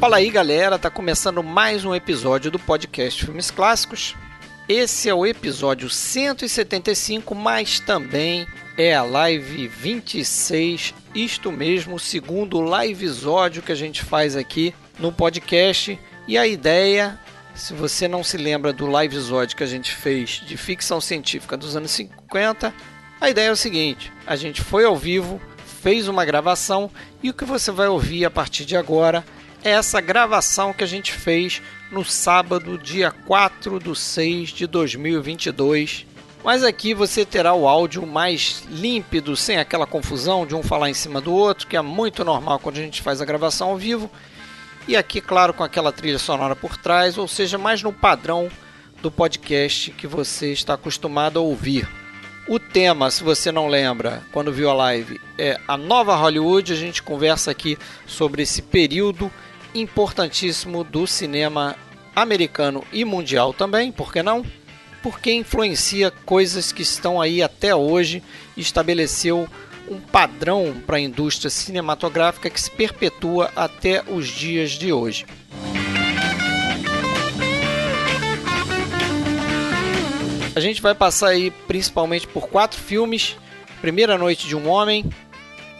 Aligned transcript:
Fala 0.00 0.16
aí, 0.16 0.30
galera, 0.30 0.78
tá 0.78 0.88
começando 0.88 1.42
mais 1.42 1.84
um 1.84 1.94
episódio 1.94 2.50
do 2.50 2.58
podcast 2.58 3.22
Filmes 3.22 3.50
Clássicos. 3.50 4.16
Esse 4.66 5.10
é 5.10 5.14
o 5.14 5.26
episódio 5.26 5.90
175, 5.90 7.34
mas 7.34 7.80
também 7.80 8.46
é 8.78 8.94
a 8.94 9.02
live 9.02 9.68
26, 9.68 10.94
isto 11.14 11.52
mesmo, 11.52 11.96
o 11.96 12.00
segundo 12.00 12.64
livezódio 12.64 13.60
que 13.62 13.72
a 13.72 13.74
gente 13.74 14.02
faz 14.02 14.36
aqui 14.36 14.74
no 14.98 15.12
podcast. 15.12 16.00
E 16.26 16.38
a 16.38 16.46
ideia, 16.46 17.20
se 17.54 17.74
você 17.74 18.08
não 18.08 18.24
se 18.24 18.38
lembra 18.38 18.72
do 18.72 18.86
livezódio 18.86 19.54
que 19.54 19.64
a 19.64 19.66
gente 19.66 19.94
fez 19.94 20.42
de 20.46 20.56
ficção 20.56 20.98
científica 20.98 21.58
dos 21.58 21.76
anos 21.76 21.90
50, 21.90 22.72
a 23.20 23.28
ideia 23.28 23.48
é 23.48 23.52
o 23.52 23.56
seguinte: 23.56 24.10
a 24.26 24.34
gente 24.34 24.62
foi 24.62 24.86
ao 24.86 24.96
vivo, 24.96 25.38
fez 25.82 26.08
uma 26.08 26.24
gravação 26.24 26.90
e 27.22 27.28
o 27.28 27.34
que 27.34 27.44
você 27.44 27.70
vai 27.70 27.88
ouvir 27.88 28.24
a 28.24 28.30
partir 28.30 28.64
de 28.64 28.78
agora 28.78 29.22
essa 29.62 30.00
gravação 30.00 30.72
que 30.72 30.84
a 30.84 30.86
gente 30.86 31.12
fez 31.12 31.60
no 31.90 32.04
sábado, 32.04 32.78
dia 32.78 33.10
4 33.10 33.78
de 33.78 33.98
6 33.98 34.50
de 34.50 34.66
2022. 34.66 36.06
Mas 36.42 36.64
aqui 36.64 36.94
você 36.94 37.24
terá 37.24 37.52
o 37.52 37.68
áudio 37.68 38.06
mais 38.06 38.64
límpido, 38.70 39.36
sem 39.36 39.58
aquela 39.58 39.86
confusão 39.86 40.46
de 40.46 40.54
um 40.54 40.62
falar 40.62 40.88
em 40.88 40.94
cima 40.94 41.20
do 41.20 41.34
outro, 41.34 41.66
que 41.66 41.76
é 41.76 41.82
muito 41.82 42.24
normal 42.24 42.58
quando 42.58 42.78
a 42.78 42.80
gente 42.80 43.02
faz 43.02 43.20
a 43.20 43.26
gravação 43.26 43.70
ao 43.70 43.76
vivo. 43.76 44.10
E 44.88 44.96
aqui, 44.96 45.20
claro, 45.20 45.52
com 45.52 45.62
aquela 45.62 45.92
trilha 45.92 46.18
sonora 46.18 46.56
por 46.56 46.78
trás, 46.78 47.18
ou 47.18 47.28
seja, 47.28 47.58
mais 47.58 47.82
no 47.82 47.92
padrão 47.92 48.48
do 49.02 49.10
podcast 49.10 49.90
que 49.92 50.06
você 50.06 50.52
está 50.52 50.74
acostumado 50.74 51.38
a 51.38 51.42
ouvir. 51.42 51.86
O 52.48 52.58
tema, 52.58 53.10
se 53.10 53.22
você 53.22 53.52
não 53.52 53.68
lembra, 53.68 54.22
quando 54.32 54.52
viu 54.52 54.70
a 54.70 54.74
live, 54.74 55.20
é 55.38 55.60
a 55.68 55.76
nova 55.76 56.16
Hollywood. 56.16 56.72
A 56.72 56.76
gente 56.76 57.02
conversa 57.02 57.50
aqui 57.50 57.78
sobre 58.06 58.42
esse 58.42 58.62
período 58.62 59.30
importantíssimo 59.74 60.84
do 60.84 61.06
cinema 61.06 61.76
americano 62.14 62.84
e 62.92 63.04
mundial 63.04 63.52
também, 63.52 63.92
por 63.92 64.12
que 64.12 64.22
não? 64.22 64.44
Porque 65.02 65.32
influencia 65.32 66.10
coisas 66.10 66.72
que 66.72 66.82
estão 66.82 67.20
aí 67.20 67.42
até 67.42 67.74
hoje 67.74 68.22
estabeleceu 68.56 69.48
um 69.88 69.98
padrão 69.98 70.74
para 70.86 70.98
a 70.98 71.00
indústria 71.00 71.50
cinematográfica 71.50 72.50
que 72.50 72.60
se 72.60 72.70
perpetua 72.70 73.50
até 73.56 74.02
os 74.06 74.28
dias 74.28 74.72
de 74.72 74.92
hoje. 74.92 75.26
A 80.54 80.60
gente 80.60 80.82
vai 80.82 80.94
passar 80.94 81.28
aí 81.28 81.50
principalmente 81.66 82.26
por 82.26 82.48
quatro 82.48 82.78
filmes: 82.78 83.36
Primeira 83.80 84.18
Noite 84.18 84.46
de 84.46 84.54
um 84.54 84.68
Homem, 84.68 85.08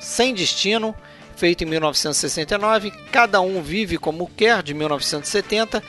Sem 0.01 0.33
Destino, 0.33 0.95
feito 1.41 1.65
em 1.65 1.67
1969, 1.67 2.93
Cada 3.11 3.41
Um 3.41 3.61
Vive 3.63 3.97
Como 3.97 4.31
Quer, 4.37 4.63
de 4.63 4.75
1970, 4.75 5.83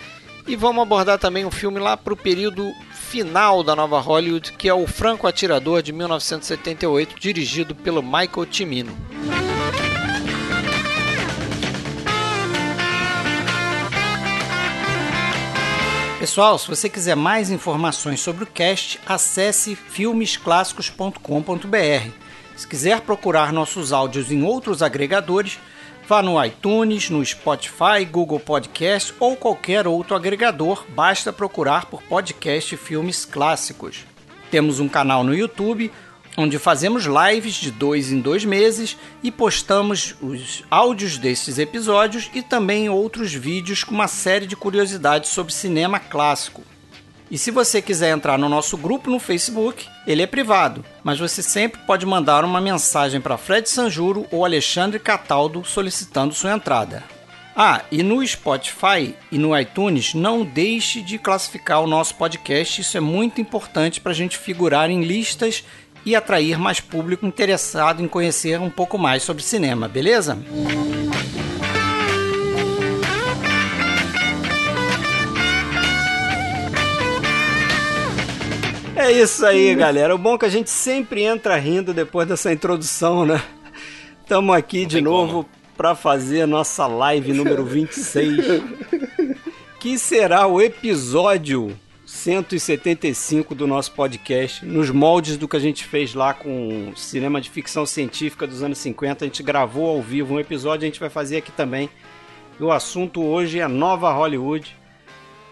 e 0.48 0.56
vamos 0.56 0.82
abordar 0.82 1.20
também 1.20 1.44
um 1.44 1.52
filme 1.52 1.78
lá 1.78 1.98
para 1.98 2.14
o 2.14 2.18
período 2.18 2.72
final 2.94 3.62
da 3.62 3.76
nova 3.76 4.00
Hollywood, 4.00 4.54
que 4.54 4.70
é 4.70 4.74
O 4.74 4.88
Franco 4.88 5.28
Atirador, 5.28 5.82
de 5.82 5.92
1978, 5.92 7.20
dirigido 7.20 7.76
pelo 7.76 8.02
Michael 8.02 8.48
Cimino. 8.50 8.98
Pessoal, 16.17 16.58
se 16.58 16.70
você 16.70 16.88
quiser 16.88 17.17
mais 17.17 17.52
informações 17.52 18.22
sobre 18.22 18.45
o 18.45 18.48
cast, 18.48 19.02
acesse 19.06 19.76
filmesclassicos.com.br. 19.76 22.30
Se 22.61 22.67
quiser 22.67 23.02
procurar 23.02 23.52
nossos 23.52 23.92
áudios 23.92 24.32
em 24.32 24.44
outros 24.44 24.83
agregadores, 24.83 25.58
vá 26.08 26.22
no 26.22 26.45
iTunes, 26.45 27.10
no 27.10 27.26
Spotify, 27.26 28.05
Google 28.05 28.39
Podcast 28.39 29.16
ou 29.20 29.36
qualquer 29.36 29.88
outro 29.88 30.16
agregador, 30.16 30.86
basta 30.89 31.33
procurar 31.33 31.86
por 31.88 32.04
podcast 32.04 32.77
Filmes 32.77 33.26
Clássicos. 33.26 34.05
Temos 34.52 34.80
um 34.80 34.88
canal 34.88 35.23
no 35.23 35.33
YouTube 35.33 35.92
onde 36.38 36.60
fazemos 36.60 37.05
lives 37.05 37.55
de 37.55 37.72
dois 37.72 38.11
em 38.11 38.20
dois 38.20 38.45
meses 38.45 38.95
e 39.23 39.32
postamos 39.32 40.14
os 40.22 40.64
áudios 40.70 41.17
destes 41.17 41.58
episódios 41.58 42.30
e 42.32 42.43
também 42.43 42.89
outros 42.89 43.33
vídeos 43.33 43.83
com 43.83 43.95
uma 43.95 44.08
série 44.08 44.45
de 44.45 44.55
curiosidades 44.55 45.32
sobre 45.32 45.52
cinema 45.52 45.99
clássico. 45.99 46.61
E 47.31 47.37
se 47.37 47.49
você 47.49 47.81
quiser 47.81 48.11
entrar 48.14 48.37
no 48.37 48.49
nosso 48.49 48.75
grupo 48.75 49.09
no 49.09 49.17
Facebook, 49.17 49.87
ele 50.05 50.21
é 50.21 50.27
privado, 50.27 50.83
mas 51.02 51.17
você 51.17 51.42
sempre 51.42 51.80
pode 51.87 52.05
mandar 52.05 52.43
uma 52.43 52.59
mensagem 52.59 53.21
para 53.21 53.37
Fred 53.37 53.69
Sanjuro 53.69 54.27
ou 54.30 54.43
Alexandre 54.43 54.99
Cataldo 54.99 55.64
solicitando 55.64 56.33
sua 56.33 56.52
entrada. 56.52 57.02
Ah, 57.55 57.83
e 57.89 58.03
no 58.03 58.25
Spotify 58.27 59.15
e 59.31 59.37
no 59.37 59.58
iTunes, 59.58 60.14
não 60.14 60.43
deixe 60.43 61.02
de 61.02 61.17
classificar 61.17 61.81
o 61.81 61.87
nosso 61.87 62.15
podcast, 62.15 62.81
isso 62.81 62.97
é 62.97 63.02
muito 63.02 63.39
importante 63.39 64.02
para 64.02 64.11
a 64.11 64.15
gente 64.15 64.37
figurar 64.37 64.89
em 64.89 65.02
listas 65.02 65.63
e 66.05 66.13
atrair 66.13 66.59
mais 66.59 66.81
público 66.81 67.25
interessado 67.25 68.03
em 68.03 68.09
conhecer 68.09 68.59
um 68.59 68.69
pouco 68.69 68.98
mais 68.98 69.23
sobre 69.23 69.42
cinema, 69.42 69.87
beleza? 69.87 70.37
É 79.11 79.23
isso 79.23 79.45
aí, 79.45 79.76
galera. 79.76 80.16
O 80.16 80.17
bom 80.17 80.36
é 80.36 80.38
que 80.38 80.45
a 80.45 80.49
gente 80.49 80.70
sempre 80.70 81.23
entra 81.23 81.58
rindo 81.58 81.94
depois 81.94 82.26
dessa 82.26 82.49
introdução, 82.54 83.26
né? 83.26 83.44
Estamos 84.22 84.55
aqui 84.55 84.86
de 84.86 85.02
novo 85.02 85.45
para 85.76 85.94
fazer 85.95 86.44
a 86.44 86.48
nossa 86.48 86.88
live 86.88 87.33
número 87.33 87.66
26, 87.66 88.64
que 89.82 89.99
será 89.99 90.48
o 90.48 90.61
episódio 90.61 91.77
175 92.05 93.54
do 93.54 93.67
nosso 93.67 93.92
podcast, 93.92 94.66
nos 94.66 94.89
moldes 94.89 95.36
do 95.36 95.45
que 95.45 95.58
a 95.58 95.60
gente 95.61 95.83
fez 95.83 96.14
lá 96.14 96.33
com 96.33 96.93
cinema 96.95 97.42
de 97.42 97.49
ficção 97.49 97.86
científica 97.86 98.48
dos 98.48 98.64
anos 98.64 98.78
50. 98.78 99.26
A 99.26 99.28
gente 99.28 99.43
gravou 99.43 99.89
ao 99.89 100.02
vivo 100.02 100.36
um 100.36 100.39
episódio, 100.39 100.86
a 100.86 100.89
gente 100.89 101.02
vai 101.02 101.10
fazer 101.10 101.36
aqui 101.36 101.52
também. 101.52 101.89
E 102.58 102.64
o 102.64 102.72
assunto 102.72 103.22
hoje 103.22 103.60
é 103.60 103.67
Nova 103.67 104.10
Hollywood. 104.14 104.80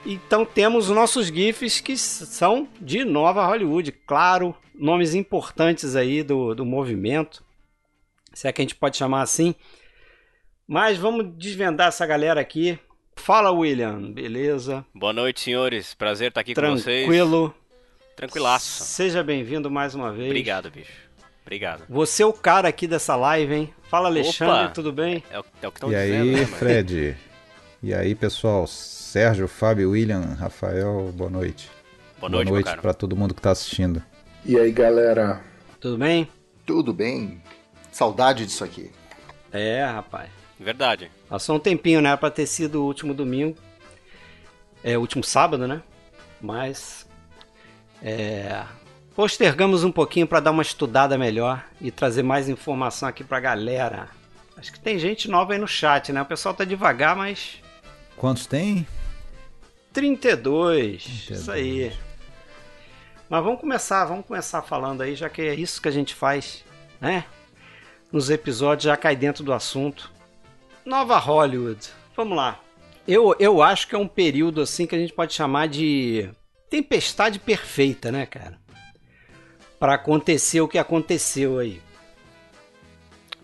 Então 0.05 0.45
temos 0.45 0.89
nossos 0.89 1.27
GIFs 1.27 1.81
que 1.81 1.97
são 1.97 2.67
de 2.79 3.03
Nova 3.03 3.45
Hollywood, 3.45 3.91
claro, 3.91 4.55
nomes 4.73 5.13
importantes 5.13 5.95
aí 5.95 6.23
do, 6.23 6.55
do 6.55 6.65
movimento, 6.65 7.43
se 8.33 8.47
é 8.47 8.51
que 8.51 8.61
a 8.61 8.63
gente 8.63 8.75
pode 8.75 8.97
chamar 8.97 9.21
assim. 9.21 9.53
Mas 10.67 10.97
vamos 10.97 11.35
desvendar 11.37 11.87
essa 11.87 12.05
galera 12.05 12.39
aqui. 12.39 12.79
Fala, 13.15 13.51
William, 13.51 14.11
beleza? 14.11 14.85
Boa 14.95 15.11
noite, 15.11 15.41
senhores. 15.41 15.93
Prazer 15.93 16.29
estar 16.29 16.41
aqui 16.41 16.53
Tranquilo. 16.53 16.77
com 16.77 16.83
vocês. 16.83 17.05
Tranquilo. 17.05 17.55
Tranquilaço. 18.15 18.83
Seja 18.83 19.23
bem-vindo 19.23 19.69
mais 19.69 19.95
uma 19.95 20.13
vez. 20.13 20.27
Obrigado, 20.27 20.69
bicho. 20.71 21.09
Obrigado. 21.41 21.83
Você 21.89 22.21
é 22.21 22.25
o 22.25 22.31
cara 22.31 22.67
aqui 22.67 22.87
dessa 22.87 23.15
live, 23.15 23.53
hein? 23.53 23.73
Fala, 23.89 24.07
Alexandre, 24.07 24.65
Opa. 24.65 24.73
tudo 24.73 24.93
bem? 24.93 25.23
É 25.31 25.39
o, 25.39 25.45
é 25.63 25.67
o 25.67 25.71
que 25.71 25.77
estão 25.77 25.91
E 25.91 25.95
dizendo, 25.95 26.23
aí, 26.23 26.31
né, 26.41 26.45
Fred? 26.45 27.17
E 27.81 27.93
aí, 27.93 28.13
pessoal? 28.13 28.67
Sérgio, 28.67 29.47
Fábio, 29.47 29.91
William, 29.91 30.35
Rafael, 30.37 31.13
boa 31.15 31.29
noite. 31.29 31.71
Boa 32.19 32.29
noite, 32.29 32.51
meu 32.51 32.61
cara. 32.61 32.81
para 32.81 32.93
todo 32.93 33.15
mundo 33.15 33.33
que 33.33 33.41
tá 33.41 33.51
assistindo. 33.51 34.03
E 34.45 34.59
aí, 34.59 34.69
galera? 34.69 35.41
Tudo 35.79 35.97
bem? 35.97 36.29
Tudo 36.65 36.93
bem? 36.93 37.41
Saudade 37.89 38.45
disso 38.45 38.65
aqui. 38.65 38.91
É, 39.49 39.85
rapaz. 39.85 40.29
Verdade. 40.59 41.09
Passou 41.29 41.55
um 41.55 41.59
tempinho, 41.59 42.01
né? 42.01 42.09
Era 42.09 42.17
pra 42.17 42.29
ter 42.29 42.45
sido 42.47 42.81
o 42.81 42.85
último 42.85 43.13
domingo. 43.13 43.57
É, 44.83 44.97
o 44.97 45.01
último 45.01 45.23
sábado, 45.23 45.65
né? 45.65 45.81
Mas. 46.41 47.07
É. 48.03 48.61
Postergamos 49.15 49.85
um 49.85 49.91
pouquinho 49.91 50.27
pra 50.27 50.41
dar 50.41 50.51
uma 50.51 50.61
estudada 50.61 51.17
melhor 51.17 51.65
e 51.79 51.91
trazer 51.91 52.23
mais 52.23 52.49
informação 52.49 53.07
aqui 53.07 53.23
pra 53.23 53.39
galera. 53.39 54.09
Acho 54.57 54.73
que 54.73 54.79
tem 54.81 54.99
gente 54.99 55.29
nova 55.29 55.53
aí 55.53 55.59
no 55.59 55.67
chat, 55.67 56.11
né? 56.11 56.21
O 56.21 56.25
pessoal 56.25 56.53
tá 56.53 56.65
devagar, 56.65 57.15
mas. 57.15 57.61
Quantos 58.19 58.45
tem? 58.45 58.85
32. 59.93 61.03
32. 61.03 61.39
Isso 61.39 61.49
aí. 61.49 61.93
Mas 63.29 63.43
vamos 63.43 63.61
começar, 63.61 64.03
vamos 64.03 64.25
começar 64.25 64.61
falando 64.61 65.01
aí, 65.01 65.15
já 65.15 65.29
que 65.29 65.41
é 65.41 65.55
isso 65.55 65.81
que 65.81 65.87
a 65.87 65.91
gente 65.91 66.13
faz, 66.13 66.65
né? 66.99 67.23
Nos 68.11 68.29
episódios 68.29 68.83
já 68.83 68.97
cai 68.97 69.15
dentro 69.15 69.41
do 69.41 69.53
assunto. 69.53 70.11
Nova 70.85 71.17
Hollywood. 71.17 71.87
Vamos 72.13 72.35
lá. 72.35 72.59
Eu, 73.07 73.33
eu 73.39 73.61
acho 73.61 73.87
que 73.87 73.95
é 73.95 73.97
um 73.97 74.07
período 74.07 74.59
assim 74.61 74.85
que 74.85 74.95
a 74.95 74.99
gente 74.99 75.13
pode 75.13 75.33
chamar 75.33 75.69
de 75.69 76.29
tempestade 76.69 77.39
perfeita, 77.39 78.11
né, 78.11 78.25
cara? 78.25 78.59
Para 79.79 79.93
acontecer 79.93 80.59
o 80.59 80.67
que 80.67 80.77
aconteceu 80.77 81.57
aí. 81.57 81.81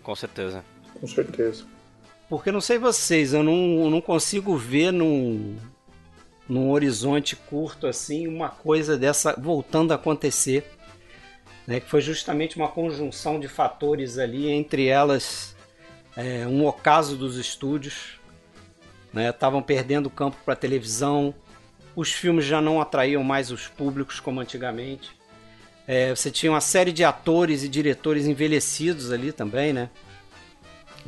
Com 0.04 0.16
certeza. 0.16 0.66
Com 1.00 1.08
certeza. 1.08 1.75
Porque 2.30 2.52
não 2.52 2.62
sei 2.62 2.78
vocês, 2.78 3.34
eu 3.34 3.44
não, 3.44 3.90
não 3.90 4.02
consigo 4.02 4.58
ver 4.58 4.92
num, 4.92 5.58
num 6.50 6.72
horizonte 6.72 7.36
curto 7.36 7.86
assim 7.86 8.28
uma 8.28 8.50
coisa 8.50 8.98
dessa 8.98 9.34
voltando 9.38 9.92
a 9.92 9.96
acontecer. 9.96 10.72
Né, 11.68 11.80
que 11.80 11.90
foi 11.90 12.00
justamente 12.00 12.58
uma 12.58 12.68
conjunção 12.68 13.40
de 13.40 13.48
fatores 13.48 14.20
ali, 14.20 14.52
entre 14.52 14.86
elas 14.86 15.56
é, 16.16 16.46
um 16.48 16.66
ocaso 16.66 17.18
dos 17.18 17.38
estúdios, 17.38 18.20
né? 19.12 19.30
Estavam 19.30 19.62
perdendo 19.62 20.10
campo 20.10 20.38
para 20.46 20.56
televisão. 20.56 21.34
Os 21.96 22.12
filmes 22.12 22.46
já 22.46 22.62
não 22.62 22.82
atraíam 22.82 23.24
mais 23.24 23.50
os 23.50 23.68
públicos 23.68 24.20
como 24.20 24.40
antigamente. 24.40 25.12
É, 25.88 26.14
você 26.14 26.30
tinha 26.30 26.52
uma 26.52 26.62
série 26.62 26.92
de 26.92 27.04
atores 27.04 27.64
e 27.64 27.70
diretores 27.70 28.26
envelhecidos 28.26 29.12
ali 29.12 29.32
também, 29.32 29.72
né? 29.72 29.90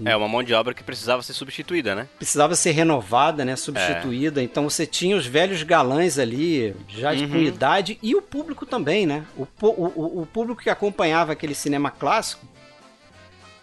É 0.06 0.16
uma 0.16 0.28
mão 0.28 0.44
de 0.44 0.54
obra 0.54 0.74
que 0.74 0.84
precisava 0.84 1.24
ser 1.24 1.34
substituída, 1.34 1.96
né? 1.96 2.08
Precisava 2.18 2.56
ser 2.56 2.72
renovada, 2.72 3.44
né? 3.44 3.56
Substituída. 3.56 4.42
É. 4.42 4.44
Então 4.44 4.70
você 4.70 4.86
tinha 4.86 5.16
os 5.16 5.26
velhos 5.26 5.64
galãs 5.64 6.20
ali, 6.20 6.76
já 6.88 7.14
uhum. 7.14 7.30
com 7.30 7.38
idade, 7.38 7.98
e 8.02 8.16
o 8.16 8.22
público 8.22 8.66
também, 8.66 9.06
né? 9.06 9.26
O, 9.36 9.48
o, 9.62 10.22
o 10.22 10.26
público 10.26 10.62
que 10.62 10.70
acompanhava 10.70 11.32
aquele 11.32 11.56
cinema 11.56 11.90
clássico 11.90 12.46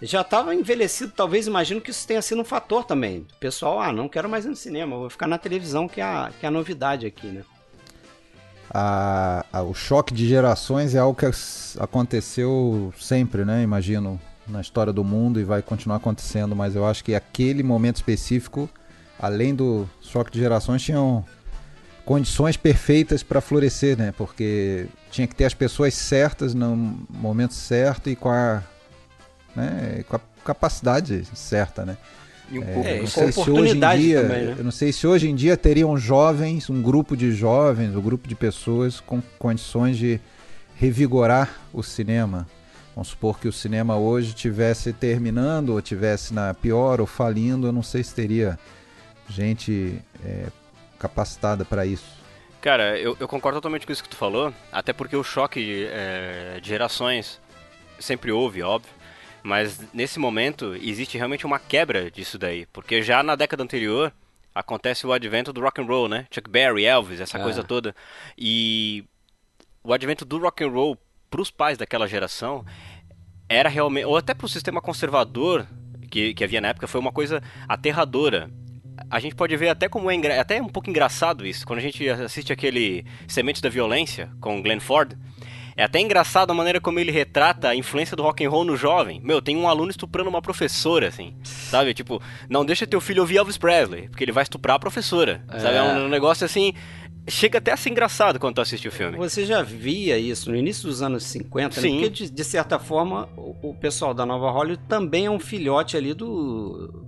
já 0.03 0.21
estava 0.21 0.55
envelhecido, 0.55 1.13
talvez 1.15 1.47
imagino 1.47 1.81
que 1.81 1.91
isso 1.91 2.07
tenha 2.07 2.21
sido 2.21 2.41
um 2.41 2.45
fator 2.45 2.85
também. 2.85 3.27
O 3.37 3.39
pessoal, 3.39 3.81
ah, 3.81 3.93
não 3.93 4.09
quero 4.09 4.29
mais 4.29 4.45
ir 4.45 4.49
no 4.49 4.57
cinema, 4.57 4.97
vou 4.97 5.09
ficar 5.09 5.27
na 5.27 5.39
televisão, 5.39 5.89
que 5.89 6.01
é 6.01 6.05
a, 6.05 6.31
que 6.39 6.45
é 6.45 6.49
a 6.49 6.53
novidade 6.53 7.07
aqui, 7.07 7.29
né? 7.29 7.43
A, 8.71 9.45
a, 9.53 9.63
o 9.63 9.73
choque 9.73 10.13
de 10.13 10.27
gerações 10.27 10.95
é 10.95 10.99
algo 10.99 11.19
que 11.19 11.27
aconteceu 11.79 12.93
sempre, 12.99 13.45
né? 13.45 13.63
Imagino 13.63 14.21
na 14.47 14.61
história 14.61 14.93
do 14.93 15.03
mundo 15.03 15.41
e 15.41 15.45
vai 15.45 15.63
continuar 15.63 15.97
acontecendo, 15.97 16.55
mas 16.55 16.77
eu 16.77 16.87
acho 16.87 17.03
que 17.03 17.15
aquele 17.15 17.63
momento 17.63 17.97
específico, 17.97 18.69
além 19.19 19.55
do 19.55 19.89
choque 20.01 20.31
de 20.31 20.39
gerações, 20.39 20.83
tinham 20.83 21.25
condições 22.05 22.57
perfeitas 22.57 23.23
para 23.23 23.41
florescer, 23.41 23.97
né? 23.97 24.13
Porque 24.17 24.87
tinha 25.11 25.27
que 25.27 25.35
ter 25.35 25.47
as 25.47 25.55
pessoas 25.55 25.95
certas 25.95 26.55
no 26.55 26.77
momento 27.09 27.55
certo 27.55 28.11
e 28.11 28.17
com 28.17 28.29
a, 28.29 28.63
né, 29.57 30.05
com 30.09 30.17
a 30.17 30.21
capacidade 30.45 31.25
certa, 31.35 31.85
né? 31.85 31.97
E 32.51 32.59
um 32.59 32.63
pouco, 32.63 32.87
é, 32.87 32.99
não 33.01 33.07
sei 33.07 33.33
se 33.33 33.51
hoje 33.51 33.77
em 33.77 33.81
dia, 33.99 34.23
também, 34.23 34.45
né? 34.45 34.55
eu 34.59 34.65
não 34.65 34.71
sei 34.71 34.93
se 34.93 35.07
hoje 35.07 35.31
em 35.31 35.35
dia 35.35 35.57
teriam 35.57 35.97
jovens, 35.97 36.69
um 36.69 36.83
grupo 36.83 37.17
de 37.17 37.33
jovens, 37.33 37.97
um 37.97 38.03
grupo 38.03 38.29
de 38.29 38.35
pessoas 38.35 39.01
com 39.01 39.23
condições 39.39 39.97
de 39.97 40.21
revigorar 40.77 41.59
o 41.73 41.83
cinema, 41.83 42.47
Vamos 42.95 43.09
supor 43.09 43.41
que 43.41 43.49
o 43.49 43.53
cinema 43.53 43.97
hoje 43.97 44.33
tivesse 44.33 44.93
terminando, 44.93 45.71
ou 45.71 45.83
tivesse 45.83 46.33
na 46.33 46.55
pior, 46.55 47.01
ou 47.01 47.07
falindo, 47.07 47.67
eu 47.67 47.73
não 47.73 47.83
sei 47.83 48.05
se 48.05 48.15
teria 48.15 48.59
gente 49.29 50.01
é, 50.25 50.47
capacitada 50.99 51.65
para 51.65 51.85
isso. 51.85 52.23
Cara, 52.61 52.99
eu, 52.99 53.17
eu, 53.19 53.27
concordo 53.27 53.59
totalmente 53.59 53.85
com 53.85 53.93
isso 53.93 54.03
que 54.03 54.09
tu 54.09 54.17
falou, 54.17 54.55
até 54.73 54.93
porque 54.93 55.17
o 55.17 55.25
choque 55.25 55.87
é, 55.91 56.59
de 56.63 56.69
gerações 56.69 57.41
sempre 57.99 58.31
houve, 58.31 58.63
óbvio, 58.63 58.93
mas 59.43 59.81
nesse 59.93 60.19
momento 60.19 60.75
existe 60.77 61.19
realmente 61.19 61.45
uma 61.45 61.59
quebra 61.59 62.11
disso 62.11 62.39
daí, 62.39 62.65
porque 62.73 63.03
já 63.03 63.23
na 63.23 63.35
década 63.35 63.63
anterior 63.63 64.13
acontece 64.55 65.07
o 65.07 65.13
advento 65.13 65.53
do 65.53 65.61
rock 65.61 65.83
and 65.83 65.85
roll, 65.85 66.09
né? 66.09 66.27
Chuck 66.31 66.49
Berry, 66.49 66.87
Elvis, 66.87 67.21
essa 67.21 67.39
é. 67.39 67.43
coisa 67.43 67.63
toda, 67.65 67.95
e 68.39 69.05
o 69.83 69.93
advento 69.93 70.25
do 70.25 70.39
rock 70.39 70.65
and 70.65 70.71
roll 70.71 70.99
para 71.35 71.43
os 71.43 71.51
pais 71.51 71.77
daquela 71.77 72.07
geração 72.07 72.65
era 73.49 73.69
realmente, 73.69 74.05
ou 74.05 74.17
até 74.17 74.33
para 74.33 74.47
o 74.47 74.49
sistema 74.49 74.81
conservador 74.81 75.67
que, 76.09 76.33
que 76.33 76.45
havia 76.45 76.61
na 76.61 76.69
época, 76.69 76.87
foi 76.87 77.01
uma 77.01 77.11
coisa 77.11 77.43
aterradora. 77.69 78.49
A 79.11 79.19
gente 79.19 79.35
pode 79.35 79.57
ver 79.57 79.69
até 79.69 79.89
como 79.89 80.09
é 80.09 80.39
até 80.39 80.63
um 80.63 80.69
pouco 80.69 80.89
engraçado 80.89 81.45
isso, 81.45 81.67
quando 81.67 81.81
a 81.81 81.83
gente 81.83 82.09
assiste 82.09 82.53
aquele 82.53 83.05
Sementes 83.27 83.61
da 83.61 83.69
Violência 83.69 84.31
com 84.41 84.63
Glenn 84.63 84.79
Ford. 84.79 85.19
É 85.77 85.83
até 85.83 85.99
engraçado 85.99 86.53
a 86.53 86.55
maneira 86.55 86.81
como 86.81 87.01
ele 87.01 87.11
retrata 87.11 87.71
a 87.71 87.75
influência 87.75 88.17
do 88.17 88.23
rock 88.23 88.45
and 88.45 88.49
roll 88.49 88.65
no 88.65 88.77
jovem. 88.77 89.21
Meu, 89.21 89.43
tem 89.43 89.57
um 89.57 89.69
aluno 89.69 89.91
estuprando 89.91 90.31
uma 90.31 90.41
professora, 90.41 91.09
assim. 91.09 91.35
Sabe? 91.43 91.93
Tipo, 91.93 92.23
não 92.49 92.65
deixa 92.65 92.87
teu 92.87 93.01
filho 93.01 93.23
ouvir 93.23 93.39
Elvis 93.39 93.59
Presley, 93.59 94.09
porque 94.09 94.23
ele 94.23 94.31
vai 94.31 94.45
estuprar 94.45 94.77
a 94.77 94.79
professora. 94.79 95.45
É. 95.49 95.59
Sabe? 95.59 95.77
É 95.77 95.83
um 95.83 96.09
negócio 96.09 96.45
assim 96.45 96.75
chega 97.27 97.59
até 97.59 97.73
a 97.73 97.77
ser 97.77 97.91
engraçado 97.91 98.39
quando 98.39 98.57
tu 98.57 98.61
assiste 98.61 98.89
o 98.89 98.93
filme. 98.93 99.17
Você 99.17 99.45
já 99.45 99.63
via 99.63 100.19
isso 100.19 100.51
no 100.51 100.57
início 100.57 100.89
dos 100.89 101.03
anos 101.03 101.25
50, 101.25 101.81
né? 101.81 101.89
Porque, 101.89 102.09
de, 102.11 102.31
de, 102.31 102.45
certa 102.45 102.79
forma, 102.79 103.29
o, 103.37 103.71
o, 103.71 103.75
pessoal 103.75 104.13
da 104.13 104.27
Nova 104.27 104.51
Hollywood 104.51 104.83
também 104.89 105.27
é 105.27 105.31
um 105.31 105.39
filhote 105.39 105.97
ali 105.97 106.13
do, 106.13 107.05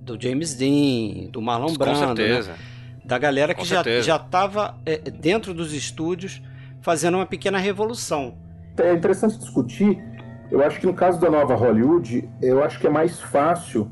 do 0.00 0.20
James 0.20 0.54
Dean, 0.54 1.30
do 1.30 1.42
Marlon 1.42 1.68
Com 1.68 1.74
Brando, 1.74 2.00
né? 2.00 2.06
certeza. 2.06 2.52
Né? 2.52 2.58
Da 3.04 3.18
galera 3.18 3.54
que 3.54 3.64
já, 3.64 3.82
já 4.02 4.16
estava 4.16 4.78
é, 4.84 4.98
dentro 4.98 5.54
dos 5.54 5.72
estúdios 5.72 6.42
fazendo 6.80 7.16
uma 7.16 7.26
pequena 7.26 7.58
revolução. 7.58 8.34
É 8.76 8.92
interessante 8.92 9.38
discutir. 9.38 10.02
Eu 10.50 10.62
acho 10.62 10.80
que 10.80 10.86
no 10.86 10.94
caso 10.94 11.20
da 11.20 11.30
Nova 11.30 11.54
Hollywood, 11.54 12.28
eu 12.40 12.62
acho 12.62 12.78
que 12.78 12.86
é 12.86 12.90
mais 12.90 13.20
fácil 13.20 13.90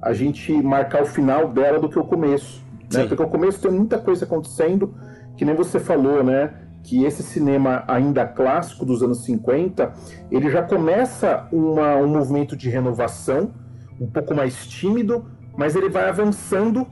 a 0.00 0.12
gente 0.12 0.52
marcar 0.52 1.02
o 1.02 1.06
final 1.06 1.48
dela 1.48 1.78
do 1.80 1.88
que 1.88 1.98
o 1.98 2.04
começo. 2.04 2.64
Né? 2.92 3.06
Porque 3.06 3.22
o 3.22 3.28
começo 3.28 3.60
tem 3.60 3.70
muita 3.70 3.98
coisa 3.98 4.24
acontecendo 4.24 4.94
que 5.38 5.44
nem 5.44 5.54
você 5.54 5.78
falou, 5.78 6.22
né? 6.22 6.52
Que 6.82 7.04
esse 7.04 7.22
cinema 7.22 7.84
ainda 7.86 8.26
clássico 8.26 8.84
dos 8.84 9.02
anos 9.02 9.24
50, 9.24 9.94
ele 10.30 10.50
já 10.50 10.62
começa 10.62 11.46
uma, 11.52 11.94
um 11.96 12.08
movimento 12.08 12.56
de 12.56 12.68
renovação, 12.68 13.52
um 14.00 14.08
pouco 14.08 14.34
mais 14.34 14.66
tímido, 14.66 15.24
mas 15.56 15.76
ele 15.76 15.88
vai 15.88 16.08
avançando 16.08 16.86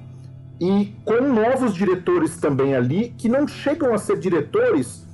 e 0.60 0.94
com 1.04 1.20
novos 1.20 1.74
diretores 1.74 2.36
também 2.38 2.74
ali, 2.74 3.14
que 3.18 3.28
não 3.28 3.46
chegam 3.48 3.92
a 3.92 3.98
ser 3.98 4.18
diretores 4.18 5.04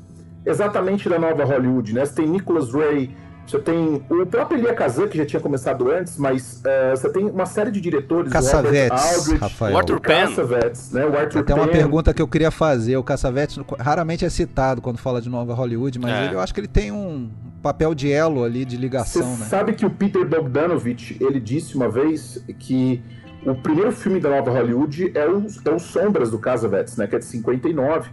exatamente 0.45 1.09
da 1.09 1.19
nova 1.19 1.45
Hollywood, 1.45 1.95
né? 1.95 2.05
Você 2.05 2.17
tem 2.17 2.29
Nicholas 2.29 2.73
Ray, 2.73 3.17
você 3.47 3.59
tem 3.59 4.03
o 4.09 4.27
próprio 4.27 4.59
Elia 4.59 4.73
Kazan, 4.73 5.09
que 5.09 5.19
já 5.19 5.27
tinha 5.27 5.41
começado 5.41 5.91
antes, 5.91 6.17
mas 6.17 6.63
uh, 6.65 6.97
você 6.97 7.11
tem 7.11 7.27
uma 7.27 7.45
série 7.45 7.71
de 7.71 7.81
diretores. 7.81 8.33
Cassavetes, 8.33 9.17
Aldrich, 9.17 9.41
Rafael. 9.41 9.75
O 9.75 9.79
Arthur. 9.79 10.01
Cassavetes, 10.01 10.93
né? 10.93 11.05
O 11.05 11.17
Arthur 11.17 11.41
Até 11.41 11.55
uma 11.55 11.69
pergunta 11.69 12.15
que 12.15 12.23
eu 12.23 12.29
queria 12.29 12.51
fazer. 12.51 12.97
O 12.97 13.03
Cassavetes 13.03 13.59
raramente 13.79 14.25
é 14.25 14.31
citado 14.31 14.81
quando 14.81 14.99
fala 14.99 15.21
de 15.21 15.29
Nova 15.29 15.55
Hollywood, 15.55 15.99
mas 15.99 16.13
é. 16.13 16.27
ele, 16.27 16.35
eu 16.35 16.41
acho 16.41 16.55
que 16.55 16.61
ele 16.61 16.69
tem 16.69 16.93
um 16.93 17.31
papel 17.63 17.95
de 17.95 18.11
elo 18.11 18.43
ali, 18.43 18.65
de 18.65 18.77
ligação, 18.77 19.23
Você 19.23 19.43
né? 19.43 19.49
sabe 19.49 19.73
que 19.75 19.87
o 19.87 19.91
Peter 19.91 20.27
Bogdanovich, 20.27 21.17
ele 21.21 21.39
disse 21.39 21.77
uma 21.77 21.89
vez 21.89 22.43
que 22.59 23.01
o 23.47 23.55
primeiro 23.55 23.93
filme 23.93 24.19
da 24.19 24.31
Nova 24.31 24.51
Hollywood 24.51 25.13
é 25.15 25.29
o, 25.29 25.47
é 25.65 25.71
o 25.71 25.79
Sombras 25.79 26.31
do 26.31 26.39
Cassavetes, 26.39 26.97
né? 26.97 27.07
Que 27.07 27.17
é 27.17 27.19
de 27.19 27.25
59. 27.25 28.11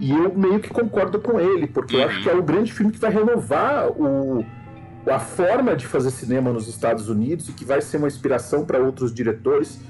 E 0.00 0.10
eu 0.10 0.34
meio 0.34 0.58
que 0.58 0.68
concordo 0.70 1.20
com 1.20 1.38
ele, 1.38 1.66
porque 1.66 1.96
eu 1.96 2.04
acho 2.04 2.22
que 2.22 2.28
é 2.28 2.34
o 2.34 2.42
grande 2.42 2.72
filme 2.72 2.90
que 2.90 2.98
vai 2.98 3.10
renovar 3.10 3.88
o 3.88 4.44
a 5.06 5.18
forma 5.18 5.74
de 5.74 5.86
fazer 5.86 6.10
cinema 6.10 6.52
nos 6.52 6.68
Estados 6.68 7.08
Unidos 7.08 7.48
e 7.48 7.52
que 7.52 7.64
vai 7.64 7.80
ser 7.80 7.96
uma 7.96 8.06
inspiração 8.06 8.64
para 8.64 8.78
outros 8.78 9.12
diretores, 9.12 9.80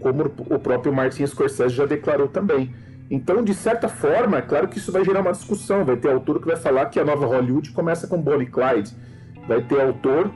como 0.00 0.24
o 0.24 0.58
próprio 0.58 0.92
Martin 0.92 1.26
Scorsese 1.26 1.74
já 1.74 1.86
declarou 1.86 2.28
também. 2.28 2.74
Então, 3.10 3.42
de 3.42 3.54
certa 3.54 3.88
forma, 3.88 4.38
é 4.38 4.42
claro 4.42 4.68
que 4.68 4.78
isso 4.78 4.92
vai 4.92 5.04
gerar 5.04 5.20
uma 5.20 5.32
discussão. 5.32 5.84
Vai 5.84 5.96
ter 5.96 6.10
autor 6.10 6.40
que 6.40 6.46
vai 6.46 6.56
falar 6.56 6.86
que 6.86 7.00
a 7.00 7.04
nova 7.04 7.26
Hollywood 7.26 7.72
começa 7.72 8.06
com 8.06 8.20
Bonnie 8.20 8.46
Clyde. 8.46 8.94
Vai 9.46 9.62
ter 9.62 9.80
autor 9.80 10.30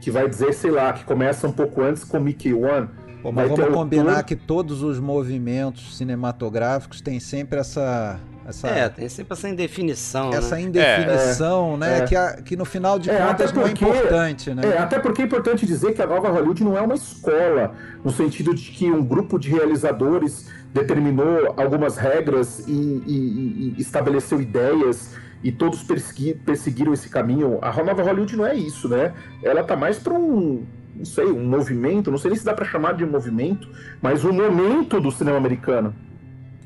que 0.00 0.10
vai 0.10 0.28
dizer, 0.28 0.52
sei 0.52 0.70
lá, 0.70 0.92
que 0.92 1.04
começa 1.04 1.46
um 1.46 1.52
pouco 1.52 1.82
antes 1.82 2.02
com 2.02 2.18
Mickey 2.18 2.52
One. 2.52 2.88
Pô, 3.22 3.32
mas 3.32 3.48
vamos 3.48 3.74
combinar 3.74 4.22
que 4.24 4.36
todos 4.36 4.82
os 4.82 4.98
movimentos 4.98 5.96
cinematográficos 5.96 7.00
têm 7.00 7.20
sempre 7.20 7.58
essa 7.58 8.18
essa, 8.48 8.66
é, 8.66 8.88
tem 8.88 9.06
sempre 9.10 9.34
essa 9.34 9.46
indefinição. 9.46 10.32
Essa 10.32 10.54
né? 10.54 10.62
indefinição, 10.62 11.74
é, 11.74 11.76
né? 11.76 11.98
É. 11.98 12.06
Que, 12.06 12.16
a, 12.16 12.32
que 12.40 12.56
no 12.56 12.64
final 12.64 12.98
de 12.98 13.10
é, 13.10 13.18
contas 13.18 13.52
não 13.52 13.66
é 13.66 13.70
importante, 13.72 14.54
né? 14.54 14.62
É, 14.64 14.78
até 14.78 14.98
porque 14.98 15.20
é 15.20 15.26
importante 15.26 15.66
dizer 15.66 15.92
que 15.92 16.00
a 16.00 16.06
nova 16.06 16.30
Hollywood 16.30 16.64
não 16.64 16.74
é 16.74 16.80
uma 16.80 16.94
escola, 16.94 17.74
no 18.02 18.10
sentido 18.10 18.54
de 18.54 18.70
que 18.70 18.90
um 18.90 19.04
grupo 19.04 19.38
de 19.38 19.50
realizadores 19.50 20.48
determinou 20.72 21.52
algumas 21.58 21.98
regras 21.98 22.66
e, 22.66 22.72
e, 22.72 23.74
e 23.76 23.82
estabeleceu 23.82 24.40
ideias 24.40 25.14
e 25.44 25.52
todos 25.52 25.82
perseguiram 25.82 26.94
esse 26.94 27.10
caminho. 27.10 27.58
A 27.60 27.70
nova 27.84 28.02
Hollywood 28.02 28.34
não 28.34 28.46
é 28.46 28.54
isso, 28.54 28.88
né? 28.88 29.12
Ela 29.42 29.62
tá 29.62 29.76
mais 29.76 29.98
para 29.98 30.14
um, 30.14 30.64
não 30.96 31.04
sei, 31.04 31.26
um 31.26 31.44
movimento, 31.44 32.10
não 32.10 32.16
sei 32.16 32.30
nem 32.30 32.38
se 32.38 32.46
dá 32.46 32.54
para 32.54 32.64
chamar 32.64 32.94
de 32.94 33.04
movimento, 33.04 33.68
mas 34.00 34.24
um 34.24 34.32
momento 34.32 34.98
do 35.02 35.12
cinema 35.12 35.36
americano 35.36 35.94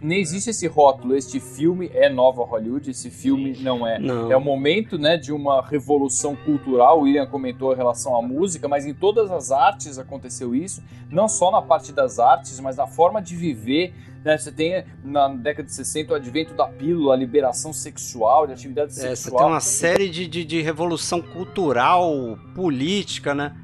nem 0.02 0.20
existe 0.20 0.50
esse 0.50 0.66
rótulo, 0.66 1.14
este 1.14 1.38
filme 1.38 1.88
é 1.94 2.08
nova 2.08 2.42
Hollywood, 2.44 2.90
esse 2.90 3.08
filme 3.08 3.56
não 3.60 3.86
é. 3.86 3.98
Não. 4.00 4.30
É 4.30 4.36
o 4.36 4.40
momento 4.40 4.98
né, 4.98 5.16
de 5.16 5.32
uma 5.32 5.64
revolução 5.64 6.34
cultural, 6.34 6.98
o 6.98 7.02
William 7.02 7.26
comentou 7.26 7.72
em 7.72 7.76
relação 7.76 8.16
à 8.16 8.20
música, 8.20 8.66
mas 8.66 8.84
em 8.84 8.92
todas 8.92 9.30
as 9.30 9.52
artes 9.52 9.98
aconteceu 9.98 10.54
isso, 10.54 10.82
não 11.08 11.28
só 11.28 11.52
na 11.52 11.62
parte 11.62 11.92
das 11.92 12.18
artes, 12.18 12.58
mas 12.58 12.76
na 12.76 12.86
forma 12.86 13.22
de 13.22 13.36
viver. 13.36 13.94
Né? 14.24 14.36
Você 14.36 14.50
tem 14.50 14.84
na 15.04 15.28
década 15.28 15.66
de 15.66 15.74
60 15.74 16.12
o 16.12 16.16
advento 16.16 16.54
da 16.54 16.66
pílula, 16.66 17.14
a 17.14 17.16
liberação 17.16 17.72
sexual, 17.72 18.46
de 18.46 18.52
atividade 18.54 18.90
é, 18.92 18.94
sexual. 18.94 19.16
Você 19.16 19.30
tem 19.30 19.46
uma 19.46 19.60
série 19.60 20.08
de, 20.08 20.26
de, 20.26 20.44
de 20.44 20.60
revolução 20.60 21.22
cultural, 21.22 22.38
política, 22.54 23.34
né? 23.34 23.56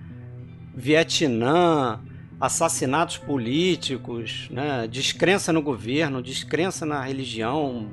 Vietnã, 0.74 2.00
assassinatos 2.40 3.18
políticos, 3.18 4.48
né? 4.50 4.86
descrença 4.86 5.52
no 5.52 5.60
governo, 5.60 6.22
descrença 6.22 6.86
na 6.86 7.02
religião. 7.02 7.88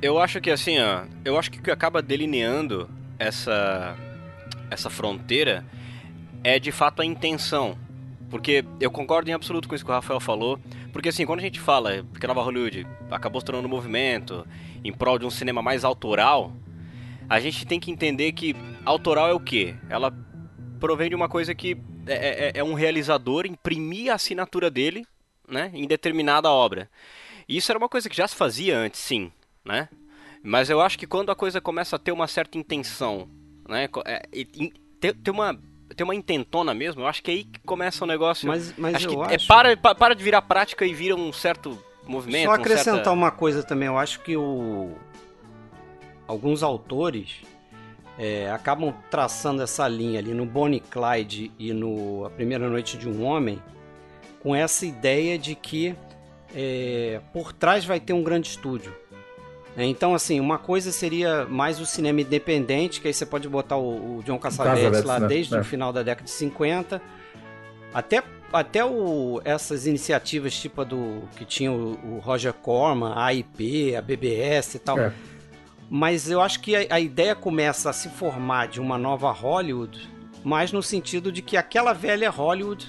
Eu 0.00 0.18
acho 0.18 0.40
que 0.40 0.50
assim, 0.50 0.78
ó, 0.78 1.04
eu 1.24 1.38
acho 1.38 1.50
que 1.50 1.58
o 1.58 1.62
que 1.62 1.70
acaba 1.70 2.00
delineando 2.00 2.88
essa 3.18 3.96
essa 4.70 4.88
fronteira 4.88 5.64
é 6.44 6.58
de 6.58 6.70
fato 6.70 7.02
a 7.02 7.04
intenção. 7.04 7.76
Porque 8.30 8.64
eu 8.80 8.90
concordo 8.90 9.28
em 9.28 9.32
absoluto 9.32 9.68
com 9.68 9.74
isso 9.74 9.84
que 9.84 9.90
o 9.90 9.94
Rafael 9.94 10.20
falou. 10.20 10.58
Porque 10.92 11.08
assim, 11.08 11.26
quando 11.26 11.40
a 11.40 11.42
gente 11.42 11.58
fala 11.58 12.04
que 12.18 12.26
Nova 12.26 12.42
Hollywood 12.42 12.86
acabou 13.10 13.40
se 13.40 13.44
tornando 13.44 13.66
um 13.66 13.70
movimento 13.70 14.46
em 14.84 14.92
prol 14.92 15.18
de 15.18 15.26
um 15.26 15.30
cinema 15.30 15.60
mais 15.60 15.84
autoral, 15.84 16.52
a 17.28 17.40
gente 17.40 17.66
tem 17.66 17.80
que 17.80 17.90
entender 17.90 18.30
que 18.32 18.54
autoral 18.84 19.28
é 19.28 19.32
o 19.32 19.40
quê? 19.40 19.74
Ela 19.88 20.14
provém 20.78 21.08
de 21.08 21.14
uma 21.16 21.28
coisa 21.28 21.54
que 21.54 21.76
é, 22.06 22.48
é, 22.48 22.52
é 22.54 22.64
um 22.64 22.74
realizador 22.74 23.46
imprimir 23.46 24.10
a 24.10 24.14
assinatura 24.14 24.70
dele 24.70 25.06
né, 25.48 25.70
em 25.74 25.86
determinada 25.86 26.50
obra. 26.50 26.88
E 27.48 27.56
isso 27.56 27.70
era 27.72 27.78
uma 27.78 27.88
coisa 27.88 28.08
que 28.08 28.16
já 28.16 28.26
se 28.28 28.36
fazia 28.36 28.78
antes, 28.78 29.00
sim, 29.00 29.32
né? 29.64 29.88
Mas 30.42 30.70
eu 30.70 30.80
acho 30.80 30.98
que 30.98 31.06
quando 31.06 31.30
a 31.30 31.36
coisa 31.36 31.60
começa 31.60 31.96
a 31.96 31.98
ter 31.98 32.12
uma 32.12 32.26
certa 32.26 32.56
intenção, 32.56 33.28
né, 33.68 33.88
é, 34.06 34.22
ter, 35.00 35.14
ter 35.14 35.30
uma 35.30 35.58
ter 35.94 36.04
uma 36.04 36.14
intentona 36.14 36.72
mesmo, 36.72 37.02
eu 37.02 37.06
acho 37.06 37.22
que 37.22 37.30
é 37.30 37.34
aí 37.34 37.44
que 37.44 37.58
começa 37.60 38.04
o 38.04 38.06
negócio. 38.06 38.46
Mas, 38.46 38.72
mas 38.78 38.94
acho 38.94 39.06
eu 39.08 39.10
que 39.10 39.34
acho... 39.34 39.44
É, 39.44 39.46
para, 39.46 39.94
para 39.94 40.14
de 40.14 40.22
virar 40.22 40.40
prática 40.42 40.86
e 40.86 40.94
vira 40.94 41.16
um 41.16 41.32
certo 41.32 41.76
movimento. 42.06 42.46
Só 42.46 42.52
acrescentar 42.52 42.94
um 42.94 42.96
certa... 42.98 43.10
uma 43.10 43.30
coisa 43.30 43.62
também, 43.62 43.88
eu 43.88 43.98
acho 43.98 44.20
que 44.20 44.36
o... 44.36 44.92
alguns 46.28 46.62
autores 46.62 47.42
é, 48.20 48.50
acabam 48.50 48.92
traçando 49.10 49.62
essa 49.62 49.88
linha 49.88 50.18
ali 50.18 50.34
no 50.34 50.44
Bonnie 50.44 50.80
Clyde 50.80 51.50
e 51.58 51.72
no 51.72 52.26
A 52.26 52.30
Primeira 52.30 52.68
Noite 52.68 52.98
de 52.98 53.08
um 53.08 53.24
Homem 53.24 53.58
com 54.40 54.54
essa 54.54 54.84
ideia 54.84 55.38
de 55.38 55.54
que 55.54 55.96
é, 56.54 57.18
por 57.32 57.50
trás 57.50 57.82
vai 57.82 57.98
ter 57.98 58.12
um 58.12 58.22
grande 58.22 58.48
estúdio. 58.48 58.94
É, 59.74 59.84
então, 59.86 60.14
assim, 60.14 60.38
uma 60.38 60.58
coisa 60.58 60.92
seria 60.92 61.46
mais 61.46 61.80
o 61.80 61.86
cinema 61.86 62.20
independente, 62.20 63.00
que 63.00 63.08
aí 63.08 63.14
você 63.14 63.24
pode 63.24 63.48
botar 63.48 63.78
o, 63.78 64.18
o 64.18 64.22
John 64.22 64.38
Cassavetes 64.38 65.02
lá 65.02 65.18
né? 65.18 65.26
desde 65.26 65.54
é. 65.54 65.60
o 65.60 65.64
final 65.64 65.90
da 65.90 66.02
década 66.02 66.24
de 66.24 66.30
50, 66.30 67.00
até, 67.94 68.22
até 68.52 68.84
o, 68.84 69.40
essas 69.46 69.86
iniciativas 69.86 70.54
tipo 70.54 70.82
a 70.82 70.84
do 70.84 71.22
que 71.36 71.46
tinha 71.46 71.72
o, 71.72 72.16
o 72.16 72.18
Roger 72.18 72.52
Corman, 72.52 73.12
a 73.14 73.24
AIP, 73.26 73.96
a 73.96 74.02
BBS 74.02 74.74
e 74.74 74.78
tal. 74.78 74.98
É. 74.98 75.10
Mas 75.92 76.30
eu 76.30 76.40
acho 76.40 76.60
que 76.60 76.76
a, 76.76 76.94
a 76.94 77.00
ideia 77.00 77.34
começa 77.34 77.90
a 77.90 77.92
se 77.92 78.08
formar 78.08 78.68
de 78.68 78.80
uma 78.80 78.96
nova 78.96 79.32
Hollywood, 79.32 80.08
mais 80.44 80.70
no 80.70 80.80
sentido 80.80 81.32
de 81.32 81.42
que 81.42 81.56
aquela 81.56 81.92
velha 81.92 82.30
Hollywood 82.30 82.86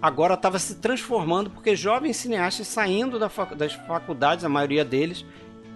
agora 0.00 0.34
estava 0.34 0.56
se 0.60 0.76
transformando 0.76 1.50
porque 1.50 1.74
jovens 1.74 2.16
cineastas 2.16 2.68
saindo 2.68 3.18
da 3.18 3.28
fac 3.28 3.56
das 3.56 3.72
faculdades, 3.72 4.44
a 4.44 4.48
maioria 4.48 4.84
deles, 4.84 5.26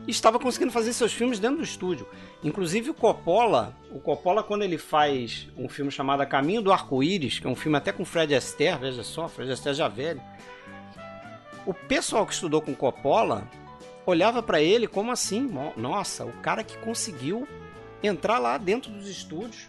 estava 0.07 0.39
conseguindo 0.39 0.71
fazer 0.71 0.93
seus 0.93 1.13
filmes 1.13 1.41
dentro 1.41 1.59
do 1.59 1.65
estúdio. 1.65 2.07
Inclusive 2.45 2.91
o 2.91 2.95
Coppola, 2.95 3.77
o 3.91 3.99
Coppola 3.99 4.45
quando 4.45 4.63
ele 4.63 4.79
faz 4.79 5.49
um 5.57 5.69
filme 5.69 5.91
chamado 5.91 6.25
Caminho 6.29 6.63
do 6.63 6.73
Arco-Íris, 6.73 7.41
que 7.41 7.47
é 7.47 7.51
um 7.51 7.57
filme 7.57 7.77
até 7.77 7.91
com 7.91 8.05
Fred 8.05 8.33
Astaire, 8.37 8.79
veja 8.79 9.03
só, 9.03 9.29
Fred 9.29 9.51
Astaire 9.51 9.77
já 9.77 9.89
velho. 9.89 10.23
O 11.67 11.75
pessoal 11.75 12.25
que 12.25 12.33
estudou 12.33 12.61
com 12.61 12.73
Coppola 12.73 13.49
olhava 14.07 14.43
para 14.43 14.61
ele 14.61 14.87
como 14.87 15.11
assim, 15.11 15.49
nossa, 15.77 16.25
o 16.25 16.33
cara 16.43 16.63
que 16.65 16.77
conseguiu 16.79 17.47
entrar 18.03 18.39
lá 18.39 18.59
dentro 18.59 18.91
dos 18.91 19.09
estúdios 19.09 19.69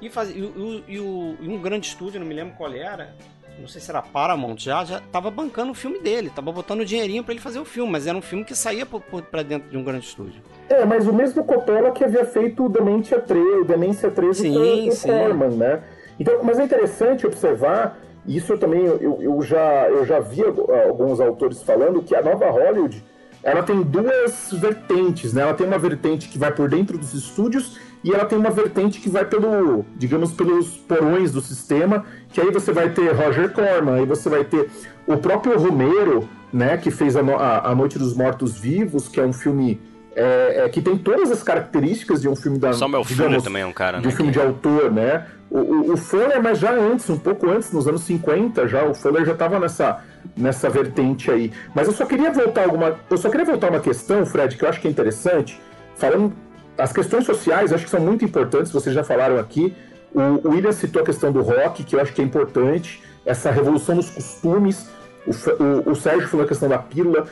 e, 0.00 0.08
fazer, 0.08 0.34
e, 0.36 0.84
e, 0.88 0.94
e, 0.94 1.00
um 1.00 1.60
grande 1.60 1.86
estúdio, 1.86 2.20
não 2.20 2.26
me 2.26 2.34
lembro 2.34 2.54
qual 2.56 2.72
era, 2.72 3.14
não 3.58 3.66
sei 3.66 3.80
se 3.80 3.90
era 3.90 4.00
Paramount 4.00 4.56
já, 4.58 4.84
já 4.84 5.00
tava 5.12 5.30
bancando 5.30 5.72
o 5.72 5.74
filme 5.74 5.98
dele, 5.98 6.30
tava 6.30 6.52
botando 6.52 6.84
dinheirinho 6.84 7.24
para 7.24 7.34
ele 7.34 7.40
fazer 7.40 7.58
o 7.58 7.64
filme, 7.64 7.90
mas 7.90 8.06
era 8.06 8.16
um 8.16 8.22
filme 8.22 8.44
que 8.44 8.54
saía 8.54 8.86
para 8.86 9.42
dentro 9.42 9.68
de 9.68 9.76
um 9.76 9.82
grande 9.82 10.06
estúdio. 10.06 10.40
É, 10.68 10.84
mas 10.84 11.06
o 11.06 11.12
mesmo 11.12 11.44
Coppola 11.44 11.90
que 11.90 12.04
havia 12.04 12.24
feito 12.24 12.64
o 12.64 12.68
Demência 12.68 13.20
3, 13.20 13.62
o 13.62 13.64
Demência 13.64 14.10
3 14.10 14.36
sim, 14.36 14.54
com 14.54 14.58
o 14.58 15.00
Corman, 15.00 15.50
né? 15.50 15.82
Então, 16.18 16.42
mas 16.42 16.58
é 16.58 16.64
interessante 16.64 17.26
observar, 17.26 17.98
isso 18.26 18.52
eu 18.52 18.58
também 18.58 18.84
eu, 18.84 19.18
eu, 19.20 19.42
já, 19.42 19.88
eu 19.88 20.04
já 20.04 20.20
vi 20.20 20.42
alguns 20.42 21.20
autores 21.20 21.62
falando 21.62 22.02
que 22.02 22.14
a 22.14 22.22
nova 22.22 22.50
Hollywood 22.50 23.04
ela 23.42 23.62
tem 23.62 23.82
duas 23.82 24.50
vertentes, 24.52 25.32
né? 25.32 25.42
Ela 25.42 25.54
tem 25.54 25.66
uma 25.66 25.78
vertente 25.78 26.28
que 26.28 26.38
vai 26.38 26.52
por 26.52 26.68
dentro 26.68 26.98
dos 26.98 27.14
estúdios 27.14 27.78
e 28.02 28.12
ela 28.12 28.24
tem 28.24 28.38
uma 28.38 28.50
vertente 28.50 29.00
que 29.00 29.08
vai 29.08 29.24
pelo, 29.24 29.84
digamos, 29.96 30.32
pelos 30.32 30.76
porões 30.76 31.32
do 31.32 31.40
sistema, 31.40 32.04
que 32.32 32.40
aí 32.40 32.50
você 32.50 32.72
vai 32.72 32.90
ter 32.90 33.12
Roger 33.12 33.52
Corman, 33.52 33.94
aí 33.94 34.06
você 34.06 34.28
vai 34.28 34.44
ter 34.44 34.70
o 35.06 35.16
próprio 35.16 35.58
Romero, 35.58 36.28
né, 36.52 36.76
que 36.76 36.90
fez 36.90 37.16
a, 37.16 37.20
a, 37.20 37.70
a 37.70 37.74
Noite 37.74 37.98
dos 37.98 38.14
Mortos 38.14 38.58
Vivos, 38.58 39.08
que 39.08 39.20
é 39.20 39.24
um 39.24 39.32
filme 39.32 39.80
é, 40.14 40.64
é, 40.64 40.68
que 40.68 40.80
tem 40.80 40.96
todas 40.96 41.30
as 41.30 41.42
características 41.42 42.20
de 42.22 42.28
um 42.28 42.34
filme 42.34 42.58
da 42.58 42.72
Samuel 42.72 43.04
Fuller 43.04 43.40
também 43.42 43.62
é 43.62 43.66
um 43.66 43.72
cara, 43.72 44.00
de 44.00 44.06
um 44.06 44.10
né, 44.10 44.16
filme 44.16 44.32
de 44.32 44.40
autor, 44.40 44.90
né? 44.90 45.26
O, 45.50 45.58
o, 45.58 45.92
o 45.92 45.96
Fuller, 45.96 46.42
mas 46.42 46.58
já 46.58 46.72
antes, 46.72 47.08
um 47.08 47.18
pouco 47.18 47.48
antes, 47.48 47.72
nos 47.72 47.86
anos 47.86 48.02
50, 48.02 48.68
já 48.68 48.84
o 48.84 48.94
Fuller 48.94 49.24
já 49.24 49.32
estava 49.32 49.58
nessa 49.58 50.02
nessa 50.36 50.68
vertente 50.68 51.30
aí. 51.30 51.52
Mas 51.74 51.86
eu 51.86 51.92
só 51.92 52.04
queria 52.04 52.30
voltar 52.30 52.64
alguma, 52.64 52.96
eu 53.10 53.16
só 53.16 53.28
queria 53.28 53.46
voltar 53.46 53.70
uma 53.70 53.80
questão, 53.80 54.24
Fred, 54.24 54.56
que 54.56 54.64
eu 54.64 54.68
acho 54.68 54.80
que 54.80 54.88
é 54.88 54.90
interessante, 54.90 55.60
falando 55.96 56.32
as 56.76 56.92
questões 56.92 57.24
sociais, 57.24 57.72
acho 57.72 57.84
que 57.84 57.90
são 57.90 58.00
muito 58.00 58.24
importantes, 58.24 58.70
vocês 58.70 58.94
já 58.94 59.02
falaram 59.02 59.38
aqui. 59.38 59.74
O, 60.14 60.48
William 60.48 60.72
citou 60.72 61.02
a 61.02 61.04
questão 61.04 61.32
do 61.32 61.42
rock, 61.42 61.82
que 61.84 61.96
eu 61.96 62.00
acho 62.00 62.12
que 62.12 62.22
é 62.22 62.24
importante, 62.24 63.02
essa 63.26 63.50
revolução 63.50 63.96
nos 63.96 64.08
costumes. 64.08 64.88
O, 65.26 65.90
o, 65.90 65.92
o 65.92 65.96
Sérgio 65.96 66.28
falou 66.28 66.46
a 66.46 66.48
questão 66.48 66.68
da 66.68 66.78
pílula. 66.78 67.26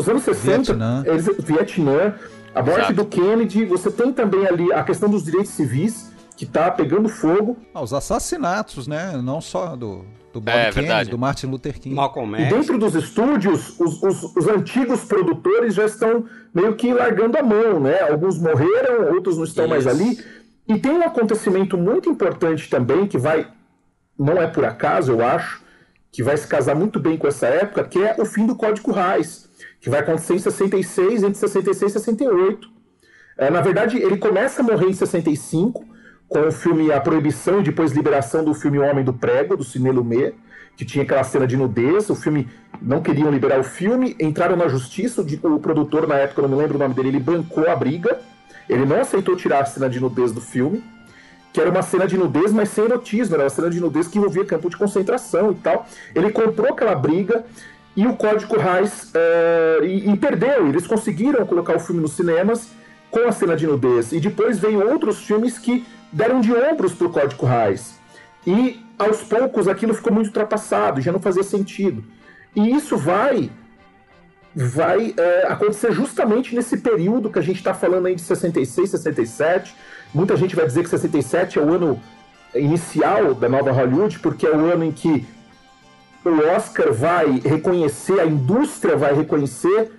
Os 0.00 0.08
anos 0.08 0.22
60, 0.22 0.72
Vietnã, 0.72 1.04
eles, 1.06 1.28
Vietnã 1.38 2.14
a 2.54 2.62
morte 2.62 2.78
Exato. 2.78 2.94
do 2.94 3.04
Kennedy, 3.04 3.64
você 3.64 3.90
tem 3.90 4.12
também 4.12 4.46
ali 4.46 4.72
a 4.72 4.82
questão 4.82 5.08
dos 5.08 5.22
direitos 5.22 5.50
civis, 5.50 6.10
que 6.36 6.44
está 6.44 6.70
pegando 6.70 7.06
fogo. 7.06 7.58
Ah, 7.74 7.82
os 7.82 7.92
assassinatos, 7.92 8.88
né? 8.88 9.20
Não 9.22 9.42
só 9.42 9.76
do, 9.76 10.06
do 10.32 10.40
Bob 10.40 10.48
é, 10.48 10.70
Kennedy, 10.70 10.80
verdade. 10.80 11.10
do 11.10 11.18
Martin 11.18 11.46
Luther 11.48 11.78
King. 11.78 11.94
Malcolm 11.94 12.34
X. 12.38 12.46
E 12.46 12.54
dentro 12.54 12.78
dos 12.78 12.94
estúdios, 12.94 13.78
os, 13.78 14.02
os, 14.02 14.36
os, 14.36 14.48
antigos 14.48 15.04
produtores 15.04 15.74
já 15.74 15.84
estão 15.84 16.24
meio 16.54 16.74
que 16.76 16.94
largando 16.94 17.36
a 17.38 17.42
mão, 17.42 17.78
né? 17.78 18.00
Alguns 18.00 18.38
morreram, 18.38 19.12
outros 19.14 19.36
não 19.36 19.44
estão 19.44 19.66
Isso. 19.66 19.74
mais 19.74 19.86
ali. 19.86 20.18
E 20.66 20.78
tem 20.78 20.92
um 20.92 21.02
acontecimento 21.02 21.76
muito 21.76 22.08
importante 22.08 22.70
também, 22.70 23.06
que 23.06 23.18
vai, 23.18 23.46
não 24.18 24.38
é 24.38 24.46
por 24.46 24.64
acaso, 24.64 25.12
eu 25.12 25.22
acho, 25.22 25.62
que 26.10 26.22
vai 26.22 26.38
se 26.38 26.46
casar 26.46 26.74
muito 26.74 26.98
bem 26.98 27.18
com 27.18 27.28
essa 27.28 27.46
época, 27.46 27.84
que 27.84 28.02
é 28.02 28.16
o 28.18 28.24
fim 28.24 28.46
do 28.46 28.56
Código 28.56 28.92
Reis, 28.92 29.49
que 29.80 29.88
vai 29.88 30.00
acontecer 30.00 30.34
em 30.34 30.38
66, 30.38 31.22
entre 31.22 31.38
66 31.38 31.90
e 31.90 31.92
68. 31.94 32.68
É, 33.38 33.50
na 33.50 33.60
verdade, 33.60 33.96
ele 33.96 34.18
começa 34.18 34.60
a 34.60 34.64
morrer 34.64 34.86
em 34.86 34.92
65, 34.92 35.84
com 36.28 36.46
o 36.46 36.52
filme 36.52 36.92
A 36.92 37.00
Proibição 37.00 37.60
e 37.60 37.62
depois 37.62 37.92
liberação 37.92 38.44
do 38.44 38.52
filme 38.54 38.78
Homem 38.78 39.04
do 39.04 39.12
Prego, 39.12 39.56
do 39.56 39.64
Cine 39.64 39.90
Lumet, 39.90 40.34
que 40.76 40.84
tinha 40.84 41.02
aquela 41.02 41.24
cena 41.24 41.46
de 41.46 41.56
nudez. 41.56 42.10
O 42.10 42.14
filme 42.14 42.48
não 42.80 43.00
queriam 43.00 43.30
liberar 43.30 43.58
o 43.58 43.64
filme, 43.64 44.14
entraram 44.20 44.56
na 44.56 44.68
justiça. 44.68 45.22
O 45.22 45.58
produtor, 45.58 46.06
na 46.06 46.16
época, 46.16 46.40
eu 46.40 46.48
não 46.48 46.56
me 46.56 46.62
lembro 46.62 46.76
o 46.76 46.78
nome 46.78 46.94
dele, 46.94 47.08
ele 47.08 47.20
bancou 47.20 47.68
a 47.68 47.74
briga. 47.74 48.20
Ele 48.68 48.84
não 48.84 49.00
aceitou 49.00 49.34
tirar 49.34 49.62
a 49.62 49.64
cena 49.64 49.88
de 49.88 49.98
nudez 49.98 50.30
do 50.30 50.40
filme, 50.40 50.84
que 51.52 51.60
era 51.60 51.70
uma 51.70 51.82
cena 51.82 52.06
de 52.06 52.16
nudez, 52.16 52.52
mas 52.52 52.68
sem 52.68 52.84
erotismo, 52.84 53.34
era 53.34 53.44
uma 53.44 53.50
cena 53.50 53.68
de 53.68 53.80
nudez 53.80 54.06
que 54.06 54.16
envolvia 54.16 54.44
campo 54.44 54.70
de 54.70 54.76
concentração 54.76 55.50
e 55.50 55.54
tal. 55.56 55.86
Ele 56.14 56.30
comprou 56.30 56.68
aquela 56.72 56.94
briga 56.94 57.44
e 57.96 58.06
o 58.06 58.14
Código 58.14 58.58
Reis 58.58 59.10
é, 59.14 59.80
e, 59.82 60.10
e 60.10 60.16
perdeu. 60.16 60.68
Eles 60.68 60.86
conseguiram 60.86 61.44
colocar 61.44 61.76
o 61.76 61.80
filme 61.80 62.00
nos 62.00 62.12
cinemas 62.12 62.70
com 63.10 63.26
a 63.26 63.32
cena 63.32 63.56
de 63.56 63.66
nudez. 63.66 64.12
E 64.12 64.20
depois 64.20 64.58
veio 64.58 64.88
outros 64.90 65.18
filmes 65.24 65.58
que 65.58 65.84
deram 66.12 66.40
de 66.40 66.52
ombros 66.52 66.92
para 66.92 67.06
o 67.06 67.10
Código 67.10 67.46
Reis. 67.46 67.98
E 68.46 68.84
aos 68.98 69.22
poucos 69.22 69.68
aquilo 69.68 69.94
ficou 69.94 70.12
muito 70.12 70.28
ultrapassado, 70.28 71.00
já 71.00 71.12
não 71.12 71.20
fazia 71.20 71.42
sentido. 71.42 72.04
E 72.54 72.70
isso 72.74 72.96
vai 72.96 73.50
vai 74.54 75.14
é, 75.16 75.46
acontecer 75.46 75.92
justamente 75.92 76.54
nesse 76.56 76.78
período 76.78 77.30
que 77.30 77.38
a 77.38 77.42
gente 77.42 77.58
está 77.58 77.72
falando 77.72 78.06
aí 78.06 78.16
de 78.16 78.22
66, 78.22 78.90
67. 78.90 79.74
Muita 80.12 80.36
gente 80.36 80.56
vai 80.56 80.66
dizer 80.66 80.82
que 80.82 80.90
67 80.90 81.58
é 81.58 81.62
o 81.62 81.72
ano 81.72 82.00
inicial 82.54 83.32
da 83.32 83.48
nova 83.48 83.70
Hollywood, 83.70 84.18
porque 84.18 84.46
é 84.46 84.50
o 84.50 84.66
ano 84.66 84.84
em 84.84 84.90
que 84.90 85.24
o 86.24 86.54
Oscar 86.54 86.92
vai 86.92 87.40
reconhecer, 87.44 88.20
a 88.20 88.26
indústria 88.26 88.96
vai 88.96 89.14
reconhecer 89.14 89.90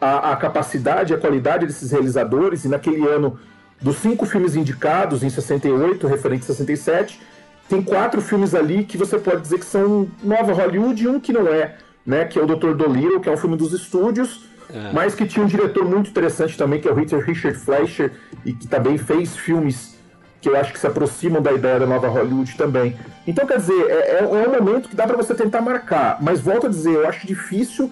a, 0.00 0.32
a 0.32 0.36
capacidade, 0.36 1.14
a 1.14 1.18
qualidade 1.18 1.66
desses 1.66 1.90
realizadores, 1.90 2.64
e 2.64 2.68
naquele 2.68 3.06
ano 3.06 3.38
dos 3.80 3.96
cinco 3.96 4.26
filmes 4.26 4.56
indicados 4.56 5.22
em 5.22 5.30
68, 5.30 6.06
referente 6.06 6.42
a 6.42 6.46
67, 6.46 7.20
tem 7.68 7.82
quatro 7.82 8.20
filmes 8.20 8.54
ali 8.54 8.84
que 8.84 8.96
você 8.96 9.18
pode 9.18 9.42
dizer 9.42 9.58
que 9.58 9.66
são 9.66 10.08
nova 10.22 10.52
Hollywood 10.52 11.02
e 11.02 11.08
um 11.08 11.20
que 11.20 11.32
não 11.32 11.46
é, 11.46 11.76
né? 12.04 12.24
Que 12.24 12.38
é 12.38 12.42
o 12.42 12.46
Dr. 12.46 12.72
Dolittle, 12.72 13.20
que 13.20 13.28
é 13.28 13.32
um 13.32 13.36
filme 13.36 13.56
dos 13.56 13.72
estúdios, 13.72 14.48
é. 14.72 14.90
mas 14.92 15.14
que 15.14 15.26
tinha 15.26 15.44
um 15.44 15.48
diretor 15.48 15.84
muito 15.84 16.10
interessante 16.10 16.56
também, 16.56 16.80
que 16.80 16.88
é 16.88 16.90
o 16.90 16.94
Richard 16.94 17.58
Fleischer, 17.58 18.12
e 18.44 18.52
que 18.52 18.66
também 18.66 18.96
fez 18.96 19.36
filmes 19.36 19.97
que 20.40 20.48
eu 20.48 20.56
acho 20.56 20.72
que 20.72 20.78
se 20.78 20.86
aproximam 20.86 21.42
da 21.42 21.52
ideia 21.52 21.80
da 21.80 21.86
nova 21.86 22.08
Hollywood 22.08 22.56
também. 22.56 22.96
Então, 23.26 23.46
quer 23.46 23.58
dizer, 23.58 23.80
é, 23.88 23.94
é, 23.94 24.18
é 24.20 24.24
um 24.26 24.52
momento 24.52 24.88
que 24.88 24.96
dá 24.96 25.06
para 25.06 25.16
você 25.16 25.34
tentar 25.34 25.60
marcar, 25.60 26.18
mas 26.20 26.40
volto 26.40 26.66
a 26.66 26.70
dizer, 26.70 26.94
eu 26.94 27.08
acho 27.08 27.26
difícil 27.26 27.90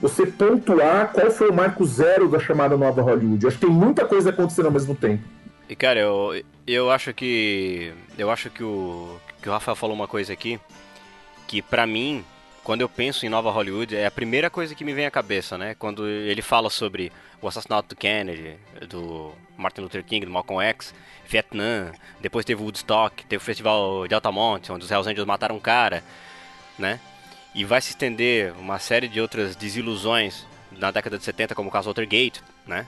você 0.00 0.24
pontuar 0.26 1.12
qual 1.12 1.30
foi 1.30 1.50
o 1.50 1.54
marco 1.54 1.84
zero 1.84 2.28
da 2.28 2.38
chamada 2.38 2.76
nova 2.76 3.02
Hollywood. 3.02 3.44
Eu 3.44 3.48
acho 3.48 3.58
que 3.58 3.66
tem 3.66 3.74
muita 3.74 4.06
coisa 4.06 4.30
acontecendo 4.30 4.66
ao 4.66 4.72
mesmo 4.72 4.94
tempo. 4.94 5.22
E 5.68 5.76
cara, 5.76 6.00
eu, 6.00 6.42
eu 6.66 6.90
acho 6.90 7.12
que. 7.12 7.92
Eu 8.16 8.30
acho 8.30 8.50
que 8.50 8.62
o. 8.64 9.18
Que 9.42 9.48
o 9.48 9.52
Rafael 9.52 9.76
falou 9.76 9.94
uma 9.94 10.08
coisa 10.08 10.32
aqui. 10.32 10.58
que 11.46 11.60
para 11.60 11.86
mim, 11.86 12.24
quando 12.62 12.82
eu 12.82 12.88
penso 12.88 13.26
em 13.26 13.28
Nova 13.28 13.50
Hollywood, 13.50 13.96
é 13.96 14.06
a 14.06 14.10
primeira 14.10 14.48
coisa 14.48 14.74
que 14.74 14.84
me 14.84 14.92
vem 14.92 15.06
à 15.06 15.10
cabeça, 15.10 15.58
né? 15.58 15.74
Quando 15.78 16.06
ele 16.06 16.42
fala 16.42 16.70
sobre 16.70 17.10
o 17.42 17.48
assassinato 17.48 17.88
do 17.90 17.96
Kennedy, 17.96 18.56
do 18.88 19.32
Martin 19.56 19.80
Luther 19.80 20.04
King, 20.04 20.26
do 20.26 20.32
Malcolm 20.32 20.62
X, 20.62 20.94
Vietnã, 21.30 21.92
depois 22.20 22.44
teve 22.44 22.60
Woodstock, 22.60 23.24
teve 23.24 23.40
o 23.40 23.44
festival 23.44 24.08
de 24.08 24.14
Altamont, 24.14 24.70
onde 24.72 24.84
os 24.84 24.90
Hells 24.90 25.08
Angels 25.08 25.26
mataram 25.26 25.56
um 25.56 25.60
cara, 25.60 26.02
né? 26.78 26.98
E 27.54 27.64
vai 27.64 27.80
se 27.80 27.90
estender 27.90 28.52
uma 28.58 28.78
série 28.78 29.08
de 29.08 29.20
outras 29.20 29.54
desilusões 29.54 30.46
na 30.72 30.90
década 30.90 31.18
de 31.18 31.24
70, 31.24 31.54
como 31.54 31.68
o 31.68 31.72
caso 31.72 31.88
Watergate, 31.88 32.42
né? 32.66 32.86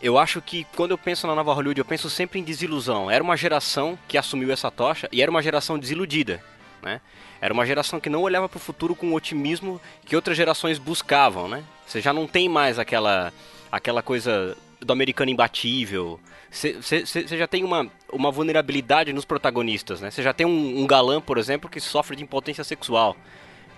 Eu 0.00 0.18
acho 0.18 0.42
que 0.42 0.66
quando 0.76 0.90
eu 0.90 0.98
penso 0.98 1.26
na 1.26 1.34
Nova 1.34 1.52
Hollywood, 1.52 1.78
eu 1.78 1.84
penso 1.84 2.10
sempre 2.10 2.38
em 2.38 2.42
desilusão. 2.42 3.10
Era 3.10 3.22
uma 3.22 3.36
geração 3.36 3.98
que 4.08 4.18
assumiu 4.18 4.50
essa 4.50 4.70
tocha 4.70 5.08
e 5.12 5.22
era 5.22 5.30
uma 5.30 5.42
geração 5.42 5.78
desiludida, 5.78 6.42
né? 6.82 7.00
Era 7.40 7.52
uma 7.52 7.66
geração 7.66 8.00
que 8.00 8.10
não 8.10 8.22
olhava 8.22 8.48
para 8.48 8.56
o 8.56 8.60
futuro 8.60 8.94
com 8.94 9.08
o 9.08 9.14
otimismo 9.14 9.80
que 10.04 10.16
outras 10.16 10.36
gerações 10.36 10.78
buscavam, 10.78 11.48
né? 11.48 11.62
Você 11.86 12.00
já 12.00 12.12
não 12.12 12.26
tem 12.26 12.48
mais 12.48 12.78
aquela 12.78 13.32
aquela 13.70 14.02
coisa 14.02 14.56
do 14.84 14.92
americano 14.92 15.30
imbatível. 15.30 16.20
Você 16.50 17.36
já 17.36 17.48
tem 17.48 17.64
uma, 17.64 17.90
uma 18.12 18.30
vulnerabilidade 18.30 19.12
nos 19.12 19.24
protagonistas, 19.24 20.00
né? 20.00 20.10
Você 20.10 20.22
já 20.22 20.32
tem 20.32 20.46
um, 20.46 20.82
um, 20.82 20.86
galã, 20.86 21.20
por 21.20 21.38
exemplo, 21.38 21.68
que 21.68 21.80
sofre 21.80 22.16
de 22.16 22.22
impotência 22.22 22.62
sexual, 22.62 23.16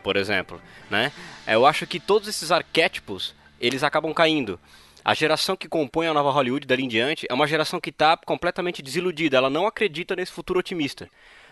por 0.02 0.16
exemplo, 0.16 0.60
né? 0.90 1.12
Eu 1.46 1.64
acho 1.64 1.86
que 1.86 1.98
todos 1.98 2.28
esses 2.28 2.50
arquétipos, 2.50 3.34
eles 3.60 3.82
acabam 3.82 4.12
caindo. 4.12 4.60
A 5.04 5.14
geração 5.14 5.56
que 5.56 5.68
compõe 5.68 6.08
a 6.08 6.12
nova 6.12 6.30
Hollywood 6.32 6.66
dali 6.66 6.84
em 6.84 6.88
diante 6.88 7.26
é 7.30 7.32
uma 7.32 7.46
geração 7.46 7.80
que 7.80 7.90
está 7.90 8.16
completamente 8.16 8.82
desiludida. 8.82 9.36
Ela 9.36 9.48
não 9.48 9.66
acredita 9.66 10.16
nesse 10.16 10.32
futuro 10.32 10.58
otimista. 10.58 11.08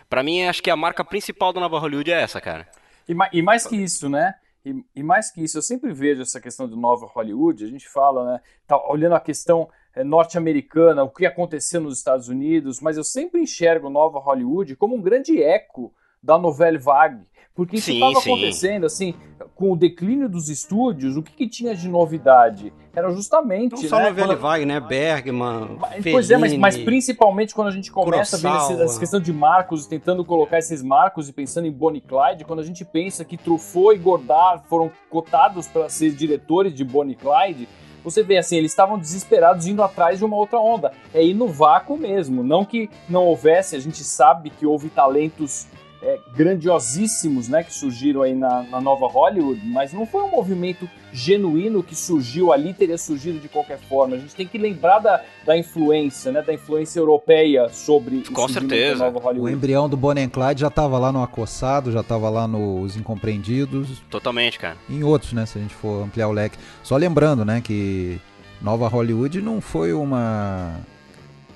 Para 0.09 0.21
mim, 0.21 0.43
acho 0.43 0.61
que 0.61 0.69
a 0.69 0.75
marca 0.75 1.03
principal 1.03 1.53
da 1.53 1.61
nova 1.61 1.79
Hollywood 1.79 2.11
é 2.11 2.21
essa, 2.21 2.41
cara. 2.41 2.67
E, 3.07 3.15
e 3.31 3.41
mais 3.41 3.65
que 3.65 3.77
isso, 3.77 4.09
né? 4.09 4.35
E, 4.65 4.83
e, 4.95 5.03
mais 5.03 5.29
que 5.29 5.43
isso, 5.43 5.59
eu 5.59 5.61
sempre 5.61 5.93
vejo 5.93 6.23
essa 6.23 6.41
questão 6.41 6.67
de 6.67 6.75
nova 6.75 7.05
Hollywood, 7.05 7.63
a 7.63 7.67
gente 7.67 7.87
fala, 7.87 8.33
né, 8.33 8.41
tá 8.65 8.75
olhando 8.89 9.13
a 9.13 9.19
questão 9.19 9.69
é, 9.95 10.03
norte-americana, 10.03 11.03
o 11.03 11.09
que 11.09 11.23
aconteceu 11.23 11.79
nos 11.79 11.99
Estados 11.99 12.29
Unidos, 12.29 12.81
mas 12.81 12.97
eu 12.97 13.03
sempre 13.03 13.39
enxergo 13.39 13.91
nova 13.91 14.17
Hollywood 14.17 14.75
como 14.75 14.95
um 14.95 15.01
grande 15.01 15.39
eco 15.41 15.93
da 16.21 16.35
novela 16.35 16.79
vague, 16.79 17.27
porque 17.55 17.77
isso 17.77 17.89
estava 17.89 18.19
acontecendo, 18.19 18.85
assim, 18.85 19.15
com 19.55 19.71
o 19.71 19.77
declínio 19.77 20.27
dos 20.27 20.49
estúdios, 20.49 21.15
o 21.15 21.23
que, 21.23 21.31
que 21.31 21.47
tinha 21.47 21.73
de 21.73 21.87
novidade? 21.87 22.73
Era 22.93 23.09
justamente. 23.11 23.71
Não 23.71 23.89
só 23.89 23.97
né, 23.97 24.09
novela 24.09 24.35
quando... 24.35 24.41
vague, 24.41 24.65
né? 24.65 24.79
Bergman. 24.81 25.77
Pois 26.11 26.29
é, 26.29 26.37
mas, 26.37 26.53
mas, 26.57 26.77
principalmente 26.77 27.55
quando 27.55 27.69
a 27.69 27.71
gente 27.71 27.89
começa 27.89 28.37
Kurosawa. 28.37 28.73
a 28.73 28.75
ver 28.75 28.83
essa 28.83 28.99
questão 28.99 29.21
de 29.21 29.31
marcos, 29.31 29.85
tentando 29.85 30.25
colocar 30.25 30.59
esses 30.59 30.83
marcos 30.83 31.29
e 31.29 31.33
pensando 31.33 31.65
em 31.65 31.71
Bonnie 31.71 32.01
Clyde, 32.01 32.43
quando 32.43 32.59
a 32.59 32.63
gente 32.63 32.83
pensa 32.83 33.23
que 33.23 33.37
Truffaut 33.37 33.95
e 33.95 33.99
Godard 33.99 34.67
foram 34.67 34.91
cotados 35.09 35.65
para 35.65 35.87
ser 35.87 36.11
diretores 36.11 36.73
de 36.73 36.83
Bonnie 36.83 37.15
Clyde, 37.15 37.69
você 38.03 38.21
vê 38.21 38.37
assim, 38.37 38.57
eles 38.57 38.71
estavam 38.71 38.99
desesperados 38.99 39.65
indo 39.65 39.81
atrás 39.81 40.19
de 40.19 40.25
uma 40.25 40.35
outra 40.35 40.59
onda. 40.59 40.91
É 41.13 41.23
ir 41.23 41.33
no 41.33 41.47
vácuo 41.47 41.97
mesmo. 41.97 42.43
Não 42.43 42.65
que 42.65 42.89
não 43.09 43.23
houvesse, 43.23 43.77
a 43.77 43.79
gente 43.79 44.03
sabe 44.03 44.49
que 44.49 44.65
houve 44.65 44.89
talentos 44.89 45.67
é, 46.05 46.19
grandiosíssimos 46.35 47.47
né, 47.47 47.63
que 47.63 47.73
surgiram 47.73 48.21
aí 48.21 48.35
na, 48.35 48.61
na, 48.61 48.79
nova 48.79 49.07
Hollywood, 49.07 49.59
mas 49.65 49.91
não 49.91 50.05
foi 50.05 50.21
um 50.21 50.29
movimento 50.29 50.87
genuíno 51.11 51.81
que 51.81 51.95
surgiu 51.95 52.53
ali, 52.53 52.75
teria 52.75 52.97
surgido 52.97 53.39
de 53.39 53.49
qualquer 53.49 53.79
forma. 53.79 54.15
A 54.15 54.19
gente 54.19 54.35
tem 54.35 54.45
que 54.45 54.55
lembrar 54.59 54.99
da, 54.99 55.23
da 55.43 55.57
influência, 55.57 56.31
né, 56.31 56.43
da 56.43 56.53
influência 56.53 56.99
europeia 56.99 57.69
sobre 57.69 58.21
Com 58.31 58.47
certeza. 58.47 59.03
nova 59.03 59.19
Hollywood. 59.19 59.51
O 59.51 59.57
embrião 59.57 59.89
do 59.89 59.97
Bonnie 59.97 60.23
and 60.23 60.29
Clyde 60.29 60.61
já 60.61 60.67
estava 60.67 60.99
lá 60.99 61.11
no 61.11 61.23
Acossado, 61.23 61.91
já 61.91 62.01
estava 62.01 62.29
lá 62.29 62.47
nos 62.47 62.95
Incompreendidos. 62.95 64.03
Totalmente, 64.07 64.59
cara. 64.59 64.77
Em 64.87 65.03
outros, 65.03 65.33
né, 65.33 65.47
se 65.47 65.57
a 65.57 65.61
gente 65.61 65.73
for 65.73 66.03
ampliar 66.03 66.27
o 66.27 66.31
leque. 66.31 66.55
Só 66.83 66.95
lembrando, 66.97 67.43
né, 67.43 67.61
que 67.61 68.21
Nova 68.61 68.87
Hollywood 68.87 69.41
não 69.41 69.59
foi 69.59 69.91
uma... 69.91 70.79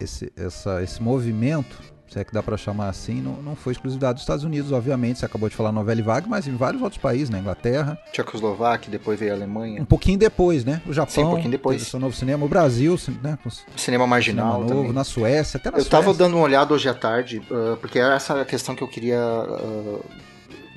Esse, 0.02 0.32
essa, 0.36 0.82
esse 0.82 1.04
movimento 1.04 1.78
se 2.10 2.20
é 2.20 2.24
que 2.24 2.34
dá 2.34 2.42
para 2.42 2.58
chamar 2.58 2.90
assim, 2.90 3.22
não, 3.22 3.34
não 3.42 3.56
foi 3.56 3.74
exclusividade 3.74 4.14
dos 4.16 4.24
Estados 4.24 4.44
Unidos, 4.44 4.72
obviamente, 4.72 5.20
você 5.20 5.26
acabou 5.26 5.48
de 5.48 5.56
falar 5.56 5.72
novela 5.72 6.00
e 6.00 6.04
vague, 6.04 6.28
mas 6.28 6.48
em 6.48 6.56
vários 6.56 6.82
outros 6.82 7.00
países, 7.00 7.30
na 7.30 7.38
né? 7.38 7.42
Inglaterra. 7.42 8.00
Tchecoslováquia, 8.12 8.90
depois 8.90 9.20
veio 9.20 9.32
a 9.32 9.36
Alemanha. 9.36 9.82
Um 9.82 9.86
pouquinho 9.86 10.18
depois, 10.18 10.66
né? 10.66 10.82
O 10.88 10.94
Japão, 10.94 11.14
Sim, 11.14 11.24
um 11.24 11.30
pouquinho 11.30 11.52
depois. 11.52 11.84
seu 11.84 12.00
novo 12.00 12.16
cinema, 12.16 12.44
o 12.44 12.50
Brasil, 12.50 13.00
né? 13.22 13.38
Com 13.44 13.50
cinema 13.78 14.08
marginal 14.08 14.54
cinema 14.54 14.70
novo, 14.70 14.82
também. 14.82 14.94
na 14.94 15.04
Suécia, 15.04 15.58
até 15.58 15.70
na 15.70 15.78
Eu 15.78 15.84
Suécia. 15.84 16.00
tava 16.00 16.14
dando 16.14 16.36
uma 16.36 16.44
olhada 16.44 16.74
hoje 16.74 16.90
à 16.90 16.94
tarde, 16.94 17.42
uh, 17.52 17.78
porque 17.78 18.00
era 18.00 18.16
essa 18.16 18.42
a 18.42 18.46
questão 18.46 18.76
que 18.76 18.82
eu 18.82 18.88
queria 18.88 19.20
uh, 19.22 20.04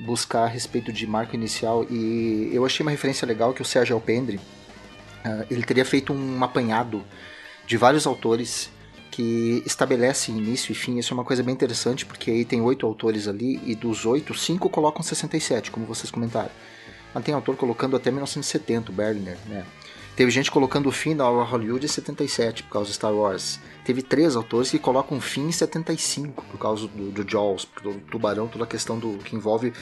buscar 0.05 0.43
a 0.43 0.47
respeito 0.47 0.93
de 0.93 1.07
marco 1.07 1.35
inicial, 1.35 1.83
e 1.89 2.51
eu 2.53 2.63
achei 2.63 2.85
uma 2.85 2.91
referência 2.91 3.25
legal 3.25 3.53
que 3.53 3.61
o 3.61 3.65
Sérgio 3.65 3.95
Alpendre, 3.95 4.37
uh, 4.37 5.45
ele 5.49 5.63
teria 5.63 5.83
feito 5.85 6.13
um 6.13 6.43
apanhado 6.43 7.03
de 7.65 7.75
vários 7.75 8.05
autores 8.05 8.69
que 9.13 9.61
estabelece 9.63 10.31
início 10.31 10.71
e 10.71 10.75
fim. 10.75 10.97
Isso 10.97 11.13
é 11.13 11.15
uma 11.15 11.23
coisa 11.23 11.43
bem 11.43 11.53
interessante, 11.53 12.03
porque 12.03 12.31
aí 12.31 12.43
tem 12.43 12.61
oito 12.61 12.83
autores 12.83 13.27
ali, 13.27 13.61
e 13.63 13.75
dos 13.75 14.07
oito, 14.07 14.33
cinco 14.33 14.67
colocam 14.67 15.03
67, 15.03 15.69
como 15.69 15.85
vocês 15.85 16.09
comentaram. 16.09 16.49
Mas 17.13 17.23
tem 17.23 17.35
autor 17.35 17.55
colocando 17.55 17.95
até 17.95 18.09
1970, 18.09 18.91
o 18.91 18.95
Berliner, 18.95 19.37
né? 19.47 19.63
Teve 20.15 20.31
gente 20.31 20.49
colocando 20.49 20.89
o 20.89 20.91
fim 20.91 21.15
da 21.15 21.25
Hollywood 21.25 21.85
em 21.85 21.89
77, 21.89 22.63
por 22.63 22.71
causa 22.71 22.89
de 22.89 22.95
Star 22.95 23.13
Wars. 23.13 23.59
Teve 23.85 24.01
três 24.01 24.35
autores 24.35 24.71
que 24.71 24.79
colocam 24.79 25.19
o 25.19 25.21
fim 25.21 25.47
em 25.47 25.51
75, 25.51 26.43
por 26.45 26.57
causa 26.57 26.87
do, 26.87 27.11
do 27.11 27.29
Jaws, 27.29 27.67
do 27.83 27.93
Tubarão, 28.09 28.47
toda 28.47 28.63
a 28.63 28.67
questão 28.67 28.97
do 28.97 29.19
que 29.19 29.35
envolve 29.35 29.73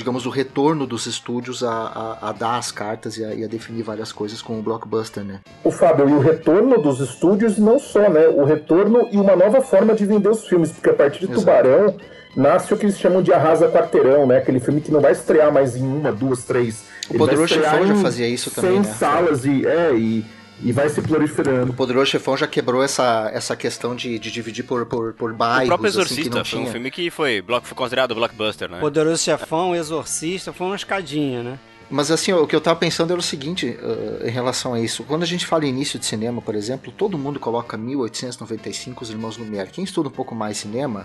digamos, 0.00 0.24
o 0.24 0.30
retorno 0.30 0.86
dos 0.86 1.06
estúdios 1.06 1.62
a, 1.62 1.70
a, 1.70 2.30
a 2.30 2.32
dar 2.32 2.56
as 2.56 2.72
cartas 2.72 3.18
e 3.18 3.24
a, 3.24 3.34
e 3.34 3.44
a, 3.44 3.46
definir 3.46 3.82
várias 3.82 4.10
coisas 4.10 4.40
com 4.40 4.58
o 4.58 4.62
blockbuster, 4.62 5.22
né? 5.22 5.40
O 5.62 5.70
Fábio, 5.70 6.08
e 6.08 6.12
o 6.12 6.18
retorno 6.18 6.80
dos 6.80 7.00
estúdios 7.00 7.58
não 7.58 7.78
só, 7.78 8.08
né? 8.08 8.26
O 8.28 8.44
retorno 8.44 9.08
e 9.12 9.18
uma 9.18 9.36
nova 9.36 9.60
forma 9.60 9.94
de 9.94 10.06
vender 10.06 10.30
os 10.30 10.48
filmes, 10.48 10.72
porque 10.72 10.88
a 10.88 10.94
partir 10.94 11.20
de 11.20 11.32
Exato. 11.32 11.40
Tubarão 11.40 11.96
nasce 12.34 12.72
o 12.72 12.78
que 12.78 12.86
eles 12.86 12.98
chamam 12.98 13.22
de 13.22 13.30
Arrasa 13.30 13.68
Quarteirão, 13.68 14.26
né? 14.26 14.38
Aquele 14.38 14.58
filme 14.58 14.80
que 14.80 14.90
não 14.90 15.00
vai 15.00 15.12
estrear 15.12 15.52
mais 15.52 15.76
em 15.76 15.82
uma, 15.82 16.10
duas, 16.10 16.44
três. 16.44 16.84
O 17.10 17.18
Poderoso 17.18 17.48
Chefão 17.48 17.86
já 17.86 17.96
fazia 17.96 18.26
isso 18.26 18.50
também, 18.50 18.78
né? 18.78 18.84
salas 18.84 19.44
e, 19.44 19.66
é, 19.66 19.94
e 19.94 20.24
e 20.62 20.72
vai 20.72 20.88
se 20.88 21.00
proliferando. 21.00 21.72
O 21.72 21.74
Poderoso 21.74 22.06
Chefão 22.06 22.36
já 22.36 22.46
quebrou 22.46 22.82
essa, 22.82 23.30
essa 23.32 23.56
questão 23.56 23.94
de, 23.94 24.18
de 24.18 24.30
dividir 24.30 24.64
por, 24.64 24.84
por, 24.86 25.14
por 25.14 25.32
bairros. 25.32 25.64
O 25.64 25.68
próprio 25.68 25.88
Exorcista 25.88 26.40
assim, 26.40 26.50
foi 26.50 26.60
um 26.60 26.66
filme 26.66 26.90
que 26.90 27.10
foi, 27.10 27.42
foi 27.62 27.76
considerado 27.76 28.14
blockbuster, 28.14 28.70
né? 28.70 28.80
Poderoso 28.80 29.22
Chefão, 29.22 29.74
Exorcista, 29.74 30.52
foi 30.52 30.66
uma 30.66 30.76
escadinha, 30.76 31.42
né? 31.42 31.58
Mas 31.90 32.10
assim, 32.10 32.32
o 32.32 32.46
que 32.46 32.54
eu 32.54 32.60
tava 32.60 32.78
pensando 32.78 33.10
era 33.10 33.18
o 33.18 33.22
seguinte 33.22 33.66
uh, 33.66 34.26
em 34.26 34.30
relação 34.30 34.74
a 34.74 34.80
isso. 34.80 35.02
Quando 35.02 35.24
a 35.24 35.26
gente 35.26 35.44
fala 35.44 35.66
início 35.66 35.98
de 35.98 36.06
cinema, 36.06 36.40
por 36.40 36.54
exemplo, 36.54 36.92
todo 36.92 37.18
mundo 37.18 37.40
coloca 37.40 37.76
1895 37.76 39.02
os 39.02 39.10
Irmãos 39.10 39.36
Lumière. 39.36 39.70
Quem 39.70 39.82
estuda 39.82 40.08
um 40.08 40.12
pouco 40.12 40.32
mais 40.32 40.58
cinema 40.58 41.04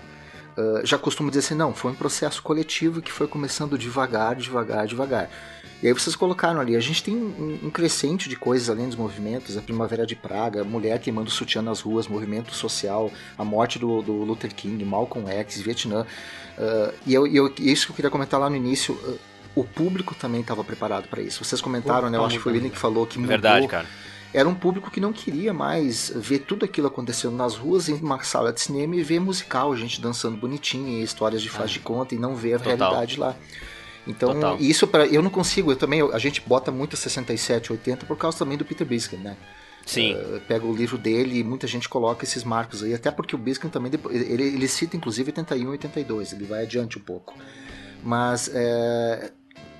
uh, 0.56 0.86
já 0.86 0.98
costuma 0.98 1.30
dizer 1.30 1.40
assim, 1.40 1.56
não, 1.56 1.74
foi 1.74 1.92
um 1.92 1.96
processo 1.96 2.42
coletivo 2.44 3.02
que 3.02 3.12
foi 3.12 3.28
começando 3.28 3.80
devagar, 3.80 4.36
devagar, 4.36 4.86
devagar. 4.86 5.30
E 5.84 5.88
aí 5.88 5.94
vocês 5.94 6.16
colocaram 6.16 6.60
ali, 6.60 6.76
a 6.76 6.80
gente 6.80 7.04
tem 7.04 7.16
um, 7.16 7.60
um, 7.64 7.70
crescente 7.70 8.30
de 8.30 8.36
coisas 8.36 8.70
além 8.70 8.88
dos 8.88 8.96
movimentos, 8.96 9.58
a 9.58 9.62
Primavera 9.62 10.06
de 10.06 10.16
Praga, 10.16 10.64
mulher 10.64 11.00
queimando 11.00 11.30
sutiã 11.30 11.62
nas 11.62 11.82
ruas, 11.82 12.08
movimento 12.08 12.54
social, 12.54 13.12
a 13.38 13.44
morte 13.44 13.78
do, 13.78 14.02
do 14.02 14.14
Luther 14.14 14.54
King, 14.54 14.84
Malcolm 14.86 15.30
X, 15.30 15.62
Vietnã. 15.62 16.06
Uh, 16.58 16.94
e 17.06 17.14
eu, 17.14 17.28
eu, 17.28 17.54
isso 17.60 17.88
que 17.88 17.92
eu 17.92 17.96
queria 17.96 18.10
comentar 18.10 18.40
lá 18.40 18.50
no 18.50 18.56
início, 18.56 18.94
uh, 18.94 19.20
o 19.54 19.64
público 19.64 20.16
também 20.16 20.42
estava 20.42 20.64
preparado 20.64 21.08
para 21.08 21.22
isso. 21.22 21.44
Vocês 21.44 21.62
comentaram, 21.62 22.10
né? 22.10 22.18
Eu 22.18 22.26
acho 22.26 22.38
que 22.38 22.44
foi 22.44 22.54
o 22.54 22.56
William 22.56 22.70
que 22.70 22.78
falou 22.78 23.06
que 23.06 23.18
mudou. 23.18 23.30
Verdade, 23.30 23.68
cara. 23.68 23.86
Era 24.34 24.50
um 24.50 24.56
público 24.56 24.92
que 24.92 25.00
não 25.00 25.14
queria 25.14 25.54
mais 25.54 26.12
ver 26.14 26.40
tudo 26.40 26.66
aquilo 26.66 26.88
acontecendo 26.88 27.38
nas 27.38 27.56
ruas, 27.56 27.88
em 27.88 27.94
uma 27.94 28.22
sala 28.22 28.52
de 28.52 28.60
cinema 28.60 28.96
e 28.96 29.02
ver 29.02 29.20
musical, 29.20 29.74
gente 29.78 30.02
dançando 30.02 30.36
bonitinho, 30.36 31.02
histórias 31.02 31.42
de 31.42 31.50
faz 31.50 31.72
de 31.72 31.80
conta 31.80 32.14
e 32.14 32.18
não 32.18 32.36
ver 32.36 32.56
a 32.56 32.60
Total. 32.60 32.76
realidade 32.76 33.18
lá. 33.18 33.34
Então, 34.08 34.34
Total. 34.34 34.58
isso 34.60 34.88
para 34.88 35.06
eu 35.08 35.22
não 35.22 35.30
consigo, 35.30 35.72
eu 35.72 35.76
também 35.76 36.02
a 36.02 36.20
gente 36.20 36.42
bota 36.42 36.72
muito 36.72 36.96
67, 36.96 37.72
80 37.72 38.06
por 38.06 38.18
causa 38.18 38.38
também 38.38 38.58
do 38.58 38.66
Peter 38.66 38.86
Biskin, 38.86 39.18
né? 39.18 39.36
Sim. 39.86 40.16
Uh, 40.16 40.42
pega 40.48 40.66
o 40.66 40.76
livro 40.76 40.98
dele 40.98 41.40
e 41.40 41.44
muita 41.44 41.68
gente 41.68 41.88
coloca 41.88 42.24
esses 42.24 42.44
marcos 42.44 42.84
aí, 42.84 42.94
até 42.94 43.12
porque 43.12 43.36
o 43.36 43.38
Biskin 43.38 43.70
também 43.70 43.92
ele, 44.10 44.44
ele 44.44 44.68
cita 44.68 44.98
inclusive 44.98 45.30
81 45.30 45.64
e 45.64 45.68
82, 45.68 46.34
ele 46.34 46.46
vai 46.46 46.64
adiante 46.64 46.98
um 46.98 47.02
pouco. 47.02 47.36
Mas 48.04 48.50
é, 48.54 49.32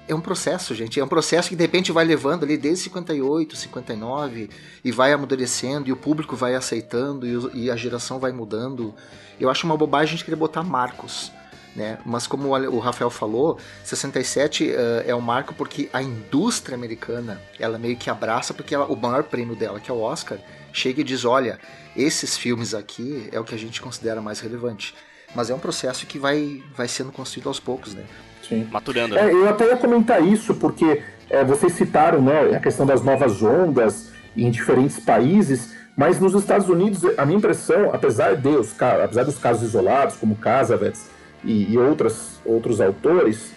é 0.08 0.14
um 0.14 0.22
processo, 0.22 0.74
gente. 0.76 1.00
É 1.00 1.04
um 1.04 1.08
processo 1.08 1.50
que 1.50 1.56
de 1.56 1.62
repente 1.64 1.92
vai 1.92 2.06
levando 2.06 2.44
ali 2.44 2.58
desde 2.58 2.84
58, 2.86 3.56
59 3.56 4.50
e 4.84 4.92
vai 4.92 5.12
amadurecendo 5.12 5.90
e 5.90 5.92
o 5.92 5.98
público 5.98 6.36
vai 6.36 6.56
aceitando 6.56 7.26
e, 7.26 7.66
e 7.66 7.72
a 7.72 7.76
geração 7.76 8.20
vai 8.20 8.32
mudando. 8.32 8.94
Eu 9.40 9.50
acho 9.50 9.66
uma 9.66 9.76
bobagem 9.76 10.14
a 10.14 10.18
gente 10.18 10.26
querer 10.26 10.38
botar 10.38 10.64
marcos. 10.64 11.32
Né? 11.76 11.98
Mas 12.06 12.26
como 12.26 12.56
o 12.56 12.80
Rafael 12.80 13.10
falou, 13.10 13.60
67 13.84 14.64
uh, 14.64 14.68
eh, 14.70 15.04
é 15.08 15.16
um 15.16 15.20
marco 15.20 15.54
porque 15.54 15.90
a 15.92 16.02
indústria 16.02 16.74
americana, 16.74 17.42
ela 17.60 17.78
meio 17.78 17.98
que 17.98 18.10
abraça, 18.10 18.54
porque 18.54 18.74
ela, 18.74 18.86
o 18.86 18.96
maior 18.96 19.24
prêmio 19.24 19.58
dela, 19.58 19.78
que 19.78 19.92
é 19.92 19.94
o 19.94 20.00
Oscar, 20.00 20.38
chega 20.72 21.02
e 21.02 21.04
diz, 21.04 21.26
olha, 21.26 21.60
esses 21.96 22.38
filmes 22.38 22.74
aqui 22.74 23.28
é 23.32 23.40
o 23.40 23.44
que 23.44 23.54
a 23.54 23.58
gente 23.58 23.82
considera 23.82 24.22
mais 24.22 24.40
relevante. 24.40 24.96
Mas 25.36 25.50
é 25.50 25.54
um 25.54 25.60
processo 25.60 26.06
que 26.06 26.18
vai, 26.18 26.64
vai 26.74 26.88
sendo 26.88 27.12
construído 27.12 27.48
aos 27.48 27.60
poucos, 27.60 27.94
né? 27.94 28.06
Sim. 28.48 28.66
Maturando. 28.72 29.18
É, 29.18 29.30
eu 29.30 29.50
até 29.50 29.68
ia 29.68 29.76
comentar 29.76 30.26
isso, 30.26 30.56
porque 30.56 31.04
é, 31.30 31.44
vocês 31.44 31.74
citaram 31.74 32.22
né, 32.22 32.56
a 32.56 32.60
questão 32.60 32.86
das 32.86 33.04
novas 33.04 33.44
ondas 33.44 34.12
em 34.38 34.50
diferentes 34.50 34.98
países, 34.98 35.76
mas 35.98 36.22
nos 36.22 36.34
Estados 36.34 36.70
Unidos, 36.70 37.02
a 37.18 37.26
minha 37.26 37.38
impressão, 37.38 37.94
apesar 37.94 38.36
de 38.36 38.48
os, 38.48 38.82
apesar 38.82 39.24
dos 39.24 39.38
casos 39.38 39.64
isolados, 39.64 40.16
como 40.16 40.36
Casavets 40.36 41.15
e, 41.46 41.74
e 41.74 41.78
outras, 41.78 42.40
outros 42.46 42.82
autores, 42.82 43.54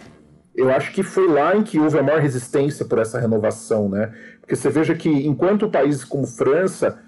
eu 0.55 0.71
acho 0.71 0.93
que 0.93 1.03
foi 1.03 1.29
lá 1.29 1.57
em 1.57 1.63
que 1.63 1.79
houve 1.79 1.99
a 1.99 2.03
maior 2.03 2.21
resistência 2.21 2.85
por 2.85 2.99
essa 2.99 3.19
renovação, 3.19 3.89
né? 3.89 4.13
Porque 4.41 4.57
você 4.57 4.69
veja 4.69 4.95
que 4.95 5.09
enquanto 5.09 5.71
países 5.71 6.05
como 6.05 6.27
França 6.27 6.99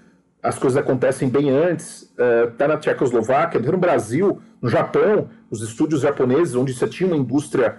as 0.43 0.57
coisas 0.57 0.77
acontecem 0.77 1.29
bem 1.29 1.49
antes, 1.51 2.11
está 2.51 2.65
uh, 2.65 2.67
na 2.67 2.77
Tchecoslováquia, 2.77 3.59
no 3.59 3.77
Brasil, 3.77 4.41
no 4.59 4.69
Japão, 4.69 5.29
os 5.51 5.61
estúdios 5.61 6.01
japoneses, 6.01 6.55
onde 6.55 6.73
você 6.73 6.87
tinha 6.87 7.07
uma 7.07 7.17
indústria 7.17 7.75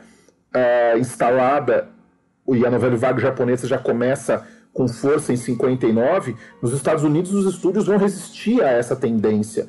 uh, 0.55 0.99
instalada, 0.99 1.89
e 2.49 2.65
a 2.65 2.71
novela 2.71 2.97
vaga 2.97 3.21
japonesa 3.21 3.67
já 3.67 3.79
começa 3.79 4.47
com 4.73 4.87
força 4.87 5.33
em 5.33 5.37
59, 5.37 6.37
nos 6.63 6.73
Estados 6.73 7.03
Unidos 7.03 7.35
os 7.35 7.53
estúdios 7.53 7.87
vão 7.87 7.99
resistir 7.99 8.63
a 8.63 8.71
essa 8.71 8.95
tendência. 8.95 9.69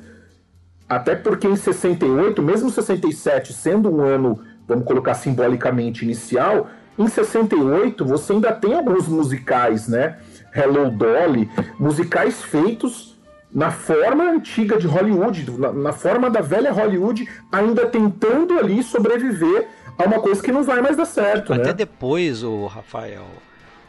Até 0.88 1.14
porque 1.14 1.46
em 1.46 1.56
68, 1.56 2.42
mesmo 2.42 2.70
67 2.70 3.52
sendo 3.52 3.94
um 3.94 4.00
ano, 4.00 4.40
vamos 4.66 4.84
colocar 4.84 5.14
simbolicamente, 5.14 6.04
inicial, 6.04 6.68
em 6.98 7.08
68 7.08 8.04
você 8.04 8.32
ainda 8.32 8.52
tem 8.52 8.74
alguns 8.74 9.08
musicais, 9.08 9.88
né? 9.88 10.18
Hello 10.54 10.90
Dolly, 10.90 11.50
musicais 11.78 12.42
feitos 12.42 13.14
na 13.52 13.70
forma 13.70 14.24
antiga 14.24 14.76
de 14.76 14.86
Hollywood, 14.86 15.50
na, 15.58 15.72
na, 15.72 15.92
forma 15.92 16.28
da 16.28 16.40
velha 16.40 16.72
Hollywood, 16.72 17.28
ainda 17.52 17.86
tentando 17.86 18.58
ali 18.58 18.82
sobreviver 18.82 19.68
a 19.96 20.04
uma 20.04 20.20
coisa 20.20 20.42
que 20.42 20.50
não 20.50 20.64
vai 20.64 20.80
mais 20.80 20.96
dar 20.96 21.04
certo. 21.04 21.52
Até 21.52 21.66
né? 21.66 21.72
depois, 21.72 22.42
o 22.42 22.66
Rafael, 22.66 23.26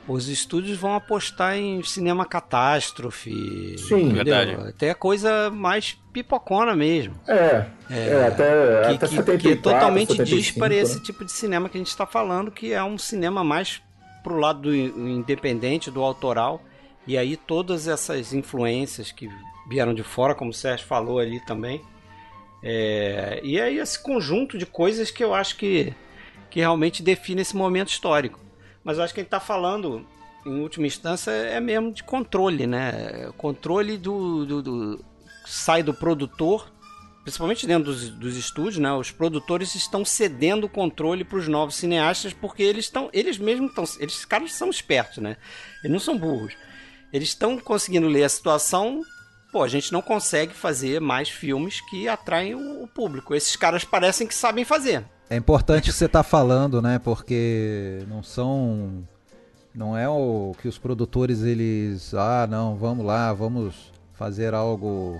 os 0.07 0.27
estúdios 0.27 0.77
vão 0.77 0.93
apostar 0.93 1.57
em 1.57 1.81
cinema 1.83 2.25
catástrofe. 2.25 3.75
Sim, 3.79 4.13
verdade. 4.13 4.55
Até 4.69 4.93
coisa 4.93 5.49
mais 5.49 5.97
pipocona 6.15 6.73
mesmo. 6.73 7.13
É, 7.27 7.65
é, 7.89 8.07
é 8.07 8.27
até, 8.27 8.87
que, 8.87 8.95
até 8.95 9.07
que, 9.07 9.15
74, 9.15 9.37
que 9.37 9.47
é 9.49 9.55
totalmente 9.57 10.11
75, 10.13 10.41
dispare 10.41 10.75
né? 10.75 10.81
esse 10.81 11.03
tipo 11.03 11.25
de 11.25 11.31
cinema 11.33 11.67
que 11.67 11.77
a 11.77 11.79
gente 11.79 11.89
está 11.89 12.05
falando, 12.05 12.49
que 12.49 12.71
é 12.71 12.81
um 12.81 12.97
cinema 12.97 13.43
mais 13.43 13.81
pro 14.23 14.37
lado 14.37 14.61
do 14.61 14.73
independente, 14.73 15.91
do 15.91 16.01
autoral. 16.01 16.63
E 17.05 17.17
aí 17.17 17.35
todas 17.35 17.89
essas 17.89 18.33
influências 18.33 19.11
que 19.11 19.29
vieram 19.67 19.93
de 19.93 20.03
fora, 20.03 20.33
como 20.33 20.51
o 20.51 20.53
Sérgio 20.53 20.87
falou 20.87 21.19
ali 21.19 21.41
também. 21.41 21.81
É, 22.63 23.41
e 23.43 23.59
aí 23.59 23.77
esse 23.77 24.01
conjunto 24.01 24.57
de 24.57 24.65
coisas 24.65 25.11
que 25.11 25.23
eu 25.23 25.33
acho 25.33 25.57
que, 25.57 25.93
que 26.49 26.61
realmente 26.61 27.03
define 27.03 27.41
esse 27.41 27.57
momento 27.57 27.89
histórico. 27.89 28.39
Mas 28.85 28.97
eu 28.97 29.03
acho 29.03 29.13
que 29.13 29.19
a 29.19 29.23
gente 29.23 29.27
está 29.27 29.41
falando, 29.41 30.07
em 30.45 30.61
última 30.61 30.87
instância, 30.87 31.29
é 31.31 31.59
mesmo 31.59 31.91
de 31.91 32.03
controle, 32.03 32.65
né? 32.65 33.29
Controle 33.37 33.97
do, 33.97 34.45
do, 34.45 34.61
do 34.61 35.05
sai 35.45 35.83
do 35.83 35.93
produtor, 35.93 36.71
principalmente 37.23 37.65
dentro 37.65 37.85
dos, 37.91 38.09
dos, 38.09 38.37
estúdios, 38.37 38.77
né? 38.77 38.91
Os 38.93 39.11
produtores 39.11 39.73
estão 39.75 40.05
cedendo 40.05 40.65
o 40.65 40.69
controle 40.69 41.23
para 41.23 41.37
os 41.37 41.47
novos 41.47 41.75
cineastas 41.75 42.33
porque 42.33 42.61
eles 42.61 42.85
estão, 42.85 43.09
eles 43.11 43.37
mesmos 43.37 43.69
estão, 43.69 43.85
eles 43.99 44.25
caras 44.25 44.53
são 44.53 44.69
espertos, 44.69 45.17
né? 45.17 45.37
Eles 45.83 45.91
não 45.91 45.99
são 45.99 46.17
burros. 46.17 46.53
Eles 47.11 47.29
estão 47.29 47.57
conseguindo 47.57 48.07
ler 48.07 48.23
a 48.23 48.29
situação. 48.29 49.01
Pô, 49.51 49.63
a 49.63 49.67
gente 49.67 49.91
não 49.91 50.01
consegue 50.01 50.53
fazer 50.53 50.99
mais 50.99 51.29
filmes 51.29 51.81
que 51.89 52.07
atraem 52.07 52.55
o, 52.55 52.83
o 52.83 52.87
público. 52.87 53.33
Esses 53.33 53.55
caras 53.55 53.83
parecem 53.83 54.27
que 54.27 54.35
sabem 54.35 54.65
fazer. 54.65 55.05
É 55.29 55.35
importante 55.35 55.91
você 55.91 56.05
estar 56.05 56.23
tá 56.23 56.29
falando, 56.29 56.81
né? 56.81 56.99
Porque 56.99 58.03
não 58.07 58.21
são. 58.21 59.07
Não 59.73 59.97
é 59.97 60.07
o 60.07 60.55
que 60.61 60.67
os 60.67 60.77
produtores 60.77 61.41
eles. 61.41 62.13
Ah, 62.13 62.45
não, 62.49 62.75
vamos 62.75 63.05
lá, 63.05 63.33
vamos 63.33 63.91
fazer 64.13 64.53
algo 64.53 65.19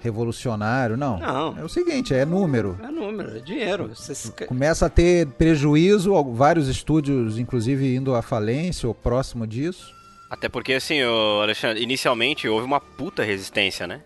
revolucionário. 0.00 0.96
Não. 0.96 1.18
Não. 1.18 1.58
É 1.58 1.64
o 1.64 1.68
seguinte, 1.68 2.14
é 2.14 2.24
número. 2.24 2.78
É 2.82 2.90
número, 2.90 3.36
é 3.36 3.40
dinheiro. 3.40 3.90
Você... 3.94 4.46
Começa 4.46 4.86
a 4.86 4.90
ter 4.90 5.26
prejuízo, 5.26 6.12
vários 6.32 6.68
estúdios, 6.68 7.38
inclusive, 7.38 7.94
indo 7.94 8.14
à 8.14 8.22
falência 8.22 8.88
ou 8.88 8.94
próximo 8.94 9.46
disso. 9.46 9.94
Até 10.30 10.48
porque, 10.48 10.74
assim, 10.74 11.00
Alexandre, 11.42 11.82
inicialmente 11.82 12.48
houve 12.48 12.64
uma 12.64 12.80
puta 12.80 13.24
resistência, 13.24 13.86
né? 13.86 14.00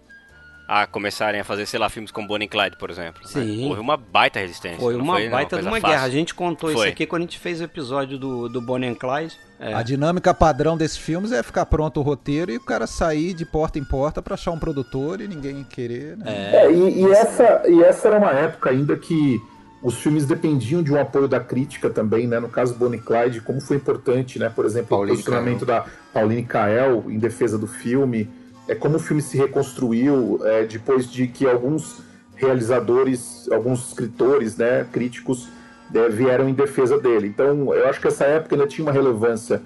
A 0.67 0.87
começarem 0.87 1.41
a 1.41 1.45
fazer, 1.45 1.67
sei 1.67 1.79
lá, 1.79 1.91
filmes 1.91 2.11
como 2.11 2.27
Bonnie 2.27 2.47
e 2.47 2.49
Clyde, 2.49 2.77
por 2.77 2.91
exemplo. 2.91 3.23
Né? 3.23 3.29
Sim. 3.29 3.63
Né? 3.63 3.69
Houve 3.69 3.81
uma 3.81 3.97
baita 3.97 4.39
resistência. 4.39 4.79
Foi 4.79 4.97
uma 4.97 5.15
foi, 5.15 5.29
baita 5.29 5.57
de 5.57 5.63
uma 5.63 5.73
fácil. 5.73 5.89
guerra. 5.89 6.05
A 6.05 6.11
gente 6.11 6.35
contou 6.35 6.71
foi. 6.71 6.81
isso 6.81 6.93
aqui 6.93 7.07
quando 7.07 7.23
a 7.23 7.25
gente 7.27 7.39
fez 7.39 7.61
o 7.61 7.65
episódio 7.65 8.19
do, 8.19 8.49
do 8.49 8.61
Bonnie 8.61 8.89
and 8.89 8.95
Clyde. 8.95 9.37
É. 9.61 9.75
A 9.75 9.83
dinâmica 9.83 10.33
padrão 10.33 10.77
desses 10.77 10.97
filmes 10.97 11.33
é 11.33 11.43
ficar 11.43 11.67
pronto 11.67 12.01
o 12.01 12.03
roteiro 12.03 12.51
e 12.51 12.57
o 12.57 12.61
cara 12.61 12.87
sair 12.87 13.35
de 13.35 13.45
porta 13.45 13.79
em 13.79 13.85
porta 13.85 14.23
para 14.23 14.35
achar 14.35 14.51
um 14.53 14.59
produtor 14.59 15.21
e 15.21 15.29
ninguém 15.29 15.63
querer. 15.65 16.17
Né? 16.17 16.25
É, 16.27 16.57
é 16.57 16.73
e, 16.73 17.03
e, 17.03 17.13
essa, 17.13 17.63
e 17.69 17.83
essa 17.83 18.09
era 18.09 18.19
uma 18.19 18.33
época 18.33 18.71
ainda 18.71 18.97
que 18.97 19.41
os 19.83 19.97
filmes 19.99 20.25
dependiam 20.25 20.83
de 20.83 20.91
um 20.91 20.99
apoio 20.99 21.29
da 21.29 21.39
crítica 21.39 21.91
também, 21.91 22.27
né? 22.27 22.41
No 22.41 22.49
caso 22.49 22.75
Bonnie 22.75 22.99
e 22.99 23.03
Clyde, 23.03 23.43
como 23.43 23.61
foi 23.61 23.77
importante, 23.77 24.39
né? 24.39 24.49
Por 24.49 24.65
exemplo, 24.65 24.89
Pauline 24.89 25.13
o 25.13 25.15
posicionamento 25.15 25.67
Kael. 25.67 25.83
da 25.83 25.91
Pauline 26.11 26.43
Kael 26.43 27.05
em 27.09 27.19
defesa 27.19 27.59
do 27.59 27.67
filme 27.67 28.31
é 28.67 28.75
como 28.75 28.97
o 28.97 28.99
filme 28.99 29.23
se 29.23 29.37
reconstruiu 29.37 30.41
é, 30.43 30.65
depois 30.65 31.11
de 31.11 31.27
que 31.27 31.47
alguns 31.47 32.03
realizadores, 32.37 33.49
alguns 33.51 33.89
escritores, 33.89 34.57
né, 34.57 34.87
críticos 34.91 35.49
é, 35.95 36.09
vieram 36.09 36.49
em 36.49 36.55
defesa 36.55 36.99
dele. 36.99 37.29
Então, 37.29 37.73
eu 37.75 37.89
acho 37.89 38.01
que 38.01 38.09
essa 38.09 38.25
época 38.25 38.55
ainda 38.55 38.67
tinha 38.67 38.85
uma 38.85 38.93
relevância. 38.93 39.63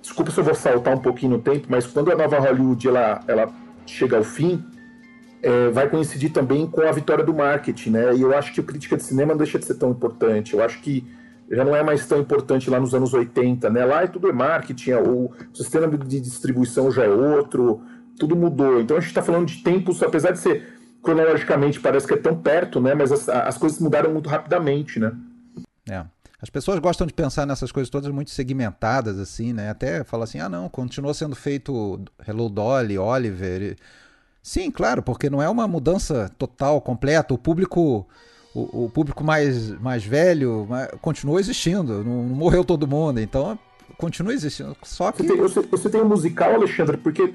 Desculpa 0.00 0.30
se 0.30 0.38
eu 0.38 0.44
vou 0.44 0.54
saltar 0.54 0.94
um 0.94 1.00
pouquinho 1.00 1.32
no 1.32 1.38
tempo, 1.42 1.66
mas 1.68 1.86
quando 1.86 2.12
a 2.12 2.14
nova 2.14 2.38
Hollywood 2.38 2.86
ela, 2.86 3.22
ela 3.26 3.52
chega 3.86 4.16
ao 4.16 4.22
fim, 4.22 4.62
é, 5.42 5.68
vai 5.70 5.88
coincidir 5.88 6.32
também 6.32 6.66
com 6.66 6.82
a 6.82 6.92
vitória 6.92 7.24
do 7.24 7.34
marketing, 7.34 7.90
né? 7.90 8.14
E 8.14 8.22
eu 8.22 8.36
acho 8.36 8.52
que 8.52 8.60
o 8.60 8.64
crítica 8.64 8.96
de 8.96 9.02
cinema 9.02 9.32
não 9.32 9.38
deixa 9.38 9.58
de 9.58 9.64
ser 9.64 9.74
tão 9.74 9.90
importante. 9.90 10.54
Eu 10.54 10.62
acho 10.62 10.80
que 10.80 11.04
já 11.50 11.64
não 11.64 11.74
é 11.74 11.82
mais 11.82 12.06
tão 12.06 12.18
importante 12.18 12.68
lá 12.68 12.80
nos 12.80 12.94
anos 12.94 13.14
80, 13.14 13.70
né? 13.70 13.84
Lá 13.84 14.02
é 14.02 14.06
tudo 14.06 14.28
é 14.28 14.32
marketing, 14.32 14.92
o 14.92 15.30
sistema 15.54 15.86
de 15.88 16.20
distribuição 16.20 16.90
já 16.90 17.04
é 17.04 17.08
outro, 17.08 17.80
tudo 18.18 18.36
mudou. 18.36 18.80
Então 18.80 18.96
a 18.96 19.00
gente 19.00 19.08
está 19.08 19.22
falando 19.22 19.46
de 19.46 19.62
tempos, 19.62 20.02
apesar 20.02 20.32
de 20.32 20.38
ser 20.38 20.74
cronologicamente 21.02 21.78
parece 21.78 22.06
que 22.06 22.14
é 22.14 22.16
tão 22.16 22.36
perto, 22.36 22.80
né? 22.80 22.94
Mas 22.94 23.12
as, 23.12 23.28
as 23.28 23.56
coisas 23.56 23.78
mudaram 23.78 24.12
muito 24.12 24.28
rapidamente, 24.28 24.98
né? 24.98 25.12
É. 25.88 26.04
As 26.40 26.50
pessoas 26.50 26.78
gostam 26.78 27.06
de 27.06 27.14
pensar 27.14 27.46
nessas 27.46 27.72
coisas 27.72 27.88
todas 27.88 28.10
muito 28.10 28.30
segmentadas, 28.30 29.18
assim, 29.18 29.52
né? 29.52 29.70
Até 29.70 30.04
fala 30.04 30.24
assim, 30.24 30.38
ah, 30.38 30.48
não, 30.48 30.68
continua 30.68 31.14
sendo 31.14 31.34
feito 31.34 32.00
Hello 32.26 32.48
Dolly, 32.48 32.98
Oliver. 32.98 33.76
Sim, 34.42 34.70
claro, 34.70 35.02
porque 35.02 35.30
não 35.30 35.40
é 35.40 35.48
uma 35.48 35.66
mudança 35.66 36.30
total, 36.36 36.80
completa. 36.80 37.32
O 37.32 37.38
público, 37.38 38.06
o, 38.54 38.84
o 38.84 38.90
público 38.90 39.24
mais, 39.24 39.70
mais 39.80 40.04
velho 40.04 40.68
continua 41.00 41.40
existindo, 41.40 42.04
não, 42.04 42.22
não, 42.22 42.34
morreu 42.36 42.64
todo 42.64 42.86
mundo, 42.86 43.18
então 43.18 43.58
continua 43.96 44.34
existindo. 44.34 44.76
Só 44.82 45.10
que. 45.10 45.22
Você 45.22 45.28
tem, 45.28 45.36
você, 45.36 45.60
você 45.62 45.90
tem 45.90 46.02
um 46.02 46.08
musical, 46.08 46.54
Alexandre, 46.54 46.98
porque 46.98 47.32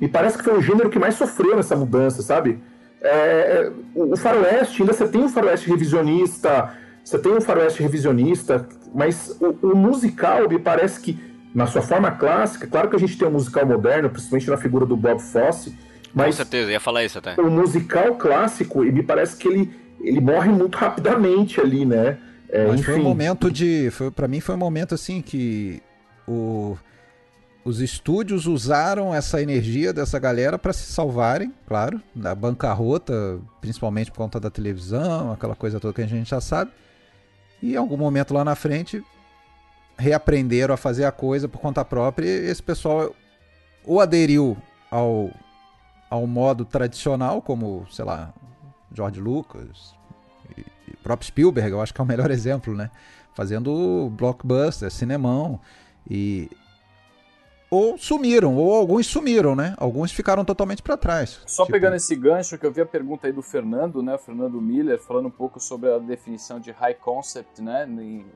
me 0.00 0.08
parece 0.08 0.36
que 0.36 0.44
foi 0.44 0.56
o 0.56 0.62
gênero 0.62 0.90
que 0.90 0.98
mais 0.98 1.14
sofreu 1.14 1.56
nessa 1.56 1.76
mudança, 1.76 2.22
sabe? 2.22 2.58
É, 3.00 3.08
é 3.08 3.72
o 3.94 4.16
faroeste, 4.16 4.82
ainda 4.82 4.92
você 4.92 5.06
tem 5.06 5.22
um 5.22 5.28
faroeste 5.28 5.68
revisionista, 5.68 6.74
você 7.04 7.18
tem 7.18 7.32
um 7.32 7.40
faroeste 7.40 7.82
revisionista, 7.82 8.66
mas 8.94 9.36
o, 9.40 9.72
o, 9.72 9.76
musical 9.76 10.48
me 10.48 10.58
parece 10.58 11.00
que, 11.00 11.18
na 11.54 11.66
sua 11.66 11.82
forma 11.82 12.10
clássica, 12.10 12.66
claro 12.66 12.88
que 12.88 12.96
a 12.96 12.98
gente 12.98 13.18
tem 13.18 13.28
um 13.28 13.32
musical 13.32 13.66
moderno, 13.66 14.08
principalmente 14.08 14.48
na 14.48 14.56
figura 14.56 14.86
do 14.86 14.96
Bob 14.96 15.20
Fosse, 15.20 15.76
mas... 16.14 16.28
Com 16.28 16.32
certeza, 16.44 16.70
ia 16.70 16.80
falar 16.80 17.04
isso 17.04 17.18
até. 17.18 17.34
O 17.40 17.50
musical 17.50 18.14
clássico, 18.14 18.80
me 18.80 19.02
parece 19.02 19.36
que 19.36 19.48
ele, 19.48 19.70
ele 20.00 20.20
morre 20.20 20.48
muito 20.48 20.76
rapidamente 20.76 21.60
ali, 21.60 21.84
né? 21.84 22.18
É, 22.48 22.66
mas 22.66 22.80
enfim. 22.80 22.92
foi 22.92 23.00
um 23.00 23.02
momento 23.02 23.50
de... 23.50 23.90
Para 24.14 24.28
mim 24.28 24.40
foi 24.40 24.54
um 24.54 24.58
momento, 24.58 24.94
assim, 24.94 25.20
que 25.20 25.82
o 26.26 26.76
os 27.64 27.80
estúdios 27.80 28.46
usaram 28.46 29.14
essa 29.14 29.40
energia 29.40 29.92
dessa 29.92 30.18
galera 30.18 30.58
para 30.58 30.72
se 30.72 30.92
salvarem, 30.92 31.52
claro, 31.66 32.00
da 32.14 32.34
bancarrota, 32.34 33.40
principalmente 33.60 34.10
por 34.10 34.18
conta 34.18 34.38
da 34.38 34.50
televisão, 34.50 35.32
aquela 35.32 35.56
coisa 35.56 35.80
toda 35.80 35.94
que 35.94 36.02
a 36.02 36.06
gente 36.06 36.28
já 36.28 36.42
sabe. 36.42 36.70
E 37.62 37.72
em 37.72 37.76
algum 37.76 37.96
momento 37.96 38.34
lá 38.34 38.44
na 38.44 38.54
frente 38.54 39.02
reaprenderam 39.96 40.74
a 40.74 40.76
fazer 40.76 41.06
a 41.06 41.12
coisa 41.12 41.48
por 41.48 41.58
conta 41.58 41.84
própria 41.84 42.26
e 42.26 42.50
esse 42.50 42.62
pessoal 42.62 43.14
ou 43.86 44.00
aderiu 44.00 44.56
ao, 44.90 45.30
ao 46.10 46.26
modo 46.26 46.66
tradicional, 46.66 47.40
como, 47.40 47.86
sei 47.90 48.04
lá, 48.04 48.34
George 48.92 49.20
Lucas 49.20 49.94
e, 50.56 50.60
e 50.88 50.96
próprio 51.02 51.26
Spielberg, 51.26 51.70
eu 51.70 51.80
acho 51.80 51.94
que 51.94 52.00
é 52.00 52.04
o 52.04 52.06
melhor 52.06 52.28
exemplo, 52.32 52.74
né? 52.74 52.90
Fazendo 53.34 54.12
blockbuster, 54.16 54.90
cinemão. 54.90 55.58
E 56.08 56.50
ou 57.74 57.98
sumiram, 57.98 58.56
ou 58.56 58.74
alguns 58.74 59.06
sumiram, 59.06 59.56
né? 59.56 59.74
Alguns 59.76 60.12
ficaram 60.12 60.44
totalmente 60.44 60.82
para 60.82 60.96
trás. 60.96 61.40
Só 61.46 61.64
tipo... 61.64 61.72
pegando 61.72 61.96
esse 61.96 62.14
gancho 62.14 62.56
que 62.56 62.64
eu 62.64 62.72
vi 62.72 62.80
a 62.80 62.86
pergunta 62.86 63.26
aí 63.26 63.32
do 63.32 63.42
Fernando, 63.42 64.02
né? 64.02 64.14
O 64.14 64.18
Fernando 64.18 64.60
Miller, 64.60 65.00
falando 65.00 65.26
um 65.26 65.30
pouco 65.30 65.58
sobre 65.58 65.92
a 65.92 65.98
definição 65.98 66.60
de 66.60 66.70
high 66.70 66.94
concept, 66.94 67.60
né? 67.60 67.86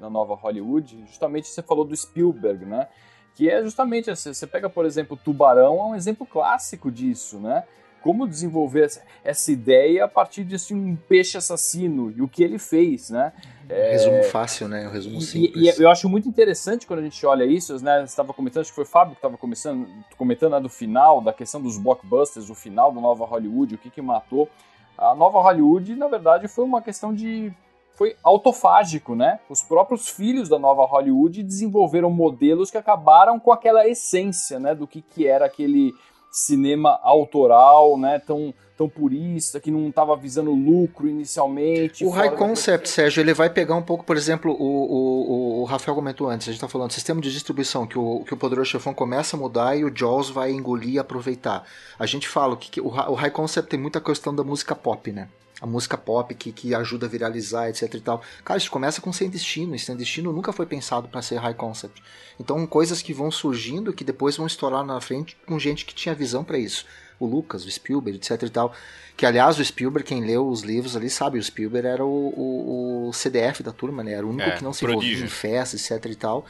Na 0.01 0.11
nova 0.11 0.35
Hollywood. 0.35 1.05
Justamente 1.07 1.49
você 1.49 1.63
falou 1.63 1.85
do 1.85 1.97
Spielberg, 1.97 2.65
né? 2.65 2.89
Que 3.35 3.49
é 3.49 3.63
justamente, 3.63 4.11
você 4.15 4.47
pega, 4.47 4.69
por 4.69 4.85
exemplo, 4.85 5.17
Tubarão, 5.17 5.79
é 5.79 5.85
um 5.85 5.95
exemplo 5.95 6.27
clássico 6.27 6.91
disso, 6.91 7.39
né? 7.39 7.65
como 8.01 8.29
desenvolver 8.29 8.89
essa 9.25 9.53
ideia 9.53 10.05
a 10.05 10.09
partir 10.09 10.45
de 10.45 10.55
assim, 10.55 10.75
um 10.75 10.97
peixe 10.97 11.37
assassino 11.37 12.13
e 12.17 12.23
o 12.23 12.29
que 12.29 12.43
ele 12.43 12.59
fez, 12.59 13.11
né? 13.11 13.33
É... 13.69 13.93
Resumo 13.93 14.23
fácil, 14.25 14.69
né? 14.69 14.89
Um 14.89 14.91
resumo 14.91 15.21
simples. 15.21 15.77
E, 15.77 15.81
e, 15.81 15.83
eu 15.83 15.91
acho 15.91 16.09
muito 16.09 16.29
interessante 16.29 16.87
quando 16.87 17.01
a 17.01 17.03
gente 17.03 17.25
olha 17.27 17.45
isso, 17.45 17.83
né? 17.85 17.99
Você 17.99 18.05
estava 18.05 18.33
comentando, 18.33 18.63
acho 18.63 18.71
que 18.71 18.75
foi 18.75 18.85
o 18.85 18.87
Fábio 18.87 19.13
que 19.13 19.19
estava 19.19 19.37
começando, 19.37 19.87
comentando 20.17 20.53
né, 20.53 20.61
do 20.61 20.69
final, 20.69 21.21
da 21.21 21.33
questão 21.33 21.61
dos 21.61 21.77
blockbusters, 21.77 22.49
o 22.49 22.55
final 22.55 22.93
da 22.93 23.01
nova 23.01 23.25
Hollywood, 23.25 23.75
o 23.75 23.79
que 23.79 23.91
que 23.91 24.01
matou. 24.01 24.49
A 24.97 25.15
nova 25.15 25.41
Hollywood, 25.41 25.95
na 25.95 26.09
verdade, 26.09 26.49
foi 26.49 26.65
uma 26.65 26.83
questão 26.83 27.15
de 27.15 27.53
foi 27.95 28.17
autofágico, 28.23 29.17
né? 29.17 29.41
Os 29.51 29.61
próprios 29.61 30.09
filhos 30.09 30.49
da 30.49 30.57
nova 30.57 30.87
Hollywood 30.87 31.43
desenvolveram 31.43 32.11
modelos 32.11 32.71
que 32.71 32.79
acabaram 32.79 33.41
com 33.41 33.51
aquela 33.51 33.89
essência, 33.89 34.61
né, 34.61 34.73
do 34.73 34.87
que 34.87 35.03
que 35.03 35.27
era 35.27 35.47
aquele 35.47 35.93
cinema 36.31 36.99
autoral, 37.03 37.99
né, 37.99 38.19
tão, 38.19 38.55
tão 38.77 38.89
purista, 38.89 39.59
que 39.59 39.71
não 39.71 39.89
estava 39.89 40.17
visando 40.17 40.51
lucro 40.53 41.09
inicialmente. 41.09 42.05
O 42.05 42.11
high 42.11 42.35
concept, 42.37 42.89
Sérgio, 42.89 43.21
ele 43.21 43.35
vai 43.35 43.51
pegar 43.51 43.75
um 43.75 43.83
pouco, 43.83 44.05
por 44.05 44.17
exemplo, 44.17 44.53
o, 44.53 44.65
o, 44.65 45.61
o 45.63 45.65
Rafael 45.65 45.95
comentou 45.95 46.29
antes, 46.29 46.47
a 46.49 46.51
gente 46.53 46.59
está 46.59 46.69
falando 46.69 46.89
do 46.89 46.95
sistema 46.95 47.21
de 47.21 47.33
distribuição, 47.33 47.87
que 47.87 47.99
o, 47.99 48.25
que 48.25 48.35
o 48.35 48.37
Poderoso 48.37 48.71
Chefão 48.71 48.95
começa 48.95 49.37
a 49.37 49.41
mudar 49.41 49.77
e 49.77 49.85
o 49.85 49.95
Jaws 49.95 50.31
vai 50.31 50.51
engolir 50.53 50.95
e 50.95 50.99
aproveitar. 50.99 51.65
A 51.99 52.07
gente 52.07 52.29
fala 52.29 52.57
que, 52.57 52.71
que 52.71 52.81
o, 52.81 52.87
o 52.87 53.15
high 53.15 53.31
concept 53.31 53.71
tem 53.71 53.81
muita 53.81 54.01
questão 54.01 54.35
da 54.35 54.45
música 54.45 54.75
pop, 54.75 55.11
né? 55.13 55.29
A 55.61 55.67
música 55.67 55.99
pop 55.99 56.35
que, 56.35 56.53
que 56.53 56.75
ajuda 56.75 57.07
a 57.07 57.09
viralizar, 57.09 57.69
etc 57.69 57.93
e 57.95 58.01
tal. 58.01 58.23
Cara, 58.45 58.59
isso 58.59 58.71
começa 58.71 59.01
com 59.01 59.13
Sem 59.13 59.29
Destino, 59.29 59.75
e 59.75 59.79
Sem 59.79 59.97
Destino 59.97 60.33
nunca 60.33 60.53
foi 60.53 60.67
pensado 60.67 61.09
para 61.09 61.21
ser 61.21 61.37
high 61.37 61.55
concept. 61.55 62.03
Então, 62.39 62.65
coisas 62.67 63.03
que 63.03 63.13
vão 63.13 63.31
surgindo 63.31 63.93
que 63.93 64.05
depois 64.05 64.37
vão 64.37 64.47
estourar 64.47 64.85
na 64.85 65.01
frente 65.01 65.37
com 65.47 65.59
gente 65.59 65.85
que 65.85 65.95
tinha 65.95 66.15
visão 66.15 66.45
para 66.45 66.59
isso. 66.59 66.85
O 67.19 67.27
Lucas, 67.27 67.65
o 67.65 67.71
Spielberg, 67.71 68.19
etc 68.19 68.41
e 68.45 68.51
tal. 68.51 68.73
Que, 69.17 69.27
aliás, 69.27 69.59
o 69.59 69.65
Spielberg, 69.65 70.07
quem 70.07 70.25
leu 70.25 70.49
os 70.49 70.63
livros 70.63 70.97
ali 70.97 71.11
sabe, 71.11 71.39
o 71.39 71.43
Spielberg 71.43 71.89
era 71.89 72.05
o, 72.05 72.09
o, 72.09 73.09
o 73.09 73.13
CDF 73.13 73.65
da 73.65 73.73
turma, 73.73 74.05
né? 74.05 74.13
Era 74.13 74.25
o 74.25 74.31
único 74.31 74.49
é, 74.49 74.57
que 74.57 74.63
não 74.63 74.73
se 74.73 74.85
envolvia 74.85 75.25
em 75.25 75.27
festa, 75.27 75.75
etc 75.75 76.13
e 76.13 76.15
tal. 76.15 76.47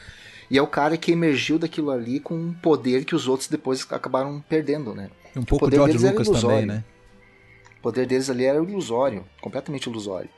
E 0.51 0.57
é 0.57 0.61
o 0.61 0.67
cara 0.67 0.95
que 0.95 1.11
emergiu 1.11 1.57
daquilo 1.57 1.89
ali 1.89 2.19
com 2.19 2.35
um 2.35 2.53
poder 2.53 3.05
que 3.05 3.15
os 3.15 3.27
outros 3.27 3.49
depois 3.49 3.85
acabaram 3.89 4.39
perdendo, 4.47 4.93
né? 4.93 5.09
Um 5.35 5.43
pouco 5.43 5.67
de 5.67 5.75
George 5.75 5.97
Lucas 5.97 6.29
também, 6.29 6.67
né? 6.67 6.83
O 7.79 7.81
poder 7.81 8.05
deles 8.05 8.29
ali 8.29 8.45
era 8.45 8.57
ilusório, 8.57 9.25
completamente 9.41 9.89
ilusório. 9.89 10.29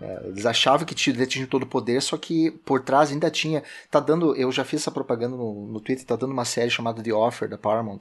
É, 0.00 0.26
eles 0.26 0.44
achavam 0.44 0.84
que 0.84 0.94
tinham 0.94 1.46
todo 1.46 1.62
o 1.62 1.66
poder, 1.66 2.02
só 2.02 2.16
que 2.16 2.50
por 2.50 2.80
trás 2.80 3.10
ainda 3.10 3.30
tinha. 3.30 3.62
Tá 3.90 4.00
dando. 4.00 4.34
Eu 4.36 4.52
já 4.52 4.64
fiz 4.64 4.82
essa 4.82 4.90
propaganda 4.90 5.36
no, 5.36 5.66
no 5.66 5.80
Twitter, 5.80 6.04
tá 6.04 6.16
dando 6.16 6.32
uma 6.32 6.44
série 6.44 6.70
chamada 6.70 7.02
The 7.02 7.12
Offer, 7.12 7.48
da 7.48 7.56
Paramount, 7.56 8.00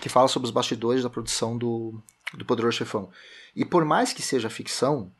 que 0.00 0.08
fala 0.08 0.28
sobre 0.28 0.46
os 0.46 0.52
bastidores 0.52 1.02
da 1.02 1.10
produção 1.10 1.58
do, 1.58 2.00
do 2.34 2.44
Poderoso 2.44 2.78
Chefão. 2.78 3.10
E 3.54 3.64
por 3.64 3.84
mais 3.84 4.12
que 4.12 4.22
seja 4.22 4.48
ficção, 4.48 5.12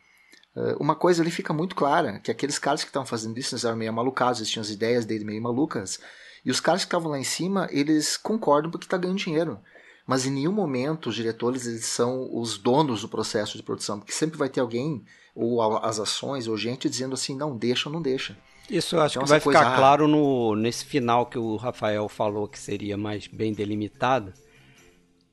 é, 0.57 0.77
uma 0.81 0.94
coisa 0.94 1.22
ali 1.22 1.31
fica 1.31 1.53
muito 1.53 1.75
clara: 1.75 2.18
que 2.20 2.31
aqueles 2.31 2.59
caras 2.59 2.83
que 2.83 2.88
estavam 2.88 3.07
fazendo 3.07 3.37
isso, 3.38 3.55
eles 3.55 3.64
eram 3.64 3.77
meio 3.77 3.92
malucados, 3.92 4.40
eles 4.40 4.51
tinham 4.51 4.62
as 4.62 4.70
ideias 4.70 5.05
dele 5.05 5.25
meio 5.25 5.42
malucas. 5.42 6.01
E 6.44 6.51
os 6.51 6.61
caras 6.61 6.83
que 6.83 6.88
estavam 6.88 7.11
lá 7.11 7.18
em 7.18 7.25
cima, 7.25 7.68
eles 7.70 8.16
concordam 8.16 8.70
porque 8.70 8.87
tá 8.87 8.96
ganhando 8.96 9.18
dinheiro 9.18 9.61
mas 10.07 10.27
em 10.27 10.31
nenhum 10.31 10.53
momento 10.53 11.09
os 11.09 11.15
diretores 11.15 11.67
eles 11.67 11.85
são 11.85 12.29
os 12.33 12.59
donos 12.59 13.03
do 13.03 13.09
processo 13.09 13.57
de 13.57 13.62
produção, 13.62 13.99
porque 13.99 14.12
sempre 14.12 14.38
vai 14.38 14.49
ter 14.49 14.61
alguém, 14.61 15.05
ou 15.35 15.62
as 15.79 15.99
ações, 15.99 16.47
ou 16.47 16.57
gente 16.57 16.88
dizendo 16.88 17.15
assim, 17.15 17.37
não 17.37 17.57
deixa 17.57 17.88
ou 17.88 17.93
não 17.93 18.03
deixa. 18.03 18.37
Isso 18.71 18.97
eu 18.97 19.01
acho 19.01 19.19
então, 19.19 19.25
que 19.25 19.29
vai 19.29 19.41
coisa, 19.41 19.59
ficar 19.59 19.77
claro 19.77 20.07
no, 20.07 20.55
nesse 20.55 20.85
final 20.85 21.27
que 21.27 21.38
o 21.38 21.57
Rafael 21.57 22.09
falou 22.09 22.49
que 22.49 22.59
seria 22.59 22.97
mais 22.97 23.27
bem 23.27 23.53
delimitado, 23.53 24.33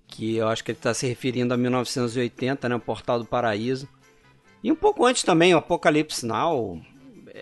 que 0.07 0.35
eu 0.35 0.47
acho 0.47 0.63
que 0.63 0.71
ele 0.71 0.79
está 0.79 0.93
se 0.93 1.07
referindo 1.07 1.53
a 1.53 1.57
1980, 1.57 2.67
né, 2.67 2.75
o 2.75 2.79
Portal 2.79 3.19
do 3.19 3.25
Paraíso. 3.25 3.87
E 4.63 4.71
um 4.71 4.75
pouco 4.75 5.05
antes 5.05 5.23
também, 5.23 5.53
o 5.53 5.57
Apocalipse 5.57 6.25
Now, 6.25 6.81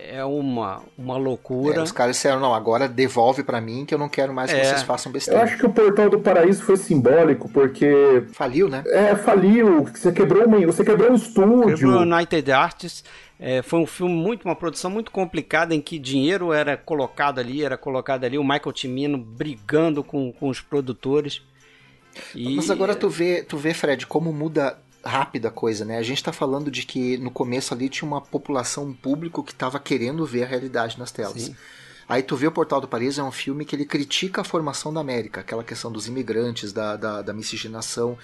é 0.09 0.23
uma, 0.23 0.81
uma 0.97 1.17
loucura. 1.17 1.79
É, 1.79 1.83
os 1.83 1.91
caras 1.91 2.15
disseram, 2.15 2.39
não, 2.39 2.53
agora 2.53 2.87
devolve 2.87 3.43
para 3.43 3.59
mim 3.59 3.85
que 3.85 3.93
eu 3.93 3.97
não 3.97 4.09
quero 4.09 4.33
mais 4.33 4.51
que 4.51 4.57
é. 4.57 4.63
vocês 4.63 4.83
façam 4.83 5.11
besteira. 5.11 5.39
Eu 5.39 5.43
acho 5.43 5.57
que 5.57 5.65
o 5.65 5.69
Portal 5.69 6.09
do 6.09 6.19
Paraíso 6.19 6.63
foi 6.63 6.77
simbólico, 6.77 7.49
porque... 7.49 8.23
Faliu, 8.33 8.69
né? 8.69 8.83
É, 8.87 9.15
faliu. 9.15 9.83
Você 9.85 10.11
quebrou, 10.11 10.45
uma, 10.45 10.65
você 10.65 10.83
quebrou 10.83 11.11
um 11.11 11.15
estúdio. 11.15 11.75
Quebrou 11.75 12.01
United 12.01 12.51
Artists. 12.51 13.03
É, 13.39 13.61
foi 13.61 13.79
um 13.79 13.85
filme 13.85 14.15
muito, 14.15 14.45
uma 14.45 14.55
produção 14.55 14.89
muito 14.89 15.11
complicada 15.11 15.75
em 15.75 15.81
que 15.81 15.99
dinheiro 15.99 16.51
era 16.51 16.75
colocado 16.75 17.39
ali, 17.39 17.63
era 17.63 17.77
colocado 17.77 18.23
ali, 18.23 18.37
o 18.37 18.43
Michael 18.43 18.73
Timino 18.73 19.17
brigando 19.17 20.03
com, 20.03 20.31
com 20.31 20.49
os 20.49 20.59
produtores. 20.59 21.43
E... 22.33 22.55
Mas 22.55 22.71
agora 22.71 22.95
tu 22.95 23.09
vê, 23.09 23.43
tu 23.43 23.57
vê, 23.57 23.73
Fred, 23.73 24.07
como 24.07 24.33
muda 24.33 24.79
rápida 25.03 25.49
coisa, 25.49 25.85
né? 25.85 25.97
A 25.97 26.03
gente 26.03 26.17
está 26.17 26.31
falando 26.31 26.69
de 26.69 26.83
que 26.83 27.17
no 27.17 27.31
começo 27.31 27.73
ali 27.73 27.89
tinha 27.89 28.07
uma 28.07 28.21
população, 28.21 28.85
um 28.85 28.93
público 28.93 29.43
que 29.43 29.51
estava 29.51 29.79
querendo 29.79 30.25
ver 30.25 30.43
a 30.43 30.47
realidade 30.47 30.97
nas 30.99 31.11
telas. 31.11 31.43
Sim. 31.43 31.55
Aí 32.09 32.23
tu 32.23 32.35
vê 32.35 32.47
o 32.47 32.51
Portal 32.51 32.79
do 32.79 32.87
Paris, 32.87 33.17
é 33.17 33.23
um 33.23 33.31
filme 33.31 33.65
que 33.65 33.75
ele 33.75 33.85
critica 33.85 34.41
a 34.41 34.43
formação 34.43 34.93
da 34.93 35.01
América, 35.01 35.41
aquela 35.41 35.63
questão 35.63 35.91
dos 35.91 36.07
imigrantes, 36.07 36.71
da, 36.71 36.95
da, 36.95 37.21
da 37.21 37.33
miscigenação. 37.33 38.17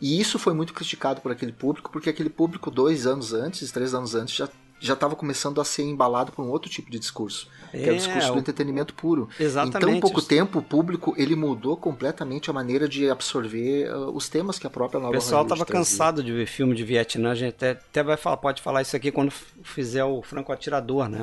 E 0.00 0.18
isso 0.20 0.38
foi 0.38 0.54
muito 0.54 0.72
criticado 0.72 1.20
por 1.20 1.32
aquele 1.32 1.52
público, 1.52 1.90
porque 1.90 2.08
aquele 2.08 2.30
público, 2.30 2.70
dois 2.70 3.06
anos 3.06 3.32
antes, 3.32 3.70
três 3.70 3.94
anos 3.94 4.14
antes, 4.14 4.34
já 4.34 4.48
já 4.78 4.94
estava 4.94 5.16
começando 5.16 5.60
a 5.60 5.64
ser 5.64 5.82
embalado 5.82 6.32
por 6.32 6.44
um 6.44 6.48
outro 6.48 6.70
tipo 6.70 6.90
de 6.90 6.98
discurso, 6.98 7.48
é, 7.72 7.82
que 7.82 7.88
é 7.88 7.92
o 7.92 7.96
discurso 7.96 8.32
do 8.32 8.38
entretenimento 8.38 8.94
puro. 8.94 9.28
Exatamente. 9.40 9.76
Em 9.76 9.80
tão 9.80 10.00
pouco 10.00 10.22
tempo, 10.22 10.58
o 10.58 10.62
público 10.62 11.14
ele 11.16 11.34
mudou 11.34 11.76
completamente 11.76 12.50
a 12.50 12.52
maneira 12.52 12.88
de 12.88 13.08
absorver 13.08 13.90
uh, 13.90 14.10
os 14.14 14.28
temas 14.28 14.58
que 14.58 14.66
a 14.66 14.70
própria 14.70 15.00
nova 15.00 15.10
O 15.10 15.14
pessoal 15.14 15.42
estava 15.42 15.64
cansado 15.64 16.22
de 16.22 16.32
ver 16.32 16.46
filme 16.46 16.74
de 16.74 16.84
Vietnã, 16.84 17.30
a 17.30 17.34
gente 17.34 17.54
até, 17.54 17.70
até 17.70 18.02
vai 18.02 18.16
falar, 18.16 18.36
pode 18.36 18.60
falar 18.60 18.82
isso 18.82 18.94
aqui 18.94 19.10
quando 19.10 19.30
fizer 19.30 20.04
o 20.04 20.22
Franco 20.22 20.52
Atirador, 20.52 21.08
né? 21.08 21.22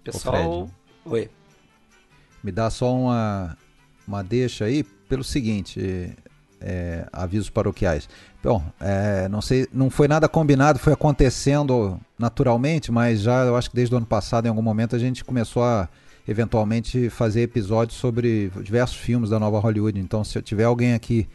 O 0.00 0.04
pessoal... 0.04 0.70
Oi. 1.04 1.28
Me 2.42 2.52
dá 2.52 2.70
só 2.70 2.92
uma, 2.92 3.56
uma 4.06 4.22
deixa 4.22 4.64
aí 4.64 4.82
pelo 4.82 5.22
seguinte, 5.22 6.16
é, 6.62 7.06
avisos 7.12 7.50
paroquiais. 7.50 8.08
Bom, 8.42 8.62
é, 8.80 9.28
não 9.28 9.40
sei, 9.40 9.68
não 9.72 9.90
foi 9.90 10.08
nada 10.08 10.28
combinado, 10.28 10.78
foi 10.78 10.92
acontecendo 10.92 12.00
naturalmente, 12.18 12.90
mas 12.90 13.20
já 13.20 13.44
eu 13.44 13.56
acho 13.56 13.70
que 13.70 13.76
desde 13.76 13.94
o 13.94 13.98
ano 13.98 14.06
passado, 14.06 14.46
em 14.46 14.48
algum 14.48 14.62
momento, 14.62 14.96
a 14.96 14.98
gente 14.98 15.24
começou 15.24 15.62
a 15.62 15.88
eventualmente 16.26 17.10
fazer 17.10 17.42
episódios 17.42 17.98
sobre 17.98 18.50
diversos 18.62 18.96
filmes 18.96 19.30
da 19.30 19.38
nova 19.38 19.58
Hollywood. 19.58 19.98
Então, 19.98 20.24
se 20.24 20.40
tiver 20.42 20.64
alguém 20.64 20.94
aqui 20.94 21.28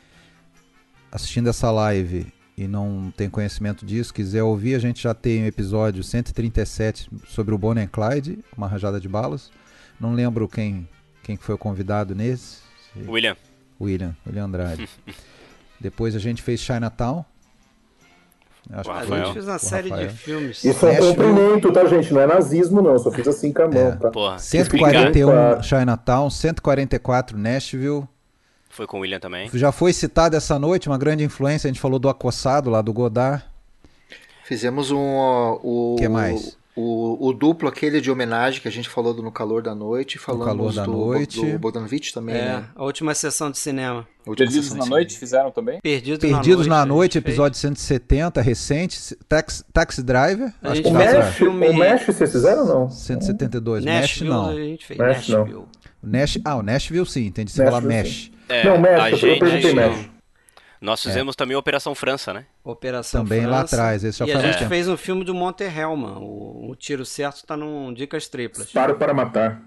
assistindo 1.12 1.50
essa 1.50 1.70
live 1.72 2.28
e 2.58 2.68
não 2.68 3.14
tem 3.16 3.30
conhecimento 3.30 3.86
disso, 3.86 4.14
quiser 4.14 4.44
ouvir, 4.44 4.76
a 4.76 4.80
gente 4.80 5.04
já 5.04 5.14
tem 5.14 5.44
o 5.44 5.48
episódio 5.48 6.04
137 6.04 7.10
sobre 7.28 7.54
o 7.54 7.58
Bonnie 7.58 7.84
and 7.84 7.88
Clyde, 7.88 8.40
uma 8.58 8.68
rajada 8.68 9.00
de 9.00 9.08
balas. 9.08 9.52
Não 10.00 10.14
lembro 10.14 10.48
quem, 10.48 10.88
quem 11.24 11.38
foi 11.38 11.56
o 11.56 11.58
convidado 11.58 12.16
nesse. 12.16 12.60
William. 13.08 13.36
William, 13.80 14.16
William 14.26 14.46
Andrade. 14.46 14.90
Depois 15.80 16.16
a 16.16 16.20
gente 16.20 16.42
fez 16.42 16.60
Chinatown. 16.60 17.24
Acho 18.72 18.92
a 18.92 19.06
gente 19.06 19.34
fez 19.34 19.48
uma 19.48 19.60
série 19.60 19.90
Rafael. 19.90 20.08
de 20.10 20.14
filmes. 20.18 20.64
Isso 20.64 20.86
é 20.86 20.92
um 20.92 20.98
cumprimento, 20.98 21.72
tá, 21.72 21.86
gente? 21.86 22.14
Não 22.14 22.20
é 22.20 22.28
nazismo, 22.28 22.82
não. 22.82 23.00
Só 23.00 23.12
fiz 23.12 23.28
assim 23.28 23.54
com 23.54 23.62
a 23.62 23.68
mão, 23.68 23.88
é. 23.88 23.96
tá? 23.96 24.12
Porra, 24.12 24.40
141 24.40 25.64
Chinatown, 25.64 26.30
144 26.30 27.38
Nashville. 27.38 28.04
Foi 28.70 28.86
com 28.86 28.98
o 28.98 29.02
William 29.02 29.20
também. 29.20 29.50
Já 29.54 29.72
foi 29.72 29.94
citado 29.94 30.36
essa 30.36 30.60
noite, 30.60 30.90
uma 30.90 30.98
grande 30.98 31.24
influência. 31.24 31.68
A 31.68 31.72
gente 31.72 31.80
falou 31.80 31.98
do 31.98 32.10
Acossado 32.10 32.70
lá 32.70 32.82
do 32.82 32.92
Godard. 32.92 33.44
Fizemos 34.44 34.92
um. 34.92 34.98
O 35.64 35.96
que 35.98 36.08
mais? 36.08 36.58
O, 36.80 37.30
o, 37.30 37.34
duplo 37.34 37.68
aquele 37.68 38.00
de 38.00 38.12
homenagem 38.12 38.62
que 38.62 38.68
a 38.68 38.72
gente 38.72 38.88
falou 38.88 39.12
do 39.12 39.24
No 39.24 39.32
Calor 39.32 39.64
da 39.64 39.74
Noite, 39.74 40.20
falamos 40.20 40.76
da 40.76 40.84
do, 40.86 40.92
noite. 40.92 41.44
do 41.44 41.58
Bogdanovich 41.58 42.14
também, 42.14 42.36
é, 42.36 42.40
né? 42.40 42.66
a 42.76 42.84
última 42.84 43.16
sessão 43.16 43.50
de 43.50 43.58
cinema. 43.58 44.08
Perdidos 44.24 44.72
na 44.76 44.86
Noite 44.86 45.18
fizeram 45.18 45.50
também? 45.50 45.80
Perdidos, 45.82 46.20
Perdidos 46.20 46.68
na, 46.68 46.78
na 46.78 46.86
Noite, 46.86 47.18
episódio 47.18 47.60
fez. 47.60 47.74
170, 47.74 48.42
recente. 48.42 49.16
Tax, 49.28 49.66
Taxi 49.74 50.04
Driver. 50.04 50.54
A 50.62 50.76
gente 50.76 50.88
o, 50.88 50.94
Mesh, 50.94 51.34
filme... 51.34 51.68
o 51.68 51.74
Mesh 51.74 52.06
vocês 52.06 52.32
fizeram 52.32 52.62
ou 52.62 52.68
não? 52.68 52.90
172. 52.92 53.84
Nashville, 53.84 54.30
Mesh 54.30 54.38
não. 54.38 54.50
A 54.50 54.54
gente 54.54 54.86
fez. 54.86 55.00
Mesh, 55.00 55.30
Nashville. 55.30 55.54
Não. 55.54 55.62
O 56.04 56.08
Nash, 56.08 56.38
ah, 56.46 56.56
o 56.58 56.62
Nashville 56.62 57.06
sim, 57.08 57.26
entendi. 57.26 57.52
Você 57.52 57.66
falar 57.66 57.82
Mesh. 57.82 58.32
É, 58.48 58.64
não, 58.64 58.80
Mesh, 58.80 59.24
eu 59.24 59.40
perguntei 59.40 59.74
Mesh. 59.74 60.17
Nós 60.82 61.00
é. 61.00 61.10
fizemos 61.10 61.34
é. 61.34 61.38
também 61.38 61.56
Operação 61.58 61.96
França, 61.96 62.34
né? 62.34 62.46
Operação 62.64 63.24
também 63.24 63.42
França. 63.42 63.56
lá 63.56 63.62
atrás. 63.62 64.04
Esse 64.04 64.20
já 64.20 64.28
e 64.28 64.32
a 64.32 64.40
gente 64.40 64.60
tempo. 64.60 64.70
fez 64.70 64.88
um 64.88 64.98
filme 64.98 65.24
do 65.24 65.34
Monte 65.34 65.64
Helman. 65.64 66.18
O, 66.20 66.72
o 66.72 66.76
tiro 66.76 67.06
certo 67.06 67.38
está 67.38 67.58
num 67.58 67.94
Dicas 67.94 68.28
Triplas. 68.28 68.72
Paro 68.72 68.96
para 68.96 69.14
matar. 69.14 69.62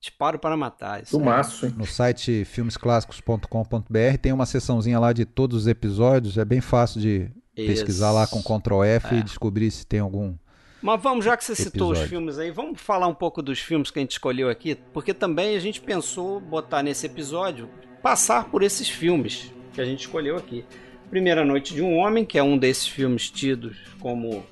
Disparo 0.00 0.38
para 0.38 0.54
matar. 0.56 1.02
Isso 1.02 1.18
maço, 1.18 1.72
No 1.76 1.86
site 1.86 2.44
filmesclássicos.com.br 2.44 4.18
tem 4.20 4.32
uma 4.32 4.44
seçãozinha 4.44 4.98
lá 5.00 5.14
de 5.14 5.24
todos 5.24 5.62
os 5.62 5.66
episódios. 5.66 6.36
É 6.36 6.44
bem 6.44 6.60
fácil 6.60 7.00
de 7.00 7.30
isso. 7.56 7.66
pesquisar 7.66 8.12
lá 8.12 8.26
com 8.26 8.42
Ctrl 8.42 8.84
F 8.84 9.14
é. 9.14 9.18
e 9.18 9.22
descobrir 9.22 9.70
se 9.70 9.86
tem 9.86 10.00
algum. 10.00 10.34
Mas 10.82 11.02
vamos, 11.02 11.24
já 11.24 11.34
que 11.34 11.42
você 11.42 11.54
citou 11.54 11.88
episódio. 11.88 12.02
os 12.02 12.08
filmes 12.10 12.38
aí, 12.38 12.50
vamos 12.50 12.78
falar 12.78 13.06
um 13.06 13.14
pouco 13.14 13.40
dos 13.40 13.58
filmes 13.58 13.90
que 13.90 13.98
a 13.98 14.02
gente 14.02 14.10
escolheu 14.12 14.50
aqui, 14.50 14.74
porque 14.92 15.14
também 15.14 15.56
a 15.56 15.58
gente 15.58 15.80
pensou 15.80 16.38
botar 16.38 16.82
nesse 16.82 17.06
episódio 17.06 17.70
passar 18.02 18.44
por 18.50 18.62
esses 18.62 18.86
filmes 18.86 19.50
que 19.74 19.80
a 19.80 19.84
gente 19.84 20.00
escolheu 20.00 20.36
aqui. 20.36 20.64
Primeira 21.10 21.44
Noite 21.44 21.74
de 21.74 21.82
um 21.82 21.96
Homem, 21.98 22.24
que 22.24 22.38
é 22.38 22.42
um 22.42 22.56
desses 22.56 22.86
filmes 22.86 23.30
tidos 23.30 23.76
como 24.00 24.44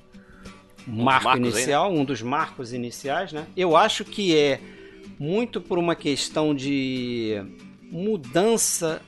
marco 0.86 1.36
inicial, 1.36 1.86
aí, 1.86 1.94
né? 1.94 2.00
um 2.00 2.04
dos 2.04 2.22
marcos 2.22 2.72
iniciais, 2.72 3.32
né? 3.32 3.46
Eu 3.56 3.76
acho 3.76 4.04
que 4.04 4.36
é 4.36 4.60
muito 5.18 5.60
por 5.60 5.78
uma 5.78 5.94
questão 5.94 6.54
de 6.54 7.42
mudança 7.90 9.00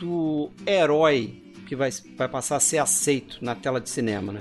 do 0.00 0.50
herói 0.66 1.42
que 1.66 1.76
vai, 1.76 1.90
vai 2.16 2.28
passar 2.28 2.56
a 2.56 2.60
ser 2.60 2.78
aceito 2.78 3.38
na 3.42 3.54
tela 3.54 3.80
de 3.80 3.90
cinema, 3.90 4.32
né? 4.32 4.40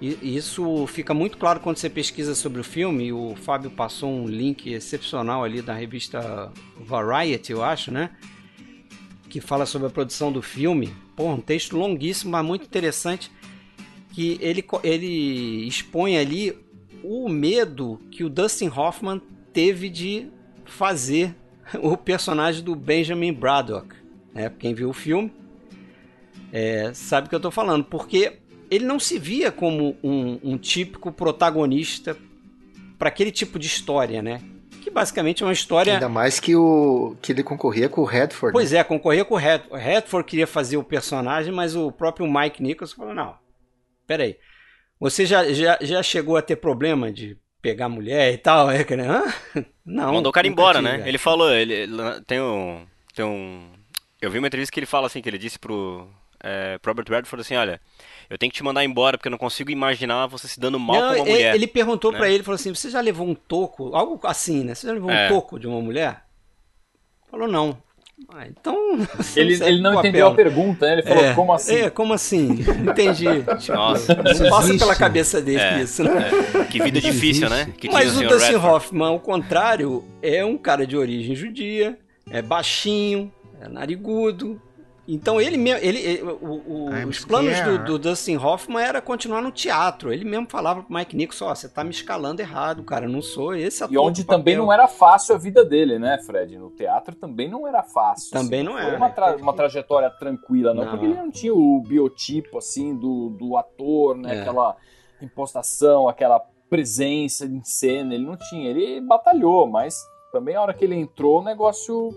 E 0.00 0.36
isso 0.36 0.86
fica 0.88 1.14
muito 1.14 1.38
claro 1.38 1.60
quando 1.60 1.78
você 1.78 1.88
pesquisa 1.88 2.34
sobre 2.34 2.60
o 2.60 2.64
filme. 2.64 3.12
O 3.12 3.34
Fábio 3.36 3.70
passou 3.70 4.10
um 4.10 4.26
link 4.26 4.70
excepcional 4.70 5.44
ali 5.44 5.62
da 5.62 5.72
revista 5.72 6.52
Variety, 6.78 7.52
eu 7.52 7.62
acho, 7.62 7.90
né? 7.90 8.10
Que 9.34 9.40
fala 9.40 9.66
sobre 9.66 9.88
a 9.88 9.90
produção 9.90 10.30
do 10.30 10.40
filme. 10.40 10.94
Pô, 11.16 11.26
um 11.26 11.40
texto 11.40 11.76
longuíssimo, 11.76 12.30
mas 12.30 12.46
muito 12.46 12.64
interessante 12.64 13.32
que 14.12 14.38
ele, 14.40 14.64
ele 14.84 15.66
expõe 15.66 16.16
ali 16.16 16.56
o 17.02 17.28
medo 17.28 18.00
que 18.12 18.22
o 18.22 18.28
Dustin 18.28 18.68
Hoffman 18.68 19.20
teve 19.52 19.88
de 19.88 20.28
fazer 20.64 21.34
o 21.82 21.96
personagem 21.96 22.62
do 22.62 22.76
Benjamin 22.76 23.32
Braddock. 23.32 23.96
Né? 24.32 24.48
Quem 24.56 24.72
viu 24.72 24.90
o 24.90 24.92
filme 24.92 25.32
é, 26.52 26.94
sabe 26.94 27.26
o 27.26 27.28
que 27.28 27.34
eu 27.34 27.38
estou 27.38 27.50
falando, 27.50 27.82
porque 27.82 28.34
ele 28.70 28.84
não 28.84 29.00
se 29.00 29.18
via 29.18 29.50
como 29.50 29.96
um, 30.00 30.38
um 30.44 30.56
típico 30.56 31.10
protagonista 31.10 32.16
para 32.96 33.08
aquele 33.08 33.32
tipo 33.32 33.58
de 33.58 33.66
história, 33.66 34.22
né? 34.22 34.40
Basicamente 34.94 35.42
é 35.42 35.46
uma 35.46 35.52
história. 35.52 35.94
Ainda 35.94 36.08
mais 36.08 36.38
que, 36.38 36.54
o, 36.54 37.16
que 37.20 37.32
ele 37.32 37.42
concorria 37.42 37.88
com 37.88 38.00
o 38.00 38.04
Redford. 38.04 38.52
Pois 38.52 38.70
né? 38.70 38.78
é, 38.78 38.84
concorria 38.84 39.24
com 39.24 39.34
o 39.34 39.38
Redford. 39.38 39.84
Redford 39.84 40.28
queria 40.28 40.46
fazer 40.46 40.76
o 40.76 40.84
personagem, 40.84 41.52
mas 41.52 41.74
o 41.74 41.90
próprio 41.90 42.32
Mike 42.32 42.62
Nichols 42.62 42.92
falou: 42.92 43.12
não, 43.12 43.34
peraí. 44.06 44.36
Você 45.00 45.26
já, 45.26 45.52
já, 45.52 45.76
já 45.80 46.02
chegou 46.02 46.36
a 46.36 46.42
ter 46.42 46.56
problema 46.56 47.12
de 47.12 47.36
pegar 47.60 47.88
mulher 47.88 48.32
e 48.32 48.38
tal? 48.38 48.68
É, 48.72 48.84
Hã? 49.02 49.24
Não. 49.84 50.12
Mandou 50.12 50.30
o 50.30 50.32
cara 50.32 50.46
embora, 50.46 50.80
né? 50.80 51.02
Ele 51.04 51.18
falou, 51.18 51.52
ele 51.52 51.88
tem 52.26 52.40
um, 52.40 52.86
tem 53.14 53.24
um. 53.24 53.68
Eu 54.22 54.30
vi 54.30 54.38
uma 54.38 54.46
entrevista 54.46 54.72
que 54.72 54.78
ele 54.78 54.86
fala 54.86 55.08
assim, 55.08 55.20
que 55.20 55.28
ele 55.28 55.38
disse 55.38 55.58
pro, 55.58 56.08
é, 56.40 56.78
pro 56.78 56.92
Robert 56.92 57.06
Redford 57.08 57.40
assim, 57.40 57.56
olha, 57.56 57.80
eu 58.34 58.38
tenho 58.38 58.50
que 58.50 58.56
te 58.56 58.64
mandar 58.64 58.84
embora 58.84 59.16
porque 59.16 59.28
eu 59.28 59.30
não 59.30 59.38
consigo 59.38 59.70
imaginar 59.70 60.26
você 60.26 60.48
se 60.48 60.58
dando 60.58 60.78
mal 60.78 60.96
não, 60.96 61.02
com 61.02 61.14
uma 61.14 61.18
ele, 61.20 61.30
mulher. 61.30 61.54
Ele 61.54 61.66
perguntou 61.68 62.10
né? 62.10 62.18
para 62.18 62.28
ele, 62.28 62.42
falou 62.42 62.56
assim, 62.56 62.74
você 62.74 62.90
já 62.90 63.00
levou 63.00 63.26
um 63.28 63.34
toco, 63.34 63.94
algo 63.94 64.18
assim, 64.24 64.64
né? 64.64 64.74
Você 64.74 64.88
já 64.88 64.92
levou 64.92 65.08
é. 65.08 65.26
um 65.26 65.28
toco 65.28 65.56
de 65.58 65.68
uma 65.68 65.80
mulher? 65.80 66.24
Falou 67.30 67.46
não. 67.46 67.78
Ah, 68.28 68.46
então. 68.46 68.76
Ele, 69.34 69.54
ele 69.62 69.80
não 69.82 69.98
entendeu 69.98 70.28
a 70.28 70.34
pergunta, 70.34 70.86
né? 70.86 70.92
Ele 70.94 71.02
falou, 71.02 71.24
é, 71.24 71.34
como 71.34 71.52
assim? 71.52 71.74
É, 71.74 71.90
como 71.90 72.12
assim? 72.14 72.64
Entendi. 72.88 73.26
Tipo, 73.58 73.76
Nossa. 73.76 74.14
Não 74.14 74.50
passa 74.50 74.78
pela 74.78 74.94
cabeça 74.94 75.42
dele 75.42 75.60
é, 75.60 75.82
isso, 75.82 76.04
né? 76.04 76.30
É. 76.60 76.64
Que 76.64 76.80
vida 76.80 77.00
difícil, 77.00 77.50
né? 77.50 77.72
Que 77.76 77.90
Mas 77.90 78.16
o, 78.16 78.24
o 78.24 78.28
Dustin 78.28 78.54
Hoffman, 78.54 79.08
ao 79.08 79.20
contrário, 79.20 80.04
é 80.22 80.44
um 80.44 80.56
cara 80.56 80.86
de 80.86 80.96
origem 80.96 81.34
judia, 81.34 81.98
é 82.30 82.40
baixinho, 82.40 83.32
é 83.60 83.68
narigudo, 83.68 84.60
então 85.06 85.38
ele 85.38 85.56
mesmo, 85.56 85.84
ele, 85.84 85.98
ele 85.98 86.22
o, 86.22 86.62
o, 86.66 87.08
os 87.08 87.24
planos 87.24 87.60
do, 87.60 87.84
do, 87.84 87.98
Dustin 87.98 88.36
Hoffman 88.36 88.82
era 88.82 89.02
continuar 89.02 89.42
no 89.42 89.52
teatro. 89.52 90.12
Ele 90.12 90.24
mesmo 90.24 90.46
falava 90.48 90.82
pro 90.82 90.94
Mike 90.94 91.14
Nichols, 91.14 91.42
ó, 91.42 91.50
oh, 91.50 91.54
você 91.54 91.68
tá 91.68 91.84
me 91.84 91.90
escalando 91.90 92.40
errado, 92.40 92.82
cara, 92.84 93.06
não 93.06 93.20
sou 93.20 93.54
esse 93.54 93.84
ator. 93.84 93.94
E 93.94 93.98
onde 93.98 94.24
também 94.24 94.56
não 94.56 94.72
era 94.72 94.88
fácil 94.88 95.34
a 95.34 95.38
vida 95.38 95.64
dele, 95.64 95.98
né, 95.98 96.18
Fred? 96.24 96.58
No 96.58 96.70
teatro 96.70 97.14
também 97.14 97.50
não 97.50 97.68
era 97.68 97.82
fácil. 97.82 98.30
Também 98.30 98.60
assim, 98.60 98.68
não 98.68 98.78
era. 98.78 98.88
Foi 98.88 98.96
uma, 98.96 99.10
tra 99.10 99.36
uma 99.36 99.52
trajetória 99.52 100.10
tranquila, 100.10 100.72
não, 100.72 100.84
não, 100.84 100.90
porque 100.90 101.04
ele 101.04 101.14
não 101.14 101.30
tinha 101.30 101.54
o 101.54 101.82
biotipo, 101.82 102.56
assim, 102.56 102.96
do, 102.96 103.28
do 103.30 103.56
ator, 103.58 104.16
né, 104.16 104.36
é. 104.36 104.40
aquela 104.40 104.76
impostação, 105.20 106.08
aquela 106.08 106.40
presença 106.70 107.44
em 107.44 107.62
cena, 107.62 108.14
ele 108.14 108.24
não 108.24 108.36
tinha. 108.36 108.70
Ele 108.70 109.00
batalhou, 109.02 109.66
mas 109.66 109.94
também 110.32 110.56
a 110.56 110.62
hora 110.62 110.72
que 110.72 110.84
ele 110.84 110.96
entrou, 110.96 111.40
o 111.40 111.44
negócio 111.44 112.10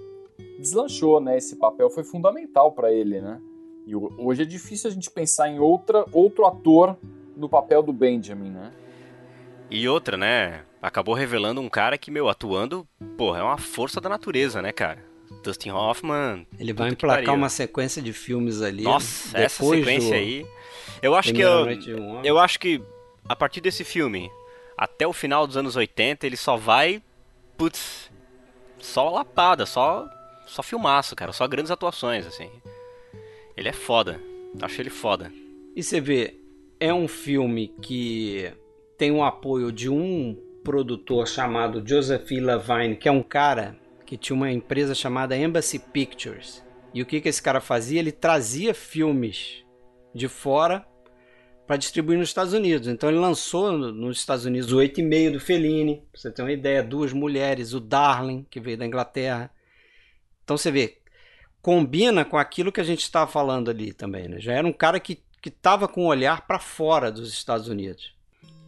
deslanchou, 0.59 1.19
né? 1.19 1.37
Esse 1.37 1.55
papel 1.55 1.89
foi 1.89 2.03
fundamental 2.03 2.71
para 2.71 2.91
ele, 2.91 3.21
né? 3.21 3.39
E 3.85 3.95
hoje 3.95 4.41
é 4.41 4.45
difícil 4.45 4.89
a 4.89 4.93
gente 4.93 5.09
pensar 5.09 5.49
em 5.49 5.59
outra, 5.59 6.05
outro 6.11 6.45
ator 6.45 6.97
no 7.35 7.47
papel 7.47 7.81
do 7.81 7.93
Benjamin, 7.93 8.49
né? 8.49 8.73
E 9.69 9.87
outra, 9.87 10.17
né? 10.17 10.63
Acabou 10.81 11.15
revelando 11.15 11.61
um 11.61 11.69
cara 11.69 11.97
que, 11.97 12.11
meu, 12.11 12.27
atuando, 12.27 12.87
porra, 13.17 13.39
é 13.39 13.43
uma 13.43 13.57
força 13.57 14.01
da 14.01 14.09
natureza, 14.09 14.61
né, 14.61 14.71
cara? 14.71 15.03
Dustin 15.43 15.71
Hoffman. 15.71 16.45
Ele 16.59 16.73
vai 16.73 16.89
emplacar 16.89 17.35
uma 17.35 17.49
sequência 17.49 18.01
de 18.01 18.13
filmes 18.13 18.61
ali. 18.61 18.83
Nossa, 18.83 19.37
essa 19.37 19.63
sequência 19.63 20.09
do... 20.09 20.15
aí. 20.15 20.45
Eu 21.01 21.15
acho 21.15 21.33
que 21.33 21.41
eu, 21.41 21.67
eu 22.23 22.39
acho 22.39 22.59
que 22.59 22.81
a 23.27 23.35
partir 23.35 23.61
desse 23.61 23.83
filme 23.83 24.31
até 24.77 25.05
o 25.05 25.13
final 25.13 25.45
dos 25.45 25.57
anos 25.57 25.75
80 25.75 26.25
ele 26.25 26.37
só 26.37 26.57
vai 26.57 27.01
putz, 27.57 28.11
só 28.79 29.09
lapada, 29.09 29.65
só 29.65 30.07
só 30.47 30.63
filmaço, 30.63 31.15
cara. 31.15 31.31
Só 31.31 31.47
grandes 31.47 31.71
atuações, 31.71 32.25
assim. 32.25 32.49
Ele 33.55 33.69
é 33.69 33.73
foda. 33.73 34.19
Acho 34.61 34.81
ele 34.81 34.89
foda. 34.89 35.31
E 35.75 35.83
você 35.83 36.01
vê, 36.01 36.39
é 36.79 36.93
um 36.93 37.07
filme 37.07 37.67
que 37.81 38.51
tem 38.97 39.11
o 39.11 39.23
apoio 39.23 39.71
de 39.71 39.89
um 39.89 40.35
produtor 40.63 41.27
chamado 41.27 41.83
Joseph 41.87 42.29
Levine, 42.31 42.95
que 42.95 43.07
é 43.07 43.11
um 43.11 43.23
cara 43.23 43.77
que 44.05 44.17
tinha 44.17 44.35
uma 44.35 44.51
empresa 44.51 44.95
chamada 44.95 45.37
Embassy 45.37 45.79
Pictures. 45.79 46.63
E 46.93 47.01
o 47.01 47.05
que, 47.05 47.21
que 47.21 47.29
esse 47.29 47.41
cara 47.41 47.61
fazia? 47.61 47.99
Ele 47.99 48.11
trazia 48.11 48.73
filmes 48.73 49.63
de 50.15 50.27
fora 50.27 50.85
para 51.67 51.77
distribuir 51.77 52.17
nos 52.17 52.29
Estados 52.29 52.53
Unidos. 52.53 52.87
Então 52.87 53.09
ele 53.09 53.19
lançou 53.19 53.71
nos 53.73 54.17
Estados 54.17 54.45
Unidos 54.45 54.71
o 54.71 54.77
8,5 54.77 55.33
do 55.33 55.39
Fellini, 55.39 55.97
pra 56.11 56.21
você 56.21 56.31
ter 56.31 56.41
uma 56.41 56.51
ideia, 56.51 56.81
duas 56.81 57.11
mulheres, 57.11 57.73
o 57.73 57.79
Darling, 57.79 58.45
que 58.49 58.59
veio 58.59 58.77
da 58.77 58.85
Inglaterra, 58.85 59.51
então 60.47 60.55
você 60.55 60.71
vê, 60.71 60.99
combina 61.61 62.23
com 62.23 62.37
aquilo 62.37 62.71
que 62.71 62.79
a 62.79 62.83
gente 62.83 63.01
estava 63.01 63.29
falando 63.29 63.69
ali 63.69 63.91
também, 63.91 64.29
né? 64.29 64.39
Já 64.39 64.53
era 64.53 64.65
um 64.65 64.71
cara 64.71 64.97
que 64.97 65.21
estava 65.45 65.89
com 65.89 66.05
o 66.05 66.07
olhar 66.07 66.47
para 66.47 66.57
fora 66.57 67.11
dos 67.11 67.33
Estados 67.33 67.67
Unidos. 67.67 68.15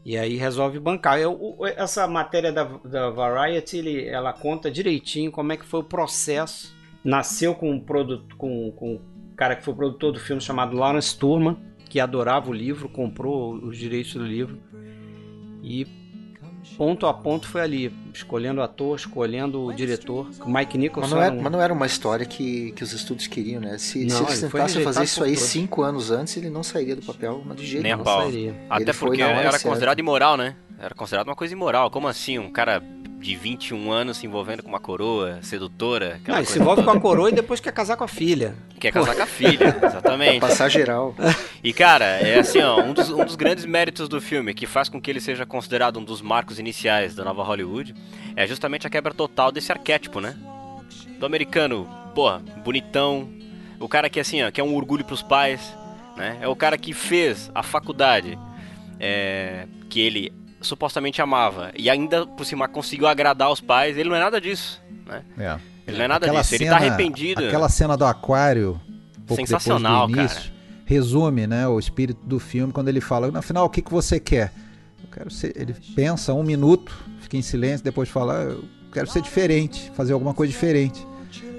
E 0.04 0.18
aí 0.18 0.36
resolve 0.36 0.78
bancar. 0.78 1.18
Eu, 1.22 1.58
essa 1.78 2.06
matéria 2.06 2.52
da, 2.52 2.66
da 2.66 3.10
Variety, 3.12 3.78
ele, 3.78 4.06
ela 4.10 4.34
conta 4.34 4.70
direitinho 4.70 5.32
como 5.32 5.54
é 5.54 5.58
que 5.58 5.64
foi 5.64 5.80
o 5.80 5.86
processo. 5.86 6.76
Nasceu 7.02 7.56
com 7.56 7.72
um, 7.72 7.80
produto, 7.80 8.36
com, 8.36 8.74
com 8.74 8.96
um 8.96 9.36
cara 9.38 9.56
que 9.56 9.64
foi 9.64 9.74
produtor 9.74 10.12
do 10.12 10.20
filme 10.20 10.42
chamado 10.42 10.76
Lawrence 10.76 11.18
Turman, 11.18 11.58
que 11.88 12.02
adorava 12.02 12.50
o 12.50 12.54
livro, 12.54 12.90
comprou 12.90 13.54
os 13.54 13.78
direitos 13.78 14.16
do 14.16 14.26
livro. 14.26 14.60
E 15.64 15.88
ponto 16.78 17.06
a 17.06 17.14
ponto 17.14 17.48
foi 17.48 17.62
ali, 17.62 17.94
escolhendo 18.14 18.62
o 18.62 18.64
ator, 18.64 18.98
escolhendo 18.98 19.66
o 19.66 19.74
diretor. 19.74 20.30
O 20.46 20.50
Mike 20.50 20.78
Nicholson. 20.78 21.02
Mas 21.02 21.12
não, 21.12 21.22
era, 21.22 21.36
um... 21.36 21.42
mas 21.42 21.52
não 21.52 21.62
era 21.62 21.74
uma 21.74 21.86
história 21.86 22.26
que, 22.26 22.72
que 22.72 22.84
os 22.84 22.94
estúdios 22.94 23.28
queriam, 23.28 23.62
né? 23.62 23.78
Se, 23.78 24.06
não, 24.06 24.18
se 24.18 24.24
eles 24.24 24.42
tentassem 24.42 24.84
fazer 24.84 25.04
isso 25.04 25.24
aí 25.24 25.36
cinco 25.36 25.82
anos 25.82 26.12
antes, 26.12 26.36
ele 26.38 26.50
não 26.50 26.64
sairia 26.64 26.96
do 26.96 27.02
papel, 27.02 27.42
mas 27.46 27.58
de 27.58 27.66
jeito. 27.66 28.04
Sairia. 28.04 28.56
Até 28.70 28.84
ele 28.84 28.94
porque 28.94 29.22
era 29.22 29.60
considerado 29.60 30.00
imoral, 30.00 30.38
né? 30.38 30.56
Era 30.80 30.96
considerado 30.96 31.28
uma 31.28 31.36
coisa 31.36 31.54
imoral. 31.54 31.92
Como 31.92 32.08
assim? 32.08 32.40
Um 32.40 32.52
cara 32.52 32.82
de 33.20 33.36
21 33.36 33.92
anos 33.92 34.18
se 34.18 34.26
envolvendo 34.26 34.64
com 34.64 34.70
uma 34.70 34.80
coroa 34.80 35.40
sedutora. 35.42 36.20
Não, 36.26 36.44
se 36.46 36.58
envolve 36.58 36.82
toda. 36.82 36.92
com 36.92 36.98
a 36.98 37.02
coroa 37.02 37.30
e 37.30 37.34
depois 37.34 37.60
quer 37.60 37.74
casar 37.74 37.98
com 37.98 38.04
a 38.06 38.08
filha. 38.08 38.56
Quer 38.80 38.92
casar 38.92 39.14
com 39.14 39.22
a 39.22 39.26
filha, 39.26 39.76
exatamente. 39.84 40.40
Passar 40.40 40.70
geral. 40.70 41.14
E 41.62 41.74
cara, 41.74 42.06
é 42.06 42.40
assim, 42.40 42.60
ó, 42.60 42.82
um 42.82 42.94
dos, 42.94 43.10
um 43.10 43.26
dos 43.26 43.36
grandes 43.36 43.66
méritos 43.66 44.08
do 44.08 44.22
filme, 44.22 44.54
que 44.54 44.66
faz 44.66 44.88
com 44.88 45.02
que 45.02 45.12
ele 45.12 45.20
seja 45.20 45.46
considerado 45.46 46.00
um 46.00 46.04
dos 46.04 46.22
marcos 46.22 46.60
iniciais 46.60 47.14
da 47.14 47.26
nova 47.26 47.44
Hollywood, 47.44 47.94
é 48.36 48.48
justamente 48.48 48.88
a 48.88 48.90
quebra 48.90 49.14
total 49.14 49.52
desse 49.52 49.72
arquétipo, 49.72 50.22
né? 50.22 50.36
Do 51.20 51.26
americano, 51.26 51.88
porra, 52.16 52.40
bonitão, 52.64 53.30
o 53.80 53.90
cara 53.90 54.10
que 54.10 54.20
assim, 54.20 54.42
ó, 54.44 54.50
que 54.50 54.62
é 54.62 54.64
um 54.64 54.76
orgulho 54.76 55.04
pros 55.04 55.22
pais, 55.22 55.76
né? 56.16 56.38
É 56.42 56.48
o 56.48 56.56
cara 56.56 56.78
que 56.78 56.94
fez 56.94 57.52
a 57.54 57.64
faculdade, 57.64 58.40
é, 58.98 59.68
que 59.90 60.00
ele 60.00 60.32
supostamente 60.62 61.22
amava 61.22 61.72
e 61.76 61.90
ainda 61.90 62.26
por 62.26 62.46
cima 62.46 62.68
conseguiu 62.68 63.08
agradar 63.08 63.52
os 63.52 63.62
pais, 63.62 63.98
ele 63.98 64.10
não 64.10 64.16
é 64.16 64.20
nada 64.20 64.40
disso, 64.40 64.82
né? 65.06 65.24
É. 65.38 65.58
Ele 65.88 65.98
não 65.98 66.06
é 66.06 66.08
nada 66.08 66.26
aquela 66.26 66.42
disso, 66.42 66.58
cena, 66.58 66.64
ele 66.64 66.70
tá 66.70 66.76
arrependido. 66.78 67.46
Aquela 67.46 67.70
cena 67.70 67.98
do 67.98 68.06
aquário, 68.06 68.80
sensacional, 69.28 70.08
do 70.08 70.18
início, 70.18 70.38
cara. 70.38 70.60
Resume, 70.86 71.48
né, 71.48 71.68
o 71.68 71.80
espírito 71.80 72.20
do 72.26 72.40
filme 72.40 72.74
quando 72.74 72.90
ele 72.90 73.02
fala, 73.02 73.30
no 73.32 73.42
final, 73.42 73.66
o 73.66 73.70
que, 73.70 73.82
que 73.82 73.92
você 73.92 74.20
quer? 74.20 74.52
Eu 75.04 75.10
quero 75.12 75.32
ser. 75.32 75.54
Ele 75.56 75.76
pensa 75.96 76.34
um 76.34 76.44
minuto, 76.44 76.96
fica 77.22 77.38
em 77.38 77.42
silêncio, 77.42 77.84
depois 77.84 78.10
fala, 78.10 78.42
eu 78.44 78.64
quero 78.92 79.08
ser 79.08 79.22
diferente, 79.22 79.92
fazer 79.96 80.14
alguma 80.14 80.34
coisa 80.34 80.52
diferente. 80.52 81.08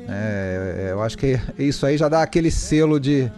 É, 0.09 0.88
eu 0.90 1.03
acho 1.03 1.16
que 1.16 1.40
isso 1.57 1.86
aí 1.86 1.96
já 1.96 2.09
dá 2.09 2.22
aquele 2.22 2.51
selo 2.51 2.98
de 2.98 3.30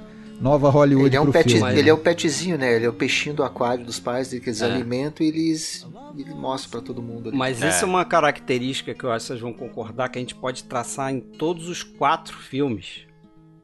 nova 0.42 0.68
Hollywood 0.68 1.06
ele 1.06 1.16
é 1.16 1.20
um 1.20 1.24
pro 1.24 1.32
pet, 1.32 1.52
filme. 1.52 1.78
Ele 1.78 1.88
é 1.88 1.92
o 1.94 1.98
petzinho, 1.98 2.58
né? 2.58 2.74
Ele 2.74 2.84
é 2.84 2.88
o 2.88 2.92
peixinho 2.92 3.36
do 3.36 3.44
aquário 3.44 3.84
dos 3.84 4.00
pais, 4.00 4.28
que 4.28 4.36
eles 4.36 4.60
é. 4.60 4.66
alimentam 4.66 5.24
e 5.24 5.28
eles 5.28 5.86
ele 6.18 6.34
mostra 6.34 6.70
para 6.70 6.80
todo 6.80 7.00
mundo. 7.00 7.28
Ali. 7.28 7.38
Mas 7.38 7.62
é. 7.62 7.68
isso 7.68 7.84
é 7.84 7.88
uma 7.88 8.04
característica 8.04 8.92
que 8.92 9.04
eu 9.04 9.12
acho 9.12 9.24
que 9.24 9.28
vocês 9.28 9.40
vão 9.40 9.52
concordar 9.52 10.08
que 10.08 10.18
a 10.18 10.20
gente 10.20 10.34
pode 10.34 10.64
traçar 10.64 11.12
em 11.12 11.20
todos 11.20 11.68
os 11.68 11.82
quatro 11.82 12.36
filmes. 12.36 13.06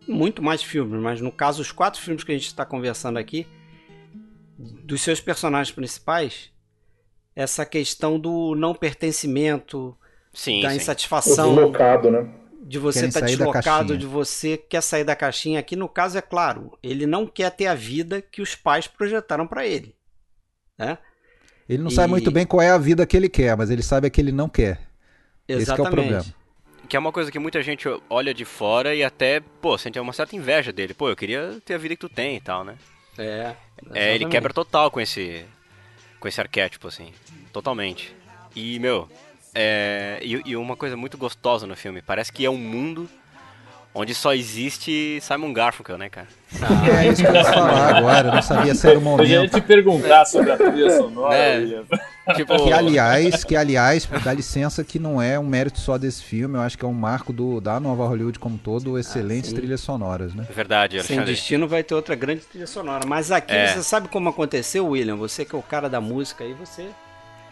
Muito 0.07 0.43
mais 0.43 0.63
filmes, 0.63 1.01
mas 1.03 1.21
no 1.21 1.31
caso, 1.31 1.61
os 1.61 1.71
quatro 1.71 2.01
filmes 2.01 2.25
que 2.25 2.33
a 2.33 2.35
gente 2.35 2.47
está 2.47 2.65
conversando 2.65 3.19
aqui, 3.19 3.47
dos 4.59 5.03
seus 5.03 5.21
personagens 5.21 5.75
principais, 5.75 6.51
essa 7.37 7.67
questão 7.67 8.19
do 8.19 8.55
não 8.55 8.75
pertencimento, 8.75 9.95
sim, 10.33 10.63
da 10.63 10.71
sim. 10.71 10.77
insatisfação. 10.77 11.55
Deslocado, 11.55 12.11
né? 12.11 12.27
De 12.69 12.79
você 12.79 13.07
estar 13.07 13.21
tá 13.21 13.27
deslocado, 13.27 13.97
de 13.97 14.07
você 14.07 14.59
quer 14.59 14.83
sair 14.83 15.05
da 15.05 15.17
caixinha. 15.17 15.59
Aqui 15.59 15.75
no 15.75 15.89
caso, 15.89 16.19
é 16.19 16.21
claro, 16.21 16.77
ele 16.83 17.07
não 17.07 17.27
quer 17.27 17.51
ter 17.51 17.67
a 17.67 17.75
vida 17.75 18.21
que 18.21 18.43
os 18.43 18.55
pais 18.55 18.87
projetaram 18.87 19.47
para 19.47 19.67
ele. 19.67 19.95
Né? 20.77 20.99
Ele 21.67 21.83
não 21.83 21.91
e... 21.91 21.95
sabe 21.95 22.09
muito 22.09 22.31
bem 22.31 22.45
qual 22.45 22.61
é 22.61 22.71
a 22.71 22.79
vida 22.79 23.07
que 23.07 23.17
ele 23.17 23.29
quer, 23.29 23.57
mas 23.57 23.71
ele 23.71 23.83
sabe 23.83 24.11
que 24.11 24.21
ele 24.21 24.33
não 24.33 24.49
quer. 24.49 24.81
Exatamente. 25.49 25.63
Esse 25.63 25.71
é 25.71 25.75
o 25.75 25.91
problema. 25.91 26.25
Que 26.89 26.97
é 26.97 26.99
uma 26.99 27.13
coisa 27.13 27.33
que 27.33 27.39
muita 27.39 27.63
gente 27.63 27.89
olha 28.09 28.35
de 28.35 28.45
fora 28.45 28.95
e 28.95 29.03
até, 29.03 29.41
pô, 29.41 29.77
sente 29.79 29.99
uma 29.99 30.13
certa 30.13 30.37
inveja 30.37 30.73
dele. 30.73 30.93
Pô, 30.93 31.09
eu 31.09 31.17
queria 31.17 31.59
ter 31.65 31.75
a 31.75 31.79
vida 31.79 31.95
que 31.95 32.01
tu 32.01 32.09
tem 32.09 32.37
e 32.37 32.41
tal, 32.41 32.65
né? 32.65 32.77
É. 33.17 33.55
É, 33.95 34.15
ele 34.15 34.27
quebra 34.27 34.53
total 34.53 34.91
com 34.91 35.01
esse 35.01 35.45
com 36.21 36.29
esse 36.29 36.41
arquétipo, 36.41 36.89
assim. 36.89 37.13
Totalmente. 37.53 38.15
E, 38.55 38.79
meu, 38.79 39.09
é, 39.61 40.21
e, 40.23 40.41
e, 40.47 40.57
uma 40.57 40.77
coisa 40.77 40.97
muito 40.97 41.19
gostosa 41.19 41.67
no 41.67 41.75
filme, 41.75 42.01
parece 42.01 42.33
que 42.33 42.45
é 42.45 42.51
um 42.51 42.57
mundo 42.57 43.11
onde 43.93 44.15
só 44.15 44.33
existe 44.33 45.19
Simon 45.21 45.53
Garfunkel, 45.53 45.99
né, 45.99 46.09
cara? 46.09 46.29
Ah, 46.63 47.03
é 47.03 47.09
isso 47.09 47.23
que 47.23 47.29
eu 47.29 47.35
ia 47.35 47.43
falar 47.45 47.97
agora, 47.97 48.29
eu 48.29 48.35
não 48.35 48.43
sabia 48.43 48.73
se 48.73 48.89
era 48.89 48.97
o 48.97 49.03
momento. 49.03 49.29
Eu 49.29 49.43
ia 49.43 49.49
te 49.49 49.61
perguntar 49.61 50.25
sobre 50.27 50.53
a 50.53 50.57
trilha 50.57 50.97
sonora, 50.97 51.35
é. 51.35 51.83
Tipo... 52.37 52.63
Que 52.63 52.73
aliás, 52.73 53.43
que 53.43 53.57
aliás, 53.57 54.09
dá 54.23 54.33
licença 54.33 54.85
que 54.85 55.01
não 55.01 55.21
é 55.21 55.37
um 55.37 55.47
mérito 55.47 55.81
só 55.81 55.99
desse 55.99 56.23
filme, 56.23 56.57
eu 56.57 56.61
acho 56.61 56.79
que 56.79 56.85
é 56.85 56.89
um 56.89 56.93
marco 56.93 57.33
do, 57.33 57.61
da 57.61 57.81
nova 57.81 58.07
Hollywood 58.07 58.39
como 58.39 58.59
todo, 58.59 58.97
excelentes 58.97 59.53
ah, 59.53 59.57
trilhas 59.57 59.81
sonoras, 59.81 60.35
né? 60.35 60.47
Verdade, 60.55 60.99
Alexandre. 60.99 61.25
Sem 61.25 61.35
Destino 61.35 61.67
vai 61.67 61.83
ter 61.83 61.97
outra 61.97 62.15
grande 62.15 62.43
trilha 62.43 62.67
sonora, 62.69 63.05
mas 63.05 63.33
aqui 63.33 63.55
é. 63.55 63.67
você 63.67 63.83
sabe 63.83 64.07
como 64.07 64.29
aconteceu, 64.29 64.87
William? 64.87 65.17
Você 65.17 65.45
que 65.45 65.57
é 65.57 65.59
o 65.59 65.63
cara 65.63 65.89
da 65.89 66.01
música 66.01 66.45
aí, 66.45 66.53
você... 66.53 66.87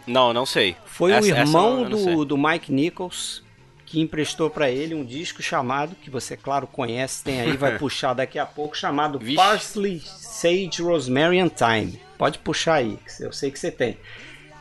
Não, 0.07 0.33
não 0.33 0.45
sei. 0.45 0.75
Foi 0.85 1.11
essa, 1.11 1.27
o 1.27 1.29
irmão 1.29 1.83
do, 1.83 2.25
do 2.25 2.37
Mike 2.37 2.71
Nichols 2.71 3.45
que 3.85 4.01
emprestou 4.01 4.49
para 4.49 4.69
ele 4.69 4.93
um 4.93 5.05
disco 5.05 5.41
chamado, 5.41 5.95
que 5.95 6.09
você, 6.09 6.35
claro, 6.35 6.67
conhece, 6.67 7.23
tem 7.23 7.39
aí, 7.39 7.55
vai 7.55 7.77
puxar 7.79 8.13
daqui 8.13 8.37
a 8.37 8.45
pouco, 8.45 8.75
chamado 8.75 9.17
Vixe. 9.17 9.37
Parsley, 9.37 10.01
Sage, 10.01 10.81
Rosemary 10.81 11.39
and 11.39 11.47
Thyme. 11.47 12.01
Pode 12.17 12.39
puxar 12.39 12.75
aí, 12.75 12.99
eu 13.21 13.31
sei 13.31 13.49
que 13.49 13.57
você 13.57 13.71
tem 13.71 13.97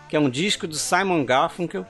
que 0.09 0.16
é 0.16 0.20
um 0.20 0.30
disco 0.30 0.66
do 0.66 0.76
Simon 0.76 1.24
Garfunkel. 1.24 1.86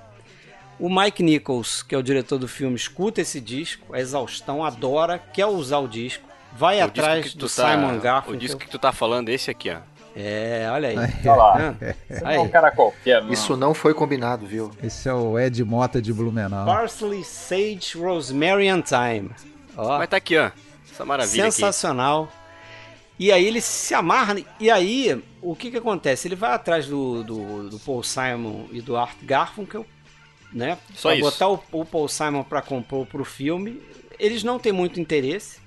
O 0.79 0.91
Mike 0.91 1.23
Nichols, 1.23 1.83
que 1.83 1.95
é 1.95 1.99
o 1.99 2.03
diretor 2.03 2.39
do 2.39 2.47
filme, 2.47 2.77
escuta 2.77 3.21
esse 3.21 3.41
disco, 3.41 3.95
a 3.95 4.01
exaustão, 4.01 4.63
adora, 4.63 5.19
quer 5.19 5.47
usar 5.47 5.79
o 5.79 5.89
disco, 5.89 6.25
vai 6.53 6.81
o 6.81 6.85
atrás 6.85 7.35
do 7.35 7.49
tá, 7.49 7.73
Simon 7.73 7.99
Garfunkel. 7.99 8.35
O 8.35 8.39
disco 8.39 8.61
que 8.61 8.69
tu 8.69 8.79
tá 8.79 8.93
falando, 8.93 9.31
esse 9.31 9.51
aqui, 9.51 9.71
ó. 9.71 9.79
É, 10.19 10.67
olha 10.73 10.89
aí. 10.89 10.97
Olha 10.97 11.35
lá. 11.35 11.77
Você 12.09 12.25
não 12.25 12.31
é 12.31 12.41
um 12.41 12.49
cara 12.49 12.71
qualquer, 12.71 13.23
não. 13.23 13.31
Isso 13.31 13.55
não 13.55 13.75
foi 13.75 13.93
combinado, 13.93 14.47
viu? 14.47 14.71
Esse 14.83 15.11
é 15.11 15.13
o 15.13 15.39
Ed 15.39 15.63
Mota 15.63 16.01
de 16.01 16.11
Blumenau. 16.11 16.65
Parsley, 16.65 17.23
Sage, 17.23 17.99
Rosemary 17.99 18.67
and 18.69 18.81
Thyme. 18.81 19.31
Ó. 19.77 19.99
Mas 19.99 20.09
tá 20.09 20.17
aqui, 20.17 20.39
ó. 20.39 20.51
Essa 20.91 21.05
maravilha 21.05 21.51
Sensacional. 21.51 22.25
Aqui. 22.25 22.33
E 23.19 23.31
aí 23.31 23.45
ele 23.45 23.61
se 23.61 23.95
amarra. 23.95 24.37
E 24.59 24.71
aí, 24.71 25.23
o 25.43 25.55
que 25.55 25.71
que 25.71 25.77
acontece? 25.77 26.29
Ele 26.29 26.35
vai 26.35 26.53
atrás 26.53 26.87
do, 26.87 27.23
do, 27.23 27.69
do 27.69 27.79
Paul 27.79 28.03
Simon 28.03 28.67
e 28.73 28.81
do 28.81 28.97
Art 28.97 29.17
Garfunkel, 29.23 29.85
né? 30.51 30.79
Só 30.95 31.11
pra 31.11 31.17
isso. 31.17 31.31
botar 31.31 31.49
o, 31.49 31.63
o 31.73 31.85
Paul 31.85 32.09
Simon 32.09 32.43
para 32.43 32.63
compor 32.63 33.07
pro 33.07 33.25
filme. 33.25 33.83
Eles 34.19 34.43
não 34.43 34.59
têm 34.59 34.73
muito 34.73 34.99
interesse. 34.99 35.61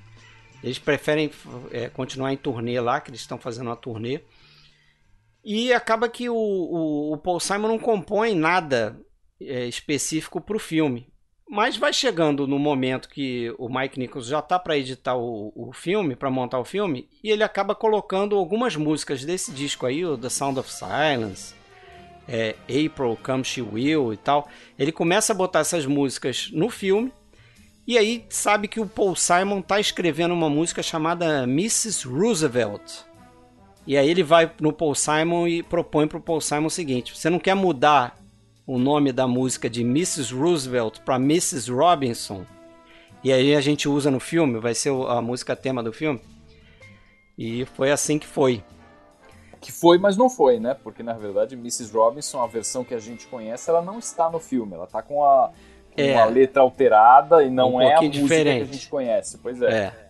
Eles 0.63 0.79
preferem 0.79 1.31
é, 1.71 1.87
continuar 1.87 2.33
em 2.33 2.37
turnê 2.37 2.79
lá, 2.81 2.99
que 2.99 3.11
eles 3.11 3.21
estão 3.21 3.37
fazendo 3.37 3.67
uma 3.67 3.75
turnê. 3.75 4.21
E 5.51 5.73
acaba 5.73 6.07
que 6.07 6.29
o, 6.29 6.35
o, 6.35 7.13
o 7.13 7.17
Paul 7.17 7.39
Simon 7.39 7.69
não 7.69 7.79
compõe 7.79 8.35
nada 8.35 9.01
é, 9.41 9.65
específico 9.65 10.39
pro 10.39 10.59
filme. 10.59 11.07
Mas 11.49 11.75
vai 11.75 11.91
chegando 11.91 12.45
no 12.45 12.59
momento 12.59 13.09
que 13.09 13.51
o 13.57 13.67
Mike 13.67 13.97
Nichols 13.97 14.27
já 14.27 14.43
tá 14.43 14.59
para 14.59 14.77
editar 14.77 15.15
o, 15.15 15.51
o 15.55 15.73
filme, 15.73 16.15
para 16.15 16.29
montar 16.29 16.59
o 16.59 16.63
filme, 16.65 17.09
e 17.23 17.31
ele 17.31 17.41
acaba 17.41 17.73
colocando 17.73 18.35
algumas 18.35 18.75
músicas 18.75 19.25
desse 19.25 19.51
disco 19.51 19.87
aí, 19.87 20.05
o 20.05 20.15
The 20.15 20.29
Sound 20.29 20.59
of 20.59 20.71
Silence, 20.71 21.55
é, 22.27 22.55
April 22.65 23.17
Come 23.23 23.43
She 23.43 23.63
Will 23.63 24.13
e 24.13 24.17
tal. 24.17 24.47
Ele 24.77 24.91
começa 24.91 25.33
a 25.33 25.35
botar 25.35 25.61
essas 25.61 25.87
músicas 25.87 26.51
no 26.53 26.69
filme, 26.69 27.11
e 27.87 27.97
aí 27.97 28.23
sabe 28.29 28.67
que 28.67 28.79
o 28.79 28.85
Paul 28.85 29.15
Simon 29.15 29.63
tá 29.63 29.79
escrevendo 29.79 30.35
uma 30.35 30.47
música 30.47 30.83
chamada 30.83 31.41
Mrs. 31.45 32.07
Roosevelt. 32.07 33.08
E 33.87 33.97
aí 33.97 34.09
ele 34.09 34.23
vai 34.23 34.51
no 34.59 34.71
Paul 34.71 34.93
Simon 34.93 35.47
e 35.47 35.63
propõe 35.63 36.07
pro 36.07 36.21
Paul 36.21 36.41
Simon 36.41 36.67
o 36.67 36.71
seguinte: 36.71 37.15
você 37.17 37.29
não 37.29 37.39
quer 37.39 37.55
mudar 37.55 38.17
o 38.65 38.77
nome 38.77 39.11
da 39.11 39.27
música 39.27 39.69
de 39.69 39.81
Mrs. 39.81 40.33
Roosevelt 40.33 40.99
para 40.99 41.15
Mrs. 41.15 41.71
Robinson. 41.71 42.45
E 43.23 43.33
aí 43.33 43.55
a 43.55 43.61
gente 43.61 43.89
usa 43.89 44.11
no 44.11 44.19
filme, 44.19 44.59
vai 44.59 44.73
ser 44.73 44.91
a 45.07 45.21
música 45.21 45.55
tema 45.55 45.81
do 45.81 45.91
filme. 45.91 46.21
E 47.37 47.65
foi 47.65 47.91
assim 47.91 48.19
que 48.19 48.27
foi. 48.27 48.63
Que 49.59 49.71
foi, 49.71 49.97
mas 49.97 50.15
não 50.15 50.29
foi, 50.29 50.59
né? 50.59 50.73
Porque 50.73 51.01
na 51.01 51.13
verdade 51.13 51.55
Mrs. 51.55 51.91
Robinson, 51.91 52.41
a 52.41 52.47
versão 52.47 52.83
que 52.83 52.93
a 52.93 52.99
gente 52.99 53.27
conhece, 53.27 53.69
ela 53.69 53.81
não 53.81 53.99
está 53.99 54.29
no 54.29 54.39
filme. 54.39 54.75
Ela 54.75 54.85
está 54.85 55.01
com, 55.01 55.23
a, 55.23 55.51
com 55.93 56.01
é. 56.01 56.13
uma 56.13 56.25
letra 56.25 56.61
alterada 56.61 57.43
e 57.43 57.49
não 57.49 57.75
um 57.75 57.81
é 57.81 57.95
a 57.95 58.01
música 58.01 58.21
diferente. 58.21 58.65
que 58.65 58.69
a 58.69 58.73
gente 58.73 58.89
conhece. 58.89 59.37
Pois 59.39 59.61
é. 59.61 59.71
é. 59.71 60.08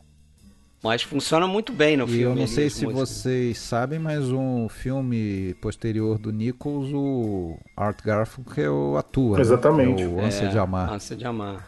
Mas 0.81 1.03
funciona 1.03 1.45
muito 1.45 1.73
bem 1.73 1.97
no 1.97 2.05
e 2.05 2.07
filme. 2.07 2.23
Eu 2.23 2.35
não 2.35 2.47
sei 2.47 2.69
se 2.69 2.85
vocês 2.85 3.57
sabem, 3.57 3.99
mas 3.99 4.31
um 4.31 4.69
filme 4.69 5.53
posterior 5.55 6.17
do 6.17 6.31
Nichols, 6.31 6.91
o 6.93 7.57
Art 7.75 8.01
Garfunkel 8.01 8.97
atua. 8.97 9.37
Né? 9.37 9.41
Exatamente. 9.41 10.03
Né? 10.03 10.07
o 10.07 10.23
Ânsia 10.23 10.45
é, 10.45 10.49
de 10.49 10.57
Amar. 10.57 10.93
Ânsia 10.93 11.17
de 11.17 11.25
Amar. 11.25 11.67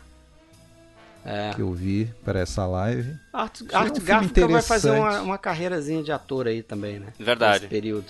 É. 1.25 1.51
Que 1.53 1.61
eu 1.61 1.71
vi 1.73 2.09
para 2.23 2.39
essa 2.39 2.65
live. 2.65 3.15
Art, 3.33 3.61
Art 3.73 3.97
um 3.97 4.03
Garfunkel 4.03 4.49
vai 4.49 4.61
fazer 4.61 4.91
uma, 4.91 5.21
uma 5.21 5.37
carreirazinha 5.37 6.01
de 6.01 6.11
ator 6.11 6.47
aí 6.47 6.63
também, 6.63 6.99
né? 6.99 7.07
Verdade. 7.19 7.59
Nesse 7.59 7.67
período. 7.67 8.05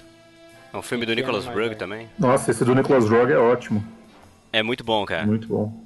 É 0.71 0.77
um 0.77 0.81
filme 0.81 1.05
do 1.05 1.13
Nicholas 1.13 1.45
Brugge 1.45 1.75
também. 1.75 2.07
Nossa, 2.17 2.51
esse 2.51 2.63
do 2.63 2.73
Nicholas 2.75 3.05
Brugge 3.09 3.33
é 3.33 3.37
ótimo. 3.37 3.83
É 4.53 4.61
muito 4.61 4.83
bom, 4.83 5.05
cara. 5.05 5.25
Muito 5.25 5.47
bom. 5.47 5.83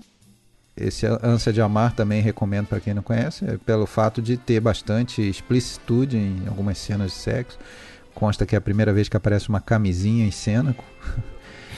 Esse 0.77 1.05
Ânsia 1.23 1.53
de 1.53 1.61
Amar 1.61 1.93
também 1.93 2.21
recomendo 2.21 2.67
para 2.67 2.81
quem 2.81 2.93
não 2.93 3.01
conhece, 3.01 3.45
é 3.45 3.57
pelo 3.57 3.85
fato 3.85 4.21
de 4.21 4.35
ter 4.35 4.59
bastante 4.59 5.21
explicitude 5.21 6.17
em 6.17 6.43
algumas 6.47 6.77
cenas 6.77 7.11
de 7.11 7.17
sexo. 7.17 7.57
Consta 8.13 8.45
que 8.45 8.55
é 8.55 8.57
a 8.57 8.61
primeira 8.61 8.91
vez 8.91 9.07
que 9.07 9.15
aparece 9.15 9.47
uma 9.47 9.61
camisinha 9.61 10.25
em 10.25 10.31
cena. 10.31 10.75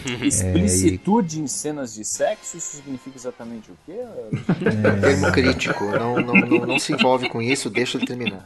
Explicitude 0.04 1.36
é, 1.38 1.40
e... 1.40 1.44
em 1.44 1.48
cenas 1.48 1.94
de 1.94 2.04
sexo, 2.04 2.58
isso 2.58 2.78
significa 2.78 3.16
exatamente 3.16 3.70
o 3.70 3.78
quê? 3.86 4.00
É... 4.00 5.00
Termo 5.00 5.32
crítico, 5.32 5.86
não, 5.86 6.20
não, 6.20 6.34
não, 6.34 6.66
não, 6.66 6.80
se 6.80 6.94
envolve 6.94 7.30
com 7.30 7.40
isso, 7.40 7.70
deixa 7.70 8.00
ele 8.00 8.08
terminar. 8.08 8.46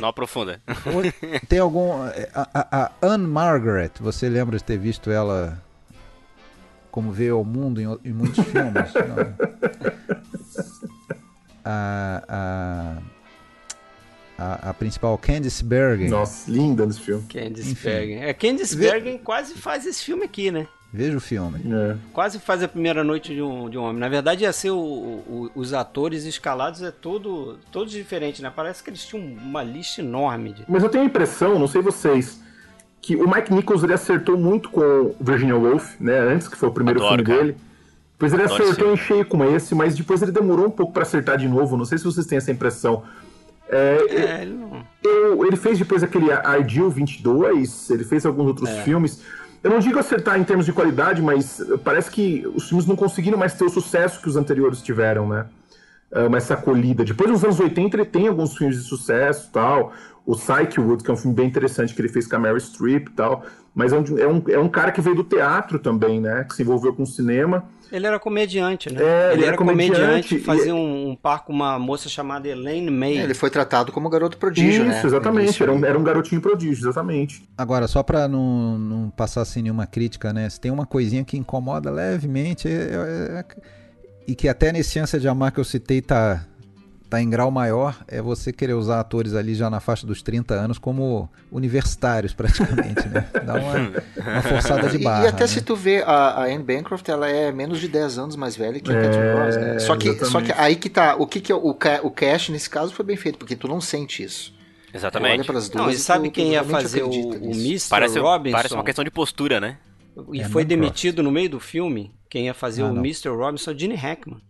Não 0.00 0.08
aprofunda. 0.08 0.60
Tem 1.48 1.60
algum. 1.60 1.92
A, 2.34 2.48
a, 2.54 2.82
a 2.84 2.92
Anne 3.02 3.26
Margaret, 3.26 3.92
você 4.00 4.28
lembra 4.28 4.56
de 4.56 4.64
ter 4.64 4.78
visto 4.78 5.10
ela 5.12 5.62
como 6.90 7.12
veio 7.12 7.36
ao 7.36 7.44
mundo 7.44 7.80
em, 7.80 7.86
em 8.04 8.12
muitos 8.12 8.44
filmes. 8.44 8.92
a, 11.64 12.22
a, 12.28 12.96
a, 14.38 14.70
a, 14.70 14.74
principal, 14.74 15.16
Candice 15.18 15.64
Bergen. 15.64 16.08
Nossa, 16.08 16.50
linda 16.50 16.86
nesse 16.86 17.00
filme. 17.00 17.24
Candice 17.28 17.72
Enfim. 17.72 17.88
Bergen. 17.88 18.24
É, 18.24 18.34
Candice 18.34 18.76
Ve... 18.76 18.90
Bergen 18.90 19.18
quase 19.18 19.54
faz 19.54 19.86
esse 19.86 20.02
filme 20.02 20.24
aqui, 20.24 20.50
né? 20.50 20.66
Veja 20.92 21.16
o 21.16 21.20
filme. 21.20 21.60
É. 21.72 21.96
Quase 22.12 22.40
faz 22.40 22.64
a 22.64 22.68
primeira 22.68 23.04
noite 23.04 23.32
de 23.32 23.40
um, 23.40 23.70
de 23.70 23.78
um 23.78 23.82
homem. 23.82 24.00
Na 24.00 24.08
verdade, 24.08 24.42
ia 24.42 24.52
ser 24.52 24.70
o, 24.70 24.76
o, 24.76 25.50
os 25.54 25.72
atores 25.72 26.24
escalados 26.24 26.82
é 26.82 26.90
todo, 26.90 27.58
todos 27.70 27.92
diferentes, 27.92 28.40
né? 28.40 28.52
Parece 28.54 28.82
que 28.82 28.90
eles 28.90 29.04
tinham 29.06 29.24
uma 29.24 29.62
lista 29.62 30.00
enorme. 30.00 30.52
De... 30.52 30.64
Mas 30.68 30.82
eu 30.82 30.88
tenho 30.88 31.04
a 31.04 31.06
impressão, 31.06 31.60
não 31.60 31.68
sei 31.68 31.80
vocês, 31.80 32.40
que 33.00 33.16
o 33.16 33.28
Mike 33.28 33.52
Nichols 33.52 33.82
ele 33.82 33.94
acertou 33.94 34.36
muito 34.36 34.68
com 34.70 35.14
Virginia 35.20 35.56
Woolf, 35.56 35.94
né? 36.00 36.18
Antes, 36.18 36.48
que 36.48 36.56
foi 36.56 36.68
o 36.68 36.72
primeiro 36.72 37.00
Adoro, 37.00 37.16
filme 37.16 37.26
cara. 37.26 37.42
dele. 37.44 37.56
Depois 38.12 38.32
ele 38.32 38.42
Adoro 38.42 38.62
acertou 38.62 38.88
sim. 38.88 38.92
em 38.92 38.96
cheio 38.96 39.24
com 39.24 39.44
esse, 39.44 39.74
mas 39.74 39.96
depois 39.96 40.20
ele 40.20 40.32
demorou 40.32 40.66
um 40.66 40.70
pouco 40.70 40.92
para 40.92 41.02
acertar 41.02 41.38
de 41.38 41.48
novo. 41.48 41.76
Não 41.76 41.84
sei 41.84 41.96
se 41.96 42.04
vocês 42.04 42.26
têm 42.26 42.38
essa 42.38 42.50
impressão. 42.50 43.02
É, 43.68 43.98
é, 44.08 44.42
ele, 44.42 44.54
não... 44.54 44.84
eu, 45.02 45.46
ele 45.46 45.56
fez 45.56 45.78
depois 45.78 46.02
aquele 46.02 46.26
Ideal 46.26 46.90
22, 46.90 47.90
ele 47.90 48.04
fez 48.04 48.26
alguns 48.26 48.48
outros 48.48 48.68
é. 48.68 48.82
filmes. 48.82 49.22
eu 49.62 49.70
não 49.70 49.78
digo 49.78 49.98
acertar 49.98 50.38
em 50.38 50.44
termos 50.44 50.66
de 50.66 50.72
qualidade, 50.72 51.22
mas 51.22 51.62
parece 51.84 52.10
que 52.10 52.44
os 52.54 52.68
filmes 52.68 52.86
não 52.86 52.96
conseguiram 52.96 53.38
mais 53.38 53.54
ter 53.54 53.64
o 53.64 53.70
sucesso 53.70 54.20
que 54.20 54.28
os 54.28 54.36
anteriores 54.36 54.82
tiveram, 54.82 55.28
né? 55.28 55.46
Uh, 56.12 56.34
essa 56.36 56.54
acolhida. 56.54 57.04
Depois, 57.04 57.30
nos 57.30 57.44
anos 57.44 57.60
80, 57.60 57.96
ele 57.96 58.04
tem 58.04 58.26
alguns 58.26 58.56
filmes 58.56 58.76
de 58.76 58.82
sucesso 58.82 59.48
tal. 59.52 59.92
O 60.26 60.34
Psychewood, 60.34 61.04
que 61.04 61.10
é 61.10 61.14
um 61.14 61.16
filme 61.16 61.36
bem 61.36 61.46
interessante 61.46 61.94
que 61.94 62.00
ele 62.00 62.08
fez 62.08 62.26
com 62.26 62.36
a 62.36 62.38
Mary 62.38 62.60
Streep 62.60 63.08
e 63.08 63.12
tal. 63.12 63.44
Mas 63.74 63.92
é 63.92 63.98
um, 63.98 64.18
é, 64.18 64.26
um, 64.26 64.42
é 64.48 64.58
um 64.58 64.68
cara 64.68 64.90
que 64.90 65.00
veio 65.00 65.16
do 65.16 65.24
teatro 65.24 65.78
também, 65.78 66.20
né? 66.20 66.44
Que 66.48 66.54
se 66.56 66.62
envolveu 66.62 66.92
com 66.92 67.04
o 67.04 67.06
cinema. 67.06 67.64
Ele 67.92 68.06
era 68.06 68.18
comediante, 68.18 68.92
né? 68.92 69.00
É, 69.02 69.32
ele, 69.32 69.42
ele 69.42 69.46
era 69.46 69.56
comediante, 69.56 69.98
comediante, 69.98 70.38
fazia 70.40 70.70
e... 70.70 70.72
um, 70.72 71.10
um 71.10 71.16
par 71.16 71.44
com 71.44 71.52
uma 71.52 71.78
moça 71.78 72.08
chamada 72.08 72.48
Elaine 72.48 72.90
May. 72.90 73.18
É, 73.18 73.22
ele 73.22 73.34
foi 73.34 73.50
tratado 73.50 73.90
como 73.90 74.08
garoto 74.08 74.38
prodígio, 74.38 74.82
Isso, 74.82 74.90
né? 74.90 75.02
exatamente. 75.04 75.62
Era 75.62 75.72
um, 75.72 75.84
era 75.84 75.98
um 75.98 76.02
garotinho 76.02 76.40
prodígio, 76.40 76.82
exatamente. 76.82 77.48
Agora, 77.58 77.88
só 77.88 78.02
pra 78.02 78.28
não, 78.28 78.78
não 78.78 79.10
passar 79.10 79.44
sem 79.44 79.62
nenhuma 79.62 79.86
crítica, 79.86 80.32
né? 80.32 80.48
Se 80.48 80.60
tem 80.60 80.70
uma 80.70 80.86
coisinha 80.86 81.24
que 81.24 81.36
incomoda 81.36 81.90
levemente 81.90 82.68
é, 82.68 82.72
é, 82.72 83.38
é, 83.38 83.44
e 84.30 84.34
que 84.34 84.48
até 84.48 84.72
nesse 84.72 84.98
Ânsia 84.98 85.18
de 85.18 85.28
Amar 85.28 85.52
que 85.52 85.58
eu 85.60 85.64
citei 85.64 86.00
tá, 86.00 86.44
tá 87.08 87.20
em 87.20 87.28
grau 87.28 87.50
maior, 87.50 87.98
é 88.06 88.22
você 88.22 88.52
querer 88.52 88.74
usar 88.74 89.00
atores 89.00 89.34
ali 89.34 89.54
já 89.54 89.68
na 89.68 89.80
faixa 89.80 90.06
dos 90.06 90.22
30 90.22 90.54
anos 90.54 90.78
como 90.78 91.28
universitários, 91.50 92.32
praticamente, 92.32 93.08
né? 93.08 93.26
Dá 93.44 93.54
uma, 93.54 94.32
uma 94.32 94.42
forçada 94.42 94.88
de 94.88 94.98
barra. 94.98 95.22
E, 95.22 95.24
e 95.24 95.28
até 95.28 95.40
né? 95.42 95.46
se 95.48 95.60
tu 95.62 95.74
vê, 95.74 96.02
a, 96.02 96.12
a 96.12 96.44
Anne 96.44 96.62
Bancroft, 96.62 97.08
ela 97.08 97.28
é 97.28 97.50
menos 97.50 97.80
de 97.80 97.88
10 97.88 98.18
anos 98.18 98.36
mais 98.36 98.56
velha 98.56 98.78
que 98.80 98.90
a 98.92 98.94
É, 98.94 99.02
Catherine 99.02 99.32
Ross, 99.44 99.56
né? 99.56 99.78
Só 99.80 99.96
que, 99.96 100.08
exatamente. 100.08 100.30
só 100.32 100.40
que 100.40 100.52
aí 100.52 100.76
que 100.76 100.88
tá, 100.88 101.16
o 101.16 101.26
que 101.26 101.40
que 101.40 101.50
é 101.50 101.54
o, 101.54 101.70
o 102.02 102.10
cast 102.10 102.52
nesse 102.52 102.70
caso 102.70 102.92
foi 102.94 103.04
bem 103.04 103.16
feito, 103.16 103.38
porque 103.38 103.56
tu 103.56 103.66
não 103.66 103.80
sente 103.80 104.22
isso. 104.22 104.52
Tu 104.52 104.56
olha 104.94 104.96
Exatamente. 104.98 105.46
pelas 105.46 105.68
duas 105.68 105.84
Não, 105.86 105.90
e 105.92 105.96
sabe 105.96 106.28
tu- 106.28 106.32
tu 106.32 106.34
quem 106.34 106.46
ia 106.52 106.62
realmente 106.62 106.82
fazer 106.82 107.02
o, 107.02 107.08
o. 107.10 107.50
Mr. 107.52 107.88
Parece, 107.90 108.18
Robinson? 108.18 108.56
parece 108.56 108.74
uma 108.74 108.84
questão 108.84 109.04
de 109.04 109.10
postura, 109.10 109.60
né? 109.60 109.76
E 110.32 110.40
É 110.40 110.44
foi 110.48 110.64
demitido 110.64 111.22
no 111.22 111.30
meio 111.30 111.48
do 111.50 111.60
filme. 111.60 112.12
Quem 112.28 112.46
ia 112.46 112.54
fazer 112.54 112.82
Ah, 112.82 112.86
o 112.86 112.92
não. 112.92 113.00
Mr. 113.02 113.28
Robinson 113.30 113.70
é 113.70 113.74
o 113.74 113.78
Gene 113.78 113.94
Hackman. 113.94 114.40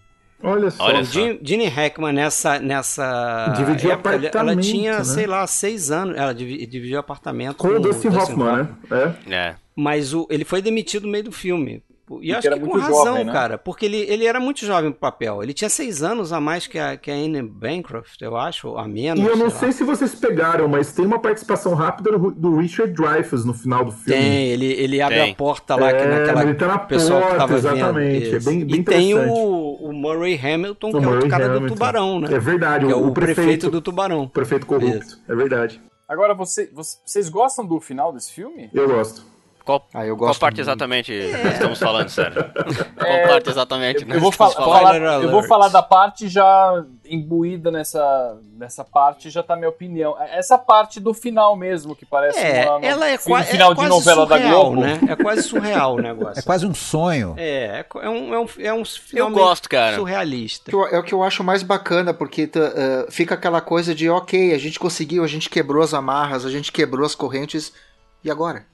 Olha 0.42 0.70
só. 0.70 0.84
Olha 0.84 1.04
só. 1.04 1.12
Gene, 1.12 1.38
Gene 1.42 1.66
Hackman 1.66 2.12
nessa, 2.12 2.58
nessa 2.58 3.54
Dividiu 3.56 3.90
época, 3.92 4.08
ela- 4.10 4.16
ela 4.18 4.28
apartamento, 4.28 4.60
tinha, 4.64 4.98
né? 4.98 5.04
sei 5.04 5.26
lá, 5.26 5.46
seis 5.46 5.90
anos. 5.90 6.16
Ela 6.16 6.32
divi- 6.32 6.66
dividiu 6.66 6.98
apartamento 6.98 7.56
Com 7.56 7.68
o 7.68 7.80
Dustin 7.80 8.08
Hoffman, 8.08 8.56
né? 8.90 9.14
É. 9.28 9.34
É. 9.34 9.54
Mas 9.76 10.12
o, 10.14 10.26
ele 10.30 10.44
foi 10.44 10.62
demitido 10.62 11.04
no 11.04 11.12
meio 11.12 11.24
do 11.24 11.32
filme. 11.32 11.82
E 12.20 12.34
acho 12.34 12.46
era 12.46 12.56
que 12.58 12.62
com 12.64 12.70
muito 12.72 12.82
razão, 12.84 13.04
jovem, 13.06 13.24
né? 13.24 13.32
cara. 13.32 13.56
Porque 13.58 13.84
ele, 13.86 13.98
ele 13.98 14.24
era 14.26 14.40
muito 14.40 14.64
jovem 14.66 14.90
pro 14.90 15.00
papel. 15.00 15.42
Ele 15.42 15.52
tinha 15.54 15.68
seis 15.68 16.02
anos 16.02 16.32
a 16.32 16.40
mais 16.40 16.66
que 16.66 16.78
a, 16.78 16.96
que 16.96 17.10
a 17.10 17.14
Anne 17.14 17.42
Bancroft, 17.42 18.20
eu 18.20 18.36
acho, 18.36 18.68
ou 18.68 18.78
a 18.78 18.88
menos. 18.88 19.22
E 19.24 19.26
eu 19.26 19.36
não 19.36 19.48
sei 19.48 19.60
sei 19.70 19.72
se 19.72 19.84
vocês 19.84 20.14
pegaram, 20.14 20.66
mas 20.66 20.92
tem 20.92 21.04
uma 21.06 21.18
participação 21.20 21.74
rápida 21.74 22.18
do, 22.18 22.30
do 22.32 22.56
Richard 22.56 22.92
Dreyfuss 22.92 23.44
no 23.44 23.54
final 23.54 23.84
do 23.84 23.92
filme. 23.92 24.20
Tem, 24.20 24.46
ele, 24.48 24.66
ele 24.72 25.00
abre 25.00 25.18
Tem. 25.20 25.32
a 25.32 25.34
porta 25.36 25.76
lá, 25.76 25.92
que 25.92 25.98
É, 26.02 26.18
naquela 26.18 26.42
ele 26.42 26.54
tá 26.54 26.66
na 26.66 26.78
pessoal 26.78 27.20
que 27.20 27.26
porta, 27.26 27.38
tava 27.38 27.54
exatamente. 27.54 28.24
vendo. 28.24 28.36
É 28.36 28.40
bem- 28.40 28.64
bem 28.66 28.80
e 28.80 28.82
tem 28.82 29.14
o, 29.14 29.74
o 29.80 29.92
Murray 29.92 30.34
Hamilton, 30.42 30.88
O 30.88 30.90
que 30.90 30.96
é 30.96 31.00
o 31.00 31.02
Murray 31.02 31.28
cara 31.28 31.44
do 31.48 31.56
Hamilton. 31.58 31.74
tubarão, 31.74 32.20
né? 32.20 32.28
É 32.34 32.38
verdade, 32.38 32.86
Que 32.86 32.92
é 32.92 32.96
o, 32.96 33.06
o, 33.06 33.12
prefeito, 33.12 33.36
prefeito, 33.36 33.70
do 33.70 33.80
tubarão. 33.80 34.22
o 34.24 34.28
prefeito 34.30 34.66
corrupto. 34.66 34.98
Isso. 35.06 35.22
É 35.28 35.34
verdade. 35.36 35.80
Agora, 36.08 36.34
você, 36.34 36.68
você- 36.72 36.96
vocês 37.04 37.28
gostam 37.28 37.64
do 37.64 37.78
final 37.80 38.12
desse 38.12 38.32
filme? 38.32 38.68
Eu 38.74 38.88
gosto. 38.88 39.22
Qual, 39.64 39.86
Ah, 39.94 40.06
eu 40.06 40.16
qual 40.16 40.34
parte 40.34 40.54
muito. 40.56 40.60
exatamente 40.62 41.12
estamos 41.12 41.78
falando, 41.78 42.08
sério? 42.08 42.44
Qual 42.96 43.28
parte 43.28 43.50
exatamente? 43.50 44.04
né? 44.04 44.16
Eu 44.16 44.20
vou, 44.20 44.32
fal- 44.32 44.50
falar, 44.52 44.96
eu 44.96 45.30
vou 45.30 45.42
falar 45.42 45.68
da 45.68 45.82
parte 45.82 46.28
já 46.28 46.82
imbuída 47.04 47.70
nessa, 47.70 48.38
nessa 48.56 48.84
parte, 48.84 49.30
já 49.30 49.42
tá 49.42 49.56
minha 49.56 49.68
opinião. 49.68 50.16
Essa 50.32 50.56
parte 50.58 50.98
do 51.00 51.12
final 51.14 51.56
mesmo, 51.56 51.94
que 51.94 52.04
parece 52.06 52.38
É, 52.38 52.68
uma, 52.70 52.84
ela 52.86 53.08
é, 53.08 53.14
um 53.14 53.18
qua- 53.18 53.42
final 53.42 53.72
é 53.72 53.74
de 53.74 53.80
quase 53.80 53.90
novela 53.90 54.26
da 54.26 54.38
Globo. 54.38 54.80
né? 54.80 55.00
É 55.08 55.16
quase 55.16 55.42
surreal 55.42 55.94
o 55.96 56.00
negócio. 56.00 56.38
É 56.38 56.42
quase 56.42 56.66
um 56.66 56.74
sonho. 56.74 57.34
É, 57.36 57.80
é, 57.80 57.86
é 58.02 58.08
um, 58.08 58.34
é 58.34 58.38
um, 58.40 58.46
é 58.60 58.72
um 58.74 58.84
final 58.84 59.28
Eu 59.28 59.34
gosto, 59.34 59.68
cara. 59.68 59.96
surrealista. 59.96 60.70
Eu- 60.70 60.86
É 60.88 60.98
o 60.98 61.02
que 61.02 61.12
eu 61.14 61.22
acho 61.22 61.44
mais 61.44 61.62
bacana, 61.62 62.12
porque 62.14 62.46
tu, 62.46 62.58
eh, 62.60 63.06
fica 63.10 63.34
aquela 63.34 63.60
coisa 63.60 63.94
de, 63.94 64.08
ok, 64.08 64.54
a 64.54 64.58
gente 64.58 64.78
conseguiu, 64.78 65.22
a 65.22 65.28
gente 65.28 65.48
quebrou 65.50 65.82
as 65.82 65.92
amarras, 65.94 66.44
a 66.44 66.50
gente 66.50 66.72
quebrou 66.72 67.04
as 67.06 67.14
correntes, 67.14 67.72
e 68.24 68.30
agora? 68.30 68.64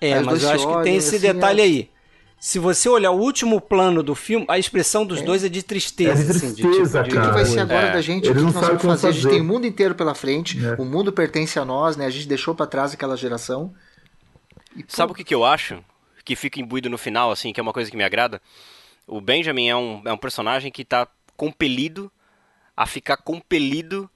É, 0.00 0.20
mas 0.20 0.42
eu 0.42 0.50
acho 0.50 0.66
que 0.66 0.82
tem 0.82 0.96
esse 0.96 1.16
assim, 1.16 1.32
detalhe 1.32 1.60
é- 1.60 1.64
aí. 1.64 1.90
Se 2.42 2.58
você 2.58 2.88
olhar 2.88 3.10
o 3.10 3.18
último 3.20 3.60
plano 3.60 4.02
do 4.02 4.14
filme, 4.14 4.46
a 4.48 4.58
expressão 4.58 5.04
dos 5.04 5.20
dois 5.20 5.44
é 5.44 5.48
de 5.50 5.62
tristeza. 5.62 6.22
É 6.22 6.24
de 6.24 6.30
assim, 6.30 6.54
de 6.54 6.62
tristeza, 6.62 7.02
O 7.02 7.04
que, 7.04 7.10
cara. 7.14 7.32
vai 7.32 7.44
ser 7.44 7.60
agora 7.60 7.88
É. 7.88 7.92
da 7.92 8.00
gente? 8.00 8.26
Eles 8.28 8.42
o 8.42 8.46
que, 8.46 8.52
nós 8.54 8.66
vamos 8.66 8.82
vão 8.82 8.90
fazer? 8.92 9.08
A 9.08 9.12
gente 9.12 9.22
fazer. 9.24 9.34
tem 9.34 9.42
o 9.42 9.44
mundo 9.44 9.66
inteiro 9.66 9.94
pela 9.94 10.14
frente, 10.14 10.58
É. 10.64 10.74
o 10.80 10.84
mundo 10.86 11.12
pertence 11.12 11.58
a 11.58 11.66
nós, 11.66 11.98
né? 11.98 12.06
A 12.06 12.10
gente 12.10 12.26
deixou 12.26 12.54
pra 12.54 12.64
trás 12.66 12.94
aquela 12.94 13.14
geração. 13.14 13.74
E, 14.74 14.82
pô, 14.82 14.88
Sabe 14.88 15.12
o 15.12 15.14
que, 15.14 15.22
que 15.22 15.34
eu 15.34 15.44
acho? 15.44 15.84
Que 16.24 16.34
fica 16.34 16.58
imbuído 16.58 16.88
no 16.88 16.96
final, 16.96 17.30
assim, 17.30 17.52
que 17.52 17.60
é 17.60 17.62
uma 17.62 17.74
coisa 17.74 17.90
que 17.90 17.96
me 17.96 18.04
agrada? 18.04 18.40
O 19.06 19.20
Benjamin 19.20 19.68
é 19.68 19.76
um, 19.76 20.00
é 20.06 20.12
um 20.12 20.16
personagem 20.16 20.72
que 20.72 20.82
tá 20.82 21.06
compelido 21.36 22.10
a 22.74 22.86
ficar 22.86 23.18
compelido 23.18 24.08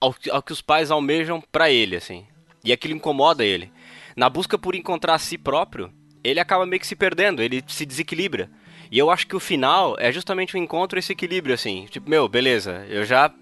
ao, 0.00 0.12
que- 0.12 0.28
ao 0.30 0.42
que 0.42 0.52
os 0.52 0.60
pais 0.60 0.90
almejam 0.90 1.40
pra 1.52 1.70
ele, 1.70 1.94
assim. 1.94 2.26
E 2.64 2.72
aquilo 2.72 2.94
incomoda 2.94 3.44
ele. 3.44 3.70
Na 4.16 4.28
busca 4.28 4.58
por 4.58 4.74
encontrar 4.74 5.14
a 5.14 5.18
si 5.18 5.38
próprio, 5.38 5.92
ele 6.22 6.40
acaba 6.40 6.66
meio 6.66 6.80
que 6.80 6.86
se 6.86 6.96
perdendo, 6.96 7.42
ele 7.42 7.62
se 7.66 7.86
desequilibra. 7.86 8.50
E 8.90 8.98
eu 8.98 9.10
acho 9.10 9.26
que 9.26 9.36
o 9.36 9.40
final 9.40 9.96
é 9.98 10.10
justamente 10.10 10.54
o 10.54 10.58
encontro 10.58 10.98
esse 10.98 11.12
equilíbrio, 11.12 11.54
assim. 11.54 11.86
Tipo, 11.90 12.10
meu, 12.10 12.28
beleza, 12.28 12.84
eu 12.88 13.04
já 13.04 13.32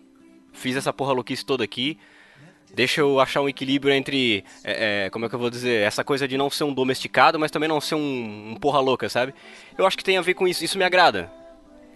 fiz 0.52 0.76
essa 0.76 0.92
porra 0.92 1.12
louquice 1.12 1.44
toda 1.44 1.64
aqui, 1.64 1.98
Deixa 2.74 3.00
eu 3.00 3.18
achar 3.18 3.40
um 3.40 3.48
equilíbrio 3.48 3.92
entre, 3.92 4.44
é, 4.62 5.06
é, 5.06 5.10
como 5.10 5.24
é 5.24 5.28
que 5.28 5.34
eu 5.34 5.38
vou 5.38 5.50
dizer, 5.50 5.82
essa 5.82 6.04
coisa 6.04 6.28
de 6.28 6.36
não 6.36 6.50
ser 6.50 6.64
um 6.64 6.72
domesticado, 6.72 7.38
mas 7.38 7.50
também 7.50 7.68
não 7.68 7.80
ser 7.80 7.94
um, 7.94 8.50
um 8.50 8.56
porra 8.56 8.78
louca, 8.78 9.08
sabe? 9.08 9.34
Eu 9.76 9.86
acho 9.86 9.96
que 9.96 10.04
tem 10.04 10.18
a 10.18 10.22
ver 10.22 10.34
com 10.34 10.46
isso, 10.46 10.64
isso 10.64 10.76
me 10.76 10.84
agrada. 10.84 11.30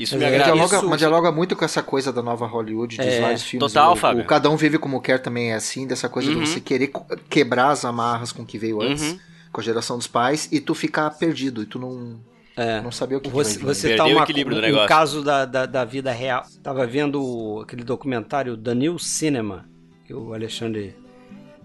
Isso 0.02 0.16
me 0.16 0.22
Mas 0.24 0.32
é, 0.32 0.36
agrada. 0.36 0.52
dialoga, 0.52 0.76
isso- 0.76 0.88
mas 0.88 0.98
dialoga 0.98 1.32
muito 1.32 1.54
com 1.56 1.64
essa 1.64 1.82
coisa 1.82 2.12
da 2.12 2.22
nova 2.22 2.46
Hollywood, 2.46 2.96
dos 2.96 3.06
É, 3.06 3.20
vários 3.20 3.42
filmes. 3.42 3.72
total, 3.72 3.92
o, 3.92 3.96
Fábio. 3.96 4.22
O 4.22 4.26
Cada 4.26 4.50
Um 4.50 4.56
Vive 4.56 4.78
Como 4.78 5.00
Quer 5.00 5.18
também 5.20 5.52
é 5.52 5.54
assim, 5.54 5.86
dessa 5.86 6.08
coisa 6.08 6.30
Uhum. 6.30 6.42
de 6.42 6.48
você 6.50 6.60
querer 6.60 6.90
quebrar 7.28 7.70
as 7.70 7.84
amarras 7.84 8.32
com 8.32 8.42
o 8.42 8.46
que 8.46 8.58
veio 8.58 8.80
antes, 8.82 9.02
Uhum. 9.12 9.18
com 9.52 9.60
a 9.60 9.64
geração 9.64 9.96
dos 9.98 10.06
pais, 10.06 10.48
e 10.50 10.60
tu 10.60 10.74
ficar 10.74 11.08
perdido, 11.10 11.62
e 11.62 11.66
tu 11.66 11.78
não, 11.78 12.20
É. 12.56 12.80
não 12.80 12.90
saber 12.92 13.16
o 13.16 13.20
que, 13.20 13.30
Você, 13.30 13.58
que 13.58 13.64
você 13.64 13.96
tá 13.96 14.04
o 14.04 14.10
uma, 14.10 14.22
equilíbrio 14.24 14.56
do 14.56 14.62
um 14.62 14.66
negócio. 14.66 14.88
caso 14.88 15.22
da, 15.22 15.44
da, 15.44 15.66
da 15.66 15.84
vida 15.84 16.10
real. 16.12 16.42
Tava 16.62 16.86
vendo 16.86 17.60
aquele 17.62 17.84
documentário 17.84 18.56
The 18.56 18.74
New 18.74 18.98
Cinema, 18.98 19.66
que 20.06 20.12
o 20.14 20.34
Alexandre 20.34 20.94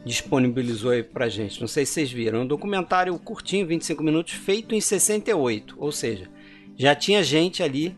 disponibilizou 0.05 0.91
aí 0.91 1.03
pra 1.03 1.27
gente. 1.27 1.59
Não 1.59 1.67
sei 1.67 1.85
se 1.85 1.93
vocês 1.93 2.11
viram. 2.11 2.39
É 2.39 2.41
um 2.43 2.47
documentário 2.47 3.17
curtinho, 3.19 3.67
25 3.67 4.03
minutos, 4.03 4.33
feito 4.33 4.73
em 4.73 4.79
68. 4.81 5.75
Ou 5.77 5.91
seja, 5.91 6.29
já 6.77 6.95
tinha 6.95 7.23
gente 7.23 7.61
ali 7.61 7.95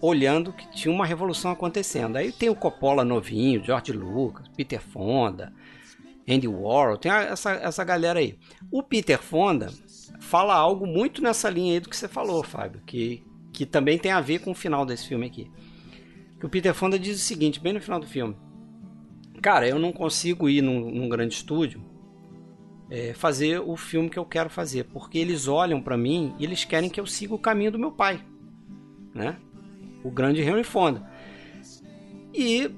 olhando 0.00 0.52
que 0.52 0.70
tinha 0.70 0.94
uma 0.94 1.06
revolução 1.06 1.50
acontecendo. 1.50 2.16
Aí 2.16 2.32
tem 2.32 2.48
o 2.48 2.54
Coppola 2.54 3.04
novinho, 3.04 3.62
George 3.64 3.92
Lucas, 3.92 4.48
Peter 4.48 4.80
Fonda, 4.80 5.52
Andy 6.28 6.48
Warhol, 6.48 6.96
tem 6.96 7.10
essa, 7.10 7.52
essa 7.52 7.84
galera 7.84 8.18
aí. 8.18 8.38
O 8.70 8.82
Peter 8.82 9.20
Fonda 9.20 9.68
fala 10.20 10.54
algo 10.54 10.86
muito 10.86 11.22
nessa 11.22 11.50
linha 11.50 11.74
aí 11.74 11.80
do 11.80 11.88
que 11.88 11.96
você 11.96 12.08
falou, 12.08 12.42
Fábio, 12.42 12.82
que, 12.86 13.22
que 13.52 13.66
também 13.66 13.98
tem 13.98 14.12
a 14.12 14.20
ver 14.20 14.40
com 14.40 14.52
o 14.52 14.54
final 14.54 14.86
desse 14.86 15.08
filme 15.08 15.26
aqui. 15.26 15.50
Que 16.38 16.46
o 16.46 16.48
Peter 16.48 16.74
Fonda 16.74 16.98
diz 16.98 17.20
o 17.20 17.24
seguinte, 17.24 17.60
bem 17.60 17.72
no 17.72 17.80
final 17.80 18.00
do 18.00 18.06
filme. 18.06 18.36
Cara, 19.42 19.68
eu 19.68 19.78
não 19.78 19.92
consigo 19.92 20.48
ir 20.48 20.62
num, 20.62 20.90
num 20.90 21.08
grande 21.08 21.34
estúdio 21.34 21.82
é, 22.90 23.14
fazer 23.14 23.60
o 23.60 23.76
filme 23.76 24.10
que 24.10 24.18
eu 24.18 24.24
quero 24.24 24.50
fazer, 24.50 24.84
porque 24.84 25.18
eles 25.18 25.46
olham 25.46 25.80
pra 25.80 25.96
mim 25.96 26.34
e 26.38 26.44
eles 26.44 26.64
querem 26.64 26.90
que 26.90 27.00
eu 27.00 27.06
siga 27.06 27.34
o 27.34 27.38
caminho 27.38 27.70
do 27.70 27.78
meu 27.78 27.92
pai, 27.92 28.22
né? 29.14 29.38
O 30.02 30.10
grande 30.10 30.42
Henry 30.42 30.64
Fonda. 30.64 31.02
E 32.32 32.70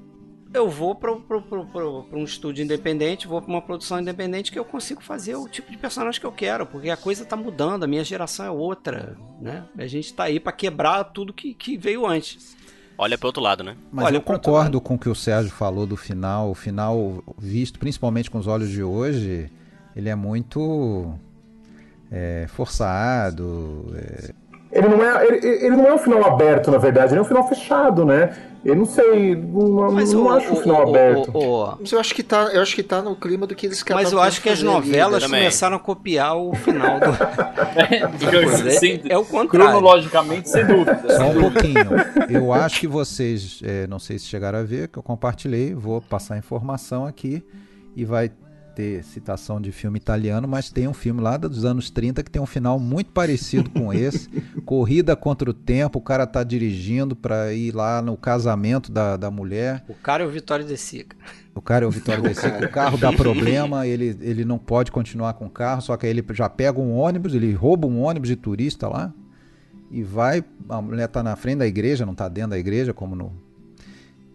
eu 0.53 0.69
vou 0.69 0.93
para 0.93 1.11
um 1.11 2.23
estúdio 2.23 2.63
independente, 2.63 3.27
vou 3.27 3.41
para 3.41 3.49
uma 3.49 3.61
produção 3.61 3.99
independente 3.99 4.51
que 4.51 4.59
eu 4.59 4.65
consigo 4.65 5.01
fazer 5.01 5.35
o 5.35 5.47
tipo 5.47 5.71
de 5.71 5.77
personagem 5.77 6.19
que 6.19 6.27
eu 6.27 6.31
quero, 6.31 6.65
porque 6.65 6.89
a 6.89 6.97
coisa 6.97 7.23
está 7.23 7.35
mudando, 7.35 7.83
a 7.83 7.87
minha 7.87 8.03
geração 8.03 8.45
é 8.45 8.51
outra, 8.51 9.17
né? 9.41 9.65
A 9.77 9.87
gente 9.87 10.05
está 10.05 10.25
aí 10.25 10.39
para 10.39 10.51
quebrar 10.51 11.05
tudo 11.05 11.33
que, 11.33 11.53
que 11.53 11.75
veio 11.75 12.05
antes. 12.05 12.55
Olha 12.95 13.17
pro 13.17 13.27
outro 13.27 13.41
lado, 13.41 13.63
né? 13.63 13.75
Mas 13.91 14.05
Olha, 14.05 14.17
eu 14.17 14.21
concordo 14.21 14.79
com 14.79 14.93
o 14.93 14.99
que 14.99 15.09
o 15.09 15.15
Sérgio 15.15 15.51
falou 15.51 15.87
do 15.87 15.97
final. 15.97 16.51
O 16.51 16.55
final, 16.55 17.23
visto 17.39 17.79
principalmente 17.79 18.29
com 18.29 18.37
os 18.37 18.45
olhos 18.45 18.69
de 18.69 18.83
hoje, 18.83 19.49
ele 19.95 20.09
é 20.09 20.15
muito 20.15 21.15
é, 22.11 22.45
forçado. 22.47 23.91
é, 23.95 24.33
Ele 24.75 24.87
não, 24.87 25.03
é, 25.03 25.27
ele, 25.27 25.47
ele 25.47 25.75
não 25.75 25.85
é 25.87 25.93
um 25.93 25.97
final 25.99 26.25
aberto, 26.25 26.71
na 26.71 26.79
verdade, 26.79 27.13
ele 27.13 27.19
é 27.19 27.21
um 27.21 27.25
final 27.25 27.47
fechado, 27.47 28.03
né? 28.03 28.35
Eu 28.65 28.75
não 28.75 28.85
sei, 28.85 29.35
não, 29.35 29.91
Mas 29.91 30.13
não 30.13 30.23
o, 30.23 30.29
acho 30.31 30.49
o 30.49 30.53
o- 30.53 30.55
final 30.55 30.85
o- 30.85 30.89
aberto. 30.89 31.31
o- 31.31 31.63
o- 31.65 31.77
Mas 31.81 31.91
eu 31.91 31.99
acho 31.99 32.15
que 32.15 32.23
tá, 32.23 32.49
eu 32.53 32.61
acho 32.61 32.73
que 32.73 32.81
tá 32.81 33.01
no 33.01 33.15
clima 33.15 33.45
do 33.45 33.53
que 33.53 33.67
eles 33.67 33.83
mas 33.91 34.11
eu 34.11 34.19
acho 34.21 34.41
que 34.41 34.49
as 34.49 34.63
novelas 34.63 35.21
né? 35.23 35.27
Também. 35.27 35.41
começaram 35.41 35.75
a 35.75 35.79
copiar 35.79 36.35
o 36.37 36.55
final 36.55 36.99
do. 36.99 37.05
É, 37.75 38.69
sem- 38.71 39.01
é 39.09 39.17
o 39.17 39.25
contrário. 39.25 39.49
cronologicamente, 39.49 40.49
sem 40.49 40.65
dúvida. 40.65 41.01
Só 41.17 41.25
um 41.27 41.39
pouquinho. 41.41 41.89
Eu 42.29 42.53
acho 42.53 42.79
que 42.79 42.87
vocês, 42.87 43.59
é, 43.63 43.85
não 43.87 43.99
sei 43.99 44.17
se 44.19 44.25
chegaram 44.25 44.59
a 44.59 44.63
ver, 44.63 44.87
que 44.87 44.97
eu 44.97 45.03
compartilhei, 45.03 45.73
vou 45.73 46.01
passar 46.01 46.35
a 46.35 46.37
informação 46.37 47.05
aqui 47.05 47.43
e 47.95 48.05
vai 48.05 48.31
ter 48.75 49.03
citação 49.03 49.61
de 49.61 49.71
filme 49.71 49.97
italiano, 49.97 50.47
mas 50.47 50.69
tem 50.69 50.87
um 50.87 50.93
filme 50.93 51.21
lá 51.21 51.37
dos 51.37 51.65
anos 51.65 51.89
30 51.89 52.23
que 52.23 52.31
tem 52.31 52.41
um 52.41 52.45
final 52.45 52.79
muito 52.79 53.11
parecido 53.11 53.69
com 53.69 53.91
esse. 53.93 54.29
Corrida 54.65 55.15
contra 55.15 55.49
o 55.49 55.53
tempo, 55.53 55.99
o 55.99 56.01
cara 56.01 56.25
tá 56.25 56.43
dirigindo 56.43 57.15
para 57.15 57.53
ir 57.53 57.73
lá 57.73 58.01
no 58.01 58.17
casamento 58.17 58.91
da, 58.91 59.15
da 59.17 59.29
mulher. 59.29 59.83
O 59.87 59.93
cara 59.93 60.23
é 60.23 60.27
o 60.27 60.29
Vitório 60.29 60.65
de 60.65 60.77
Sica. 60.77 61.15
O 61.55 61.61
cara 61.61 61.85
é 61.85 61.87
o 61.87 61.91
Vitório 61.91 62.23
de 62.23 62.33
Sica. 62.33 62.65
O 62.65 62.69
carro 62.69 62.97
dá 62.97 63.11
problema, 63.13 63.85
ele, 63.85 64.17
ele 64.21 64.43
não 64.43 64.57
pode 64.57 64.91
continuar 64.91 65.33
com 65.33 65.45
o 65.45 65.49
carro, 65.49 65.81
só 65.81 65.95
que 65.95 66.05
aí 66.05 66.11
ele 66.11 66.25
já 66.31 66.49
pega 66.49 66.79
um 66.79 66.93
ônibus, 66.95 67.33
ele 67.33 67.53
rouba 67.53 67.87
um 67.87 68.01
ônibus 68.01 68.29
de 68.29 68.35
turista 68.35 68.87
lá 68.87 69.13
e 69.91 70.01
vai. 70.01 70.43
A 70.67 70.81
mulher 70.81 71.07
tá 71.07 71.21
na 71.21 71.35
frente 71.35 71.59
da 71.59 71.67
igreja, 71.67 72.05
não 72.05 72.15
tá 72.15 72.27
dentro 72.27 72.51
da 72.51 72.59
igreja, 72.59 72.93
como 72.93 73.15
no, 73.15 73.31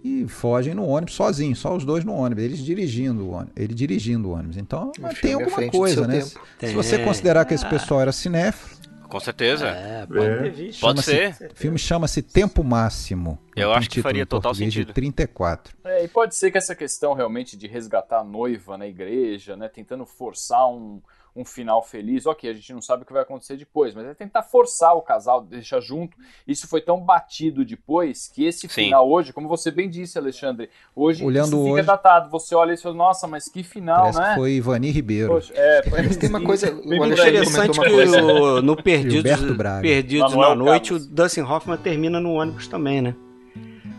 e 0.03 0.26
fogem 0.28 0.74
no 0.74 0.86
ônibus 0.86 1.14
sozinho, 1.14 1.55
só 1.57 1.74
os 1.74 1.84
dois 1.84 2.05
no 2.05 2.14
ônibus, 2.14 2.44
eles 2.44 2.59
dirigindo 2.59 3.26
o 3.26 3.30
ônibus, 3.30 3.53
ele 3.57 3.74
dirigindo 3.74 4.28
o 4.28 4.32
ônibus. 4.32 4.57
Então 4.57 4.92
tem 5.20 5.34
alguma 5.34 5.68
coisa, 5.70 6.07
né? 6.07 6.20
Se 6.20 6.72
você 6.74 6.99
considerar 6.99 7.44
que 7.44 7.55
esse 7.55 7.68
pessoal 7.68 8.01
era 8.01 8.12
cinéfilo, 8.12 8.78
com 9.09 9.18
certeza. 9.18 9.66
É, 9.68 10.07
pode 10.07 10.20
é. 10.20 10.42
ter 10.42 10.51
visto. 10.51 10.80
Pode 10.80 11.03
ser. 11.03 11.34
O 11.51 11.55
filme 11.55 11.78
chama-se 11.78 12.20
Tempo 12.20 12.62
Máximo. 12.62 13.38
Eu 13.57 13.72
acho 13.72 13.88
que 13.88 14.03
faria 14.03 14.26
total 14.26 14.55
sentido. 14.55 14.88
De 14.88 14.92
34. 14.92 15.74
É, 15.84 16.05
e 16.05 16.09
pode 16.09 16.36
ser 16.36 16.51
que 16.51 16.59
essa 16.59 16.74
questão 16.74 17.14
realmente 17.14 17.57
de 17.57 17.66
resgatar 17.66 18.20
a 18.20 18.24
noiva 18.24 18.76
na 18.76 18.86
igreja, 18.86 19.57
né, 19.57 19.66
tentando 19.68 20.05
forçar 20.05 20.68
um, 20.68 21.01
um 21.39 21.45
final 21.45 21.82
feliz. 21.82 22.26
Ok, 22.26 22.51
a 22.51 22.53
gente 22.53 22.72
não 22.72 22.82
sabe 22.82 23.05
o 23.05 23.07
que 23.07 23.12
vai 23.12 23.22
acontecer 23.22 23.57
depois, 23.57 23.95
mas 23.95 24.07
é 24.07 24.14
tentar 24.14 24.43
forçar 24.43 24.97
o 24.97 25.01
casal, 25.01 25.41
deixar 25.41 25.80
junto. 25.80 26.16
Isso 26.47 26.66
foi 26.66 26.80
tão 26.80 27.01
batido 27.01 27.64
depois 27.64 28.26
que 28.26 28.45
esse 28.45 28.62
Sim. 28.62 28.68
final 28.68 29.09
hoje, 29.09 29.32
como 29.32 29.49
você 29.49 29.70
bem 29.70 29.89
disse, 29.89 30.18
Alexandre, 30.18 30.68
hoje 30.97 31.24
Olhando 31.24 31.62
fica 31.62 31.74
hoje, 31.74 31.82
datado. 31.82 32.28
Você 32.30 32.55
olha 32.55 32.72
e 32.72 32.76
fala, 32.76 32.95
nossa, 32.97 33.28
mas 33.28 33.49
que 33.49 33.62
final, 33.62 34.12
né? 34.12 34.34
foi 34.34 34.53
Ivani 34.53 34.91
Ribeiro. 34.91 35.28
Poxa, 35.28 35.53
é, 35.55 35.82
tem 36.18 36.28
uma 36.28 36.43
coisa. 36.43 36.74
O 36.74 37.03
Alexandre 37.03 37.39
interessante 37.39 37.80
que 37.80 37.89
o, 37.89 38.62
no 38.62 38.82
Perdidos, 38.82 39.32
Perdidos 39.80 40.34
na 40.34 40.55
Noite, 40.57 40.93
o 40.93 40.99
Dustin 40.99 41.43
Hoffman 41.43 41.76
termina 41.78 42.18
no 42.18 42.32
ônibus 42.32 42.66
também, 42.66 43.01
né? 43.01 43.14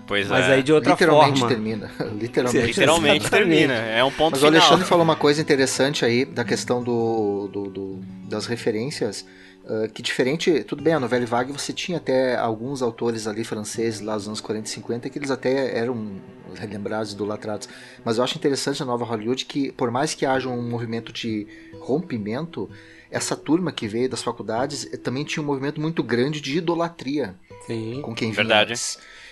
Pois 0.09 0.27
Mas 0.27 0.49
é. 0.49 0.53
aí 0.55 0.63
de 0.63 0.73
outra 0.73 0.93
literalmente 0.93 1.39
forma. 1.39 1.55
Termina. 1.55 1.91
literalmente, 2.19 2.65
literalmente 2.65 3.29
termina. 3.29 3.75
É 3.75 4.03
um 4.03 4.09
ponto 4.09 4.31
Mas 4.31 4.39
final. 4.39 4.53
o 4.53 4.55
Alexandre 4.55 4.87
falou 4.87 5.03
uma 5.03 5.15
coisa 5.15 5.39
interessante 5.39 6.03
aí 6.03 6.25
da 6.25 6.43
questão 6.43 6.81
do, 6.81 7.47
do, 7.47 7.69
do 7.69 7.99
das 8.23 8.47
referências. 8.47 9.23
Uh, 9.63 9.87
que 9.93 10.01
diferente, 10.01 10.63
tudo 10.63 10.83
bem, 10.83 10.93
a 10.95 10.99
novela 10.99 11.23
vague 11.27 11.51
você 11.51 11.71
tinha 11.71 11.99
até 11.99 12.35
alguns 12.35 12.81
autores 12.81 13.27
ali 13.27 13.43
franceses 13.43 14.01
lá 14.01 14.15
dos 14.15 14.25
anos 14.25 14.41
40 14.41 14.67
e 14.67 14.71
50 14.71 15.09
que 15.11 15.19
eles 15.19 15.29
até 15.29 15.77
eram 15.77 16.15
relembrados, 16.55 17.13
idolatrados. 17.13 17.69
Mas 18.03 18.17
eu 18.17 18.23
acho 18.23 18.35
interessante 18.35 18.81
a 18.81 18.85
nova 18.87 19.05
Hollywood 19.05 19.45
que, 19.45 19.71
por 19.71 19.91
mais 19.91 20.15
que 20.15 20.25
haja 20.25 20.49
um 20.49 20.67
movimento 20.67 21.13
de 21.13 21.45
rompimento, 21.79 22.67
essa 23.11 23.35
turma 23.35 23.71
que 23.71 23.87
veio 23.87 24.09
das 24.09 24.23
faculdades 24.23 24.91
eh, 24.91 24.97
também 24.97 25.23
tinha 25.23 25.43
um 25.43 25.45
movimento 25.45 25.79
muito 25.79 26.01
grande 26.01 26.41
de 26.41 26.57
idolatria 26.57 27.35
Sim, 27.67 28.01
com 28.01 28.15
quem 28.15 28.31
vinha 28.31 28.37
verdade. 28.37 28.73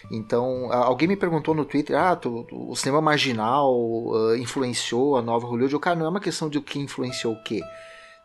Então, 0.10 0.72
alguém 0.72 1.08
me 1.08 1.18
perguntou 1.18 1.54
no 1.54 1.66
Twitter, 1.66 1.98
ah, 1.98 2.16
tu, 2.16 2.46
tu, 2.48 2.70
o 2.70 2.76
cinema 2.76 3.02
marginal 3.02 3.74
uh, 3.74 4.36
influenciou 4.38 5.18
a 5.18 5.22
nova 5.22 5.46
Hollywood. 5.46 5.76
O 5.76 5.80
cara, 5.80 5.98
não 5.98 6.06
é 6.06 6.10
uma 6.10 6.20
questão 6.20 6.50
de 6.50 6.58
o 6.58 6.62
que 6.62 6.80
influenciou 6.80 7.34
o 7.34 7.44
quê. 7.44 7.62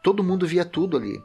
Todo 0.03 0.23
mundo 0.23 0.47
via 0.47 0.65
tudo 0.65 0.97
ali. 0.97 1.23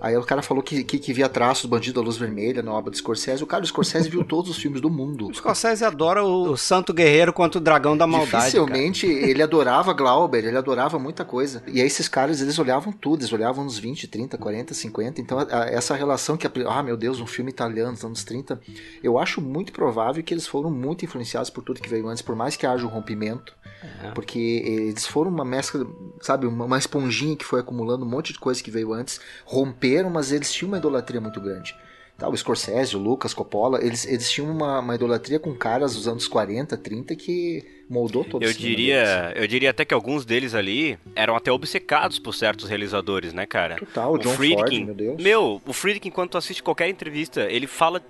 Aí 0.00 0.16
o 0.16 0.22
cara 0.22 0.42
falou 0.42 0.62
que, 0.62 0.84
que, 0.84 0.98
que 0.98 1.12
via 1.12 1.28
traços 1.28 1.64
do 1.64 1.68
Bandido 1.68 2.00
da 2.00 2.06
Luz 2.06 2.16
Vermelha 2.16 2.62
na 2.62 2.72
obra 2.72 2.90
do 2.90 2.96
Scorsese. 2.96 3.42
O 3.42 3.46
cara 3.46 3.62
do 3.62 3.66
Scorsese 3.66 4.08
viu 4.08 4.24
todos 4.24 4.50
os 4.50 4.56
filmes 4.56 4.80
do 4.80 4.88
mundo. 4.88 5.28
O 5.28 5.34
Scorsese 5.34 5.84
adora 5.84 6.24
o, 6.24 6.52
o 6.52 6.56
Santo 6.56 6.94
Guerreiro 6.94 7.32
contra 7.32 7.58
o 7.58 7.62
Dragão 7.62 7.96
da 7.96 8.06
Maldade. 8.06 8.44
Dificilmente 8.44 9.06
cara. 9.06 9.30
ele 9.30 9.42
adorava 9.42 9.92
Glauber, 9.92 10.44
ele 10.44 10.56
adorava 10.56 10.98
muita 10.98 11.24
coisa. 11.24 11.62
E 11.66 11.80
aí 11.80 11.86
esses 11.86 12.08
caras, 12.08 12.40
eles 12.40 12.58
olhavam 12.58 12.92
tudo, 12.92 13.22
eles 13.22 13.32
olhavam 13.32 13.64
uns 13.64 13.78
20, 13.78 14.06
30, 14.06 14.38
40, 14.38 14.74
50. 14.74 15.20
Então 15.20 15.38
a, 15.38 15.42
a, 15.50 15.64
essa 15.66 15.96
relação 15.96 16.36
que, 16.36 16.48
ah 16.66 16.82
meu 16.82 16.96
Deus, 16.96 17.20
um 17.20 17.26
filme 17.26 17.50
italiano 17.50 17.92
dos 17.92 18.04
anos 18.04 18.22
30, 18.22 18.60
eu 19.02 19.18
acho 19.18 19.40
muito 19.40 19.72
provável 19.72 20.22
que 20.22 20.32
eles 20.32 20.46
foram 20.46 20.70
muito 20.70 21.04
influenciados 21.04 21.50
por 21.50 21.64
tudo 21.64 21.80
que 21.80 21.88
veio 21.88 22.08
antes, 22.08 22.22
por 22.22 22.36
mais 22.36 22.56
que 22.56 22.66
haja 22.66 22.84
um 22.84 22.88
rompimento. 22.88 23.52
É. 24.02 24.10
Porque 24.10 24.38
eles 24.38 25.06
foram 25.06 25.30
uma 25.30 25.44
mescla, 25.44 25.86
sabe, 26.20 26.46
uma, 26.46 26.78
esponjinha 26.78 27.36
que 27.36 27.44
foi 27.44 27.60
acumulando 27.60 28.04
um 28.04 28.08
monte 28.08 28.32
de 28.32 28.38
coisa 28.38 28.62
que 28.62 28.70
veio 28.70 28.92
antes, 28.92 29.20
romperam, 29.44 30.10
mas 30.10 30.32
eles 30.32 30.52
tinham 30.52 30.68
uma 30.68 30.78
idolatria 30.78 31.20
muito 31.20 31.40
grande. 31.40 31.74
Tá, 32.16 32.28
o 32.28 32.36
Scorsese, 32.36 32.96
o 32.96 32.98
Lucas, 32.98 33.32
Coppola, 33.32 33.78
eles, 33.80 34.04
eles 34.04 34.28
tinham 34.28 34.50
uma, 34.50 34.80
uma 34.80 34.96
idolatria 34.96 35.38
com 35.38 35.54
caras 35.54 35.94
dos 35.94 36.08
anos 36.08 36.26
40, 36.26 36.76
30 36.76 37.14
que 37.14 37.64
moldou 37.88 38.24
todo 38.24 38.42
eu 38.42 38.52
diria 38.52 39.32
Eu 39.36 39.46
diria 39.46 39.70
até 39.70 39.84
que 39.84 39.94
alguns 39.94 40.24
deles 40.24 40.52
ali 40.52 40.98
eram 41.14 41.36
até 41.36 41.52
obcecados 41.52 42.18
por 42.18 42.34
certos 42.34 42.68
realizadores, 42.68 43.32
né, 43.32 43.46
cara? 43.46 43.76
Total, 43.76 44.12
o 44.12 44.18
John 44.18 44.34
Friedkin, 44.34 44.56
Ford, 44.56 44.84
meu 44.86 44.94
Deus. 44.96 45.22
Meu, 45.22 45.62
o 45.64 45.72
Friedkin, 45.72 46.10
quando 46.10 46.30
tu 46.30 46.38
assiste 46.38 46.60
qualquer 46.60 46.88
entrevista, 46.88 47.42
ele 47.42 47.68
fala 47.68 48.02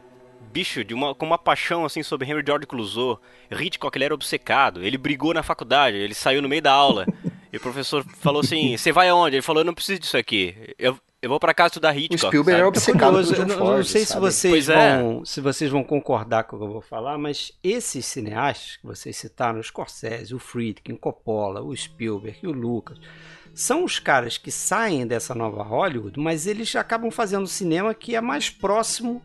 bicho, 0.49 0.85
de 0.85 0.95
uma, 0.95 1.15
com 1.15 1.27
uma 1.27 1.39
paixão 1.39 1.85
assim 1.85 2.03
sobre 2.03 2.29
Henry 2.29 2.43
George 2.45 2.67
Clouseau. 2.67 3.21
Hitchcock, 3.51 3.97
ele 3.97 4.05
era 4.05 4.15
obcecado, 4.15 4.83
ele 4.83 4.99
brigou 4.99 5.35
na 5.35 5.43
faculdade, 5.43 5.97
ele 5.97 6.15
saiu 6.15 6.43
no 6.43 6.49
meio 6.49 6.63
da 6.63 6.73
aula. 6.73 7.07
e 7.53 7.57
o 7.57 7.61
professor 7.61 8.05
falou 8.21 8.41
assim: 8.41 8.77
Você 8.77 8.93
vai 8.93 9.09
aonde? 9.09 9.37
Ele 9.37 9.43
falou: 9.43 9.63
Eu 9.63 9.67
não 9.67 9.75
preciso 9.75 10.01
disso 10.01 10.17
aqui. 10.17 10.75
Eu, 10.79 10.99
eu 11.21 11.29
vou 11.29 11.41
para 11.41 11.53
casa 11.53 11.69
estudar 11.69 11.97
Hitchcock. 11.97 12.27
O 12.27 12.29
Spielberg 12.29 12.59
era 12.59 12.69
obcecado 12.69 13.21
eu, 13.21 13.47
não, 13.47 13.59
Ford, 13.59 13.77
não 13.79 13.85
sei 13.85 14.05
se 14.05 14.19
vocês, 14.19 14.67
vão, 14.67 15.21
é. 15.23 15.25
se 15.25 15.41
vocês 15.41 15.71
vão 15.71 15.83
concordar 15.83 16.45
com 16.45 16.57
o 16.57 16.59
que 16.59 16.65
eu 16.65 16.73
vou 16.73 16.81
falar, 16.81 17.19
mas 17.19 17.53
esses 17.63 18.07
cineastas 18.07 18.77
que 18.77 18.87
vocês 18.87 19.17
citaram, 19.17 19.59
o 19.59 19.63
Scorsese, 19.63 20.35
o 20.35 20.39
Friedkin, 20.39 20.93
o 20.93 20.99
Coppola, 20.99 21.61
o 21.61 21.77
Spielberg 21.77 22.39
e 22.43 22.47
o 22.47 22.53
Lucas, 22.53 22.99
são 23.53 23.83
os 23.83 23.99
caras 23.99 24.39
que 24.39 24.53
saem 24.53 25.05
dessa 25.05 25.35
nova 25.35 25.65
Hollywood, 25.65 26.21
mas 26.21 26.47
eles 26.47 26.77
acabam 26.77 27.11
fazendo 27.11 27.49
cinema 27.49 27.93
que 27.93 28.15
é 28.15 28.21
mais 28.21 28.49
próximo 28.49 29.21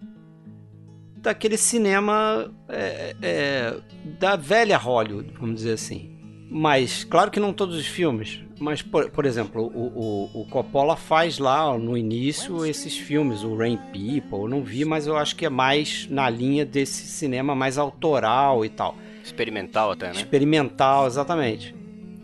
daquele 1.23 1.57
cinema 1.57 2.53
é, 2.67 3.15
é, 3.21 3.77
da 4.19 4.35
velha 4.35 4.77
Hollywood, 4.77 5.33
vamos 5.39 5.55
dizer 5.55 5.73
assim. 5.73 6.11
Mas, 6.51 7.03
claro 7.03 7.31
que 7.31 7.39
não 7.39 7.51
todos 7.51 7.75
os 7.75 7.87
filmes, 7.87 8.41
mas, 8.59 8.81
por, 8.81 9.09
por 9.09 9.25
exemplo, 9.25 9.63
o, 9.63 10.31
o, 10.35 10.41
o, 10.41 10.45
Coppola 10.49 10.95
faz 10.95 11.39
lá 11.39 11.75
no 11.77 11.97
início 11.97 12.63
esses 12.65 12.95
filmes, 12.95 13.43
o 13.43 13.55
Rain 13.55 13.77
People, 13.77 14.43
eu 14.43 14.47
não 14.47 14.61
vi, 14.61 14.85
mas 14.85 15.07
eu 15.07 15.17
acho 15.17 15.35
que 15.35 15.45
é 15.45 15.49
mais 15.49 16.07
na 16.09 16.29
linha 16.29 16.63
desse 16.63 17.07
cinema 17.07 17.55
mais 17.55 17.77
autoral 17.77 18.63
e 18.63 18.69
tal. 18.69 18.95
Experimental 19.23 19.91
até, 19.91 20.07
né? 20.07 20.13
Experimental, 20.13 21.07
exatamente. 21.07 21.73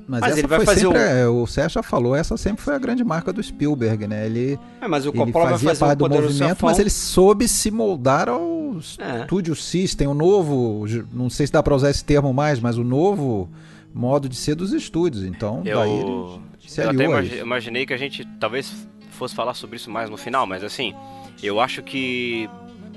Mas, 0.09 0.21
mas 0.21 0.37
ele 0.39 0.47
vai 0.47 0.65
fazer 0.65 0.79
sempre, 0.79 0.97
um... 0.97 1.01
é, 1.01 1.27
o 1.27 1.45
Sérgio 1.45 1.75
já 1.75 1.83
falou, 1.83 2.15
essa 2.15 2.35
sempre 2.35 2.63
foi 2.63 2.73
a 2.73 2.79
grande 2.79 3.03
marca 3.03 3.31
do 3.31 3.43
Spielberg, 3.43 4.07
né? 4.07 4.25
Ele, 4.25 4.59
é, 4.81 4.87
mas 4.87 5.05
o 5.05 5.13
Coppola 5.13 5.45
ele 5.45 5.51
fazia 5.51 5.67
vai 5.67 5.75
fazer 5.75 5.79
parte 5.85 5.97
do 5.99 6.09
movimento, 6.09 6.65
mas 6.65 6.79
ele 6.79 6.89
soube 6.89 7.47
se 7.47 7.69
moldar 7.69 8.27
ao 8.27 8.79
é. 8.97 9.25
Studio 9.25 9.55
System, 9.55 10.07
o 10.07 10.15
novo, 10.15 10.83
não 11.13 11.29
sei 11.29 11.45
se 11.45 11.53
dá 11.53 11.61
para 11.61 11.75
usar 11.75 11.91
esse 11.91 12.03
termo 12.03 12.33
mais, 12.33 12.59
mas 12.59 12.75
o 12.75 12.83
novo 12.83 13.47
modo 13.93 14.27
de 14.27 14.35
ser 14.35 14.55
dos 14.55 14.73
estúdios. 14.73 15.23
Então, 15.23 15.61
eu, 15.63 15.77
daí 15.77 15.91
ele 15.91 16.39
se 16.65 16.81
eu 16.81 16.89
até 16.89 17.03
imagi 17.03 17.37
imaginei 17.37 17.85
que 17.85 17.93
a 17.93 17.97
gente 17.97 18.25
talvez 18.39 18.73
fosse 19.11 19.35
falar 19.35 19.53
sobre 19.53 19.75
isso 19.75 19.91
mais 19.91 20.09
no 20.09 20.17
final, 20.17 20.47
mas 20.47 20.63
assim, 20.63 20.95
eu 21.43 21.59
acho 21.59 21.83
que 21.83 22.49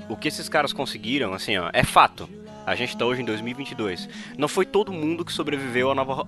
o 0.09 0.15
que 0.15 0.29
esses 0.29 0.49
caras 0.49 0.73
conseguiram, 0.73 1.31
assim, 1.31 1.57
ó, 1.57 1.69
é 1.73 1.83
fato. 1.83 2.27
A 2.65 2.73
gente 2.75 2.97
tá 2.97 3.05
hoje 3.05 3.21
em 3.21 3.25
2022. 3.25 4.09
Não 4.35 4.47
foi 4.47 4.65
todo 4.65 4.91
mundo 4.91 5.23
que 5.23 5.31
sobreviveu 5.31 5.91
à 5.91 5.95
nova, 5.95 6.25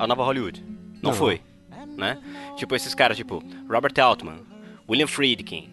a 0.00 0.06
nova 0.06 0.24
Hollywood. 0.24 0.64
Não, 1.02 1.10
não, 1.10 1.12
foi. 1.12 1.42
Né? 1.96 2.18
Tipo, 2.56 2.74
esses 2.74 2.94
caras, 2.94 3.16
tipo, 3.16 3.42
Robert 3.68 3.92
Altman, 4.02 4.40
William 4.88 5.06
Friedkin, 5.06 5.70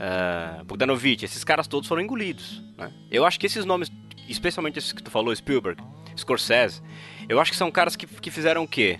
uh, 0.00 0.64
Bogdanovich, 0.64 1.24
esses 1.24 1.44
caras 1.44 1.66
todos 1.66 1.86
foram 1.86 2.02
engolidos. 2.02 2.62
Né? 2.76 2.90
Eu 3.10 3.26
acho 3.26 3.38
que 3.38 3.44
esses 3.44 3.66
nomes, 3.66 3.92
especialmente 4.28 4.78
esses 4.78 4.92
que 4.92 5.02
tu 5.02 5.10
falou, 5.10 5.34
Spielberg, 5.36 5.82
Scorsese, 6.16 6.80
eu 7.28 7.38
acho 7.38 7.50
que 7.50 7.56
são 7.56 7.70
caras 7.70 7.94
que, 7.96 8.06
que 8.06 8.30
fizeram 8.30 8.64
o 8.64 8.68
quê? 8.68 8.98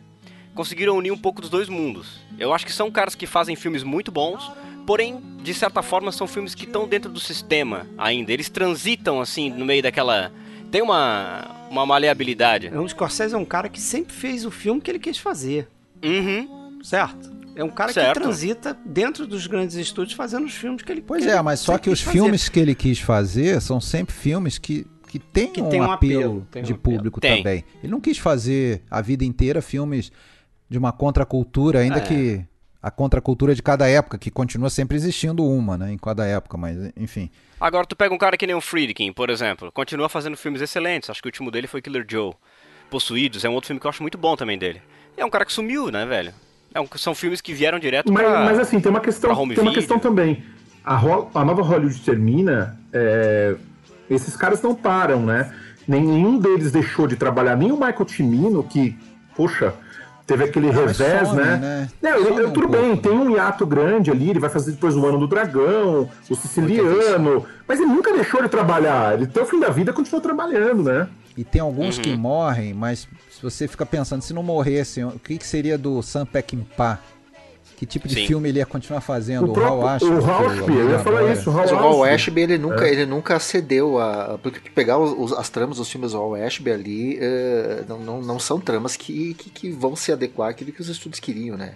Conseguiram 0.54 0.96
unir 0.96 1.10
um 1.10 1.18
pouco 1.18 1.40
dos 1.40 1.48
dois 1.48 1.70
mundos. 1.70 2.20
Eu 2.38 2.52
acho 2.52 2.66
que 2.66 2.72
são 2.72 2.90
caras 2.90 3.14
que 3.14 3.26
fazem 3.26 3.56
filmes 3.56 3.82
muito 3.82 4.12
bons, 4.12 4.52
porém, 4.86 5.22
de 5.42 5.54
certa 5.54 5.82
forma, 5.82 6.12
são 6.12 6.26
filmes 6.26 6.54
que 6.54 6.64
estão 6.64 6.86
dentro 6.86 7.10
do 7.10 7.20
sistema 7.20 7.86
ainda. 7.96 8.30
Eles 8.30 8.50
transitam, 8.50 9.22
assim, 9.22 9.48
no 9.48 9.64
meio 9.64 9.82
daquela 9.82 10.30
tem 10.70 10.82
uma, 10.82 11.55
uma 11.70 11.86
maleabilidade. 11.86 12.68
É 12.68 12.78
um 12.78 12.88
Scorsese 12.88 13.34
é 13.34 13.38
um 13.38 13.44
cara 13.44 13.68
que 13.68 13.80
sempre 13.80 14.12
fez 14.12 14.44
o 14.44 14.50
filme 14.50 14.80
que 14.80 14.90
ele 14.90 14.98
quis 14.98 15.18
fazer. 15.18 15.68
Uhum. 16.04 16.80
Certo? 16.82 17.36
É 17.56 17.64
um 17.64 17.70
cara 17.70 17.92
certo. 17.92 18.14
que 18.14 18.20
transita 18.20 18.76
dentro 18.84 19.26
dos 19.26 19.46
grandes 19.46 19.76
estúdios 19.76 20.14
fazendo 20.14 20.44
os 20.44 20.54
filmes 20.54 20.82
que 20.82 20.92
ele 20.92 21.00
Pois 21.00 21.24
que 21.24 21.30
é, 21.30 21.40
mas 21.40 21.60
só 21.60 21.78
que 21.78 21.88
os 21.88 22.02
filmes 22.02 22.50
que 22.50 22.60
ele 22.60 22.74
quis 22.74 22.98
fazer 22.98 23.62
são 23.62 23.80
sempre 23.80 24.14
filmes 24.14 24.58
que, 24.58 24.86
que 25.08 25.18
têm 25.18 25.50
que 25.50 25.62
um, 25.62 25.70
tem 25.70 25.80
um 25.80 25.90
apelo, 25.90 26.46
apelo 26.50 26.66
de 26.66 26.74
um 26.74 26.76
público 26.76 27.18
apelo. 27.18 27.38
também. 27.38 27.64
Ele 27.82 27.90
não 27.90 28.00
quis 28.00 28.18
fazer 28.18 28.82
a 28.90 29.00
vida 29.00 29.24
inteira 29.24 29.62
filmes 29.62 30.12
de 30.68 30.76
uma 30.76 30.92
contracultura, 30.92 31.78
ainda 31.78 31.96
é. 31.96 32.00
que 32.00 32.44
a 32.86 32.90
contracultura 32.92 33.52
de 33.52 33.64
cada 33.64 33.88
época, 33.88 34.16
que 34.16 34.30
continua 34.30 34.70
sempre 34.70 34.96
existindo 34.96 35.44
uma, 35.44 35.76
né, 35.76 35.90
em 35.90 35.98
cada 35.98 36.24
época, 36.24 36.56
mas 36.56 36.92
enfim. 36.96 37.28
Agora 37.60 37.84
tu 37.84 37.96
pega 37.96 38.14
um 38.14 38.18
cara 38.18 38.36
que 38.36 38.46
nem 38.46 38.54
o 38.54 38.60
Friedkin, 38.60 39.12
por 39.12 39.28
exemplo, 39.28 39.72
continua 39.72 40.08
fazendo 40.08 40.36
filmes 40.36 40.62
excelentes, 40.62 41.10
acho 41.10 41.20
que 41.20 41.26
o 41.26 41.30
último 41.30 41.50
dele 41.50 41.66
foi 41.66 41.82
Killer 41.82 42.06
Joe. 42.08 42.34
Possuídos 42.88 43.44
é 43.44 43.48
um 43.48 43.54
outro 43.54 43.66
filme 43.66 43.80
que 43.80 43.86
eu 43.88 43.90
acho 43.90 44.02
muito 44.02 44.16
bom 44.16 44.36
também 44.36 44.56
dele. 44.56 44.80
É 45.16 45.24
um 45.24 45.30
cara 45.30 45.44
que 45.44 45.52
sumiu, 45.52 45.90
né, 45.90 46.06
velho? 46.06 46.32
É 46.72 46.80
um, 46.80 46.86
são 46.94 47.12
filmes 47.12 47.40
que 47.40 47.52
vieram 47.52 47.80
direto 47.80 48.12
mas, 48.12 48.24
pra, 48.24 48.44
Mas 48.44 48.58
assim, 48.60 48.78
tem 48.78 48.88
uma 48.88 49.00
questão, 49.00 49.34
tem 49.48 49.58
uma 49.58 49.74
questão 49.74 49.98
também. 49.98 50.44
A, 50.84 50.94
a 50.94 51.44
nova 51.44 51.62
Hollywood 51.62 52.00
termina, 52.02 52.78
é, 52.92 53.56
esses 54.08 54.36
caras 54.36 54.62
não 54.62 54.76
param, 54.76 55.26
né? 55.26 55.52
Nenhum 55.88 56.38
deles 56.38 56.70
deixou 56.70 57.08
de 57.08 57.16
trabalhar, 57.16 57.56
nem 57.56 57.72
o 57.72 57.74
Michael 57.74 58.04
Timino, 58.04 58.62
que, 58.62 58.96
poxa, 59.34 59.74
teve 60.26 60.44
aquele 60.44 60.66
não, 60.66 60.86
revés, 60.86 61.28
some, 61.28 61.40
né? 61.40 61.56
né? 61.56 61.88
Não, 62.02 62.10
eu, 62.10 62.50
tudo 62.50 62.66
um 62.66 62.70
bem, 62.70 62.96
pouco, 62.96 63.02
tem 63.02 63.12
um 63.12 63.30
hiato 63.30 63.64
grande 63.64 64.10
ali, 64.10 64.30
ele 64.30 64.40
vai 64.40 64.50
fazer 64.50 64.72
depois 64.72 64.96
o 64.96 65.06
Ano 65.06 65.18
do 65.18 65.28
Dragão, 65.28 66.10
o 66.28 66.34
Siciliano, 66.34 67.46
mas 67.66 67.78
ele 67.78 67.88
nunca 67.88 68.12
deixou 68.12 68.42
de 68.42 68.48
trabalhar, 68.48 69.14
ele 69.14 69.24
até 69.24 69.40
o 69.40 69.46
fim 69.46 69.60
da 69.60 69.70
vida 69.70 69.92
continuou 69.92 70.20
trabalhando, 70.20 70.82
né? 70.82 71.08
E 71.36 71.44
tem 71.44 71.60
alguns 71.60 71.98
uhum. 71.98 72.02
que 72.02 72.16
morrem, 72.16 72.74
mas 72.74 73.06
se 73.30 73.42
você 73.42 73.68
fica 73.68 73.84
pensando, 73.84 74.22
se 74.22 74.32
não 74.32 74.42
morresse, 74.42 75.04
o 75.04 75.18
que, 75.18 75.36
que 75.36 75.46
seria 75.46 75.76
do 75.76 76.02
Sam 76.02 76.24
Peckinpah? 76.24 76.98
Que 77.76 77.84
tipo 77.84 78.08
de 78.08 78.14
Sim. 78.14 78.26
filme 78.26 78.48
ele 78.48 78.58
ia 78.58 78.64
continuar 78.64 79.02
fazendo? 79.02 79.52
O, 79.52 79.52
o 79.52 79.62
Hal 79.62 79.86
Ashby? 79.86 80.08
O 80.08 80.24
Hal 80.24 80.46
Ashby, 80.48 80.76
eu 80.76 80.90
ia 80.90 80.98
falar 80.98 81.30
isso. 81.30 81.50
O 81.50 81.78
Hal 81.78 82.04
Ashby, 82.04 82.40
ele 82.40 82.56
nunca, 82.56 82.86
é. 82.86 82.90
ele 82.90 83.04
nunca 83.04 83.38
cedeu 83.38 84.00
a... 84.00 84.38
Porque 84.42 84.70
pegar 84.70 84.96
os, 84.96 85.30
as 85.34 85.50
tramas 85.50 85.76
dos 85.76 85.90
filmes 85.90 86.12
do 86.12 86.18
Hal 86.18 86.36
Ashby 86.36 86.70
ali, 86.70 87.18
uh, 87.18 87.84
não, 87.86 87.98
não, 87.98 88.22
não 88.22 88.38
são 88.38 88.58
tramas 88.58 88.96
que, 88.96 89.34
que, 89.34 89.50
que, 89.50 89.70
vão 89.70 89.94
se 89.94 90.10
adequar 90.10 90.48
àquilo 90.48 90.72
que 90.72 90.80
os 90.80 90.88
estudos 90.88 91.20
queriam, 91.20 91.54
né? 91.58 91.74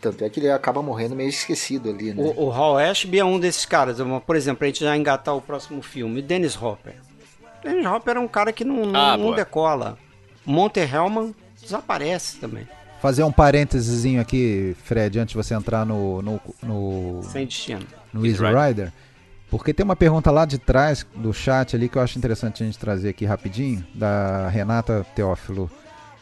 Tanto 0.00 0.24
é 0.24 0.30
que 0.30 0.40
ele 0.40 0.50
acaba 0.50 0.80
morrendo 0.80 1.14
meio 1.14 1.28
esquecido 1.28 1.90
ali, 1.90 2.14
né? 2.14 2.22
O, 2.22 2.46
o 2.46 2.52
Hal 2.52 2.78
Ashby 2.78 3.18
é 3.18 3.24
um 3.24 3.38
desses 3.38 3.66
caras. 3.66 3.98
Por 4.26 4.36
exemplo, 4.36 4.64
a 4.64 4.66
gente 4.68 4.84
já 4.84 4.96
engatar 4.96 5.36
o 5.36 5.42
próximo 5.42 5.82
filme. 5.82 6.22
Dennis 6.22 6.56
Hopper. 6.60 6.94
Dennis 7.62 7.84
Hopper 7.84 8.12
era 8.12 8.20
um 8.20 8.28
cara 8.28 8.54
que 8.54 8.64
não, 8.64 8.86
não, 8.86 8.98
ah, 8.98 9.16
não 9.18 9.34
decola. 9.34 9.98
Monte 10.46 10.80
Hellman 10.80 11.34
desaparece 11.60 12.38
também. 12.38 12.66
Fazer 13.06 13.22
um 13.22 13.30
parênteses 13.30 14.04
aqui, 14.18 14.74
Fred, 14.82 15.20
antes 15.20 15.30
de 15.30 15.36
você 15.36 15.54
entrar 15.54 15.86
no. 15.86 16.20
no, 16.22 16.40
no 16.60 17.22
Sem 17.22 17.46
destino. 17.46 17.86
No 18.12 18.26
Easy 18.26 18.42
Rider. 18.42 18.92
Porque 19.48 19.72
tem 19.72 19.84
uma 19.84 19.94
pergunta 19.94 20.28
lá 20.32 20.44
de 20.44 20.58
trás 20.58 21.06
do 21.14 21.32
chat 21.32 21.76
ali 21.76 21.88
que 21.88 21.98
eu 21.98 22.02
acho 22.02 22.18
interessante 22.18 22.64
a 22.64 22.66
gente 22.66 22.76
trazer 22.76 23.10
aqui 23.10 23.24
rapidinho, 23.24 23.86
da 23.94 24.48
Renata 24.48 25.06
Teófilo. 25.14 25.70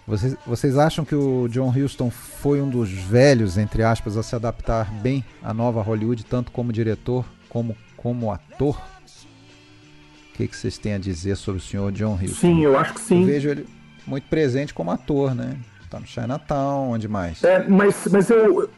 Vocês, 0.07 0.37
vocês 0.47 0.76
acham 0.76 1.07
que 1.07 1.14
o 1.14 1.49
John 1.49 1.70
Huston 1.70 2.11
foi 2.11 2.61
um 2.61 2.68
dos 2.68 2.91
velhos, 2.91 3.57
entre 3.57 3.82
aspas, 3.82 4.18
a 4.18 4.22
se 4.22 4.37
adaptar 4.37 4.93
bem 5.01 5.24
à 5.43 5.55
nova 5.55 5.80
Hollywood, 5.80 6.22
tanto 6.26 6.53
como 6.53 6.70
diretor 6.70 7.24
como 7.49 7.74
como 7.97 8.30
ator? 8.30 8.76
O 8.76 10.37
que, 10.37 10.47
que 10.47 10.55
vocês 10.55 10.76
têm 10.76 10.93
a 10.93 10.99
dizer 10.99 11.37
sobre 11.37 11.62
o 11.62 11.64
senhor 11.64 11.91
John 11.93 12.16
Huston? 12.16 12.35
Sim, 12.35 12.62
eu 12.62 12.78
acho 12.78 12.93
que 12.93 13.01
sim. 13.01 13.22
Eu 13.22 13.26
vejo 13.26 13.49
ele 13.49 13.66
muito 14.07 14.28
presente 14.28 14.74
como 14.74 14.91
ator, 14.91 15.35
né? 15.35 15.57
Tá 15.95 16.01
no 16.01 16.07
Chinatown, 16.07 16.90
onde 16.90 17.07
mais? 17.07 17.45
É, 17.45 17.64
mas, 17.68 18.09
mas 18.11 18.28
eu. 18.28 18.68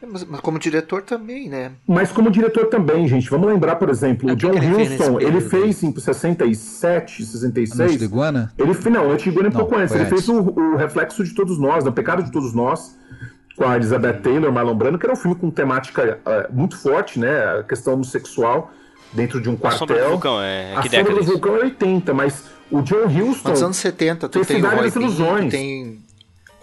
Mas, 0.00 0.24
mas, 0.24 0.40
como 0.40 0.58
diretor 0.58 1.02
também, 1.02 1.50
né? 1.50 1.72
Mas 1.86 2.10
como 2.10 2.30
diretor 2.30 2.66
também, 2.66 3.06
gente. 3.06 3.28
Vamos 3.28 3.48
lembrar, 3.48 3.76
por 3.76 3.90
exemplo, 3.90 4.30
é 4.30 4.32
o 4.32 4.36
John 4.36 4.52
Huston, 4.52 5.20
ele 5.20 5.42
fez 5.42 5.82
em 5.82 5.94
67, 5.94 7.26
66. 7.26 7.78
Noite 7.78 7.98
de 7.98 8.04
Iguana? 8.04 8.52
Ele 8.56 8.72
não, 8.90 9.08
Noite 9.08 9.24
de 9.24 9.30
Iguana 9.30 9.48
é 9.48 9.50
um 9.50 9.54
pouco 9.54 9.76
antes. 9.76 9.94
Ele 9.94 10.06
fez 10.06 10.28
o, 10.28 10.40
o, 10.40 10.76
Reflexo 10.76 11.22
de 11.22 11.34
Todos 11.34 11.58
Nós, 11.58 11.84
né, 11.84 11.90
O 11.90 11.92
Pecado 11.92 12.22
de 12.22 12.32
Todos 12.32 12.54
Nós, 12.54 12.96
com 13.54 13.64
a 13.64 13.76
Elizabeth 13.76 14.20
Taylor, 14.20 14.50
Marlon 14.50 14.74
Brando, 14.74 14.98
que 14.98 15.04
era 15.04 15.12
um 15.12 15.16
filme 15.16 15.36
com 15.36 15.50
temática 15.50 16.18
uh, 16.24 16.54
muito 16.54 16.78
forte, 16.78 17.18
né? 17.18 17.58
A 17.58 17.62
questão 17.64 17.94
homossexual 17.94 18.70
dentro 19.12 19.42
de 19.42 19.50
um 19.50 19.56
quartel. 19.56 19.76
A 19.76 19.78
Sombra 19.78 20.04
do 20.04 20.10
Vulcão, 20.10 20.40
é. 20.40 20.74
A 20.74 20.82
Sombra 20.82 21.14
do 21.16 21.22
Vulcão 21.22 21.56
é 21.56 21.60
80, 21.64 22.14
mas 22.14 22.44
o 22.70 22.80
John 22.80 23.06
Huston. 23.06 23.50
Nos 23.50 23.62
anos 23.62 23.76
70, 23.76 24.28
tu 24.28 24.40
tem, 24.40 24.62
tem 24.62 24.64
o 24.64 24.74
Roy 24.74 24.90
Bean, 24.90 25.48
tem 25.50 26.05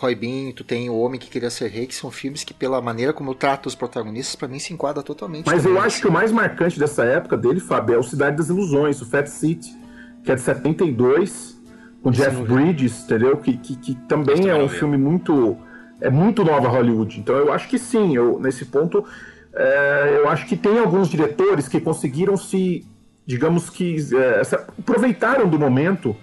Roy 0.03 0.15
Bean, 0.15 0.51
tu 0.51 0.65
tem 0.65 0.89
O 0.89 0.99
Homem 0.99 1.17
que 1.17 1.29
Queria 1.29 1.49
Ser 1.49 1.69
Rei, 1.69 1.87
que 1.87 1.95
são 1.95 2.11
filmes 2.11 2.43
que, 2.43 2.53
pela 2.53 2.81
maneira 2.81 3.13
como 3.13 3.31
eu 3.31 3.35
trato 3.35 3.67
os 3.67 3.75
protagonistas, 3.75 4.35
para 4.35 4.49
mim 4.49 4.59
se 4.59 4.73
enquadra 4.73 5.01
totalmente. 5.01 5.45
Mas 5.45 5.63
eu 5.63 5.79
acho 5.79 6.01
que 6.01 6.07
o 6.07 6.11
mais 6.11 6.29
marcante 6.29 6.77
dessa 6.77 7.05
época 7.05 7.37
dele, 7.37 7.61
Fábio, 7.61 7.95
é 7.95 7.97
o 7.97 8.03
Cidade 8.03 8.35
das 8.35 8.49
Ilusões, 8.49 9.01
o 9.01 9.05
Fat 9.05 9.27
City, 9.27 9.73
que 10.21 10.31
é 10.31 10.35
de 10.35 10.41
72, 10.41 11.57
com 12.01 12.09
Esse 12.11 12.21
Jeff 12.21 12.41
Bridges, 12.43 13.05
entendeu? 13.05 13.37
Que, 13.37 13.57
que, 13.57 13.75
que 13.77 13.95
também 14.07 14.49
é 14.49 14.55
um 14.55 14.67
filme 14.67 14.97
muito. 14.97 15.57
É 16.01 16.09
muito 16.09 16.43
nova 16.43 16.67
Hollywood. 16.67 17.21
Então 17.21 17.35
eu 17.35 17.53
acho 17.53 17.69
que 17.69 17.79
sim, 17.79 18.15
eu, 18.15 18.37
nesse 18.39 18.65
ponto. 18.65 19.05
É, 19.55 20.17
eu 20.17 20.27
acho 20.27 20.45
que 20.47 20.57
tem 20.57 20.79
alguns 20.79 21.07
diretores 21.07 21.67
que 21.67 21.79
conseguiram 21.79 22.35
se, 22.35 22.85
digamos 23.25 23.69
que, 23.69 23.95
é, 24.17 24.43
se 24.43 24.55
aproveitaram 24.55 25.47
do 25.47 25.57
momento 25.57 26.15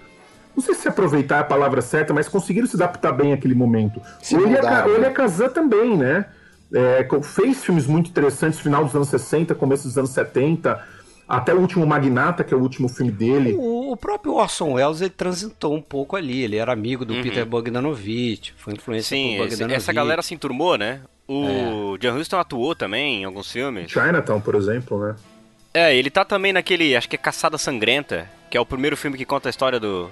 não 0.55 0.63
sei 0.63 0.75
se 0.75 0.87
aproveitar 0.87 1.39
a 1.39 1.43
palavra 1.43 1.81
certa, 1.81 2.13
mas 2.13 2.27
conseguiram 2.27 2.67
se 2.67 2.75
adaptar 2.75 3.11
bem 3.11 3.33
àquele 3.33 3.55
momento. 3.55 4.01
Se 4.21 4.35
o 4.35 4.41
Elia 4.45 5.11
Kazan 5.11 5.49
também, 5.49 5.97
né? 5.97 6.25
É, 6.73 7.05
fez 7.23 7.63
filmes 7.63 7.85
muito 7.85 8.09
interessantes 8.09 8.57
no 8.59 8.63
final 8.63 8.85
dos 8.85 8.95
anos 8.95 9.09
60, 9.09 9.53
começo 9.55 9.87
dos 9.87 9.97
anos 9.97 10.11
70, 10.11 10.81
até 11.27 11.53
o 11.53 11.59
último 11.59 11.85
Magnata, 11.85 12.45
que 12.45 12.53
é 12.53 12.57
o 12.57 12.61
último 12.61 12.87
filme 12.87 13.11
dele. 13.11 13.53
O, 13.57 13.91
o 13.91 13.97
próprio 13.97 14.35
Orson 14.35 14.73
Welles 14.73 15.01
ele 15.01 15.09
transitou 15.09 15.75
um 15.75 15.81
pouco 15.81 16.15
ali, 16.15 16.43
ele 16.43 16.55
era 16.57 16.71
amigo 16.71 17.03
do 17.03 17.13
uhum. 17.13 17.21
Peter 17.21 17.45
Bogdanovich, 17.45 18.53
foi 18.57 18.73
influência 18.73 19.17
Sim, 19.17 19.37
por 19.37 19.49
Bogdanovich. 19.49 19.75
essa 19.75 19.91
galera 19.91 20.21
se 20.21 20.33
enturmou, 20.33 20.77
né? 20.77 21.01
O 21.27 21.95
é. 21.95 21.97
John 21.99 22.17
Huston 22.17 22.37
atuou 22.37 22.75
também 22.75 23.21
em 23.21 23.25
alguns 23.25 23.51
filmes. 23.51 23.91
Chinatown, 23.91 24.41
por 24.41 24.55
exemplo, 24.55 24.99
né? 24.99 25.15
É, 25.73 25.95
ele 25.95 26.09
tá 26.09 26.25
também 26.25 26.51
naquele, 26.51 26.95
acho 26.95 27.07
que 27.07 27.15
é 27.15 27.19
Caçada 27.19 27.57
Sangrenta, 27.57 28.29
que 28.49 28.57
é 28.57 28.61
o 28.61 28.65
primeiro 28.65 28.97
filme 28.97 29.17
que 29.17 29.23
conta 29.23 29.47
a 29.47 29.51
história 29.51 29.79
do 29.79 30.09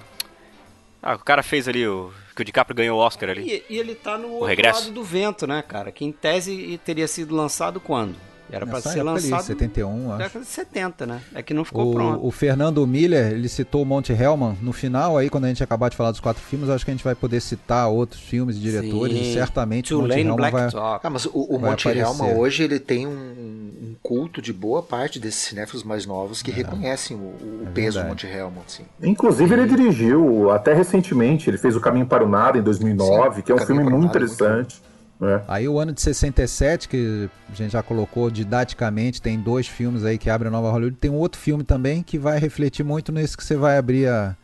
ah, 1.02 1.14
o 1.14 1.18
cara 1.18 1.42
fez 1.42 1.66
ali 1.68 1.86
o. 1.86 2.12
Que 2.34 2.42
o 2.42 2.44
DiCaprio 2.44 2.76
ganhou 2.76 2.98
o 2.98 3.02
Oscar 3.02 3.30
ali. 3.30 3.64
E, 3.68 3.74
e 3.74 3.78
ele 3.78 3.94
tá 3.94 4.16
no 4.16 4.28
o 4.28 4.32
outro 4.32 4.48
regresso. 4.48 4.80
lado 4.80 4.92
do 4.92 5.04
vento, 5.04 5.46
né, 5.46 5.62
cara? 5.62 5.90
Que 5.90 6.04
em 6.04 6.12
tese 6.12 6.80
teria 6.84 7.08
sido 7.08 7.34
lançado 7.34 7.80
quando? 7.80 8.16
Era 8.52 8.66
para 8.66 8.80
ser 8.80 9.02
lançado. 9.02 9.34
Ali, 9.34 9.44
71, 9.44 10.10
acho. 10.10 10.18
Década 10.18 10.44
de 10.44 10.50
70, 10.50 11.06
né? 11.06 11.20
É 11.34 11.42
que 11.42 11.54
não 11.54 11.64
ficou 11.64 11.90
o, 11.90 11.94
pronto. 11.94 12.26
O 12.26 12.30
Fernando 12.30 12.86
Miller, 12.86 13.32
ele 13.32 13.48
citou 13.48 13.82
o 13.82 13.84
Monte 13.84 14.12
Hellman. 14.12 14.56
No 14.60 14.72
final, 14.72 15.16
aí, 15.16 15.30
quando 15.30 15.44
a 15.44 15.48
gente 15.48 15.62
acabar 15.62 15.88
de 15.88 15.96
falar 15.96 16.10
dos 16.10 16.20
quatro 16.20 16.42
filmes, 16.42 16.68
acho 16.68 16.84
que 16.84 16.90
a 16.90 16.94
gente 16.94 17.04
vai 17.04 17.14
poder 17.14 17.40
citar 17.40 17.88
outros 17.88 18.20
filmes 18.20 18.56
e 18.56 18.60
diretores. 18.60 19.16
Sim. 19.16 19.30
E 19.30 19.34
certamente 19.34 19.94
o 19.94 20.02
Monte 20.02 20.18
Hellman 20.20 20.50
vai. 20.50 20.70
Talk. 20.70 21.06
Ah, 21.06 21.10
mas 21.10 21.26
o, 21.26 21.30
o 21.30 21.58
Monte 21.58 21.88
Hellman 21.88 22.36
hoje 22.36 22.62
ele 22.62 22.78
tem 22.78 23.06
um, 23.06 23.10
um, 23.10 23.96
culto 24.02 24.42
de 24.42 24.52
boa 24.52 24.82
parte 24.82 25.18
desses 25.18 25.40
cinéfilos 25.40 25.82
mais 25.82 26.06
novos 26.06 26.42
que 26.42 26.50
é. 26.50 26.54
reconhecem 26.54 27.16
o, 27.16 27.20
o 27.20 27.64
é 27.66 27.70
peso 27.70 28.00
do 28.00 28.08
Monte 28.08 28.26
Hellman. 28.26 28.62
Assim. 28.66 28.84
Inclusive, 29.02 29.54
ele 29.54 29.66
dirigiu 29.66 30.50
até 30.50 30.74
recentemente, 30.74 31.48
ele 31.48 31.58
fez 31.58 31.76
O 31.76 31.80
Caminho 31.80 32.06
para 32.06 32.24
o 32.24 32.28
Nada 32.28 32.58
em 32.58 32.62
2009, 32.62 33.36
Sim, 33.36 33.42
que 33.42 33.52
é 33.52 33.54
um 33.54 33.58
filme 33.58 33.84
muito 33.84 34.06
interessante. 34.06 34.80
Muito 34.80 34.89
é. 35.22 35.42
Aí 35.46 35.68
o 35.68 35.78
ano 35.78 35.92
de 35.92 36.00
67, 36.00 36.88
que 36.88 37.28
a 37.50 37.54
gente 37.54 37.72
já 37.72 37.82
colocou 37.82 38.30
didaticamente, 38.30 39.20
tem 39.20 39.38
dois 39.38 39.66
filmes 39.66 40.04
aí 40.04 40.16
que 40.16 40.30
abrem 40.30 40.48
a 40.48 40.50
nova 40.50 40.70
Hollywood. 40.70 40.96
Tem 40.96 41.10
um 41.10 41.16
outro 41.16 41.38
filme 41.38 41.62
também 41.62 42.02
que 42.02 42.18
vai 42.18 42.38
refletir 42.38 42.84
muito 42.84 43.12
nesse 43.12 43.36
que 43.36 43.44
você 43.44 43.56
vai 43.56 43.76
abrir 43.76 44.08
a, 44.08 44.36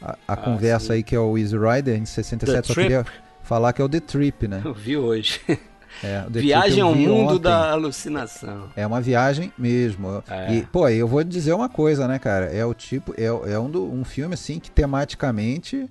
a, 0.00 0.10
a 0.10 0.16
ah, 0.28 0.36
conversa 0.36 0.88
sim. 0.88 0.92
aí, 0.94 1.02
que 1.02 1.16
é 1.16 1.20
o 1.20 1.36
Easy 1.36 1.56
Rider, 1.56 1.96
em 1.96 2.04
67. 2.04 2.46
The 2.46 2.62
Só 2.62 2.74
Trip. 2.74 2.88
queria 2.88 3.06
falar 3.42 3.72
que 3.72 3.82
é 3.82 3.84
o 3.84 3.88
The 3.88 4.00
Trip, 4.00 4.46
né? 4.46 4.62
Eu 4.64 4.74
vi 4.74 4.96
hoje. 4.96 5.40
É, 6.04 6.24
viagem 6.30 6.80
ao 6.80 6.94
mundo 6.94 7.34
ontem. 7.34 7.42
da 7.42 7.72
alucinação. 7.72 8.70
É 8.76 8.86
uma 8.86 9.00
viagem 9.00 9.52
mesmo. 9.58 10.22
É. 10.30 10.54
E, 10.54 10.62
pô, 10.62 10.88
eu 10.88 11.06
vou 11.06 11.22
dizer 11.24 11.52
uma 11.52 11.68
coisa, 11.68 12.06
né, 12.06 12.16
cara? 12.18 12.46
É 12.46 12.64
o 12.64 12.72
tipo, 12.72 13.12
é, 13.18 13.24
é 13.24 13.58
um, 13.58 13.68
do, 13.68 13.92
um 13.92 14.04
filme 14.04 14.32
assim 14.32 14.60
que 14.60 14.70
tematicamente 14.70 15.90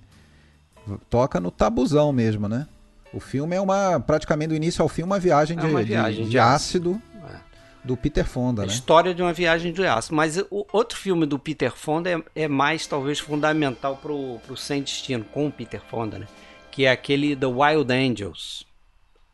toca 1.10 1.40
no 1.40 1.52
tabuzão 1.52 2.14
mesmo, 2.14 2.48
né? 2.48 2.66
O 3.14 3.20
filme 3.20 3.56
é 3.56 3.62
uma, 3.62 4.00
praticamente 4.00 4.50
do 4.50 4.56
início 4.56 4.82
ao 4.82 4.90
fim, 4.90 5.04
uma 5.04 5.20
viagem, 5.20 5.58
é 5.58 5.64
uma 5.64 5.84
de, 5.84 5.90
viagem 5.90 6.24
de, 6.26 6.30
de, 6.32 6.40
ácido 6.40 7.02
é. 7.28 7.38
do 7.84 7.98
Peter 7.98 8.26
Fonda, 8.26 8.64
a 8.64 8.66
né? 8.66 8.72
História 8.72 9.14
de 9.14 9.22
uma 9.22 9.34
viagem 9.34 9.74
de 9.74 9.86
ácido. 9.86 10.16
Mas 10.16 10.38
o 10.38 10.66
outro 10.72 10.98
filme 10.98 11.26
do 11.26 11.40
Peter 11.40 11.76
Fonda 11.76 12.10
é, 12.12 12.24
é 12.36 12.48
mais, 12.48 12.86
talvez, 12.86 13.20
fundamental 13.20 13.98
pro, 13.98 14.40
pro 14.46 14.56
Sem 14.56 14.84
Destino, 14.84 15.26
com 15.26 15.48
o 15.48 15.52
Peter 15.52 15.82
Fonda, 15.82 16.20
né? 16.20 16.28
Que 16.72 16.86
é 16.86 16.92
aquele 16.92 17.36
The 17.36 17.48
Wild 17.48 17.92
Angels. 17.92 18.66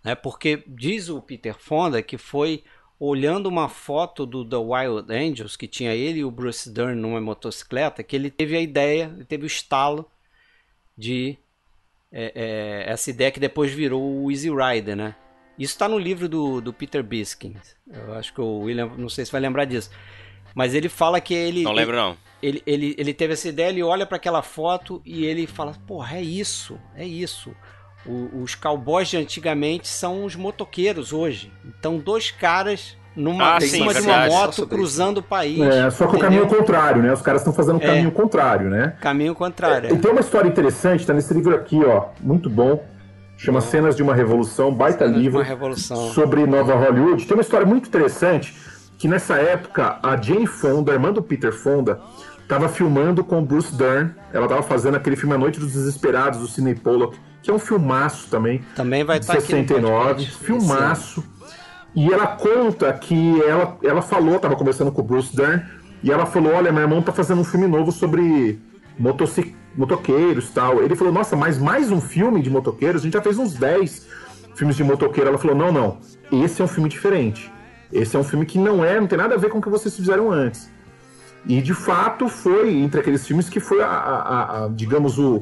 Né? 0.03 0.15
Porque 0.15 0.63
diz 0.67 1.09
o 1.09 1.21
Peter 1.21 1.55
Fonda 1.57 2.01
que 2.01 2.17
foi 2.17 2.63
olhando 2.99 3.47
uma 3.47 3.67
foto 3.67 4.25
do 4.25 4.45
The 4.45 4.55
Wild 4.55 5.13
Angels, 5.13 5.57
que 5.57 5.67
tinha 5.67 5.93
ele 5.93 6.19
e 6.19 6.23
o 6.23 6.31
Bruce 6.31 6.69
Dern 6.69 6.95
numa 6.95 7.19
motocicleta, 7.19 8.03
que 8.03 8.15
ele 8.15 8.31
teve 8.31 8.55
a 8.55 8.61
ideia, 8.61 9.11
ele 9.13 9.25
teve 9.25 9.43
o 9.43 9.47
estalo 9.47 10.09
de 10.97 11.37
é, 12.17 12.31
é, 12.33 12.91
essa 12.93 13.09
ideia 13.09 13.29
que 13.29 13.41
depois 13.41 13.73
virou 13.73 14.01
o 14.01 14.31
Easy 14.31 14.49
Rider, 14.49 14.95
né? 14.95 15.13
Isso 15.59 15.73
está 15.73 15.89
no 15.89 15.99
livro 15.99 16.29
do, 16.29 16.61
do 16.61 16.71
Peter 16.71 17.03
Biskins. 17.03 17.75
Eu 17.91 18.13
acho 18.13 18.33
que 18.33 18.39
o 18.39 18.59
William, 18.59 18.89
não 18.97 19.09
sei 19.09 19.25
se 19.25 19.31
vai 19.33 19.41
lembrar 19.41 19.65
disso. 19.65 19.89
Mas 20.53 20.73
ele 20.73 20.87
fala 20.87 21.19
que 21.19 21.33
ele. 21.33 21.63
Não 21.63 21.73
lembro, 21.73 21.97
não. 21.97 22.17
Ele, 22.41 22.63
ele, 22.65 22.95
ele 22.97 23.13
teve 23.13 23.33
essa 23.33 23.49
ideia, 23.49 23.69
ele 23.69 23.83
olha 23.83 24.05
para 24.05 24.15
aquela 24.15 24.41
foto 24.41 25.01
e 25.05 25.25
ele 25.25 25.45
fala: 25.45 25.73
Porra, 25.85 26.17
é 26.17 26.21
isso, 26.21 26.79
é 26.95 27.05
isso. 27.05 27.53
O, 28.05 28.43
os 28.43 28.55
cowboys 28.55 29.09
de 29.09 29.17
antigamente 29.17 29.87
são 29.87 30.23
os 30.23 30.35
motoqueiros 30.35 31.11
hoje. 31.11 31.51
Então, 31.65 31.97
dois 31.97 32.31
caras 32.31 32.97
numa, 33.15 33.55
ah, 33.55 33.57
em 33.57 33.67
cima 33.67 33.93
de 33.93 34.01
uma 34.01 34.27
moto 34.27 34.67
cruzando 34.67 35.19
o 35.19 35.23
país. 35.23 35.59
É, 35.61 35.89
só 35.89 36.07
que 36.07 36.15
o 36.15 36.19
caminho 36.19 36.47
contrário, 36.47 37.01
né? 37.01 37.13
Os 37.13 37.21
caras 37.21 37.41
estão 37.41 37.53
fazendo 37.53 37.79
o 37.79 37.83
é. 37.83 37.85
caminho 37.85 38.11
contrário, 38.11 38.69
né? 38.69 38.95
Caminho 39.01 39.33
contrário. 39.33 39.89
É, 39.89 39.93
e 39.93 39.97
tem 39.97 40.11
uma 40.11 40.21
história 40.21 40.47
interessante, 40.47 41.05
tá 41.05 41.13
nesse 41.13 41.33
livro 41.33 41.55
aqui, 41.55 41.79
ó, 41.83 42.07
muito 42.21 42.49
bom. 42.49 42.83
Chama 43.37 43.59
Cenas 43.59 43.95
de 43.95 44.03
uma 44.03 44.15
Revolução, 44.15 44.73
baita 44.73 45.05
Cenas 45.05 45.17
livro 45.19 45.43
sobre 46.13 46.45
Nova 46.45 46.73
Hollywood. 46.75 47.25
Tem 47.25 47.35
uma 47.35 47.41
história 47.41 47.65
muito 47.65 47.87
interessante 47.87 48.55
que 48.97 49.07
nessa 49.07 49.35
época 49.35 49.99
a 50.01 50.15
Jane 50.15 50.47
Fonda, 50.47 50.93
irmã 50.93 51.11
do 51.11 51.21
Peter 51.21 51.51
Fonda, 51.51 51.99
estava 52.41 52.69
filmando 52.69 53.23
com 53.23 53.39
o 53.39 53.45
Bruce 53.45 53.75
Dern. 53.75 54.13
Ela 54.31 54.45
estava 54.45 54.63
fazendo 54.63 54.95
aquele 54.95 55.15
filme 55.15 55.35
A 55.35 55.37
Noite 55.37 55.59
dos 55.59 55.73
Desesperados, 55.73 56.39
do 56.39 56.47
Sidney 56.47 56.75
Pollock, 56.75 57.17
que 57.41 57.51
é 57.51 57.53
um 57.53 57.59
filmaço 57.59 58.29
também. 58.29 58.63
Também 58.75 59.03
vai 59.03 59.19
estar 59.19 59.33
69, 59.33 60.11
aqui 60.11 60.31
filmaço. 60.31 61.23
E 61.95 62.11
ela 62.11 62.27
conta 62.27 62.91
que 62.93 63.41
ela, 63.43 63.77
ela 63.81 64.01
falou, 64.01 64.35
estava 64.35 64.55
conversando 64.55 64.91
com 64.91 65.01
o 65.01 65.03
Bruce 65.03 65.35
Dern, 65.35 65.63
e 66.03 66.11
ela 66.11 66.25
falou: 66.25 66.53
Olha, 66.53 66.71
meu 66.71 66.81
irmão 66.81 67.01
tá 67.01 67.13
fazendo 67.13 67.41
um 67.41 67.43
filme 67.43 67.67
novo 67.67 67.91
sobre 67.91 68.59
motocic... 68.99 69.55
motoqueiros 69.75 70.49
tal. 70.51 70.83
Ele 70.83 70.95
falou: 70.95 71.13
Nossa, 71.13 71.35
mas 71.35 71.57
mais 71.57 71.91
um 71.91 72.01
filme 72.01 72.41
de 72.41 72.49
motoqueiros? 72.49 73.01
A 73.01 73.05
gente 73.05 73.13
já 73.13 73.21
fez 73.21 73.37
uns 73.37 73.53
10 73.53 74.07
filmes 74.55 74.75
de 74.75 74.83
motoqueiro. 74.83 75.29
Ela 75.29 75.37
falou: 75.37 75.55
Não, 75.55 75.71
não. 75.71 75.97
Esse 76.43 76.61
é 76.61 76.65
um 76.65 76.67
filme 76.67 76.89
diferente. 76.89 77.51
Esse 77.91 78.15
é 78.15 78.19
um 78.19 78.23
filme 78.23 78.45
que 78.45 78.59
não 78.59 78.83
é, 78.83 78.99
não 78.99 79.07
tem 79.07 79.17
nada 79.17 79.35
a 79.35 79.37
ver 79.37 79.49
com 79.49 79.59
o 79.59 79.61
que 79.61 79.69
vocês 79.69 79.95
fizeram 79.95 80.31
antes. 80.31 80.69
E 81.47 81.61
de 81.61 81.73
fato 81.73 82.27
foi 82.27 82.75
entre 82.75 82.99
aqueles 82.99 83.25
filmes 83.25 83.47
que 83.47 83.59
foi 83.59 83.81
a, 83.81 83.87
a, 83.87 84.65
a 84.65 84.67
digamos, 84.67 85.19
o, 85.19 85.41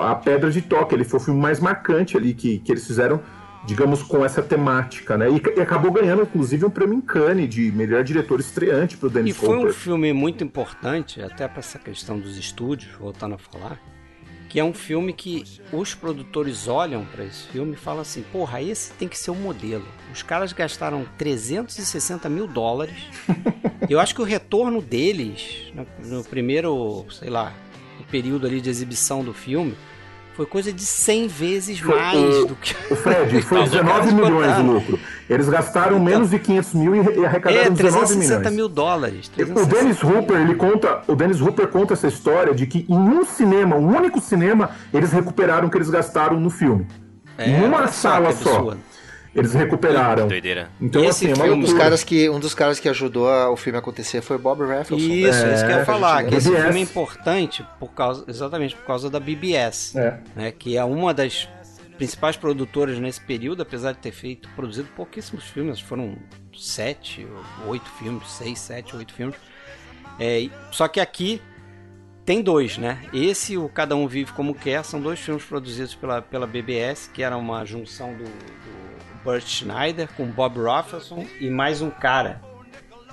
a 0.00 0.14
pedra 0.14 0.50
de 0.50 0.62
toque. 0.62 0.94
Ele 0.94 1.04
foi 1.04 1.18
o 1.18 1.22
filme 1.22 1.40
mais 1.40 1.58
marcante 1.58 2.16
ali 2.16 2.34
que, 2.34 2.58
que 2.58 2.70
eles 2.70 2.86
fizeram, 2.86 3.20
digamos, 3.66 4.02
com 4.02 4.24
essa 4.24 4.42
temática, 4.42 5.16
né? 5.18 5.28
E, 5.30 5.58
e 5.58 5.60
acabou 5.60 5.92
ganhando, 5.92 6.22
inclusive, 6.22 6.64
um 6.64 6.70
prêmio 6.70 6.96
em 6.96 7.00
Cannes 7.00 7.48
de 7.48 7.70
melhor 7.72 8.02
diretor 8.02 8.40
estreante 8.40 8.96
para 8.96 9.06
o 9.06 9.10
Dennis 9.10 9.36
E 9.36 9.38
foi 9.38 9.48
Cooper. 9.56 9.70
um 9.70 9.72
filme 9.72 10.12
muito 10.12 10.42
importante, 10.42 11.20
até 11.20 11.46
para 11.46 11.60
essa 11.60 11.78
questão 11.78 12.18
dos 12.18 12.36
estúdios, 12.36 12.92
voltando 12.98 13.34
a 13.34 13.38
falar, 13.38 13.78
que 14.48 14.58
é 14.58 14.64
um 14.64 14.72
filme 14.72 15.12
que 15.12 15.44
os 15.72 15.94
produtores 15.94 16.66
olham 16.66 17.04
para 17.04 17.24
esse 17.24 17.46
filme 17.48 17.74
e 17.74 17.76
falam 17.76 18.00
assim: 18.00 18.22
porra, 18.32 18.60
esse 18.62 18.92
tem 18.94 19.06
que 19.06 19.16
ser 19.16 19.30
o 19.30 19.34
um 19.34 19.36
modelo. 19.36 19.86
Os 20.12 20.22
caras 20.22 20.52
gastaram 20.52 21.06
360 21.16 22.28
mil 22.28 22.46
dólares. 22.46 22.96
Eu 23.88 24.00
acho 24.00 24.14
que 24.14 24.20
o 24.20 24.24
retorno 24.24 24.80
deles, 24.82 25.72
no 26.04 26.24
primeiro, 26.24 27.06
sei 27.10 27.30
lá, 27.30 27.52
no 27.98 28.04
período 28.06 28.46
ali 28.46 28.60
de 28.60 28.68
exibição 28.68 29.22
do 29.22 29.32
filme, 29.32 29.74
foi 30.40 30.46
coisa 30.46 30.72
de 30.72 30.86
100 30.86 31.28
vezes 31.28 31.82
mais 31.82 32.38
o, 32.38 32.46
do 32.46 32.54
que. 32.54 32.74
O 32.90 32.96
Fred, 32.96 33.42
foi 33.44 33.62
19 33.62 34.14
milhões 34.14 34.56
de 34.56 34.62
lucro. 34.62 34.98
Eles 35.28 35.46
gastaram 35.50 35.98
então, 35.98 36.04
menos 36.04 36.30
de 36.30 36.38
500 36.38 36.74
mil 36.74 36.94
e 36.94 37.26
arrecadaram 37.26 37.66
é, 37.66 37.68
19 37.70 38.16
milhões. 38.16 38.52
mil 38.54 38.66
dólares. 38.66 39.28
360. 39.28 39.60
O 39.60 39.66
Dennis 39.66 40.02
Hooper, 40.02 40.40
ele 40.40 40.54
conta, 40.54 41.02
o 41.06 41.14
Dennis 41.14 41.42
Hooper 41.42 41.68
conta 41.68 41.92
essa 41.92 42.06
história 42.06 42.54
de 42.54 42.66
que 42.66 42.86
em 42.88 42.98
um 42.98 43.22
cinema, 43.22 43.76
um 43.76 43.94
único 43.94 44.18
cinema, 44.18 44.70
eles 44.94 45.12
recuperaram 45.12 45.68
o 45.68 45.70
que 45.70 45.76
eles 45.76 45.90
gastaram 45.90 46.40
no 46.40 46.48
filme. 46.48 46.86
É, 47.36 47.50
em 47.50 47.62
uma 47.62 47.86
sala 47.88 48.32
só. 48.32 48.74
Eles 49.34 49.54
recuperaram. 49.54 50.26
Doideira. 50.26 50.70
Então, 50.80 51.04
Esse 51.04 51.30
assim, 51.30 51.40
é 51.40 51.52
um 51.52 51.60
dos 51.60 51.72
caras 51.72 52.02
que 52.02 52.28
um 52.28 52.40
dos 52.40 52.52
caras 52.52 52.80
que 52.80 52.88
ajudou 52.88 53.28
a, 53.28 53.50
o 53.50 53.56
filme 53.56 53.76
a 53.76 53.80
acontecer 53.80 54.20
foi 54.22 54.36
Bob 54.38 54.60
Raffleson. 54.64 54.96
Isso, 54.96 55.44
é, 55.44 55.54
isso 55.54 55.66
que 55.66 55.72
eu 55.72 55.78
ia 55.78 55.84
falar, 55.84 56.24
que 56.24 56.34
esse 56.34 56.50
filme 56.50 56.80
é 56.80 56.82
importante 56.82 57.64
por 57.78 57.92
causa, 57.92 58.24
exatamente 58.26 58.74
por 58.74 58.84
causa 58.84 59.08
da 59.08 59.20
BBS, 59.20 59.96
é. 59.96 60.18
né, 60.34 60.50
que 60.50 60.76
é 60.76 60.84
uma 60.84 61.14
das 61.14 61.48
principais 61.96 62.36
produtoras 62.36 62.98
nesse 62.98 63.20
período, 63.20 63.62
apesar 63.62 63.92
de 63.92 63.98
ter 63.98 64.12
feito 64.12 64.48
produzido 64.56 64.88
pouquíssimos 64.96 65.44
filmes, 65.44 65.78
foram 65.80 66.16
sete, 66.56 67.26
oito 67.66 67.88
filmes, 67.90 68.26
seis, 68.26 68.58
sete, 68.58 68.96
oito 68.96 69.12
filmes. 69.12 69.36
É, 70.18 70.48
só 70.72 70.88
que 70.88 70.98
aqui 70.98 71.40
tem 72.24 72.42
dois, 72.42 72.78
né? 72.78 73.02
Esse 73.12 73.56
o 73.56 73.68
Cada 73.68 73.96
Um 73.96 74.06
Vive 74.06 74.32
Como 74.32 74.54
Quer 74.54 74.84
são 74.84 75.00
dois 75.00 75.18
filmes 75.18 75.44
produzidos 75.44 75.94
pela, 75.94 76.22
pela 76.22 76.46
BBS, 76.46 77.10
que 77.12 77.22
era 77.22 77.36
uma 77.36 77.64
junção 77.64 78.14
do 78.14 78.24
Burt 79.24 79.46
Schneider, 79.46 80.08
com 80.16 80.26
Bob 80.26 80.58
Rafelson 80.60 81.26
e 81.40 81.50
mais 81.50 81.82
um 81.82 81.90
cara, 81.90 82.40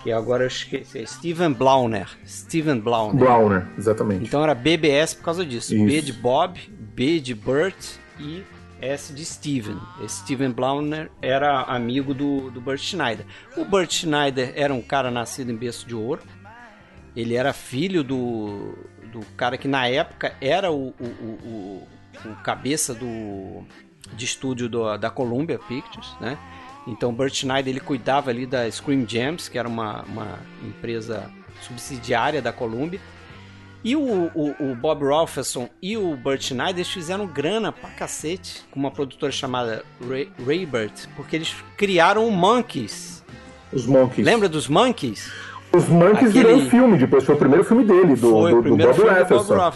que 0.02 0.12
agora 0.12 0.44
eu 0.44 0.48
esqueci, 0.48 1.00
é 1.00 1.06
Steven 1.06 1.52
Blauner. 1.52 2.08
Steven 2.26 2.80
Blauner. 2.80 3.20
Blauner, 3.20 3.68
exatamente. 3.78 4.26
Então 4.26 4.44
era 4.44 4.56
BBS 4.56 5.14
por 5.14 5.24
causa 5.24 5.46
disso. 5.46 5.76
Isso. 5.76 5.86
B 5.86 6.02
de 6.02 6.14
Bob, 6.14 6.60
B 6.96 7.20
de 7.20 7.36
Burt 7.36 7.76
e 8.20 8.44
S 8.82 9.12
de 9.12 9.26
Steven. 9.26 9.78
Steven 10.08 10.52
Blauner 10.52 11.12
era 11.22 11.64
amigo 11.64 12.14
do, 12.14 12.50
do 12.52 12.62
Burt 12.62 12.80
Schneider. 12.80 13.26
O 13.58 13.66
Burt 13.66 13.92
Schneider 13.92 14.54
era 14.56 14.74
um 14.74 14.82
cara 14.82 15.12
nascido 15.12 15.52
em 15.52 15.56
berço 15.56 15.88
de 15.88 15.96
ouro. 15.96 16.22
Ele 17.16 17.36
era 17.36 17.52
filho 17.52 18.04
do, 18.04 18.78
do 19.12 19.22
cara 19.36 19.58
que 19.58 19.68
na 19.68 19.88
época 19.88 20.36
era 20.40 20.72
o, 20.72 20.90
o, 21.00 21.04
o, 21.04 21.88
o 22.26 22.36
cabeça 22.44 22.94
do 22.94 23.66
de 24.16 24.26
estúdio 24.26 24.70
do, 24.70 24.98
da 24.98 25.10
Columbia 25.10 25.60
Pictures, 25.60 26.16
né? 26.20 26.38
Então 26.88 27.14
Burt 27.14 27.34
Schneider 27.34 27.74
ele 27.74 27.82
cuidava 27.82 28.30
ali 28.30 28.46
da 28.46 28.70
Scream 28.72 29.06
Gems, 29.08 29.50
que 29.50 29.58
era 29.58 29.68
uma, 29.68 30.04
uma 30.04 30.40
empresa 30.64 31.30
subsidiária 31.62 32.42
da 32.42 32.54
Columbia. 32.54 33.00
E 33.84 33.96
o, 33.96 34.32
o, 34.34 34.72
o 34.72 34.76
Bob 34.76 35.04
Rolferson 35.04 35.70
e 35.82 35.98
o 35.98 36.16
Burt 36.16 36.42
Schneider 36.42 36.78
eles 36.78 36.90
fizeram 36.90 37.28
grana 37.28 37.72
pra 37.72 37.90
cacete 37.92 38.66
com 38.72 38.80
uma 38.80 38.90
produtora 38.92 39.32
chamada 39.32 39.84
Ray, 40.10 40.32
Raybert, 40.46 41.08
porque 41.16 41.36
eles 41.36 41.54
criaram 41.76 42.28
o 42.28 42.32
Monkeys. 42.32 43.24
Os 43.72 43.86
Monkeys. 43.86 44.26
Lembra 44.26 44.50
dos 44.50 44.68
Monkeys? 44.68 45.32
Os 45.74 45.88
Monkeys 45.90 46.30
Aquele... 46.30 46.56
virou 46.56 46.70
filme, 46.70 46.98
depois 46.98 47.24
foi 47.24 47.36
o 47.36 47.38
primeiro 47.38 47.64
filme 47.64 47.84
dele, 47.84 48.16
do, 48.16 48.32
foi 48.32 48.52
do, 48.52 48.62
do 48.62 48.78
Bob 48.78 48.98
Bob 49.30 49.74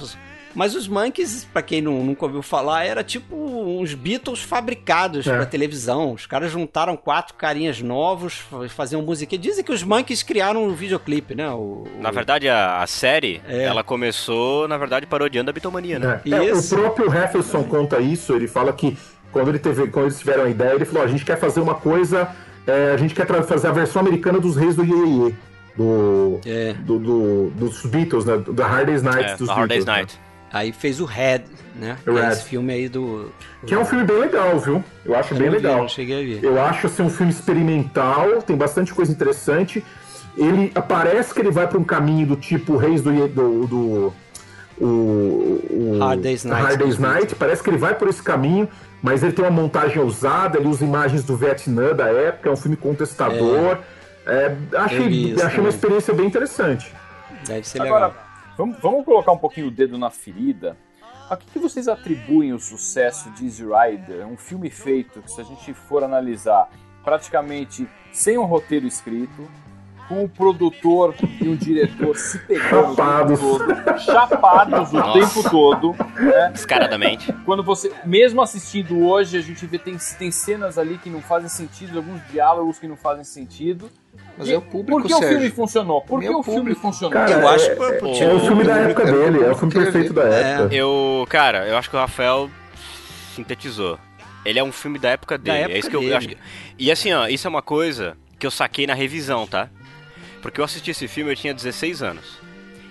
mas 0.56 0.76
os 0.76 0.88
Monkeys, 0.88 1.46
para 1.46 1.62
quem 1.62 1.82
não, 1.82 2.04
nunca 2.04 2.26
ouviu 2.26 2.42
falar, 2.42 2.84
era 2.84 3.04
tipo 3.04 3.36
uns 3.36 3.94
Beatles 3.94 4.42
fabricados 4.42 5.26
é. 5.28 5.36
para 5.36 5.46
televisão. 5.46 6.14
Os 6.14 6.26
caras 6.26 6.52
juntaram 6.52 6.96
quatro 6.96 7.36
carinhas 7.36 7.82
novos, 7.82 8.44
faziam 8.70 9.02
música. 9.02 9.38
Dizem 9.38 9.64
que 9.64 9.72
os 9.72 9.84
Monkeys 9.84 10.24
criaram 10.24 10.66
um 10.66 10.74
videoclipe, 10.74 11.36
né? 11.36 11.50
O, 11.50 11.86
na 12.00 12.12
verdade, 12.12 12.50
a, 12.50 12.82
a 12.82 12.88
série, 12.88 13.42
é. 13.48 13.64
ela 13.64 13.84
começou, 13.84 14.68
na 14.68 14.78
verdade, 14.78 15.06
parodiando 15.06 15.50
a 15.50 15.54
Bitomania, 15.54 16.00
né? 16.00 16.22
É. 16.26 16.48
é 16.48 16.54
o 16.54 16.64
próprio 16.64 17.14
Hefferson 17.14 17.64
conta 17.64 18.00
isso, 18.00 18.34
ele 18.34 18.48
fala 18.48 18.74
que 18.74 18.98
quando, 19.32 19.50
ele 19.50 19.60
teve, 19.60 19.88
quando 19.88 20.06
eles 20.06 20.20
tiveram 20.20 20.44
a 20.44 20.50
ideia, 20.50 20.74
ele 20.74 20.86
falou, 20.86 21.04
a 21.04 21.08
gente 21.08 21.24
quer 21.24 21.38
fazer 21.38 21.62
uma 21.62 21.76
coisa, 21.76 22.30
é, 22.68 22.92
a 22.94 22.98
gente 22.98 23.16
quer 23.16 23.26
fazer 23.44 23.68
a 23.68 23.72
versão 23.72 24.02
americana 24.02 24.40
dos 24.40 24.56
Reis 24.56 24.76
do 24.76 24.84
Iê 24.84 25.34
do, 25.76 26.40
é. 26.46 26.74
do, 26.74 27.00
do, 27.00 27.50
dos 27.52 27.86
Beatles, 27.86 28.26
né? 28.26 28.38
Da 28.38 28.68
Hard 28.68 28.88
Day's 28.88 29.04
Night 29.04 29.32
é, 29.32 29.38
dos 29.38 29.50
Hard 29.50 29.70
Day's 29.70 29.86
né? 29.86 29.94
Night. 29.94 30.20
Aí 30.52 30.72
fez 30.72 31.00
o 31.00 31.06
Red, 31.06 31.44
né? 31.76 31.98
Red. 32.06 32.32
Esse 32.32 32.44
filme 32.44 32.74
aí 32.74 32.90
do. 32.90 33.32
Que 33.66 33.74
é 33.74 33.80
um 33.80 33.86
filme 33.86 34.04
bem 34.04 34.18
legal, 34.18 34.60
viu? 34.60 34.84
Eu 35.06 35.16
acho 35.16 35.34
eu 35.34 35.38
bem 35.38 35.50
legal. 35.50 35.84
Vi, 35.84 35.90
cheguei 35.90 36.16
a 36.16 36.40
ver. 36.40 36.44
Eu 36.44 36.62
acho 36.62 36.88
assim 36.88 37.04
um 37.04 37.10
filme 37.10 37.32
experimental, 37.32 38.42
tem 38.42 38.58
bastante 38.58 38.94
coisa 38.94 39.12
interessante. 39.12 39.84
Ele 40.38 40.72
parece 40.88 41.34
que 41.34 41.40
ele 41.40 41.52
vai 41.52 41.68
para 41.68 41.78
um 41.78 41.84
caminho 41.84 42.28
do 42.28 42.36
tipo 42.36 42.76
Reis 42.76 43.02
do. 43.02 43.28
do, 43.28 43.68
do 43.68 44.14
o, 44.80 45.62
o 45.70 46.00
Hard 46.00 46.22
Day's 46.22 46.44
Night. 46.44 46.64
Hard 46.64 46.80
Day's 46.80 46.98
Night. 46.98 47.36
Parece 47.36 47.64
que 47.64 47.70
ele 47.70 47.78
vai 47.78 47.96
por 47.96 48.10
esse 48.10 48.22
caminho, 48.22 48.68
mas 49.02 49.24
ele 49.24 49.32
tem 49.32 49.46
uma 49.46 49.52
montagem 49.52 50.02
ousada, 50.02 50.58
ele 50.58 50.68
usa 50.68 50.84
imagens 50.84 51.24
do 51.24 51.38
Vietnã 51.38 51.94
da 51.94 52.08
época, 52.08 52.50
é 52.50 52.52
um 52.52 52.58
filme 52.58 52.76
contestador. 52.76 53.78
É. 53.78 54.02
É, 54.26 54.56
achei, 54.78 55.36
achei 55.42 55.60
uma 55.60 55.70
experiência 55.70 56.14
bem 56.14 56.28
interessante. 56.28 56.94
Deve 57.46 57.68
ser 57.68 57.82
Agora, 57.82 58.08
legal. 58.08 58.31
Vamos, 58.58 58.78
vamos 58.80 59.06
colocar 59.06 59.32
um 59.32 59.38
pouquinho 59.38 59.68
o 59.68 59.72
dedo 59.72 59.98
na 59.98 60.10
ferida. 60.10 60.78
A 61.30 61.38
que, 61.38 61.46
que 61.46 61.60
vocês 61.60 61.88
atribuem 61.88 62.52
o 62.52 62.60
sucesso 62.60 63.32
de 63.32 63.46
Easy 63.46 63.64
Rider? 63.64 64.28
Um 64.28 64.36
filme 64.36 64.70
feito 64.70 65.22
que, 65.22 65.32
se 65.32 65.40
a 65.40 65.44
gente 65.44 65.74
for 65.74 66.04
analisar, 66.04 66.70
praticamente 67.04 67.88
sem 68.12 68.38
um 68.38 68.44
roteiro 68.44 68.86
escrito, 68.86 69.50
com 70.12 70.26
um 70.26 70.28
produtor 70.28 71.16
e 71.40 71.48
um 71.48 71.56
diretor 71.56 72.18
se 72.18 72.38
pegando 72.40 72.94
chapados. 72.96 73.42
o 73.42 73.60
tempo 73.60 73.84
todo, 73.86 74.00
chapados 74.00 74.92
Nossa. 74.92 75.10
o 75.10 75.14
tempo 75.14 75.50
todo. 75.50 75.96
Né? 76.20 76.50
Descaradamente. 76.52 77.32
Quando 77.46 77.64
você, 77.64 77.94
mesmo 78.06 78.42
assistindo 78.42 79.08
hoje, 79.08 79.38
a 79.38 79.42
gente 79.42 79.66
vê 79.66 79.80
tem, 79.80 79.98
tem 80.20 80.30
cenas 80.30 80.78
ali 80.78 80.98
que 80.98 81.10
não 81.10 81.22
fazem 81.22 81.48
sentido, 81.48 81.98
alguns 81.98 82.22
diálogos 82.30 82.78
que 82.78 82.90
não 82.90 82.98
fazem 82.98 83.24
sentido. 83.24 83.90
Mas 84.38 84.50
é 84.50 84.58
o 84.58 84.62
público, 84.62 85.00
Por 85.00 85.08
que 85.08 85.14
Sérgio? 85.14 85.30
o 85.30 85.32
filme 85.32 85.50
funcionou? 85.50 86.02
Por 86.02 86.20
que 86.20 86.30
o, 86.30 86.40
o 86.40 86.44
filme 86.44 86.76
funcionou? 86.76 87.14
Cara, 87.14 87.32
eu 87.32 87.48
acho 87.48 87.66
que 87.74 87.82
é, 87.82 87.86
é, 87.86 88.24
é, 88.24 88.34
o 88.34 88.40
filme 88.42 88.64
da 88.66 88.78
época 88.80 89.06
dele, 89.06 89.44
é 89.46 89.52
o 89.52 89.56
filme 89.56 89.74
perfeito 89.74 90.14
da 90.14 90.24
época. 90.24 90.76
Eu, 90.76 91.26
cara, 91.30 91.68
eu 91.68 91.78
acho 91.78 91.90
que 91.90 91.96
o 91.96 92.00
Rafael 92.00 92.50
sintetizou. 93.34 93.98
Ele 94.44 94.60
é 94.60 94.64
um 94.64 94.72
filme 94.74 95.00
da 95.00 95.12
época 95.12 95.38
dele. 95.38 95.58
Da 95.58 95.64
época 95.64 95.76
é 95.76 95.80
isso 95.80 95.90
que 95.90 95.96
eu, 95.96 96.04
eu 96.04 96.18
acho 96.18 96.28
que... 96.28 96.38
E 96.78 96.92
assim, 96.92 97.14
ó, 97.14 97.28
isso 97.28 97.48
é 97.48 97.50
uma 97.50 97.62
coisa 97.62 98.18
que 98.38 98.46
eu 98.46 98.52
saquei 98.52 98.86
na 98.86 98.94
revisão, 98.94 99.48
tá? 99.48 99.70
Porque 100.42 100.60
eu 100.60 100.66
assisti 100.66 100.92
esse 100.92 101.08
filme, 101.08 101.32
eu 101.32 101.36
tinha 101.36 101.54
16 101.54 102.02
anos. 102.02 102.40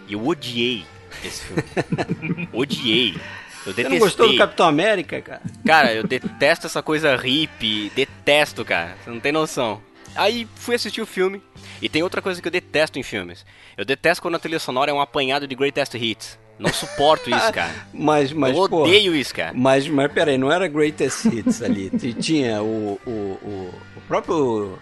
E 0.07 0.13
eu 0.13 0.27
odiei 0.27 0.85
esse 1.25 1.45
filme. 1.45 2.49
odiei. 2.53 3.21
Eu 3.67 3.73
detestei. 3.73 3.85
Você 3.85 3.89
não 3.89 3.99
gostou 3.99 4.29
do 4.29 4.37
Capitão 4.37 4.67
América, 4.67 5.21
cara? 5.21 5.43
Cara, 5.67 5.95
eu 5.95 6.07
detesto 6.07 6.67
essa 6.67 6.83
coisa 6.83 7.17
hippie. 7.17 7.91
Detesto, 7.95 8.65
cara. 8.65 8.97
Você 9.03 9.11
não 9.11 9.21
tem 9.21 9.33
noção. 9.33 9.83
Aí 10.15 10.49
fui 10.57 10.75
assistir 10.75 11.03
o 11.03 11.07
filme. 11.07 11.43
E 11.83 11.89
tem 11.89 12.03
outra 12.03 12.21
coisa 12.23 12.41
que 12.41 12.49
eu 12.49 12.53
detesto 12.53 12.99
em 12.99 13.03
filmes. 13.03 13.45
Eu 13.77 13.85
detesto 13.85 14.23
quando 14.23 14.35
a 14.35 14.39
trilha 14.39 14.59
sonora 14.59 14.91
é 14.91 14.95
um 14.95 15.01
apanhado 15.01 15.47
de 15.47 15.55
greatest 15.55 15.95
hits. 15.95 16.39
Não 16.61 16.73
suporto 16.73 17.31
isso, 17.35 17.53
cara. 17.53 17.73
mas, 17.93 18.33
mas, 18.33 18.55
eu 18.55 18.63
odeio 18.63 19.17
isso, 19.17 19.35
cara. 19.35 19.53
Mas, 19.55 19.89
mas 19.89 20.13
peraí, 20.13 20.37
não 20.37 20.53
era 20.53 20.69
Greatest 20.69 21.25
Hits 21.25 21.63
ali. 21.63 21.91
Tinha 22.21 22.63
o, 22.63 23.01
o, 23.07 23.11
o, 23.11 23.75
o 23.97 24.01
próprio 24.07 24.79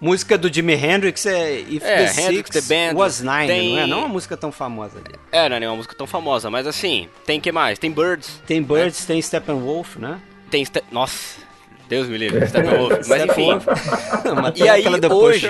música 0.00 0.38
do 0.38 0.52
Jimi 0.52 0.74
Hendrix 0.74 1.26
é 1.26 1.60
If 1.60 1.82
é, 1.82 2.06
the 2.06 2.22
Hendrix, 2.22 2.50
Six 2.50 2.68
the 2.68 2.74
Band, 2.74 2.96
Was 2.96 3.20
Nine, 3.20 3.46
tem... 3.46 3.74
não 3.74 3.78
é? 3.78 3.86
Não 3.86 3.98
é 3.98 4.00
uma 4.00 4.08
música 4.08 4.36
tão 4.36 4.52
famosa. 4.52 5.00
É, 5.32 5.48
não 5.48 5.56
é 5.56 5.68
uma 5.68 5.76
música 5.76 5.94
tão 5.94 6.06
famosa, 6.06 6.50
mas 6.50 6.66
assim, 6.66 7.08
tem 7.26 7.40
que 7.40 7.52
mais? 7.52 7.78
Tem 7.78 7.90
Birds. 7.90 8.40
Tem 8.46 8.62
Birds, 8.62 9.00
né? 9.00 9.06
tem 9.06 9.22
Steppenwolf, 9.22 9.96
né? 9.96 10.20
Tem, 10.50 10.64
Ste... 10.64 10.82
nossa, 10.90 11.40
Deus 11.88 12.08
me 12.08 12.16
livre, 12.16 12.46
Steppenwolf, 12.46 12.92
mas 13.08 13.24
enfim. 13.24 13.48
e 14.56 14.68
aí, 14.68 14.84
hoje... 15.10 15.48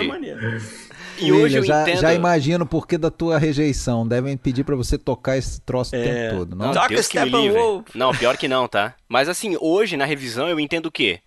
E 1.20 1.32
hoje 1.32 1.56
eu 1.56 1.64
já, 1.64 1.82
entendo... 1.82 2.00
já 2.00 2.14
imagino 2.14 2.64
por 2.64 2.86
que 2.86 2.96
da 2.96 3.10
tua 3.10 3.38
rejeição. 3.38 4.06
Devem 4.06 4.36
pedir 4.36 4.64
para 4.64 4.76
você 4.76 4.96
tocar 4.96 5.36
esse 5.36 5.60
troço 5.60 5.94
é... 5.94 5.98
o 5.98 6.04
tempo 6.04 6.36
todo. 6.36 6.56
Não, 6.56 6.72
não 6.72 6.88
Deus 6.88 7.08
que 7.08 7.18
me 7.18 7.28
livre. 7.28 7.60
Não, 7.94 8.12
pior 8.12 8.36
que 8.36 8.46
não, 8.46 8.68
tá? 8.68 8.94
Mas 9.08 9.28
assim, 9.28 9.56
hoje 9.60 9.96
na 9.96 10.04
revisão 10.04 10.48
eu 10.48 10.60
entendo 10.60 10.86
o 10.86 10.92
quê? 10.92 11.20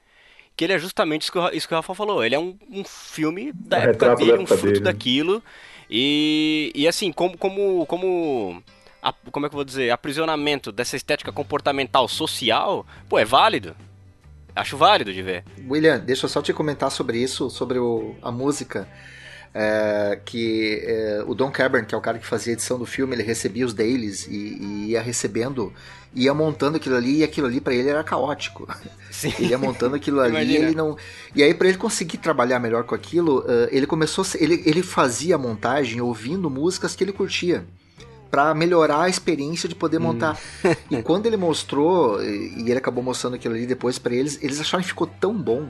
Que 0.55 0.63
ele 0.63 0.73
é 0.73 0.79
justamente 0.79 1.23
isso 1.23 1.31
que 1.31 1.37
o, 1.37 1.49
isso 1.49 1.67
que 1.67 1.73
o 1.73 1.77
Rafa 1.77 1.95
falou. 1.95 2.23
Ele 2.23 2.35
é 2.35 2.39
um, 2.39 2.57
um 2.69 2.83
filme 2.83 3.51
da 3.53 3.79
é 3.79 3.83
época 3.85 4.15
dele, 4.15 4.37
um 4.37 4.45
fruto 4.47 4.65
dele. 4.65 4.79
daquilo. 4.81 5.43
E, 5.89 6.71
e 6.73 6.87
assim, 6.87 7.11
como, 7.11 7.37
como, 7.37 7.85
como, 7.85 8.63
a, 9.01 9.11
como 9.31 9.45
é 9.45 9.49
que 9.49 9.55
eu 9.55 9.57
vou 9.57 9.65
dizer, 9.65 9.89
aprisionamento 9.91 10.71
dessa 10.71 10.95
estética 10.95 11.31
comportamental 11.31 12.07
social, 12.07 12.85
pô, 13.09 13.19
é 13.19 13.25
válido. 13.25 13.75
Acho 14.55 14.77
válido 14.77 15.13
de 15.13 15.21
ver. 15.21 15.43
William, 15.69 15.99
deixa 15.99 16.25
eu 16.25 16.29
só 16.29 16.41
te 16.41 16.53
comentar 16.53 16.91
sobre 16.91 17.17
isso, 17.17 17.49
sobre 17.49 17.79
o, 17.79 18.15
a 18.21 18.31
música. 18.31 18.87
É, 19.53 20.17
que 20.23 20.81
é, 20.85 21.23
o 21.27 21.35
Don 21.35 21.51
Cameron, 21.51 21.83
que 21.83 21.93
é 21.93 21.97
o 21.97 22.01
cara 22.01 22.17
que 22.17 22.25
fazia 22.25 22.53
a 22.53 22.55
edição 22.55 22.79
do 22.79 22.85
filme, 22.85 23.13
ele 23.15 23.23
recebia 23.23 23.65
os 23.65 23.73
dailies 23.73 24.25
e, 24.25 24.31
e 24.31 24.85
ia 24.91 25.01
recebendo, 25.01 25.73
ia 26.15 26.33
montando 26.33 26.77
aquilo 26.77 26.95
ali 26.95 27.17
e 27.17 27.23
aquilo 27.23 27.47
ali 27.47 27.59
para 27.59 27.73
ele 27.73 27.89
era 27.89 28.01
caótico. 28.01 28.65
Sim. 29.11 29.33
Ele 29.37 29.49
ia 29.51 29.57
montando 29.57 29.95
aquilo 29.95 30.21
ali 30.21 30.53
e 30.53 30.55
ele 30.55 30.73
não. 30.73 30.95
E 31.35 31.43
aí 31.43 31.53
para 31.53 31.67
ele 31.67 31.77
conseguir 31.77 32.17
trabalhar 32.17 32.59
melhor 32.59 32.85
com 32.85 32.95
aquilo, 32.95 33.39
uh, 33.39 33.67
ele 33.71 33.85
começou, 33.85 34.25
ele, 34.35 34.63
ele 34.65 34.81
fazia 34.81 35.35
a 35.35 35.37
montagem 35.37 35.99
ouvindo 35.99 36.49
músicas 36.49 36.95
que 36.95 37.03
ele 37.03 37.11
curtia 37.11 37.65
para 38.29 38.53
melhorar 38.53 39.01
a 39.01 39.09
experiência 39.09 39.67
de 39.67 39.75
poder 39.75 39.97
hum. 39.97 40.03
montar. 40.03 40.39
e 40.89 41.01
quando 41.01 41.25
ele 41.25 41.35
mostrou, 41.35 42.23
e 42.23 42.69
ele 42.69 42.77
acabou 42.77 43.03
mostrando 43.03 43.35
aquilo 43.35 43.53
ali 43.53 43.67
depois 43.67 43.99
para 43.99 44.15
eles, 44.15 44.39
eles 44.41 44.61
acharam 44.61 44.81
que 44.81 44.87
ficou 44.87 45.07
tão 45.07 45.33
bom 45.33 45.69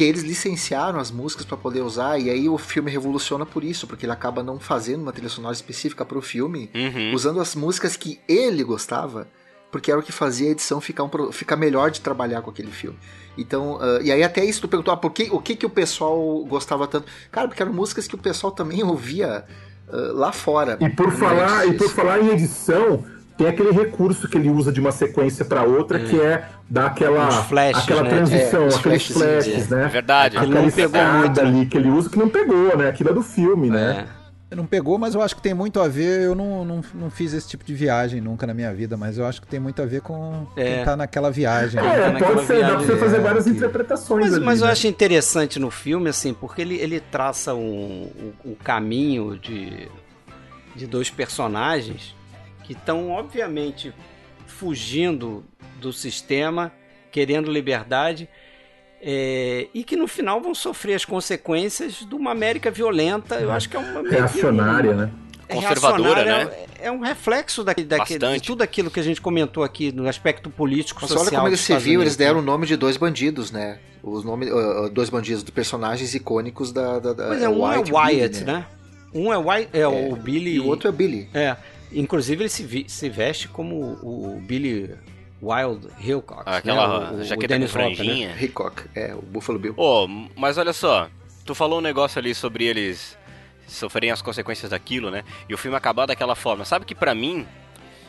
que 0.00 0.04
eles 0.04 0.22
licenciaram 0.22 0.98
as 0.98 1.10
músicas 1.10 1.44
para 1.44 1.58
poder 1.58 1.82
usar 1.82 2.18
e 2.18 2.30
aí 2.30 2.48
o 2.48 2.56
filme 2.56 2.90
revoluciona 2.90 3.44
por 3.44 3.62
isso, 3.62 3.86
porque 3.86 4.06
ele 4.06 4.12
acaba 4.14 4.42
não 4.42 4.58
fazendo 4.58 5.02
uma 5.02 5.12
trilha 5.12 5.28
sonora 5.28 5.52
específica 5.52 6.06
para 6.06 6.16
o 6.16 6.22
filme, 6.22 6.70
uhum. 6.74 7.12
usando 7.12 7.38
as 7.38 7.54
músicas 7.54 7.98
que 7.98 8.18
ele 8.26 8.64
gostava, 8.64 9.28
porque 9.70 9.90
era 9.90 10.00
o 10.00 10.02
que 10.02 10.10
fazia 10.10 10.48
a 10.48 10.52
edição 10.52 10.80
ficar, 10.80 11.04
um, 11.04 11.32
ficar 11.32 11.56
melhor 11.56 11.90
de 11.90 12.00
trabalhar 12.00 12.40
com 12.40 12.48
aquele 12.48 12.70
filme. 12.70 12.98
Então, 13.36 13.74
uh, 13.74 14.00
e 14.02 14.10
aí 14.10 14.22
até 14.22 14.42
isso 14.42 14.62
tu 14.62 14.68
perguntou, 14.68 14.94
ah, 14.94 14.96
por 14.96 15.10
que, 15.10 15.28
o 15.30 15.38
que 15.38 15.54
que 15.54 15.66
o 15.66 15.70
pessoal 15.70 16.46
gostava 16.46 16.86
tanto? 16.86 17.06
Cara, 17.30 17.46
porque 17.46 17.62
eram 17.62 17.74
músicas 17.74 18.08
que 18.08 18.14
o 18.14 18.18
pessoal 18.18 18.52
também 18.52 18.82
ouvia 18.82 19.44
uh, 19.86 20.14
lá 20.14 20.32
fora. 20.32 20.78
E 20.80 20.88
por 20.88 21.12
falar, 21.12 21.68
e 21.68 21.74
por 21.74 21.90
falar 21.90 22.20
em 22.20 22.30
edição, 22.30 23.04
tem 23.40 23.48
aquele 23.48 23.70
recurso 23.70 24.28
que 24.28 24.36
ele 24.36 24.50
usa 24.50 24.70
de 24.70 24.78
uma 24.78 24.92
sequência 24.92 25.46
para 25.46 25.62
outra, 25.62 25.98
hum. 25.98 26.04
que 26.04 26.20
é 26.20 26.44
dar 26.68 26.88
aquela, 26.88 27.30
flashes, 27.44 27.84
aquela 27.84 28.02
né? 28.02 28.10
transição, 28.10 28.64
é, 28.64 28.74
aqueles 28.74 29.06
flashes, 29.06 29.68
né? 29.70 29.84
É 29.84 29.88
verdade. 29.88 30.36
Aquele 30.36 30.54
não 30.60 30.70
pegou 30.70 31.02
muito 31.04 31.40
ali 31.40 31.64
que 31.66 31.78
ele 31.78 31.88
usa 31.88 32.10
que 32.10 32.18
não 32.18 32.28
pegou, 32.28 32.76
né? 32.76 32.90
Aquilo 32.90 33.08
é 33.08 33.14
do 33.14 33.22
filme, 33.22 33.70
né? 33.70 34.06
É. 34.50 34.54
Não 34.54 34.66
pegou, 34.66 34.98
mas 34.98 35.14
eu 35.14 35.22
acho 35.22 35.36
que 35.36 35.40
tem 35.40 35.54
muito 35.54 35.80
a 35.80 35.88
ver. 35.88 36.22
Eu 36.22 36.34
não, 36.34 36.66
não, 36.66 36.80
não 36.92 37.08
fiz 37.08 37.32
esse 37.32 37.48
tipo 37.48 37.64
de 37.64 37.72
viagem 37.72 38.20
nunca 38.20 38.46
na 38.46 38.52
minha 38.52 38.74
vida, 38.74 38.94
mas 38.94 39.16
eu 39.16 39.24
acho 39.24 39.40
que 39.40 39.46
tem 39.46 39.60
muito 39.60 39.80
a 39.80 39.86
ver 39.86 40.02
com 40.02 40.46
é. 40.54 40.64
quem 40.64 40.84
tá 40.84 40.94
naquela 40.94 41.30
viagem. 41.30 41.80
É, 41.80 42.12
né? 42.12 42.18
pode 42.18 42.44
ser, 42.44 42.56
viagem, 42.56 42.76
dá 42.76 42.76
pra 42.76 42.86
você 42.86 42.96
fazer 42.98 43.20
várias 43.20 43.46
interpretações. 43.46 44.24
Mas, 44.26 44.34
ali, 44.34 44.44
mas 44.44 44.60
né? 44.60 44.66
eu 44.66 44.70
acho 44.70 44.86
interessante 44.86 45.58
no 45.58 45.70
filme, 45.70 46.10
assim, 46.10 46.34
porque 46.34 46.60
ele, 46.60 46.74
ele 46.74 47.00
traça 47.00 47.54
um, 47.54 48.10
um, 48.44 48.50
um 48.50 48.54
caminho 48.54 49.38
de, 49.38 49.88
de 50.76 50.86
dois 50.86 51.08
personagens 51.08 52.19
que 52.70 52.74
estão, 52.74 53.10
obviamente, 53.10 53.92
fugindo 54.46 55.42
do 55.80 55.92
sistema, 55.92 56.70
querendo 57.10 57.50
liberdade, 57.50 58.28
é, 59.02 59.66
e 59.74 59.82
que 59.82 59.96
no 59.96 60.06
final 60.06 60.40
vão 60.40 60.54
sofrer 60.54 60.94
as 60.94 61.04
consequências 61.04 62.06
de 62.08 62.14
uma 62.14 62.30
América 62.30 62.70
violenta. 62.70 63.40
Eu 63.40 63.50
acho 63.50 63.68
que 63.68 63.76
é 63.76 63.80
uma 63.80 64.08
reacionária, 64.08 64.94
né? 64.94 65.10
É 65.48 65.54
Conservadora, 65.56 66.24
né? 66.24 66.42
É, 66.78 66.86
é, 66.86 66.92
um 66.92 67.00
reflexo 67.00 67.64
da, 67.64 67.72
da, 67.72 68.04
de 68.04 68.40
tudo 68.40 68.62
aquilo 68.62 68.88
que 68.88 69.00
a 69.00 69.02
gente 69.02 69.20
comentou 69.20 69.64
aqui 69.64 69.90
no 69.90 70.08
aspecto 70.08 70.48
político, 70.48 71.00
Mas 71.02 71.10
social. 71.10 71.26
olha 71.26 71.36
como 71.38 71.48
eles 71.48 71.58
se 71.58 71.76
viu, 71.76 72.00
eles 72.00 72.14
deram 72.14 72.38
o 72.38 72.42
nome 72.42 72.68
de 72.68 72.76
dois 72.76 72.96
bandidos, 72.96 73.50
né? 73.50 73.80
Os 74.00 74.22
nomes, 74.22 74.48
uh, 74.48 74.88
dois 74.90 75.10
bandidos 75.10 75.42
de 75.42 75.50
personagens 75.50 76.14
icônicos 76.14 76.70
da. 76.70 77.00
da, 77.00 77.12
da 77.14 77.26
pois 77.26 77.42
é, 77.42 77.48
um 77.48 77.66
White, 77.66 77.90
é 77.90 77.94
Wyatt, 77.94 78.38
Billy, 78.38 78.44
né? 78.44 78.52
né? 78.52 78.66
Um 79.12 79.32
é, 79.32 79.36
White, 79.36 79.70
é, 79.72 79.80
é, 79.80 79.88
o 79.88 80.14
Billy. 80.14 80.54
E 80.54 80.60
o 80.60 80.68
outro 80.68 80.88
é 80.88 80.92
Billy. 80.92 81.28
É. 81.34 81.56
Inclusive 81.92 82.42
ele 82.42 82.48
se, 82.48 82.84
se 82.88 83.08
veste 83.08 83.48
como 83.48 83.98
o 84.02 84.40
Billy 84.42 84.96
Wild 85.42 85.88
Hillcock. 85.98 86.42
Ah, 86.46 86.56
aquela 86.56 87.12
né? 87.12 87.22
o, 87.22 87.24
jaqueta 87.24 87.56
o 87.56 87.60
com 87.60 87.68
franjinha. 87.68 88.28
Né? 88.28 88.42
Hickok, 88.42 88.82
é, 88.94 89.14
o 89.14 89.22
Buffalo 89.22 89.58
Bill. 89.58 89.74
Oh, 89.76 90.06
mas 90.36 90.58
olha 90.58 90.72
só, 90.72 91.08
tu 91.44 91.54
falou 91.54 91.78
um 91.78 91.82
negócio 91.82 92.18
ali 92.18 92.34
sobre 92.34 92.64
eles 92.64 93.18
sofrerem 93.66 94.10
as 94.10 94.20
consequências 94.20 94.70
daquilo, 94.70 95.10
né? 95.10 95.24
E 95.48 95.54
o 95.54 95.58
filme 95.58 95.76
acabar 95.76 96.06
daquela 96.06 96.34
forma. 96.34 96.64
Sabe 96.64 96.84
que 96.84 96.94
para 96.94 97.14
mim, 97.14 97.46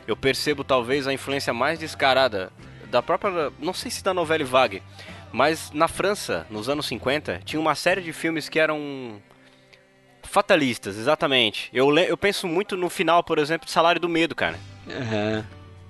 eu 0.07 0.15
percebo 0.15 0.63
talvez 0.63 1.07
a 1.07 1.13
influência 1.13 1.53
mais 1.53 1.79
descarada 1.79 2.51
da 2.89 3.01
própria, 3.01 3.51
não 3.59 3.73
sei 3.73 3.89
se 3.89 4.03
da 4.03 4.13
novela 4.13 4.43
Vague, 4.43 4.83
mas 5.31 5.71
na 5.71 5.87
França, 5.87 6.45
nos 6.49 6.67
anos 6.67 6.85
50, 6.87 7.41
tinha 7.45 7.59
uma 7.59 7.75
série 7.75 8.01
de 8.01 8.11
filmes 8.11 8.49
que 8.49 8.59
eram 8.59 9.21
Fatalistas, 10.31 10.97
exatamente. 10.97 11.69
Eu, 11.73 11.93
eu 11.97 12.15
penso 12.15 12.47
muito 12.47 12.77
no 12.77 12.89
final, 12.89 13.21
por 13.21 13.37
exemplo, 13.37 13.65
de 13.65 13.71
Salário 13.71 13.99
do 13.99 14.07
Medo, 14.07 14.33
cara. 14.33 14.57
Uhum. 14.87 15.43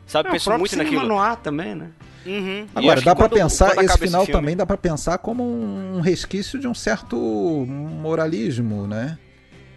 Sabe, 0.07 0.29
é, 0.29 0.31
penso 0.31 0.51
muito 0.57 0.75
naquilo. 0.75 1.07
no 1.07 1.19
ar 1.19 1.35
também, 1.35 1.75
né? 1.75 1.91
Uhum. 2.25 2.65
Agora, 2.73 3.01
dá 3.01 3.15
para 3.15 3.29
pensar, 3.29 3.77
esse 3.83 3.97
final 3.99 4.23
esse 4.23 4.31
também 4.31 4.57
dá 4.57 4.65
para 4.65 4.77
pensar 4.77 5.19
como 5.19 5.43
um 5.43 6.01
resquício 6.01 6.59
de 6.59 6.67
um 6.67 6.73
certo 6.73 7.15
moralismo, 7.67 8.87
né? 8.87 9.19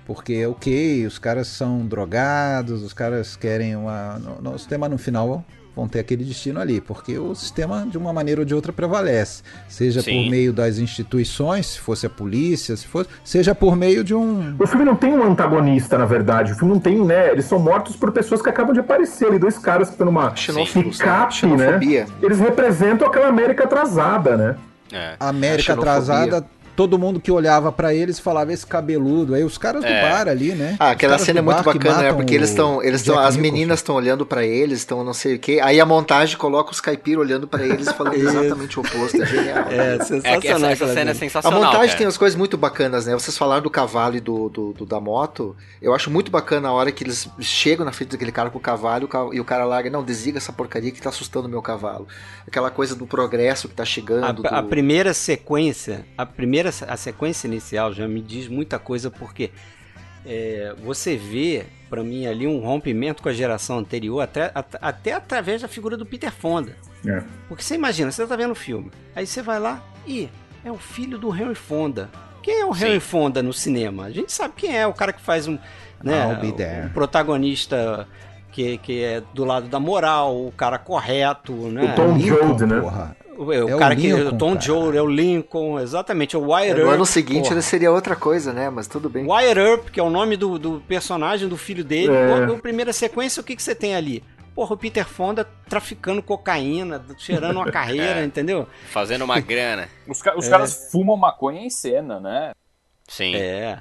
Porque, 0.07 0.47
ok, 0.47 1.07
os 1.07 1.19
caras 1.19 1.47
são 1.49 1.87
drogados, 1.87 2.83
os 2.83 2.95
caras 2.95 3.37
querem 3.37 3.77
uma. 3.77 4.19
O 4.55 4.59
sistema 4.59 4.89
no 4.89 4.97
final 4.97 5.45
vão 5.75 5.89
ter 5.89 6.01
aquele 6.01 6.25
destino 6.25 6.61
ali, 6.61 6.81
porque 6.81 7.19
o 7.19 7.35
sistema, 7.35 7.87
de 7.89 7.99
uma 7.99 8.13
maneira 8.13 8.41
ou 8.41 8.45
de 8.45 8.55
outra, 8.55 8.73
prevalece. 8.73 9.43
Seja 9.69 10.03
Sim. 10.03 10.25
por 10.25 10.31
meio 10.31 10.53
das 10.53 10.79
instituições, 10.79 11.67
se 11.67 11.81
fosse 11.81 12.07
a 12.07 12.11
polícia, 12.11 12.77
se 12.77 12.87
fosse, 12.87 13.09
seja 13.25 13.55
por 13.55 13.77
meio 13.77 14.05
de 14.05 14.15
um. 14.15 14.55
O 14.59 14.67
filme 14.67 14.85
não 14.85 14.97
tem 14.97 15.13
um 15.13 15.23
antagonista, 15.25 15.99
na 15.99 16.05
verdade. 16.05 16.53
O 16.53 16.57
filme 16.57 16.75
não 16.75 16.81
tem, 16.81 17.05
né? 17.05 17.31
Eles 17.31 17.45
são 17.47 17.59
mortos 17.59 17.97
por 17.97 18.13
pessoas 18.13 18.41
que 18.41 18.49
acabam 18.49 18.73
de 18.73 18.81
aparecer 18.81 19.27
ali, 19.27 19.39
dois 19.39 19.59
caras 19.59 19.89
que 19.89 19.95
estão 19.95 20.07
numa 20.07 20.31
picape, 20.31 21.47
né? 21.47 22.07
Eles 22.23 22.39
representam 22.39 23.07
aquela 23.07 23.29
América 23.29 23.65
atrasada, 23.65 24.37
né? 24.37 24.57
É. 24.93 25.17
América 25.19 25.73
atrasada 25.73 26.45
todo 26.75 26.99
mundo 26.99 27.21
que 27.21 27.31
olhava 27.31 27.71
para 27.73 27.95
eles 27.95 28.19
falava 28.19 28.53
esse 28.53 28.67
cabeludo. 28.67 29.35
Aí 29.35 29.45
os 29.45 29.59
caras 29.59 29.83
do 29.83 29.89
é. 29.89 30.03
bar 30.03 30.29
ali, 30.29 30.53
né? 30.55 30.77
Ah, 30.79 30.91
aquela 30.91 31.19
cena 31.19 31.39
é 31.39 31.43
muito 31.43 31.63
bacana, 31.63 32.03
né? 32.03 32.13
Porque 32.13 32.35
eles 32.35 32.51
estão, 32.51 32.83
eles 32.83 33.01
estão, 33.01 33.19
as 33.19 33.37
meninas 33.37 33.79
estão 33.81 33.95
olhando 33.95 34.27
para 34.27 34.45
eles, 34.45 34.81
estão 34.81 35.05
não 35.05 35.15
sei 35.15 35.37
o 35.37 35.39
quê. 35.39 35.61
Aí 35.63 35.81
a 35.81 35.87
montagem 35.87 36.37
coloca 36.37 36.73
os 36.73 36.81
caipiras 36.81 37.21
olhando 37.21 37.47
para 37.47 37.65
eles 37.65 37.89
e 37.89 37.95
falando 37.95 38.15
exatamente 38.19 38.79
o 38.79 38.83
oposto. 38.83 39.23
É 39.23 39.27
genial. 39.27 39.65
É, 39.71 40.05
sensacional. 40.05 40.71
É, 40.71 40.73
essa, 40.73 40.85
essa 40.85 40.95
cena 40.95 41.11
é 41.11 41.15
sensacional. 41.15 41.63
A 41.63 41.65
montagem 41.65 41.89
cara. 41.89 41.99
tem 41.99 42.07
as 42.07 42.17
coisas 42.17 42.37
muito 42.37 42.57
bacanas, 42.57 43.07
né? 43.07 43.13
Vocês 43.15 43.37
falaram 43.37 43.63
do 43.63 43.71
cavalo 43.71 44.17
e 44.17 44.21
do, 44.21 44.49
do, 44.49 44.73
do, 44.73 44.87
da 44.87 45.01
moto. 45.01 45.57
Eu 45.81 45.95
acho 45.95 46.11
muito 46.11 46.31
bacana 46.31 46.69
a 46.69 46.73
hora 46.73 46.91
que 46.91 47.05
eles 47.05 47.29
chegam 47.41 47.85
na 47.85 47.93
frente 47.93 48.11
daquele 48.11 48.33
cara 48.33 48.51
com 48.51 48.59
o 48.59 48.61
cavalo 48.61 49.09
e 49.33 49.41
o 49.41 49.45
cara 49.45 49.65
larga, 49.65 49.91
não, 49.91 50.03
desliga 50.03 50.39
essa 50.39 50.53
porcaria 50.53 50.91
que 50.91 51.01
tá 51.01 51.09
assustando 51.09 51.47
o 51.47 51.51
meu 51.51 51.63
cavalo. 51.63 52.07
Aquela 52.47 52.71
coisa 52.71 52.95
do 52.95 53.07
progresso 53.07 53.69
que 53.69 53.75
tá 53.75 53.85
chegando. 53.85 54.25
A, 54.25 54.33
do... 54.33 54.47
a 54.47 54.63
primeira 54.63 55.15
sequência, 55.15 56.05
a 56.17 56.27
primeira 56.27 56.64
a 56.69 56.97
sequência 56.97 57.47
inicial 57.47 57.93
já 57.93 58.07
me 58.07 58.21
diz 58.21 58.49
muita 58.49 58.79
coisa 58.79 59.11
porque 59.11 59.51
é, 60.25 60.75
você 60.83 61.17
vê 61.17 61.67
para 61.89 62.03
mim 62.03 62.27
ali 62.27 62.47
um 62.47 62.59
rompimento 62.61 63.23
com 63.23 63.29
a 63.29 63.33
geração 63.33 63.79
anterior 63.79 64.21
até, 64.21 64.51
até 64.81 65.13
através 65.13 65.63
da 65.63 65.69
figura 65.69 65.97
do 65.97 66.07
Peter 66.07 66.33
Fonda. 66.33 66.77
É. 67.07 67.23
Porque 67.49 67.63
você 67.63 67.75
imagina, 67.75 68.11
você 68.11 68.27
tá 68.27 68.37
vendo 68.37 68.53
o 68.53 68.57
filme, 68.57 68.91
aí 69.15 69.27
você 69.27 69.43
vai 69.43 69.59
lá 69.59 69.83
e 70.07 70.29
é 70.65 70.73
o 70.73 70.79
filho 70.79 71.19
do 71.19 71.35
Henry 71.35 71.55
Fonda. 71.55 72.09
Quem 72.43 72.61
é 72.61 72.67
o 72.67 72.75
Sim. 72.75 72.87
Henry 72.87 73.01
Fonda 73.01 73.43
no 73.43 73.53
cinema? 73.53 74.05
A 74.05 74.11
gente 74.11 74.33
sabe 74.33 74.55
quem 74.57 74.77
é, 74.77 74.87
o 74.87 74.93
cara 74.93 75.13
que 75.13 75.21
faz 75.21 75.47
um, 75.47 75.59
né, 76.03 76.27
um 76.27 76.89
protagonista 76.91 78.09
que, 78.51 78.79
que 78.79 79.03
é 79.03 79.23
do 79.33 79.45
lado 79.45 79.69
da 79.69 79.81
moral, 79.81 80.47
o 80.47 80.53
cara 80.53 80.79
correto, 80.79 81.53
né? 81.53 81.93
O 81.93 81.95
Tom 81.95 82.19
Joad, 82.19 82.67
né? 82.67 82.81
Porra 82.81 83.17
O, 83.37 83.53
é, 83.53 83.65
o 83.65 83.69
é 83.69 83.79
cara 83.79 83.95
o 83.95 83.99
Lincoln, 83.99 84.17
que. 84.17 84.23
O 84.23 84.39
Tom 84.39 84.61
Joe 84.61 84.97
é 84.97 85.03
o 85.03 85.07
Lincoln, 85.07 85.81
exatamente. 85.81 86.37
O 86.37 86.49
Wyatt 86.49 86.71
Earp. 86.71 86.85
No 86.85 86.91
ano 86.91 87.07
seguinte 87.07 87.49
porra. 87.49 87.63
seria 87.63 87.93
outra 87.93 88.17
coisa, 88.17 88.53
né? 88.53 88.71
Mas 88.71 88.87
tudo 88.87 89.09
bem. 89.09 89.27
Wyatt 89.27 89.59
Earp, 89.59 89.89
que 89.91 90.01
é 90.01 90.03
o 90.03 90.11
nome 90.11 90.37
do, 90.37 90.59
do 90.59 90.81
personagem, 90.87 91.49
do 91.49 91.57
filho 91.57 91.85
dele. 91.85 92.13
É. 92.13 92.47
Pô, 92.47 92.57
primeira 92.59 92.93
sequência, 92.93 93.41
o 93.41 93.45
que, 93.45 93.57
que 93.57 93.63
você 93.63 93.75
tem 93.75 93.95
ali? 93.95 94.23
Porra, 94.55 94.75
o 94.75 94.79
Peter 94.79 95.07
Fonda 95.07 95.49
traficando 95.69 96.23
cocaína, 96.23 97.05
cheirando 97.19 97.57
uma 97.57 97.71
carreira, 97.73 98.21
é. 98.21 98.25
entendeu? 98.25 98.69
Fazendo 98.87 99.25
uma 99.25 99.41
grana. 99.41 99.89
Os, 100.07 100.21
os 100.37 100.47
é. 100.47 100.51
caras 100.51 100.91
fumam 100.93 101.17
maconha 101.17 101.61
em 101.61 101.71
cena, 101.71 102.21
né? 102.21 102.53
Sim. 103.09 103.35
É. 103.35 103.81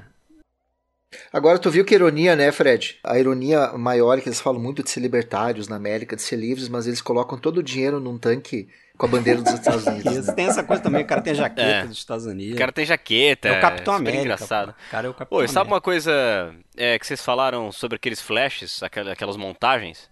Agora, 1.32 1.60
tu 1.60 1.70
viu 1.70 1.86
que 1.86 1.94
ironia, 1.94 2.36
né, 2.36 2.52
Fred? 2.52 3.00
A 3.04 3.20
ironia 3.20 3.72
maior 3.74 4.18
é 4.18 4.22
que 4.22 4.28
eles 4.28 4.42
falam 4.42 4.60
muito 4.60 4.84
de 4.84 4.90
ser 4.90 5.00
libertários 5.00 5.68
na 5.68 5.76
América, 5.76 6.16
de 6.16 6.24
ser 6.24 6.38
livres, 6.38 6.68
mas 6.68 6.88
eles 6.88 7.02
colocam 7.02 7.38
todo 7.38 7.58
o 7.58 7.64
dinheiro 7.64 8.00
num 8.00 8.18
tanque 8.18 8.68
com 8.98 9.06
a 9.06 9.10
bandeira 9.10 9.42
dos 9.42 9.54
Estados 9.54 9.86
Unidos. 9.86 10.28
Né? 10.28 10.34
Tem 10.34 10.46
essa 10.46 10.64
coisa 10.64 10.82
também, 10.82 11.04
o 11.04 11.08
cara 11.08 11.22
tem 11.22 11.34
jaqueta 11.34 11.70
é. 11.70 11.86
dos 11.86 11.98
Estados 11.98 12.26
Unidos. 12.26 12.56
O 12.56 12.58
cara 12.58 12.72
tem 12.72 12.86
jaqueta. 12.86 13.48
É 13.48 13.58
o 13.58 13.62
Capitão 13.62 13.94
América. 13.94 14.24
engraçado. 14.24 14.70
O 14.70 14.92
cara 14.92 15.08
é 15.08 15.10
o 15.10 15.14
Capitão 15.14 15.40
Pô, 15.40 15.48
sabe 15.48 15.70
uma 15.70 15.82
coisa 15.82 16.54
é, 16.78 16.98
que 17.00 17.06
vocês 17.06 17.24
falaram 17.24 17.72
sobre 17.72 17.96
aqueles 17.96 18.22
flashes, 18.22 18.82
aquelas 18.84 19.38
montagens? 19.38 20.10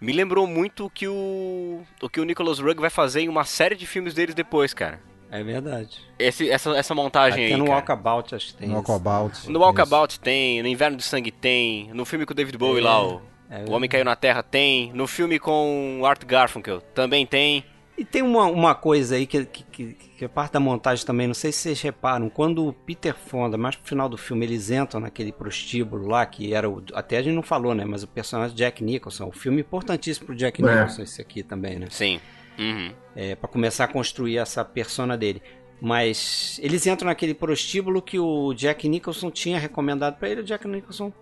Me 0.00 0.12
lembrou 0.12 0.46
muito 0.46 0.86
o 0.86 0.90
que 0.90 1.08
o, 1.08 1.82
o 2.02 2.08
que 2.08 2.20
o 2.20 2.24
Nicholas 2.24 2.58
Rugg 2.58 2.80
vai 2.80 2.90
fazer 2.90 3.22
em 3.22 3.28
uma 3.28 3.44
série 3.44 3.74
de 3.74 3.86
filmes 3.86 4.12
deles 4.12 4.34
depois, 4.34 4.74
cara. 4.74 5.00
É 5.30 5.42
verdade. 5.42 6.00
Esse, 6.18 6.48
essa, 6.48 6.70
essa 6.76 6.94
montagem 6.94 7.46
Até 7.46 7.54
aí. 7.54 7.58
no 7.58 7.64
cara. 7.64 7.76
Walkabout, 7.76 8.34
acho 8.34 8.46
que 8.48 8.54
tem. 8.54 8.68
No 8.68 8.74
Walkabout. 8.76 9.50
No 9.50 9.60
Walkabout 9.60 10.20
tem, 10.20 10.62
no 10.62 10.68
Inverno 10.68 10.96
de 10.96 11.02
Sangue 11.02 11.30
tem, 11.30 11.90
no 11.92 12.04
filme 12.04 12.24
com 12.24 12.32
o 12.32 12.36
David 12.36 12.56
Bowie 12.56 12.80
é, 12.80 12.84
lá, 12.84 13.04
o, 13.04 13.22
é 13.50 13.64
o 13.68 13.72
Homem 13.72 13.88
Caiu 13.88 14.04
na 14.04 14.14
Terra 14.14 14.42
tem, 14.42 14.92
no 14.92 15.06
filme 15.06 15.38
com 15.38 16.02
Art 16.04 16.24
Garfunkel 16.24 16.80
também 16.80 17.26
tem. 17.26 17.64
E 17.98 18.04
tem 18.04 18.20
uma, 18.20 18.44
uma 18.44 18.74
coisa 18.74 19.16
aí 19.16 19.26
que, 19.26 19.46
que, 19.46 19.94
que, 19.94 20.24
é 20.24 20.28
parte 20.28 20.52
da 20.52 20.60
montagem 20.60 21.04
também, 21.06 21.26
não 21.26 21.34
sei 21.34 21.50
se 21.50 21.60
vocês 21.60 21.80
reparam, 21.80 22.28
quando 22.28 22.66
o 22.66 22.72
Peter 22.72 23.14
Fonda, 23.14 23.56
mais 23.56 23.74
pro 23.74 23.88
final 23.88 24.06
do 24.06 24.18
filme, 24.18 24.44
eles 24.44 24.70
entram 24.70 25.00
naquele 25.00 25.32
prostíbulo 25.32 26.06
lá, 26.06 26.26
que 26.26 26.52
era 26.52 26.68
o. 26.68 26.82
Até 26.92 27.16
a 27.16 27.22
gente 27.22 27.34
não 27.34 27.42
falou, 27.42 27.74
né? 27.74 27.86
Mas 27.86 28.02
o 28.02 28.06
personagem 28.06 28.54
Jack 28.54 28.84
Nicholson, 28.84 29.28
o 29.28 29.32
filme 29.32 29.60
importantíssimo 29.60 30.26
pro 30.26 30.34
Jack 30.34 30.62
é. 30.62 30.66
Nicholson, 30.66 31.02
esse 31.02 31.22
aqui 31.22 31.42
também, 31.42 31.78
né? 31.78 31.86
Sim. 31.90 32.20
Uhum. 32.58 32.92
É, 33.14 33.34
para 33.34 33.48
começar 33.48 33.84
a 33.84 33.88
construir 33.88 34.36
essa 34.36 34.62
persona 34.62 35.16
dele. 35.16 35.42
Mas 35.80 36.58
eles 36.62 36.86
entram 36.86 37.06
naquele 37.06 37.34
prostíbulo 37.34 38.00
que 38.02 38.18
o 38.18 38.52
Jack 38.54 38.88
Nicholson 38.88 39.30
tinha 39.30 39.58
recomendado 39.58 40.18
para 40.18 40.28
ele. 40.28 40.40
O 40.40 40.44
Jack 40.44 40.66
Nicholson, 40.68 41.12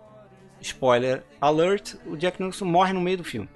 spoiler 0.61 1.25
alert, 1.41 1.95
o 2.07 2.17
Jack 2.17 2.41
Nicholson 2.41 2.65
morre 2.65 2.93
no 2.93 3.01
meio 3.01 3.19
do 3.19 3.25
filme. 3.25 3.49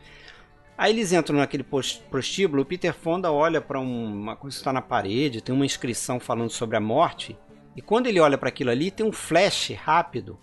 Aí 0.79 0.93
eles 0.93 1.13
entram 1.13 1.39
naquele 1.39 1.65
prostíbulo, 2.09 2.63
o 2.63 2.65
Peter 2.65 2.95
Fonda 2.95 3.33
olha 3.33 3.61
para 3.61 3.81
uma 3.81 4.37
coisa 4.37 4.55
que 4.55 4.61
está 4.61 4.73
na 4.73 4.81
parede, 4.81 5.41
tem 5.41 5.53
uma 5.53 5.67
inscrição 5.67 6.21
falando 6.21 6.51
sobre 6.51 6.77
a 6.77 6.81
morte. 6.81 7.37
E 7.75 7.83
quando 7.83 8.07
ele 8.07 8.21
olha 8.21 8.39
para 8.39 8.49
aquilo 8.49 8.71
ali, 8.71 8.93
tem 8.93 9.05
um 9.05 9.11
flash 9.11 9.73
rápido 9.77 10.39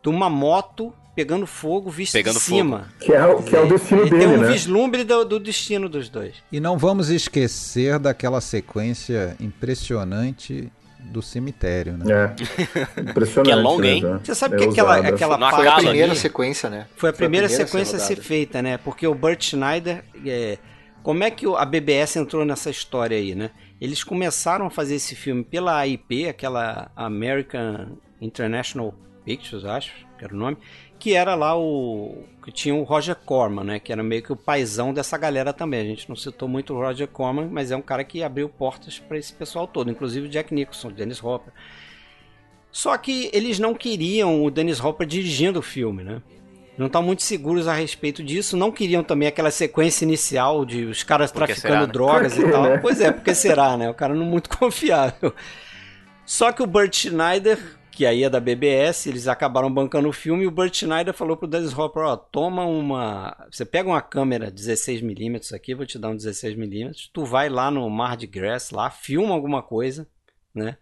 de 0.00 0.08
uma 0.08 0.30
moto 0.30 0.94
pegando 1.16 1.46
fogo 1.48 1.90
visto 1.90 2.12
pegando 2.12 2.36
de 2.36 2.40
cima. 2.40 2.78
Fogo. 2.78 3.00
Que 3.00 3.12
é, 3.12 3.26
o, 3.26 3.42
que 3.42 3.56
é 3.56 3.60
o 3.60 3.68
destino 3.68 4.02
ele 4.02 4.10
dele, 4.10 4.24
tem 4.24 4.38
um 4.38 4.40
né? 4.40 4.52
vislumbre 4.52 5.02
do, 5.02 5.24
do, 5.24 5.40
destino 5.40 5.88
dos 5.88 6.08
dois. 6.08 6.36
E 6.52 6.60
não 6.60 6.78
vamos 6.78 7.10
esquecer 7.10 7.98
daquela 7.98 8.40
sequência 8.40 9.36
impressionante 9.40 10.70
do 11.04 11.22
cemitério, 11.22 11.96
né? 11.96 12.04
É. 12.08 13.00
Impressionante. 13.00 13.46
que 13.46 13.52
é 13.52 13.56
longa, 13.56 13.88
hein? 13.88 14.02
Né? 14.02 14.20
Você 14.22 14.34
sabe 14.34 14.56
é 14.56 14.58
que 14.58 14.64
aquela, 14.64 14.96
aquela 14.96 15.38
parte... 15.38 15.56
Foi 15.56 15.68
a 15.68 15.76
primeira 15.76 16.12
ali, 16.12 16.20
sequência, 16.20 16.70
né? 16.70 16.86
Foi 16.96 17.10
a 17.10 17.12
primeira, 17.12 17.48
foi 17.48 17.56
a 17.56 17.66
primeira 17.66 17.86
sequência 17.88 17.96
a 17.96 18.00
ser 18.00 18.16
feita, 18.16 18.62
né? 18.62 18.78
Porque 18.78 19.06
o 19.06 19.14
Burt 19.14 19.42
Schneider... 19.42 20.04
É, 20.26 20.58
como 21.02 21.24
é 21.24 21.30
que 21.30 21.46
a 21.46 21.64
BBS 21.64 22.16
entrou 22.16 22.44
nessa 22.44 22.70
história 22.70 23.16
aí, 23.16 23.34
né? 23.34 23.50
Eles 23.80 24.04
começaram 24.04 24.66
a 24.66 24.70
fazer 24.70 24.96
esse 24.96 25.14
filme 25.16 25.42
pela 25.42 25.78
AIP, 25.78 26.28
aquela 26.28 26.90
American 26.94 27.96
International 28.20 28.94
Pictures, 29.24 29.64
acho, 29.64 29.92
que 30.18 30.24
era 30.24 30.34
o 30.34 30.36
nome, 30.36 30.58
que 31.00 31.14
era 31.14 31.34
lá 31.34 31.58
o 31.58 32.22
que 32.44 32.52
tinha 32.52 32.74
o 32.74 32.82
Roger 32.82 33.16
Corman, 33.16 33.64
né, 33.64 33.78
que 33.80 33.90
era 33.90 34.02
meio 34.02 34.22
que 34.22 34.32
o 34.32 34.36
paizão 34.36 34.92
dessa 34.92 35.16
galera 35.18 35.52
também. 35.52 35.80
A 35.80 35.84
gente 35.84 36.08
não 36.08 36.14
citou 36.14 36.46
muito 36.46 36.74
o 36.74 36.76
Roger 36.78 37.08
Corman, 37.08 37.48
mas 37.50 37.70
é 37.70 37.76
um 37.76 37.82
cara 37.82 38.04
que 38.04 38.22
abriu 38.22 38.48
portas 38.48 38.98
para 38.98 39.18
esse 39.18 39.32
pessoal 39.32 39.66
todo, 39.66 39.90
inclusive 39.90 40.26
o 40.26 40.30
Jack 40.30 40.54
Nicholson, 40.54 40.88
o 40.88 40.92
Dennis 40.92 41.22
Hopper. 41.22 41.52
Só 42.70 42.96
que 42.96 43.30
eles 43.32 43.58
não 43.58 43.74
queriam 43.74 44.44
o 44.44 44.50
Dennis 44.50 44.78
Hopper 44.78 45.06
dirigindo 45.06 45.58
o 45.58 45.62
filme, 45.62 46.04
né? 46.04 46.22
Não 46.78 46.86
estão 46.86 47.02
muito 47.02 47.22
seguros 47.22 47.66
a 47.66 47.74
respeito 47.74 48.22
disso. 48.22 48.56
Não 48.56 48.70
queriam 48.70 49.02
também 49.02 49.28
aquela 49.28 49.50
sequência 49.50 50.04
inicial 50.04 50.64
de 50.64 50.84
os 50.84 51.02
caras 51.02 51.30
traficando 51.30 51.74
será, 51.74 51.80
né? 51.80 51.92
drogas 51.92 52.38
e 52.38 52.48
tal. 52.48 52.62
Né? 52.62 52.78
Pois 52.78 53.00
é, 53.00 53.10
porque 53.10 53.34
será, 53.34 53.76
né? 53.76 53.90
O 53.90 53.94
cara 53.94 54.14
não 54.14 54.24
muito 54.24 54.48
confiável. 54.56 55.34
Só 56.24 56.52
que 56.52 56.62
o 56.62 56.66
Burt 56.66 56.94
Schneider 56.94 57.58
que 58.00 58.06
aí 58.06 58.24
é 58.24 58.30
da 58.30 58.40
BBS, 58.40 59.10
eles 59.10 59.28
acabaram 59.28 59.70
bancando 59.70 60.08
o 60.08 60.12
filme 60.12 60.44
e 60.44 60.46
o 60.46 60.50
Burt 60.50 60.74
Schneider 60.74 61.12
falou 61.12 61.36
pro 61.36 61.46
Dennis 61.46 61.76
Hopper, 61.76 62.04
ó, 62.04 62.16
toma 62.16 62.64
uma, 62.64 63.36
você 63.52 63.62
pega 63.62 63.90
uma 63.90 64.00
câmera 64.00 64.50
16mm 64.50 65.54
aqui, 65.54 65.74
vou 65.74 65.84
te 65.84 65.98
dar 65.98 66.08
um 66.08 66.16
16mm, 66.16 67.10
tu 67.12 67.26
vai 67.26 67.50
lá 67.50 67.70
no 67.70 67.86
Mar 67.90 68.16
de 68.16 68.26
Grass, 68.26 68.70
lá, 68.70 68.88
filma 68.88 69.34
alguma 69.34 69.62
coisa, 69.62 70.08
né? 70.54 70.78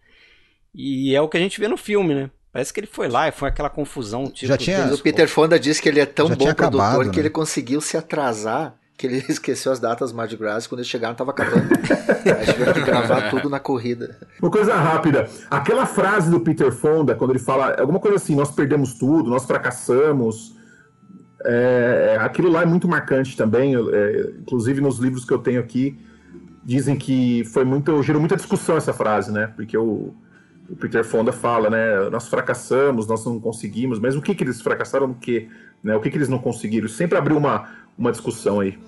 E 0.72 1.12
é 1.12 1.20
o 1.20 1.28
que 1.28 1.36
a 1.36 1.40
gente 1.40 1.58
vê 1.58 1.66
no 1.66 1.76
filme, 1.76 2.14
né? 2.14 2.30
Parece 2.52 2.72
que 2.72 2.78
ele 2.78 2.86
foi 2.86 3.08
lá 3.08 3.26
e 3.26 3.32
foi 3.32 3.48
aquela 3.48 3.68
confusão. 3.68 4.30
Tipo, 4.30 4.46
Já 4.46 4.56
tinha... 4.56 4.86
O 4.86 4.98
Peter 4.98 5.28
Fonda 5.28 5.58
disse 5.58 5.82
que 5.82 5.88
ele 5.88 5.98
é 5.98 6.06
tão 6.06 6.28
bom 6.28 6.36
produtor 6.36 6.66
acabado, 6.66 7.10
que 7.10 7.16
né? 7.16 7.22
ele 7.22 7.30
conseguiu 7.30 7.80
se 7.80 7.96
atrasar 7.96 8.78
que 8.98 9.06
ele 9.06 9.24
esqueceu 9.30 9.70
as 9.70 9.78
datas 9.78 10.12
Mardi 10.12 10.36
Gras 10.36 10.66
quando 10.66 10.80
eles 10.80 10.90
chegaram 10.90 11.14
tava 11.14 11.30
acabando. 11.30 11.68
a 11.72 12.44
gente 12.44 12.58
vai 12.58 12.84
gravar 12.84 13.30
tudo 13.30 13.48
na 13.48 13.60
corrida. 13.60 14.18
Uma 14.42 14.50
coisa 14.50 14.74
rápida, 14.74 15.30
aquela 15.48 15.86
frase 15.86 16.28
do 16.28 16.40
Peter 16.40 16.72
Fonda, 16.72 17.14
quando 17.14 17.30
ele 17.30 17.38
fala 17.38 17.80
alguma 17.80 18.00
coisa 18.00 18.16
assim, 18.16 18.34
nós 18.34 18.50
perdemos 18.50 18.94
tudo, 18.94 19.30
nós 19.30 19.46
fracassamos, 19.46 20.58
é, 21.44 22.18
aquilo 22.20 22.50
lá 22.50 22.62
é 22.62 22.66
muito 22.66 22.88
marcante 22.88 23.36
também, 23.36 23.74
é, 23.76 24.32
inclusive 24.40 24.80
nos 24.80 24.98
livros 24.98 25.24
que 25.24 25.32
eu 25.32 25.38
tenho 25.38 25.60
aqui, 25.60 25.96
dizem 26.64 26.96
que 26.96 27.44
foi 27.44 27.64
muito, 27.64 28.02
gerou 28.02 28.20
muita 28.20 28.36
discussão 28.36 28.76
essa 28.76 28.92
frase, 28.92 29.30
né, 29.30 29.46
porque 29.54 29.78
o, 29.78 30.12
o 30.68 30.76
Peter 30.76 31.04
Fonda 31.04 31.32
fala, 31.32 31.70
né, 31.70 32.10
nós 32.10 32.26
fracassamos, 32.26 33.06
nós 33.06 33.24
não 33.24 33.38
conseguimos, 33.38 34.00
mas 34.00 34.16
o 34.16 34.20
que 34.20 34.34
que 34.34 34.42
eles 34.42 34.60
fracassaram 34.60 35.06
no 35.06 35.14
quê? 35.14 35.48
Né, 35.82 35.94
o 35.94 36.00
que 36.00 36.10
que 36.10 36.18
eles 36.18 36.28
não 36.28 36.38
conseguiram? 36.38 36.88
Sempre 36.88 37.16
abriu 37.16 37.38
uma, 37.38 37.68
uma 37.98 38.12
discussão 38.12 38.60
aí. 38.60 38.78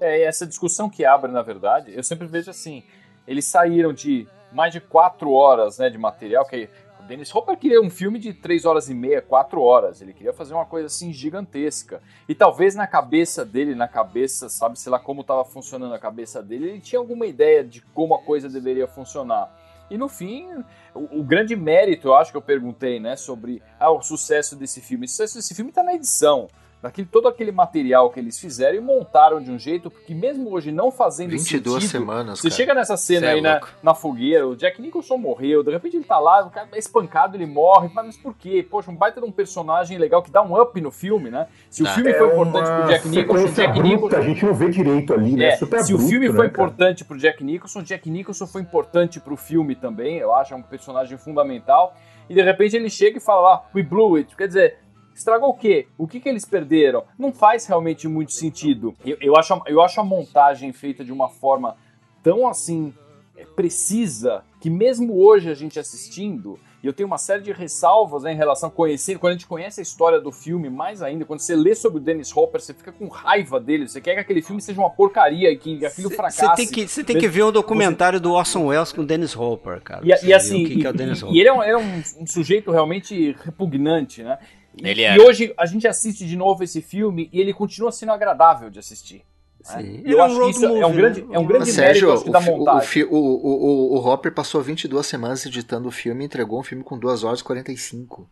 É, 0.00 0.22
essa 0.22 0.46
discussão 0.46 0.90
que 0.90 1.04
abre, 1.04 1.30
na 1.30 1.42
verdade, 1.42 1.92
eu 1.94 2.02
sempre 2.02 2.26
vejo 2.26 2.50
assim: 2.50 2.82
eles 3.26 3.44
saíram 3.44 3.92
de 3.92 4.26
mais 4.52 4.72
de 4.72 4.80
quatro 4.80 5.30
horas 5.32 5.78
né, 5.78 5.88
de 5.88 5.96
material, 5.96 6.44
que 6.44 6.68
o 7.00 7.04
Dennis 7.04 7.34
Hopper 7.34 7.56
queria 7.56 7.80
um 7.80 7.90
filme 7.90 8.18
de 8.18 8.34
três 8.34 8.64
horas 8.64 8.90
e 8.90 8.94
meia, 8.94 9.22
quatro 9.22 9.62
horas. 9.62 10.02
Ele 10.02 10.12
queria 10.12 10.32
fazer 10.32 10.54
uma 10.54 10.66
coisa 10.66 10.86
assim 10.86 11.12
gigantesca. 11.12 12.02
E 12.28 12.34
talvez 12.34 12.74
na 12.74 12.86
cabeça 12.86 13.44
dele, 13.44 13.74
na 13.74 13.88
cabeça, 13.88 14.48
sabe, 14.48 14.78
sei 14.78 14.90
lá 14.90 14.98
como 14.98 15.20
estava 15.20 15.44
funcionando 15.44 15.94
a 15.94 15.98
cabeça 15.98 16.42
dele, 16.42 16.70
ele 16.70 16.80
tinha 16.80 16.98
alguma 16.98 17.26
ideia 17.26 17.64
de 17.64 17.80
como 17.94 18.14
a 18.14 18.22
coisa 18.22 18.48
deveria 18.48 18.86
funcionar. 18.86 19.54
E 19.88 19.96
no 19.96 20.08
fim, 20.08 20.48
o, 20.92 21.20
o, 21.20 21.22
grande 21.22 21.54
mérito, 21.54 22.08
eu 22.08 22.16
acho 22.16 22.32
que 22.32 22.36
eu 22.36 22.42
perguntei, 22.42 22.98
né, 22.98 23.14
sobre 23.14 23.62
ah, 23.78 23.90
o 23.92 24.02
sucesso 24.02 24.56
desse 24.56 24.80
filme. 24.80 25.06
O 25.06 25.08
sucesso 25.08 25.36
desse 25.36 25.54
filme 25.54 25.70
está 25.70 25.82
na 25.82 25.94
edição 25.94 26.48
daquele, 26.86 27.08
todo 27.10 27.28
aquele 27.28 27.52
material 27.52 28.10
que 28.10 28.20
eles 28.20 28.38
fizeram 28.38 28.76
e 28.76 28.80
montaram 28.80 29.42
de 29.42 29.50
um 29.50 29.58
jeito 29.58 29.90
que 29.90 30.14
mesmo 30.14 30.52
hoje 30.52 30.70
não 30.70 30.90
fazendo 30.90 31.30
22 31.30 31.82
sentido, 31.82 31.90
semanas, 31.90 32.38
Você 32.38 32.48
cara. 32.48 32.56
chega 32.56 32.74
nessa 32.74 32.96
cena 32.96 33.20
Cê 33.20 33.26
é 33.26 33.30
aí 33.32 33.38
é 33.38 33.42
na, 33.42 33.60
na 33.82 33.94
fogueira, 33.94 34.46
o 34.46 34.56
Jack 34.56 34.80
Nicholson 34.80 35.16
morreu, 35.16 35.62
de 35.62 35.70
repente 35.70 35.96
ele 35.96 36.04
tá 36.04 36.18
lá, 36.18 36.46
o 36.46 36.50
cara 36.50 36.68
é 36.72 36.78
espancado, 36.78 37.36
ele 37.36 37.46
morre, 37.46 37.90
mas 37.92 38.16
por 38.16 38.34
quê? 38.34 38.66
Poxa, 38.68 38.90
um 38.90 38.96
baita 38.96 39.20
de 39.20 39.26
um 39.26 39.32
personagem 39.32 39.98
legal 39.98 40.22
que 40.22 40.30
dá 40.30 40.42
um 40.42 40.60
up 40.60 40.80
no 40.80 40.90
filme, 40.90 41.30
né? 41.30 41.48
Se 41.68 41.82
o 41.82 41.86
filme 41.86 42.10
é 42.10 42.14
foi 42.14 42.28
importante 42.28 42.70
pro 42.70 42.88
Jack 42.88 43.08
Nicholson, 43.08 43.46
Jack 43.48 43.80
Nicholson... 43.80 44.16
A 44.16 44.20
gente 44.22 44.44
não 44.44 44.54
vê 44.54 44.70
direito 44.70 45.12
ali, 45.12 45.32
né? 45.36 45.46
É, 45.46 45.56
Super 45.56 45.84
se 45.84 45.94
o 45.94 45.98
filme 45.98 46.28
foi 46.28 46.46
né, 46.46 46.46
importante 46.46 47.04
pro 47.04 47.18
Jack 47.18 47.42
Nicholson, 47.42 47.82
Jack 47.82 48.08
Nicholson 48.08 48.46
foi 48.46 48.62
importante 48.62 49.20
pro 49.20 49.36
filme 49.36 49.74
também, 49.74 50.18
eu 50.18 50.32
acho, 50.34 50.54
é 50.54 50.56
um 50.56 50.62
personagem 50.62 51.18
fundamental. 51.18 51.94
E 52.28 52.34
de 52.34 52.42
repente 52.42 52.76
ele 52.76 52.90
chega 52.90 53.18
e 53.18 53.20
fala 53.20 53.40
lá, 53.40 53.64
we 53.74 53.82
blew 53.82 54.16
it. 54.16 54.34
Quer 54.36 54.48
dizer, 54.48 54.78
Estragou 55.16 55.48
o 55.48 55.54
quê? 55.54 55.88
O 55.96 56.06
que, 56.06 56.20
que 56.20 56.28
eles 56.28 56.44
perderam? 56.44 57.04
Não 57.18 57.32
faz 57.32 57.64
realmente 57.64 58.06
muito 58.06 58.32
sentido. 58.32 58.94
Eu, 59.02 59.16
eu, 59.18 59.36
acho, 59.36 59.62
eu 59.66 59.80
acho 59.80 59.98
a 59.98 60.04
montagem 60.04 60.74
feita 60.74 61.02
de 61.02 61.10
uma 61.10 61.30
forma 61.30 61.74
tão 62.22 62.46
assim 62.46 62.92
é, 63.34 63.46
precisa 63.46 64.44
que 64.60 64.68
mesmo 64.68 65.18
hoje 65.18 65.50
a 65.50 65.54
gente 65.54 65.78
assistindo 65.78 66.58
e 66.82 66.86
eu 66.86 66.92
tenho 66.92 67.08
uma 67.08 67.18
série 67.18 67.42
de 67.42 67.50
ressalvas 67.50 68.22
né, 68.22 68.32
em 68.32 68.36
relação 68.36 68.68
a 68.68 68.72
conhecer, 68.72 69.18
quando 69.18 69.30
a 69.30 69.34
gente 69.34 69.46
conhece 69.46 69.80
a 69.80 69.82
história 69.82 70.20
do 70.20 70.30
filme, 70.30 70.70
mais 70.70 71.02
ainda, 71.02 71.24
quando 71.24 71.40
você 71.40 71.56
lê 71.56 71.74
sobre 71.74 71.98
o 71.98 72.00
Dennis 72.00 72.34
Hopper, 72.36 72.60
você 72.60 72.72
fica 72.72 72.92
com 72.92 73.08
raiva 73.08 73.58
dele, 73.58 73.88
você 73.88 74.00
quer 74.00 74.14
que 74.14 74.20
aquele 74.20 74.40
filme 74.40 74.62
seja 74.62 74.78
uma 74.78 74.90
porcaria 74.90 75.50
e 75.50 75.56
que 75.56 75.84
aquilo 75.84 76.10
fracasse. 76.10 76.46
Você 76.46 76.54
tem 76.54 76.66
que, 76.68 76.86
você 76.86 77.02
tem 77.02 77.18
que 77.18 77.26
ver 77.26 77.42
o 77.42 77.48
um 77.48 77.52
documentário 77.52 78.20
do 78.20 78.32
Orson 78.32 78.66
Welles 78.66 78.92
com 78.92 79.00
o 79.00 79.04
Dennis 79.04 79.34
Hopper, 79.34 79.80
cara. 79.80 80.02
E, 80.04 80.26
e 80.26 80.32
assim, 80.32 80.64
que 80.64 80.74
e, 80.74 80.86
é 80.86 81.32
e, 81.32 81.40
ele 81.40 81.48
é, 81.48 81.52
um, 81.52 81.62
é 81.62 81.76
um, 81.76 82.02
um, 82.20 82.26
sujeito 82.26 82.70
realmente 82.70 83.36
repugnante, 83.42 84.22
né? 84.22 84.38
Ele 84.82 85.00
e, 85.00 85.04
é. 85.04 85.16
e 85.16 85.20
hoje 85.20 85.54
a 85.56 85.66
gente 85.66 85.86
assiste 85.86 86.26
de 86.26 86.36
novo 86.36 86.62
esse 86.62 86.82
filme 86.82 87.28
e 87.32 87.40
ele 87.40 87.52
continua 87.52 87.90
sendo 87.90 88.12
agradável 88.12 88.70
de 88.70 88.78
assistir. 88.78 89.22
Sim. 89.62 90.02
eu 90.04 90.22
acho 90.22 90.38
que 90.38 90.50
isso 90.50 90.68
movie, 90.68 90.80
é 90.80 90.86
um 90.86 90.92
grande, 90.92 91.22
né? 91.22 91.28
é 91.32 91.38
um 91.40 91.44
grande 91.44 91.72
Sérgio, 91.72 92.08
mérito 92.08 92.28
o, 92.28 92.32
da 92.32 92.40
montagem. 92.40 93.02
O, 93.04 93.16
o, 93.16 93.16
o, 93.16 93.96
o, 93.96 94.06
Hopper 94.06 94.32
passou 94.32 94.62
22 94.62 95.04
semanas 95.04 95.44
editando 95.44 95.88
o 95.88 95.90
filme 95.90 96.22
e 96.22 96.26
entregou 96.26 96.60
um 96.60 96.62
filme 96.62 96.84
com 96.84 96.96
2 96.96 97.24
horas 97.24 97.40
e 97.40 97.44
45. 97.44 98.30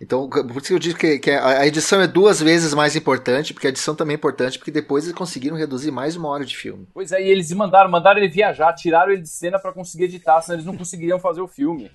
Então, 0.00 0.28
por 0.28 0.58
isso 0.58 0.68
que 0.68 0.74
eu 0.74 0.78
digo 0.78 0.98
que, 0.98 1.18
que, 1.18 1.30
a 1.30 1.66
edição 1.66 2.00
é 2.00 2.06
duas 2.06 2.40
vezes 2.40 2.74
mais 2.74 2.94
importante, 2.94 3.52
porque 3.52 3.66
a 3.66 3.70
edição 3.70 3.94
também 3.94 4.14
é 4.14 4.16
importante, 4.16 4.58
porque 4.58 4.70
depois 4.70 5.04
eles 5.04 5.16
conseguiram 5.16 5.56
reduzir 5.56 5.90
mais 5.90 6.14
uma 6.14 6.28
hora 6.28 6.44
de 6.44 6.56
filme. 6.56 6.86
Pois 6.92 7.10
é, 7.10 7.20
e 7.20 7.28
eles 7.28 7.50
mandaram, 7.52 7.90
mandaram 7.90 8.20
ele 8.20 8.28
viajar, 8.28 8.72
tiraram 8.74 9.12
ele 9.12 9.22
de 9.22 9.28
cena 9.28 9.58
para 9.58 9.72
conseguir 9.72 10.04
editar, 10.04 10.40
senão 10.42 10.56
eles 10.56 10.66
não 10.66 10.76
conseguiriam 10.76 11.18
fazer 11.18 11.40
o 11.40 11.48
filme. 11.48 11.90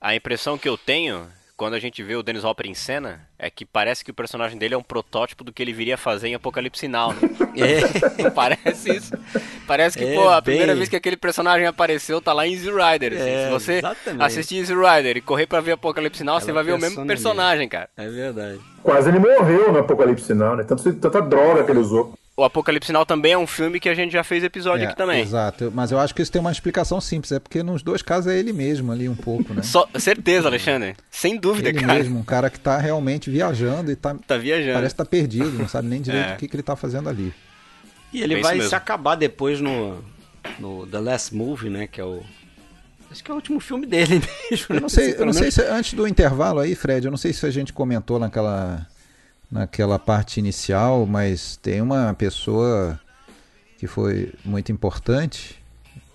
A 0.00 0.14
impressão 0.14 0.58
que 0.58 0.68
eu 0.68 0.76
tenho 0.76 1.26
quando 1.56 1.74
a 1.74 1.78
gente 1.78 2.02
vê 2.02 2.16
o 2.16 2.22
Dennis 2.22 2.44
Hopper 2.44 2.66
em 2.66 2.74
cena, 2.74 3.28
é 3.38 3.48
que 3.48 3.64
parece 3.64 4.04
que 4.04 4.10
o 4.10 4.14
personagem 4.14 4.58
dele 4.58 4.74
é 4.74 4.78
um 4.78 4.82
protótipo 4.82 5.44
do 5.44 5.52
que 5.52 5.62
ele 5.62 5.72
viria 5.72 5.96
fazer 5.96 6.28
em 6.28 6.34
Apocalipse 6.34 6.88
Now, 6.88 7.12
né? 7.12 7.30
É. 7.56 8.30
parece 8.30 8.96
isso. 8.96 9.12
Parece 9.66 9.96
que, 9.96 10.04
é, 10.04 10.14
pô, 10.14 10.28
a 10.28 10.40
bem... 10.40 10.56
primeira 10.56 10.74
vez 10.74 10.88
que 10.88 10.96
aquele 10.96 11.16
personagem 11.16 11.66
apareceu 11.66 12.20
tá 12.20 12.32
lá 12.32 12.46
em 12.46 12.52
Easy 12.52 12.68
Rider. 12.68 13.12
Assim. 13.12 13.30
É, 13.30 13.44
Se 13.44 13.50
você 13.52 13.72
exatamente. 13.74 14.22
assistir 14.24 14.56
Easy 14.56 14.74
Rider 14.74 15.16
e 15.16 15.20
correr 15.20 15.46
pra 15.46 15.60
ver 15.60 15.72
Apocalipse 15.72 16.24
Now, 16.24 16.34
Ela 16.34 16.40
você 16.40 16.52
vai 16.52 16.64
ver 16.64 16.72
o 16.72 16.78
mesmo 16.78 17.06
personagem, 17.06 17.68
cara. 17.68 17.88
É 17.96 18.08
verdade. 18.08 18.60
Quase 18.82 19.08
ele 19.08 19.20
morreu 19.20 19.72
no 19.72 19.78
Apocalipse 19.78 20.34
Now, 20.34 20.56
né? 20.56 20.64
Tanto, 20.64 20.92
tanta 20.94 21.22
droga 21.22 21.62
que 21.62 21.70
ele 21.70 21.78
usou. 21.78 22.12
O 22.36 22.42
Apocalipse 22.42 22.92
Now 22.92 23.06
também 23.06 23.32
é 23.32 23.38
um 23.38 23.46
filme 23.46 23.78
que 23.78 23.88
a 23.88 23.94
gente 23.94 24.12
já 24.12 24.24
fez 24.24 24.42
episódio 24.42 24.84
é, 24.84 24.88
aqui 24.88 24.96
também. 24.96 25.22
Exato, 25.22 25.70
mas 25.72 25.92
eu 25.92 26.00
acho 26.00 26.12
que 26.12 26.20
isso 26.20 26.32
tem 26.32 26.40
uma 26.40 26.50
explicação 26.50 27.00
simples, 27.00 27.30
é 27.30 27.38
porque 27.38 27.62
nos 27.62 27.80
dois 27.80 28.02
casos 28.02 28.32
é 28.32 28.36
ele 28.36 28.52
mesmo 28.52 28.90
ali 28.90 29.08
um 29.08 29.14
pouco, 29.14 29.54
né? 29.54 29.62
Só, 29.64 29.88
certeza, 29.96 30.48
Alexandre. 30.48 30.96
Sem 31.08 31.38
dúvida, 31.38 31.68
ele 31.68 31.78
cara. 31.80 31.94
Ele 31.94 32.02
mesmo, 32.02 32.18
um 32.18 32.24
cara 32.24 32.50
que 32.50 32.58
tá 32.58 32.76
realmente 32.78 33.30
viajando 33.30 33.92
e 33.92 33.96
tá, 33.96 34.16
tá 34.26 34.36
viajando. 34.36 34.74
parece 34.74 34.94
que 34.94 34.98
tá 34.98 35.04
perdido, 35.04 35.52
não 35.52 35.68
sabe 35.68 35.86
nem 35.86 36.02
direito 36.02 36.26
é. 36.30 36.34
o 36.34 36.36
que, 36.36 36.48
que 36.48 36.56
ele 36.56 36.62
tá 36.62 36.74
fazendo 36.74 37.08
ali. 37.08 37.32
E 38.12 38.20
ele 38.20 38.34
é 38.34 38.40
vai 38.40 38.60
se 38.60 38.74
acabar 38.74 39.14
depois 39.14 39.60
no, 39.60 40.04
no 40.58 40.86
The 40.88 40.98
Last 40.98 41.34
Movie, 41.34 41.70
né, 41.70 41.86
que 41.86 42.00
é 42.00 42.04
o 42.04 42.22
Acho 43.10 43.22
que 43.22 43.30
é 43.30 43.34
o 43.34 43.36
último 43.36 43.60
filme 43.60 43.86
dele 43.86 44.20
mesmo. 44.50 44.74
Eu 44.74 44.80
não 44.80 44.88
sei, 44.88 45.14
eu 45.16 45.24
não 45.24 45.32
sei 45.32 45.48
se 45.48 45.62
antes 45.62 45.94
do 45.94 46.08
intervalo 46.08 46.58
aí, 46.58 46.74
Fred, 46.74 47.06
eu 47.06 47.12
não 47.12 47.18
sei 47.18 47.32
se 47.32 47.46
a 47.46 47.50
gente 47.50 47.72
comentou 47.72 48.18
naquela 48.18 48.88
naquela 49.54 50.00
parte 50.00 50.40
inicial, 50.40 51.06
mas 51.06 51.56
tem 51.56 51.80
uma 51.80 52.12
pessoa 52.12 52.98
que 53.78 53.86
foi 53.86 54.32
muito 54.44 54.72
importante 54.72 55.62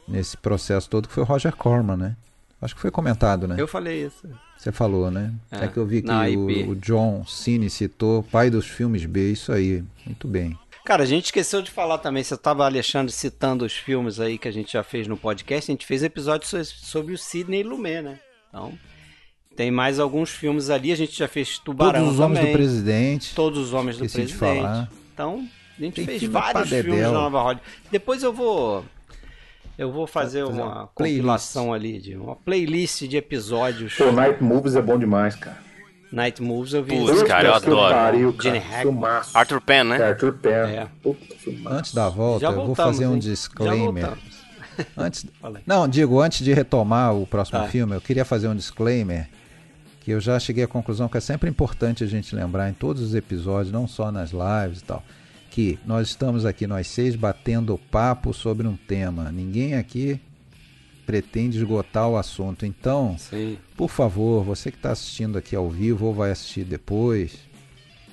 nesse 0.05 0.35
processo 0.35 0.89
todo, 0.89 1.07
que 1.07 1.13
foi 1.13 1.23
o 1.23 1.25
Roger 1.25 1.55
Corman, 1.55 1.95
né? 1.95 2.15
Acho 2.61 2.75
que 2.75 2.81
foi 2.81 2.91
comentado, 2.91 3.47
né? 3.47 3.55
Eu 3.57 3.67
falei 3.67 4.05
isso. 4.05 4.27
Você 4.57 4.73
falou, 4.73 5.09
né? 5.09 5.33
É, 5.49 5.63
é 5.63 5.67
que 5.69 5.77
eu 5.77 5.85
vi 5.85 6.01
que 6.01 6.11
o, 6.11 6.71
o, 6.71 6.75
John 6.75 7.25
Cine 7.25 7.69
citou 7.69 8.23
pai 8.23 8.49
dos 8.49 8.67
filmes 8.67 9.05
B, 9.05 9.31
isso 9.31 9.53
aí. 9.53 9.85
Muito 10.05 10.27
bem. 10.27 10.59
Cara, 10.83 11.03
a 11.03 11.05
gente 11.05 11.25
esqueceu 11.25 11.61
de 11.61 11.71
falar 11.71 11.99
também, 11.99 12.21
você 12.21 12.33
estava, 12.33 12.65
Alexandre, 12.65 13.13
citando 13.13 13.63
os 13.63 13.73
filmes 13.73 14.19
aí 14.19 14.37
que 14.37 14.49
a 14.49 14.51
gente 14.51 14.73
já 14.73 14.83
fez 14.83 15.07
no 15.07 15.15
podcast, 15.15 15.71
a 15.71 15.73
gente 15.73 15.85
fez 15.85 16.03
episódio 16.03 16.45
sobre 16.65 17.13
o 17.13 17.17
Sidney 17.17 17.63
Lumet, 17.63 18.01
né? 18.01 18.19
Então, 18.49 18.77
tem 19.60 19.69
mais 19.69 19.99
alguns 19.99 20.30
filmes 20.30 20.69
ali, 20.69 20.90
a 20.90 20.95
gente 20.95 21.19
já 21.19 21.27
fez 21.27 21.60
Tubarão 21.60 21.99
Todos 21.99 22.14
os 22.14 22.19
Homens 22.22 22.45
do 22.45 22.52
Presidente. 22.53 23.36
Todos 23.36 23.60
os 23.60 23.73
Homens 23.73 23.98
do 23.98 23.99
Presidente. 23.99 24.27
De 24.31 24.34
falar. 24.36 24.90
Então, 25.14 25.45
a 25.77 25.81
gente 25.81 25.95
Tem 25.95 26.06
fez 26.06 26.23
vários 26.23 26.69
filmes 26.69 27.02
na 27.02 27.11
Nova 27.11 27.41
Hollywood. 27.41 27.68
Depois 27.91 28.23
eu 28.23 28.31
vou 28.31 28.86
eu 29.77 29.91
vou 29.91 30.07
fazer, 30.07 30.45
fazer 30.45 30.53
uma, 30.61 30.65
uma 30.65 30.88
compilação 30.88 31.73
ali 31.73 31.99
de 31.99 32.15
uma 32.15 32.38
playlist 32.38 33.02
de 33.02 33.18
episódios. 33.18 33.95
Pô, 33.95 34.14
Night 34.14 34.41
Moves 34.41 34.77
é 34.77 34.81
bom 34.81 34.98
demais, 34.98 35.36
cara. 35.36 35.57
Night 36.10 36.41
Moves 36.41 36.73
eu 36.73 36.81
vi. 36.81 36.95
Putz, 36.95 37.23
cara, 37.23 37.49
eu 37.49 37.53
adoro. 37.53 37.94
Pariu, 37.94 38.36
Gene 38.41 38.61
Arthur 39.34 39.60
Penn, 39.60 39.84
né? 39.84 39.98
É, 39.98 40.03
Arthur 40.07 40.34
Penn. 40.38 40.69
É. 40.69 40.88
Antes 41.65 41.94
da 41.94 42.07
volta, 42.07 42.45
eu 42.45 42.65
vou 42.65 42.73
fazer 42.73 43.07
um 43.07 43.15
hein? 43.15 43.19
disclaimer. 43.19 44.14
Antes, 44.95 45.26
não, 45.68 45.86
digo, 45.86 46.22
antes 46.22 46.45
de 46.45 46.53
retomar 46.53 47.14
o 47.14 47.27
próximo 47.27 47.60
tá. 47.60 47.68
filme, 47.68 47.94
eu 47.94 47.99
queria 47.99 48.23
fazer 48.23 48.48
um 48.48 48.56
disclaimer 48.56 49.27
que 50.10 50.14
eu 50.14 50.19
já 50.19 50.40
cheguei 50.40 50.64
à 50.64 50.68
conclusão 50.68 51.07
que 51.07 51.19
é 51.19 51.22
sempre 51.22 51.48
importante 51.48 52.03
a 52.03 52.07
gente 52.07 52.36
lembrar 52.36 52.68
em 52.68 52.73
todos 52.73 52.99
os 53.03 53.14
episódios, 53.14 53.72
não 53.72 53.88
só 53.88 54.11
nas 54.11 54.31
lives 54.31 54.80
e 54.80 54.84
tal, 54.84 55.03
que 55.52 55.77
nós 55.86 56.07
estamos 56.07 56.48
aqui, 56.48 56.65
nós 56.65 56.88
seis, 56.88 57.15
batendo 57.15 57.77
papo 57.91 58.34
sobre 58.34 58.68
um 58.68 58.76
tema. 58.76 59.31
Ninguém 59.31 59.76
aqui 59.76 60.19
pretende 61.06 61.60
esgotar 61.60 62.10
o 62.10 62.18
assunto. 62.18 62.65
Então, 62.65 63.18
Sim. 63.19 63.60
por 63.77 63.88
favor, 63.88 64.44
você 64.44 64.72
que 64.72 64.77
está 64.77 64.94
assistindo 64.94 65.38
aqui 65.38 65.56
ao 65.56 65.69
vivo 65.69 66.07
ou 66.07 66.14
vai 66.15 66.31
assistir 66.31 66.64
depois, 66.64 67.38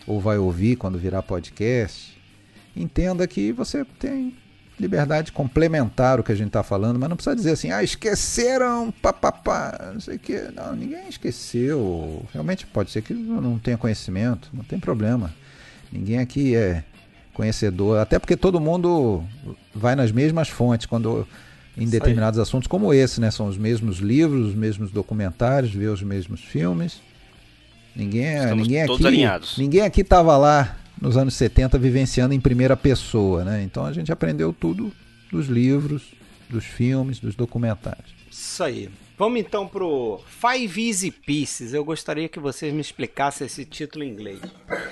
ou 0.06 0.20
vai 0.20 0.36
ouvir 0.36 0.76
quando 0.76 0.98
virar 0.98 1.22
podcast, 1.22 2.14
entenda 2.76 3.26
que 3.26 3.52
você 3.52 3.86
tem 3.98 4.36
liberdade 4.78 5.26
de 5.26 5.32
complementar 5.32 6.20
o 6.20 6.22
que 6.22 6.30
a 6.30 6.34
gente 6.34 6.48
está 6.48 6.62
falando, 6.62 6.98
mas 6.98 7.08
não 7.08 7.16
precisa 7.16 7.34
dizer 7.34 7.52
assim, 7.52 7.70
ah, 7.70 7.82
esqueceram, 7.82 8.92
papapá, 9.02 9.90
não 9.92 10.00
sei 10.00 10.16
o 10.16 10.18
que. 10.18 10.38
Não, 10.54 10.74
ninguém 10.74 11.08
esqueceu. 11.08 12.24
Realmente 12.32 12.66
pode 12.66 12.90
ser 12.90 13.02
que 13.02 13.14
não 13.14 13.58
tenha 13.58 13.78
conhecimento, 13.78 14.50
não 14.52 14.62
tem 14.62 14.78
problema. 14.78 15.32
Ninguém 15.90 16.18
aqui 16.18 16.54
é 16.54 16.84
conhecedor, 17.32 17.98
até 17.98 18.18
porque 18.18 18.36
todo 18.36 18.60
mundo 18.60 19.22
vai 19.74 19.94
nas 19.94 20.10
mesmas 20.10 20.48
fontes 20.48 20.86
quando 20.86 21.26
em 21.76 21.86
determinados 21.86 22.38
assuntos 22.38 22.66
como 22.66 22.92
esse, 22.92 23.20
né? 23.20 23.30
São 23.30 23.46
os 23.46 23.58
mesmos 23.58 23.98
livros, 23.98 24.48
os 24.48 24.54
mesmos 24.54 24.90
documentários, 24.90 25.72
vê 25.72 25.86
os 25.86 26.02
mesmos 26.02 26.40
filmes. 26.40 27.00
Ninguém, 27.94 28.26
é, 28.26 28.54
ninguém 28.54 28.82
aqui, 28.82 29.06
alinhados. 29.06 29.58
ninguém 29.58 29.80
aqui 29.82 30.02
estava 30.02 30.36
lá 30.36 30.76
nos 31.00 31.16
anos 31.16 31.34
70 31.34 31.78
vivenciando 31.78 32.34
em 32.34 32.40
primeira 32.40 32.76
pessoa, 32.76 33.44
né? 33.44 33.62
Então 33.62 33.84
a 33.84 33.92
gente 33.92 34.10
aprendeu 34.12 34.52
tudo 34.52 34.92
dos 35.30 35.46
livros, 35.46 36.12
dos 36.48 36.64
filmes, 36.64 37.18
dos 37.18 37.34
documentários. 37.34 38.14
Isso 38.30 38.62
aí. 38.62 38.88
Vamos 39.18 39.40
então 39.40 39.66
pro 39.66 40.20
Five 40.26 40.88
Easy 40.88 41.10
Pieces. 41.10 41.72
Eu 41.72 41.82
gostaria 41.82 42.28
que 42.28 42.38
vocês 42.38 42.70
me 42.70 42.82
explicassem 42.82 43.46
esse 43.46 43.64
título 43.64 44.04
em 44.04 44.10
inglês. 44.10 44.38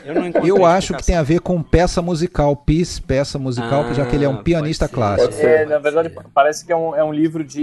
Eu, 0.03 0.15
não 0.15 0.47
Eu 0.47 0.65
acho 0.65 0.95
que 0.95 1.05
tem 1.05 1.15
a 1.15 1.23
ver 1.23 1.41
com 1.41 1.63
peça 1.63 2.01
musical, 2.01 2.57
piece, 2.57 3.03
peça 3.03 3.39
musical, 3.39 3.85
ah, 3.85 3.93
já 3.93 4.07
que 4.07 4.17
ele 4.17 4.25
é 4.25 4.29
um 4.29 4.43
pianista 4.43 4.89
clássico. 4.89 5.35
É, 5.35 5.67
na 5.67 5.79
verdade, 5.79 6.11
parece 6.33 6.65
que 6.65 6.73
é 6.73 6.77
um, 6.77 6.97
é 6.97 7.05
um 7.05 7.13
livro 7.13 7.45
de 7.45 7.61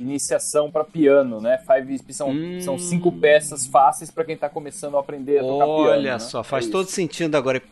iniciação 0.00 0.68
para 0.68 0.82
piano, 0.82 1.40
né? 1.40 1.58
Five 1.58 1.92
Easy 1.92 2.02
Pieces 2.02 2.16
são, 2.16 2.30
hum. 2.30 2.60
são 2.60 2.76
cinco 2.76 3.12
peças 3.12 3.64
fáceis 3.64 4.10
para 4.10 4.24
quem 4.24 4.34
está 4.34 4.48
começando 4.48 4.96
a 4.96 5.00
aprender 5.00 5.38
a 5.38 5.42
tocar 5.42 5.64
Olha 5.64 5.76
piano. 5.76 5.90
Olha 6.00 6.12
né? 6.14 6.18
só, 6.18 6.42
faz 6.42 6.66
é 6.66 6.70
todo 6.72 6.88
sentido 6.88 7.36
agora. 7.36 7.62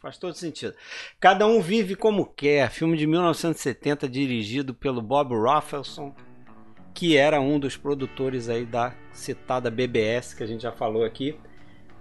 Faz 0.00 0.16
todo 0.16 0.34
sentido. 0.34 0.72
Cada 1.18 1.44
um 1.48 1.60
vive 1.60 1.96
como 1.96 2.24
quer. 2.24 2.70
Filme 2.70 2.96
de 2.96 3.04
1970 3.04 4.08
dirigido 4.08 4.72
pelo 4.72 5.02
Bob 5.02 5.34
Rafelson 5.34 6.14
que 6.98 7.16
era 7.16 7.40
um 7.40 7.60
dos 7.60 7.76
produtores 7.76 8.48
aí 8.48 8.66
da 8.66 8.92
citada 9.12 9.70
BBS 9.70 10.34
que 10.34 10.42
a 10.42 10.46
gente 10.48 10.62
já 10.62 10.72
falou 10.72 11.04
aqui. 11.04 11.38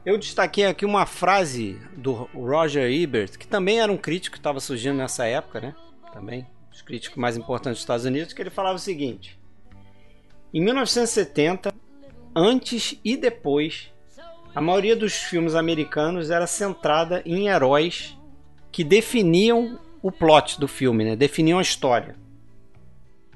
Eu 0.03 0.17
destaquei 0.17 0.65
aqui 0.65 0.87
uma 0.87 1.05
frase 1.05 1.79
do 1.95 2.13
Roger 2.33 2.91
Ebert, 2.91 3.37
que 3.37 3.47
também 3.47 3.79
era 3.79 3.91
um 3.91 3.97
crítico 3.97 4.33
que 4.33 4.39
estava 4.39 4.59
surgindo 4.59 4.97
nessa 4.97 5.27
época, 5.27 5.61
né? 5.61 5.75
Também, 6.11 6.47
os 6.71 6.81
críticos 6.81 7.15
mais 7.15 7.37
importantes 7.37 7.73
dos 7.73 7.81
Estados 7.81 8.05
Unidos, 8.05 8.33
que 8.33 8.41
ele 8.41 8.49
falava 8.49 8.77
o 8.77 8.79
seguinte: 8.79 9.39
Em 10.51 10.63
1970, 10.63 11.71
antes 12.35 12.99
e 13.05 13.15
depois, 13.15 13.93
a 14.55 14.59
maioria 14.59 14.95
dos 14.95 15.13
filmes 15.13 15.53
americanos 15.53 16.31
era 16.31 16.47
centrada 16.47 17.21
em 17.23 17.49
heróis 17.49 18.17
que 18.71 18.83
definiam 18.83 19.79
o 20.01 20.11
plot 20.11 20.59
do 20.59 20.67
filme, 20.67 21.05
né? 21.05 21.15
Definiam 21.15 21.59
a 21.59 21.61
história 21.61 22.15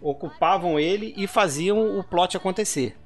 ocupavam 0.02 0.80
ele 0.80 1.14
e 1.15 1.28
faziam 1.28 1.99
o 1.99 2.03
plot 2.03 2.36
acontecer. 2.36 2.98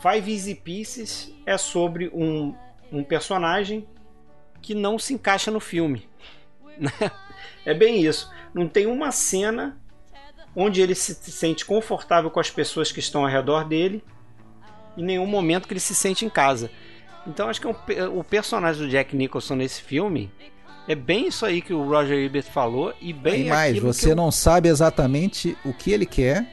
Five 0.00 0.32
Easy 0.32 0.54
Pieces 0.54 1.34
é 1.46 1.56
sobre 1.56 2.08
um, 2.12 2.54
um 2.90 3.04
personagem 3.04 3.86
que 4.60 4.74
não 4.74 4.98
se 4.98 5.14
encaixa 5.14 5.50
no 5.50 5.60
filme. 5.60 6.08
é 7.64 7.74
bem 7.74 8.02
isso. 8.04 8.30
Não 8.52 8.66
tem 8.66 8.86
uma 8.86 9.12
cena 9.12 9.78
onde 10.56 10.80
ele 10.80 10.94
se 10.94 11.14
sente 11.14 11.64
confortável 11.64 12.30
com 12.30 12.40
as 12.40 12.50
pessoas 12.50 12.90
que 12.90 12.98
estão 12.98 13.22
ao 13.22 13.30
redor 13.30 13.64
dele 13.64 14.02
em 14.96 15.04
nenhum 15.04 15.26
momento 15.26 15.68
que 15.68 15.74
ele 15.74 15.80
se 15.80 15.94
sente 15.94 16.24
em 16.24 16.30
casa. 16.30 16.70
Então 17.26 17.48
acho 17.48 17.60
que 17.60 17.92
é 17.94 18.08
o 18.08 18.24
personagem 18.24 18.82
do 18.82 18.88
Jack 18.88 19.14
Nicholson 19.14 19.54
nesse 19.54 19.82
filme 19.82 20.30
é 20.88 20.94
bem 20.94 21.28
isso 21.28 21.46
aí 21.46 21.60
que 21.60 21.72
o 21.72 21.82
Roger 21.82 22.18
Ebert 22.18 22.46
falou 22.50 22.92
e 23.00 23.12
bem 23.12 23.46
mais. 23.46 23.78
Você 23.78 24.12
eu... 24.12 24.16
não 24.16 24.30
sabe 24.30 24.68
exatamente 24.68 25.56
o 25.64 25.72
que 25.72 25.92
ele 25.92 26.06
quer. 26.06 26.46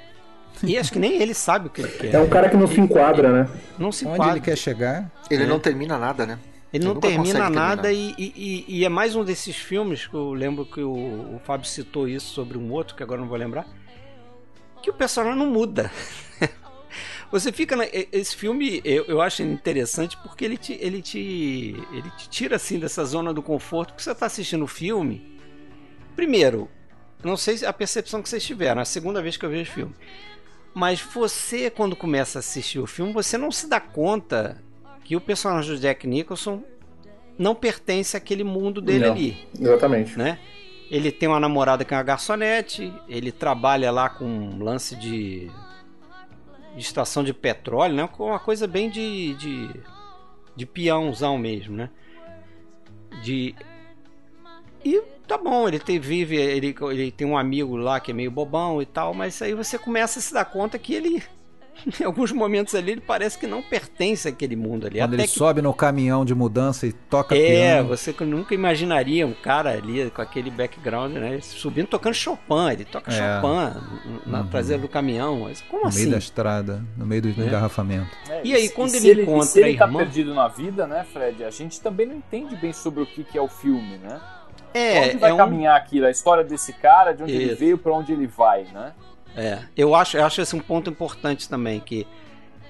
E 0.64 0.78
acho 0.78 0.92
que 0.92 1.00
nem 1.00 1.22
ele 1.22 1.34
sabe 1.34 1.68
o 1.68 1.70
que 1.70 1.82
ele 1.82 1.92
quer. 1.92 2.14
É 2.16 2.20
um 2.20 2.28
cara 2.28 2.50
que 2.50 2.58
não 2.58 2.68
se 2.68 2.80
enquadra, 2.80 3.32
né? 3.32 3.50
Não 3.78 3.92
se 3.92 4.06
enquadra. 4.06 4.24
Onde 4.24 4.34
ele 4.34 4.42
quer 4.42 4.58
chegar? 4.58 5.12
Ele 5.30 5.44
é. 5.44 5.48
não 5.48 5.60
termina 5.60 5.98
nada, 5.98 6.26
né? 6.26 6.40
Ele, 6.74 6.84
ele 6.84 6.94
não 6.94 7.00
termina 7.00 7.50
nada 7.50 7.92
e, 7.94 8.14
e, 8.18 8.66
e, 8.68 8.86
é 8.86 8.90
mais 8.90 9.16
um 9.16 9.24
desses 9.24 9.56
filmes 9.56 10.06
que 10.06 10.14
eu 10.14 10.34
lembro 10.34 10.66
que 10.66 10.82
o, 10.82 11.36
o 11.36 11.42
Fábio 11.44 11.66
citou 11.66 12.08
isso 12.08 12.34
sobre 12.34 12.58
um 12.58 12.72
outro, 12.72 12.96
que 12.96 13.02
agora 13.02 13.22
não 13.22 13.28
vou 13.28 13.38
lembrar, 13.38 13.66
que 14.82 14.90
o 14.90 14.94
personagem 14.94 15.40
não 15.40 15.48
muda. 15.48 15.90
Você 17.32 17.52
fica. 17.52 17.76
Na, 17.76 17.86
esse 18.12 18.36
filme 18.36 18.82
eu, 18.86 19.06
eu 19.06 19.22
acho 19.22 19.44
interessante 19.44 20.18
porque 20.18 20.46
ele 20.46 20.58
te, 20.58 20.74
ele, 20.80 21.02
te, 21.02 21.76
ele 21.92 22.10
te 22.18 22.30
tira 22.30 22.56
assim 22.56 22.80
dessa 22.80 23.04
zona 23.04 23.34
do 23.34 23.42
conforto. 23.42 23.90
Porque 23.90 24.04
você 24.04 24.12
está 24.12 24.26
assistindo 24.26 24.64
o 24.64 24.68
filme 24.68 25.38
primeiro, 26.18 26.68
não 27.24 27.38
sei 27.38 27.64
a 27.64 27.72
percepção 27.72 28.24
que 28.24 28.28
vocês 28.28 28.44
tiveram, 28.44 28.80
é 28.80 28.82
a 28.82 28.86
segunda 28.86 29.22
vez 29.22 29.38
que 29.38 29.46
eu 29.46 29.50
vejo 29.52 29.70
o 29.70 29.74
filme. 29.74 29.96
Mas 30.74 31.00
você, 31.00 31.70
quando 31.70 31.96
começa 31.96 32.38
a 32.38 32.42
assistir 32.42 32.80
o 32.80 32.88
filme, 32.88 33.14
você 33.14 33.38
não 33.38 33.52
se 33.52 33.70
dá 33.70 33.80
conta 33.80 34.62
que 35.04 35.16
o 35.16 35.22
personagem 35.22 35.74
do 35.76 35.80
Jack 35.80 36.06
Nicholson 36.08 36.64
não 37.38 37.54
pertence 37.54 38.18
àquele 38.18 38.44
mundo 38.44 38.82
dele 38.82 39.06
Não, 39.06 39.12
ali, 39.14 39.48
Exatamente. 39.60 40.18
né? 40.18 40.40
Ele 40.90 41.12
tem 41.12 41.30
uma 41.30 41.40
namorada 41.40 41.86
que 41.86 41.94
é 41.94 41.98
uma 41.98 42.04
garçonete, 42.04 42.92
ele 43.08 43.32
trabalha 43.32 43.92
lá 43.92 44.10
com 44.10 44.26
um 44.26 44.64
lance 44.64 44.96
de, 44.96 45.52
de 46.78 46.84
estação 46.84 47.24
de 47.24 47.34
petróleo, 47.34 47.96
né? 47.96 48.10
Uma 48.20 48.40
coisa 48.40 48.68
bem 48.68 48.90
de, 48.90 49.34
de, 49.34 49.70
de 50.56 50.66
peãozão 50.66 51.38
mesmo, 51.38 51.76
né? 51.76 51.90
De 53.24 53.56
e 54.86 55.02
tá 55.28 55.38
bom, 55.38 55.68
ele 55.68 55.80
tem, 55.80 56.00
vive, 56.00 56.38
ele, 56.38 56.76
ele 56.92 57.12
tem 57.12 57.28
um 57.28 57.38
amigo 57.38 57.76
lá 57.76 58.00
que 58.00 58.12
é 58.12 58.14
meio 58.14 58.32
bobão 58.32 58.82
e 58.82 58.86
tal, 58.86 59.14
mas 59.14 59.42
aí 59.42 59.54
você 59.54 59.78
começa 59.78 60.20
a 60.20 60.22
se 60.22 60.34
dar 60.34 60.46
conta 60.46 60.80
que 60.80 60.94
ele, 60.94 61.22
em 62.00 62.04
alguns 62.04 62.32
momentos 62.32 62.74
ali, 62.76 62.92
ele 62.94 63.02
parece 63.02 63.38
que 63.38 63.46
não 63.48 63.62
pertence 63.62 64.28
àquele 64.28 64.56
mundo 64.56 64.88
ali. 64.88 65.00
Quando 65.00 65.14
Até 65.14 65.24
ele 65.24 65.32
que 65.32 65.38
sobe 65.38 65.62
no 65.62 65.74
caminhão 65.74 66.26
de 66.26 66.34
mudança 66.36 66.86
e 66.88 66.92
toca 66.94 67.36
é, 67.36 67.48
piano. 67.76 67.90
você 67.90 68.12
que 68.14 68.24
nunca 68.24 68.54
imaginaria 68.54 69.26
um 69.26 69.34
cara 69.34 69.72
ali 69.72 70.10
com 70.12 70.22
aquele 70.22 70.50
background, 70.52 71.14
né? 71.14 71.40
Subindo 71.42 71.88
tocando 71.88 72.14
Chopin, 72.14 72.72
ele 72.72 72.86
toca 72.86 73.12
É. 73.12 73.16
Chopin 73.16 73.80
na 74.26 74.42
Uhum. 74.42 74.48
traseira 74.48 74.82
do 74.82 74.88
caminhão. 74.88 75.42
Mas 75.42 75.62
como 75.62 75.84
no 75.84 75.88
assim? 75.90 76.00
meio 76.00 76.12
da 76.12 76.18
estrada, 76.18 76.84
no 76.98 77.06
meio 77.06 77.22
do 77.22 77.30
É. 77.42 77.46
engarrafamento. 77.46 78.10
É, 78.30 78.42
E 78.44 78.54
aí, 78.54 78.68
se- 78.68 78.74
quando 78.74 78.90
se 78.90 79.08
ele 79.08 79.22
e 79.22 79.24
encontra 79.24 79.46
se 79.48 79.60
ele 79.60 79.76
a 79.76 79.80
tá 79.80 79.86
irmã- 79.86 80.00
perdido 80.00 80.34
na 80.34 80.48
vida, 80.48 80.88
né, 80.88 81.06
Fred? 81.12 81.44
A 81.44 81.50
gente 81.50 81.80
também 81.82 82.06
não 82.06 82.16
entende 82.16 82.56
bem 82.56 82.74
sobre 82.74 83.04
o 83.04 83.06
que, 83.06 83.24
que 83.24 83.38
é 83.38 83.42
o 83.42 83.48
filme, 83.48 83.98
né? 83.98 84.20
É, 84.74 85.02
onde 85.08 85.18
vai 85.18 85.32
é 85.32 85.34
um, 85.34 85.38
caminhar 85.38 85.76
aquilo? 85.76 86.06
A 86.06 86.12
história 86.12 86.44
desse 86.44 86.72
cara, 86.74 87.12
de 87.14 87.24
onde 87.24 87.34
ele 87.34 87.46
Isso. 87.52 87.56
veio, 87.60 87.78
pra 87.78 87.94
onde 87.94 88.12
ele 88.14 88.28
vai, 88.28 88.64
né? 88.74 88.92
É, 89.36 89.64
eu 89.76 89.94
acho, 89.94 90.18
eu 90.18 90.26
acho 90.26 90.42
esse 90.42 90.56
um 90.56 90.60
ponto 90.60 90.90
importante 90.90 91.48
também 91.48 91.80
que 91.80 92.08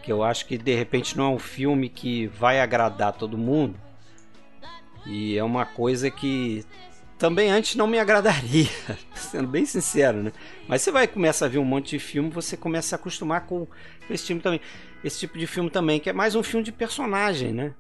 que 0.07 0.11
eu 0.13 0.23
acho 0.23 0.45
que 0.45 0.57
de 0.57 0.73
repente 0.73 1.17
não 1.17 1.25
é 1.25 1.35
um 1.35 1.39
filme 1.39 1.89
que 1.89 2.27
vai 2.27 2.61
agradar 2.61 3.11
todo 3.11 3.37
mundo. 3.37 3.77
E 5.05 5.37
é 5.37 5.43
uma 5.43 5.65
coisa 5.65 6.09
que 6.09 6.63
também 7.17 7.49
antes 7.49 7.75
não 7.75 7.87
me 7.87 7.99
agradaria, 7.99 8.69
sendo 9.13 9.49
bem 9.49 9.65
sincero, 9.65 10.23
né? 10.23 10.31
Mas 10.65 10.81
você 10.81 10.93
vai 10.93 11.09
começar 11.09 11.47
a 11.47 11.49
ver 11.49 11.57
um 11.57 11.65
monte 11.65 11.89
de 11.89 11.99
filme, 11.99 12.29
você 12.29 12.55
começa 12.55 12.87
a 12.87 12.89
se 12.89 12.95
acostumar 12.95 13.45
com 13.47 13.67
esse 14.09 14.25
tipo 14.25 14.41
também, 14.41 14.61
esse 15.03 15.19
tipo 15.19 15.37
de 15.37 15.45
filme 15.45 15.69
também, 15.69 15.99
que 15.99 16.09
é 16.09 16.13
mais 16.13 16.35
um 16.35 16.43
filme 16.43 16.63
de 16.63 16.71
personagem, 16.71 17.51
né? 17.51 17.73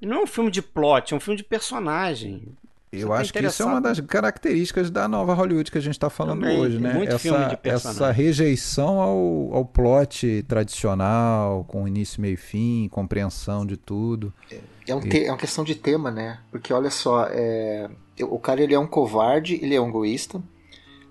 E 0.00 0.06
não 0.06 0.16
é 0.16 0.22
um 0.24 0.26
filme 0.26 0.50
de 0.50 0.62
plot, 0.62 1.14
é 1.14 1.16
um 1.16 1.20
filme 1.20 1.36
de 1.36 1.44
personagem. 1.44 2.56
Eu 2.92 3.08
tá 3.08 3.14
acho 3.14 3.32
que 3.32 3.38
isso 3.38 3.62
é 3.62 3.66
uma 3.66 3.80
das 3.80 3.98
características 4.00 4.90
da 4.90 5.08
nova 5.08 5.32
Hollywood 5.32 5.70
que 5.70 5.78
a 5.78 5.80
gente 5.80 5.94
está 5.94 6.10
falando 6.10 6.40
Também, 6.40 6.60
hoje, 6.60 6.78
né? 6.78 6.92
muito 6.92 7.18
filme 7.18 7.46
de 7.46 7.58
essa, 7.64 7.88
essa 7.88 8.10
rejeição 8.10 9.00
ao, 9.00 9.54
ao 9.54 9.64
plot 9.64 10.42
tradicional, 10.46 11.64
com 11.64 11.88
início, 11.88 12.20
meio 12.20 12.34
e 12.34 12.36
fim, 12.36 12.88
compreensão 12.90 13.64
de 13.64 13.78
tudo. 13.78 14.32
É, 14.86 14.94
um 14.94 15.00
te- 15.00 15.24
é 15.24 15.30
uma 15.30 15.38
questão 15.38 15.64
de 15.64 15.74
tema, 15.74 16.10
né? 16.10 16.40
Porque 16.50 16.70
olha 16.72 16.90
só, 16.90 17.26
é, 17.30 17.88
o 18.20 18.38
cara 18.38 18.60
ele 18.62 18.74
é 18.74 18.78
um 18.78 18.86
covarde, 18.86 19.58
ele 19.62 19.74
é 19.74 19.80
um 19.80 19.88
egoísta, 19.88 20.42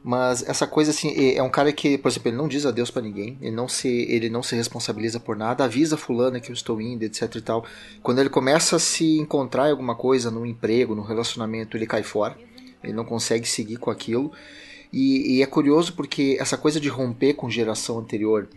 mas 0.04 0.42
essa 0.48 0.66
coisa 0.66 0.90
assim, 0.90 1.14
é 1.36 1.44
um 1.44 1.50
cara 1.50 1.72
que, 1.72 1.98
por 1.98 2.08
exemplo, 2.10 2.30
ele 2.30 2.38
não 2.38 2.48
diz 2.48 2.66
adeus 2.66 2.90
pra 2.90 3.02
ninguém, 3.02 3.38
ele 3.40 3.56
não 3.56 3.68
se 3.68 3.88
ele 3.88 4.30
não 4.30 4.42
se 4.42 4.56
responsabiliza 4.56 5.20
por 5.20 5.36
nada, 5.36 5.64
avisa 5.64 5.96
fulana 5.96 6.40
que 6.40 6.50
eu 6.50 6.54
estou 6.54 6.82
indo, 6.82 7.04
etc 7.04 7.36
e 7.36 7.42
tal. 7.42 7.66
Quando 8.02 8.20
ele 8.20 8.30
começa 8.30 8.78
a 8.78 8.80
se 8.80 9.20
encontrar 9.20 9.68
em 9.68 9.72
alguma 9.72 9.94
coisa, 9.94 10.32
num 10.32 10.46
emprego, 10.46 10.96
num 10.96 11.04
relacionamento, 11.04 11.78
ele 11.78 11.86
cai 11.86 12.02
fora. 12.02 12.36
Ele 12.84 12.94
não 12.94 13.06
consegue 13.06 13.48
seguir 13.48 13.78
com 13.78 13.92
aquilo. 13.92 14.32
E, 14.92 15.38
e 15.38 15.42
é 15.44 15.46
curioso 15.46 15.94
porque 15.94 16.36
essa 16.40 16.58
coisa 16.58 16.80
de 16.80 16.90
romper 16.90 17.36
com 17.36 17.50
geração 17.50 18.00
anterior, 18.00 18.50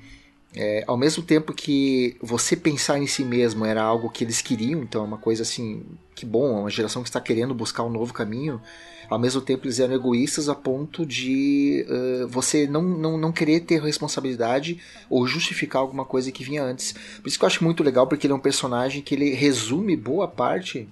é, 0.56 0.82
ao 0.86 0.96
mesmo 0.96 1.22
tempo 1.22 1.52
que 1.52 2.16
você 2.22 2.56
pensar 2.56 2.98
em 2.98 3.06
si 3.06 3.22
mesmo 3.22 3.64
era 3.66 3.82
algo 3.82 4.08
que 4.08 4.24
eles 4.24 4.40
queriam, 4.40 4.82
então 4.82 5.02
é 5.02 5.04
uma 5.04 5.18
coisa 5.18 5.42
assim, 5.42 5.84
que 6.14 6.24
bom, 6.24 6.56
é 6.56 6.60
uma 6.60 6.70
geração 6.70 7.02
que 7.02 7.08
está 7.08 7.20
querendo 7.20 7.54
buscar 7.54 7.82
um 7.84 7.90
novo 7.90 8.14
caminho. 8.14 8.60
Ao 9.08 9.18
mesmo 9.18 9.40
tempo 9.40 9.66
eles 9.66 9.80
eram 9.80 9.94
egoístas 9.94 10.48
a 10.48 10.54
ponto 10.54 11.04
de 11.04 11.86
eh, 11.88 12.26
você 12.28 12.66
não, 12.66 12.82
não, 12.82 13.18
não 13.18 13.32
querer 13.32 13.60
ter 13.60 13.80
responsabilidade 13.82 14.80
ou 15.08 15.26
justificar 15.26 15.82
alguma 15.82 16.04
coisa 16.04 16.32
que 16.32 16.44
vinha 16.44 16.62
antes. 16.62 16.92
Por 16.92 17.28
isso 17.28 17.38
que 17.38 17.44
eu 17.44 17.46
acho 17.46 17.64
muito 17.64 17.82
legal, 17.82 18.06
porque 18.06 18.26
ele 18.26 18.32
é 18.32 18.36
um 18.36 18.40
personagem 18.40 19.02
que 19.02 19.14
ele 19.14 19.34
resume 19.34 19.96
boa 19.96 20.26
parte 20.26 20.88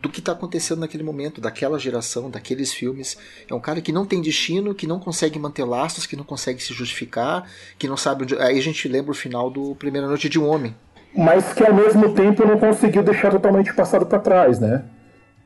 do 0.00 0.08
que 0.08 0.20
está 0.20 0.32
acontecendo 0.32 0.80
naquele 0.80 1.02
momento, 1.02 1.40
daquela 1.40 1.78
geração, 1.78 2.30
daqueles 2.30 2.72
filmes. 2.72 3.16
É 3.48 3.54
um 3.54 3.60
cara 3.60 3.80
que 3.80 3.92
não 3.92 4.06
tem 4.06 4.20
destino, 4.20 4.74
que 4.74 4.86
não 4.86 5.00
consegue 5.00 5.38
manter 5.38 5.64
laços, 5.64 6.06
que 6.06 6.16
não 6.16 6.24
consegue 6.24 6.62
se 6.62 6.72
justificar, 6.72 7.48
que 7.78 7.88
não 7.88 7.96
sabe 7.96 8.22
onde. 8.22 8.38
Aí 8.38 8.58
a 8.58 8.62
gente 8.62 8.88
lembra 8.88 9.10
o 9.10 9.14
final 9.14 9.50
do 9.50 9.74
Primeira 9.74 10.06
Noite 10.06 10.28
de 10.28 10.38
um 10.38 10.46
Homem. 10.48 10.74
Mas 11.16 11.52
que 11.52 11.64
ao 11.64 11.74
mesmo 11.74 12.14
tempo 12.14 12.46
não 12.46 12.58
conseguiu 12.58 13.02
deixar 13.02 13.30
totalmente 13.30 13.70
o 13.70 13.74
passado 13.74 14.06
pra 14.06 14.18
trás, 14.18 14.60
né? 14.60 14.84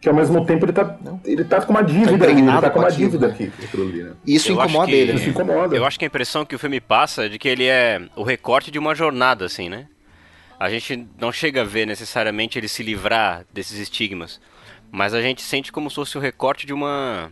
Que 0.03 0.09
ao 0.09 0.15
mesmo 0.15 0.45
tempo 0.45 0.65
ele 0.67 0.73
tá, 0.73 0.99
ele 1.25 1.45
tá 1.45 1.63
com 1.63 1.73
uma 1.73 1.83
dívida 1.83 2.27
ali, 2.29 2.41
ele 2.43 2.61
tá 2.61 2.71
com 2.71 2.79
uma 2.81 2.91
dívida 2.91 3.29
né? 3.29 3.33
aqui, 3.35 3.53
ali, 3.81 4.03
né? 4.03 4.13
E 4.27 4.35
isso 4.35 4.51
Eu 4.51 4.61
acho 4.61 4.69
incomoda 4.71 4.91
que- 4.91 4.97
ele, 4.97 5.13
Isso 5.13 5.25
né? 5.27 5.31
incomoda. 5.31 5.77
Eu 5.77 5.85
acho 5.87 5.97
que 5.99 6.05
a 6.05 6.09
impressão 6.09 6.45
que 6.45 6.57
o 6.57 6.59
filme 6.59 6.81
passa 6.81 7.27
é 7.27 7.29
de 7.29 7.39
que 7.39 7.47
ele 7.49 7.65
é 7.67 8.03
o 8.17 8.25
recorte 8.25 8.71
de 8.73 8.79
uma 8.81 8.97
jornada, 8.97 9.45
assim, 9.45 9.69
né? 9.69 9.87
A 10.59 10.69
gente 10.69 11.07
não 11.21 11.31
chega 11.33 11.61
a 11.63 11.65
ver 11.65 11.87
necessariamente 11.87 12.59
ele 12.59 12.67
se 12.67 12.83
livrar 12.83 13.45
desses 13.53 13.79
estigmas, 13.79 14.41
mas 14.91 15.15
a 15.15 15.23
gente 15.23 15.41
sente 15.41 15.71
como 15.71 15.89
se 15.89 15.95
fosse 15.97 16.19
o 16.19 16.21
recorte 16.21 16.67
de 16.67 16.73
uma 16.73 17.31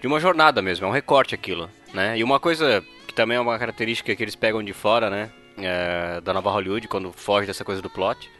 de 0.00 0.06
uma 0.06 0.20
jornada 0.20 0.60
mesmo, 0.60 0.84
é 0.84 0.88
um 0.88 0.92
recorte 0.92 1.34
aquilo, 1.34 1.70
né? 1.94 2.18
E 2.18 2.22
uma 2.22 2.38
coisa 2.38 2.84
que 3.06 3.14
também 3.14 3.38
é 3.38 3.40
uma 3.40 3.58
característica 3.58 4.14
que 4.14 4.22
eles 4.22 4.36
pegam 4.36 4.62
de 4.62 4.72
fora, 4.74 5.08
né? 5.08 5.30
é, 5.58 6.20
da 6.22 6.32
nova 6.32 6.50
Hollywood 6.50 6.88
quando 6.88 7.12
foge 7.12 7.46
dessa 7.46 7.64
coisa 7.64 7.80
do 7.82 7.88
plot, 7.90 8.30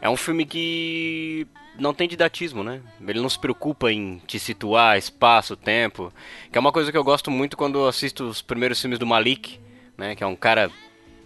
é 0.00 0.08
um 0.08 0.16
filme 0.16 0.44
que 0.46 1.46
não 1.78 1.94
tem 1.94 2.08
didatismo, 2.08 2.62
né? 2.62 2.80
Ele 3.06 3.20
não 3.20 3.28
se 3.28 3.38
preocupa 3.38 3.90
em 3.90 4.20
te 4.26 4.38
situar, 4.38 4.98
espaço, 4.98 5.56
tempo. 5.56 6.12
Que 6.50 6.58
é 6.58 6.60
uma 6.60 6.72
coisa 6.72 6.90
que 6.92 6.98
eu 6.98 7.04
gosto 7.04 7.30
muito 7.30 7.56
quando 7.56 7.86
assisto 7.86 8.24
os 8.24 8.42
primeiros 8.42 8.80
filmes 8.80 8.98
do 8.98 9.06
Malik, 9.06 9.58
né? 9.96 10.14
Que 10.14 10.22
é 10.22 10.26
um 10.26 10.36
cara. 10.36 10.70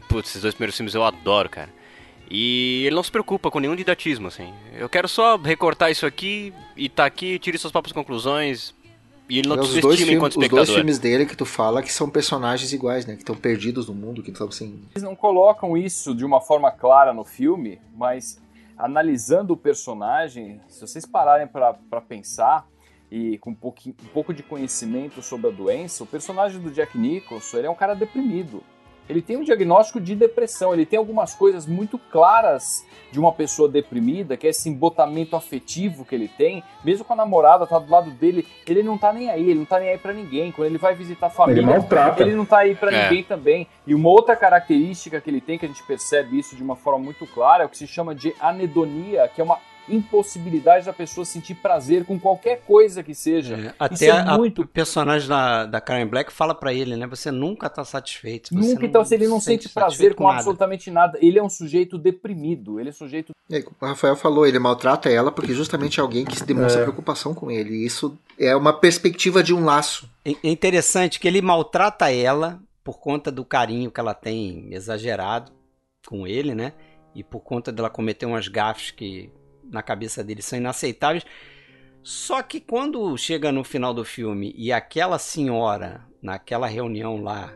Putz, 0.09 0.31
esses 0.31 0.43
dois 0.43 0.55
primeiros 0.55 0.77
filmes 0.77 0.95
eu 0.95 1.03
adoro, 1.05 1.49
cara. 1.49 1.69
E 2.31 2.83
ele 2.87 2.95
não 2.97 3.03
se 3.03 3.11
preocupa 3.11 3.51
com 3.51 3.61
nenhum 3.61 3.77
didatismo, 3.77 4.29
assim. 4.29 4.53
Eu 4.77 4.89
quero 4.89 5.09
só 5.09 5.37
recortar 5.37 5.91
isso 5.91 6.07
aqui 6.07 6.53
e 6.77 6.89
tá 6.89 7.07
aqui, 7.07 7.39
tire 7.39 7.59
suas 7.59 7.73
próprias 7.73 7.93
conclusões. 7.93 8.75
E 9.29 9.41
ele 9.41 9.49
não 9.49 9.57
É 9.57 9.61
te 9.61 9.65
os, 9.65 9.81
dois 9.81 9.97
filmes, 9.99 10.17
enquanto 10.17 10.33
os 10.33 10.37
dois 10.37 10.47
espectador. 10.47 10.75
filmes 10.77 10.99
dele 11.01 11.27
que 11.27 11.37
tu 11.37 11.45
fala 11.45 11.83
que 11.83 11.93
são 11.93 12.09
personagens 12.09 12.73
iguais, 12.73 13.07
né? 13.07 13.15
Que 13.15 13.23
estão 13.23 13.35
perdidos 13.35 13.89
no 13.89 13.95
mundo, 13.95 14.23
que 14.23 14.31
estão 14.31 14.47
assim. 14.47 14.81
Eles 14.95 15.03
não 15.03 15.17
colocam 15.17 15.77
isso 15.77 16.15
de 16.15 16.25
uma 16.25 16.41
forma 16.41 16.71
clara 16.71 17.13
no 17.13 17.25
filme, 17.25 17.81
mas 17.97 18.41
analisando 18.77 19.55
o 19.55 19.57
personagem, 19.57 20.61
se 20.69 20.81
vocês 20.81 21.07
pararem 21.07 21.47
para 21.47 22.01
pensar 22.01 22.67
e 23.11 23.39
com 23.39 23.51
um, 23.51 23.55
um 23.55 24.09
pouco 24.13 24.35
de 24.35 24.43
conhecimento 24.43 25.23
sobre 25.23 25.49
a 25.49 25.53
doença, 25.53 26.05
o 26.05 26.07
personagem 26.07 26.61
do 26.61 26.71
Jack 26.71 26.99
Nicholson 26.99 27.59
ele 27.59 27.67
é 27.67 27.71
um 27.71 27.75
cara 27.75 27.95
deprimido. 27.95 28.63
Ele 29.09 29.23
tem 29.23 29.37
um 29.37 29.45
diagnóstico 29.45 30.01
de 30.01 30.15
depressão, 30.15 30.73
ele 30.75 30.85
tem 30.87 30.99
algumas 30.99 31.35
coisas 31.35 31.67
muito 31.67 31.99
claras 31.99 32.85
de 33.13 33.21
uma 33.21 33.33
pessoa 33.33 33.69
deprimida, 33.69 34.37
que 34.37 34.47
é 34.47 34.51
esse 34.51 34.69
embotamento 34.69 35.37
afetivo 35.37 36.05
que 36.05 36.15
ele 36.15 36.29
tem, 36.29 36.63
mesmo 36.85 37.05
com 37.05 37.13
a 37.13 37.17
namorada 37.17 37.67
tá 37.67 37.79
do 37.79 37.91
lado 37.91 38.11
dele, 38.11 38.47
ele 38.67 38.83
não 38.83 38.99
tá 38.99 39.13
nem 39.13 39.31
aí, 39.31 39.49
ele 39.51 39.61
não 39.61 39.65
tá 39.65 39.79
nem 39.79 39.91
aí 39.91 39.99
para 39.99 40.13
ninguém. 40.13 40.51
Quando 40.51 40.67
ele 40.69 40.79
vai 40.79 40.95
visitar 40.95 41.27
a 41.27 41.31
família, 41.31 41.61
Ele 41.61 41.71
maltrata. 41.71 42.21
ele 42.23 42.35
não 42.35 42.45
tá 42.45 42.59
aí 42.59 42.75
pra 42.75 42.93
É. 42.93 43.05
ninguém 43.05 43.23
também. 43.23 43.67
E 43.87 43.95
uma 43.95 44.09
outra 44.09 44.35
característica 44.35 45.21
que 45.21 45.31
ele 45.31 45.41
tem, 45.41 45.57
que 45.59 45.65
a 45.65 45.69
gente 45.69 45.83
percebe 45.85 46.39
isso 46.39 46.57
de 46.57 46.63
uma 46.63 46.75
forma 46.77 46.99
muito 46.99 47.27
clara, 47.29 47.63
é 47.63 47.67
o 47.67 47.69
que 47.69 47.79
se 47.79 47.87
chama 47.87 48.15
de 48.15 48.35
anedonia, 48.41 49.29
que 49.33 49.41
é 49.41 49.45
uma 49.45 49.59
impossibilidade 49.89 50.87
da 50.87 50.93
pessoa 50.93 51.25
sentir 51.25 51.55
prazer 51.57 52.05
com 52.05 52.19
qualquer 52.19 52.61
coisa 52.63 53.03
que 53.03 53.15
seja. 53.15 53.55
É, 53.57 53.75
até 53.79 54.07
é 54.07 54.11
a- 54.11 54.37
muito- 54.37 54.63
o 54.63 54.67
personagem 54.67 55.29
da, 55.29 55.67
da 55.67 55.81
Karen 55.81 56.07
Black 56.07 56.33
fala 56.33 56.55
pra 56.55 56.73
ele, 56.73 56.97
né? 56.97 57.07
Você 57.07 57.31
nunca 57.31 57.69
tá 57.69 57.85
satisfeito. 57.85 58.55
você 58.55 58.75
Nunca, 58.75 58.87
então, 58.87 59.05
se 59.05 59.15
ele 59.15 59.27
não 59.29 59.41
sente 59.41 59.69
prazer 59.69 59.91
satisfeito 59.91 60.17
com 60.17 60.25
nada. 60.25 60.37
absolutamente 60.37 60.91
nada, 60.91 61.19
ele 61.21 61.39
é 61.39 61.43
um 61.43 61.49
sujeito 61.49 61.99
deprimido, 61.99 62.79
ele 62.81 62.89
é 62.89 62.93
um 62.93 62.95
sujeito 62.95 63.33
É, 63.51 63.63
como 63.63 63.77
o 63.81 63.85
Rafael 63.87 64.17
falou, 64.17 64.47
ele 64.47 64.59
maltrata 64.59 65.09
ela 65.09 65.31
porque 65.31 65.53
justamente 65.55 66.01
é 66.01 66.03
alguém 66.03 66.25
que 66.25 66.43
demonstra 66.45 66.83
preocupação 66.83 67.33
com 67.33 67.51
ele. 67.51 67.75
E 67.77 67.87
isso 67.87 68.19
é 68.39 68.57
uma 68.57 68.73
perspectiva 68.73 69.43
de 69.43 69.55
um 69.55 69.65
laço. 69.65 70.09
É 70.25 70.33
é 70.33 70.51
interessante 70.51 71.21
que 71.21 71.29
ele 71.29 71.41
maltrata 71.41 72.11
ela 72.13 72.61
por 72.83 72.99
conta 72.99 73.31
do 73.31 73.45
carinho 73.45 73.91
que 73.91 74.01
ela 74.01 74.15
tem 74.15 74.69
exagerado 74.73 75.53
com 76.09 76.27
ele, 76.27 76.55
né? 76.55 76.73
E 77.15 77.23
por 77.25 77.41
conta 77.41 77.71
dela 77.73 77.89
cometer 77.89 78.27
umas 78.27 78.47
gafes 78.49 78.91
que 78.91 79.31
na 79.71 79.83
cabeça 79.83 80.23
dele 80.25 80.43
são 80.43 80.59
inaceitáveis. 80.59 81.25
Só 82.03 82.43
que 82.43 82.61
quando 82.61 83.17
chega 83.17 83.51
no 83.51 83.65
final 83.65 83.93
do 83.93 84.05
filme 84.05 84.55
e 84.57 84.73
aquela 84.73 85.19
senhora, 85.19 86.05
naquela 86.23 86.67
reunião 86.67 87.21
lá, 87.21 87.53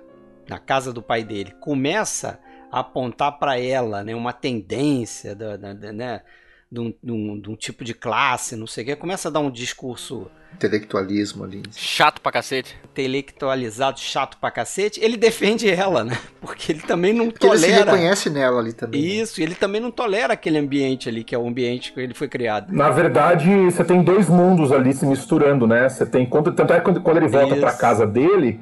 na 0.48 0.58
casa 0.58 0.92
do 0.92 1.00
pai 1.00 1.22
dele, 1.22 1.52
começa 1.60 2.40
a 2.72 2.80
apontar 2.80 3.38
para 3.38 3.58
ela 3.58 4.02
né, 4.02 4.14
uma 4.14 4.32
tendência 4.32 5.34
da, 5.36 5.56
da- 5.56 5.72
da- 5.72 5.92
né, 5.92 6.22
de 6.70 6.80
um, 6.80 6.94
de 7.02 7.12
um, 7.12 7.40
de 7.40 7.50
um 7.50 7.56
tipo 7.56 7.84
de 7.84 7.94
classe, 7.94 8.56
não 8.56 8.66
sei 8.66 8.82
o 8.82 8.86
que. 8.88 8.96
Começa 8.96 9.28
a 9.28 9.30
dar 9.30 9.40
um 9.40 9.50
discurso. 9.50 10.28
Intelectualismo 10.54 11.44
ali. 11.44 11.62
Chato 11.74 12.20
pra 12.20 12.30
cacete. 12.32 12.76
Intelectualizado, 12.84 13.98
chato 13.98 14.36
pra 14.38 14.50
cacete. 14.50 15.00
Ele 15.02 15.16
defende 15.16 15.70
ela, 15.70 16.04
né? 16.04 16.18
Porque 16.40 16.72
ele 16.72 16.80
também 16.82 17.12
não 17.12 17.30
Porque 17.30 17.46
tolera. 17.46 17.66
ele 17.66 17.74
se 17.74 17.84
reconhece 17.84 18.30
nela 18.30 18.60
ali 18.60 18.72
também. 18.72 19.00
né? 19.00 19.08
Isso, 19.08 19.40
né? 19.40 19.46
ele 19.46 19.54
também 19.54 19.80
não 19.80 19.90
tolera 19.90 20.34
aquele 20.34 20.58
ambiente 20.58 21.08
ali, 21.08 21.24
que 21.24 21.34
é 21.34 21.38
o 21.38 21.46
ambiente 21.46 21.92
que 21.92 22.00
ele 22.00 22.14
foi 22.14 22.28
criado. 22.28 22.72
Na 22.72 22.90
verdade, 22.90 23.48
você 23.66 23.82
tem 23.84 24.02
dois 24.02 24.28
mundos 24.28 24.70
ali 24.72 24.92
se 24.92 25.06
misturando, 25.06 25.66
né? 25.66 25.88
Você 25.88 26.04
tem. 26.04 26.26
Tanto 26.26 26.72
é 26.72 26.76
que 26.78 26.84
quando, 26.84 27.00
quando 27.00 27.16
ele 27.16 27.28
volta 27.28 27.52
Isso. 27.54 27.60
pra 27.60 27.72
casa 27.72 28.06
dele, 28.06 28.60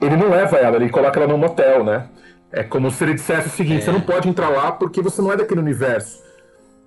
ele 0.00 0.16
não 0.16 0.30
leva 0.30 0.56
ela, 0.56 0.76
ele 0.76 0.88
coloca 0.88 1.18
ela 1.18 1.28
num 1.28 1.38
motel, 1.38 1.84
né? 1.84 2.06
É 2.50 2.62
como 2.62 2.90
se 2.90 3.02
ele 3.04 3.14
dissesse 3.14 3.48
o 3.48 3.50
seguinte: 3.50 3.82
é. 3.82 3.84
você 3.84 3.92
não 3.92 4.00
pode 4.00 4.28
entrar 4.28 4.48
lá 4.48 4.72
porque 4.72 5.02
você 5.02 5.20
não 5.20 5.32
é 5.32 5.36
daquele 5.36 5.60
universo. 5.60 6.22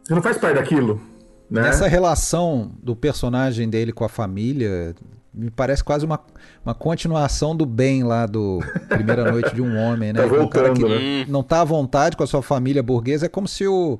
Você 0.03 0.15
não 0.15 0.21
faz 0.21 0.37
parte 0.37 0.55
daquilo. 0.55 1.01
Né? 1.49 1.67
Essa 1.67 1.87
relação 1.87 2.71
do 2.81 2.95
personagem 2.95 3.69
dele 3.69 3.91
com 3.91 4.03
a 4.03 4.09
família 4.09 4.95
me 5.33 5.51
parece 5.51 5.83
quase 5.83 6.05
uma, 6.05 6.19
uma 6.65 6.73
continuação 6.73 7.55
do 7.55 7.65
bem 7.65 8.03
lá 8.03 8.25
do 8.25 8.59
Primeira 8.89 9.31
Noite 9.31 9.53
de 9.53 9.61
um 9.61 9.77
Homem, 9.77 10.11
né? 10.11 10.21
Tá 10.21 10.27
voltando, 10.27 10.45
um 10.45 10.49
cara 10.49 10.73
que 10.73 10.83
né? 10.83 11.25
não 11.29 11.43
tá 11.43 11.61
à 11.61 11.63
vontade 11.63 12.17
com 12.17 12.23
a 12.23 12.27
sua 12.27 12.41
família 12.41 12.81
burguesa. 12.81 13.27
É 13.27 13.29
como 13.29 13.47
se 13.47 13.67
o, 13.67 13.99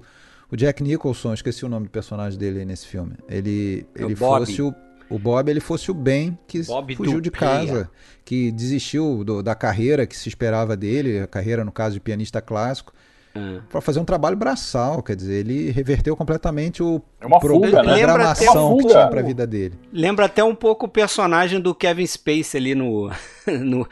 o 0.51 0.57
Jack 0.57 0.81
Nicholson, 0.81 1.33
esqueci 1.33 1.63
o 1.63 1.69
nome 1.69 1.85
do 1.85 1.91
personagem 1.91 2.37
dele 2.39 2.65
nesse 2.65 2.87
filme, 2.87 3.13
ele, 3.29 3.85
ele 3.95 4.15
fosse 4.15 4.61
o 4.61 4.73
o 5.09 5.17
Bob 5.17 5.49
ele 5.49 5.59
fosse 5.59 5.89
o 5.89 5.93
Ben 5.93 6.37
que 6.47 6.61
Bob 6.63 6.95
fugiu 6.95 7.21
de 7.21 7.31
casa, 7.31 7.89
que 8.25 8.51
desistiu 8.51 9.23
do, 9.23 9.41
da 9.41 9.55
carreira 9.55 10.05
que 10.05 10.17
se 10.17 10.27
esperava 10.27 10.75
dele, 10.75 11.19
a 11.19 11.27
carreira 11.27 11.63
no 11.63 11.71
caso 11.71 11.95
de 11.95 11.99
pianista 11.99 12.41
clássico, 12.41 12.93
É. 13.37 13.59
para 13.69 13.81
fazer 13.81 13.99
um 13.99 14.05
trabalho 14.05 14.35
braçal, 14.35 15.01
quer 15.03 15.15
dizer, 15.15 15.35
ele 15.45 15.69
reverteu 15.71 16.15
completamente 16.15 16.81
o 16.83 17.01
É 17.21 17.25
uma 17.25 17.39
fuga, 17.39 17.67
né? 17.83 17.97
programação 17.97 18.69
Lembra 18.69 18.77
que 18.77 18.87
até- 18.87 18.93
tinha 18.99 19.07
para 19.07 19.19
a 19.19 19.23
vida 19.23 19.47
dele. 19.47 19.75
Lembra 19.91 20.25
até 20.25 20.43
um 20.43 20.55
pouco 20.55 20.85
o 20.85 20.89
personagem 20.89 21.59
do 21.59 21.73
Kevin 21.75 22.05
Spacey 22.05 22.59
ali 22.59 22.75
no, 22.75 23.09
no 23.47 23.87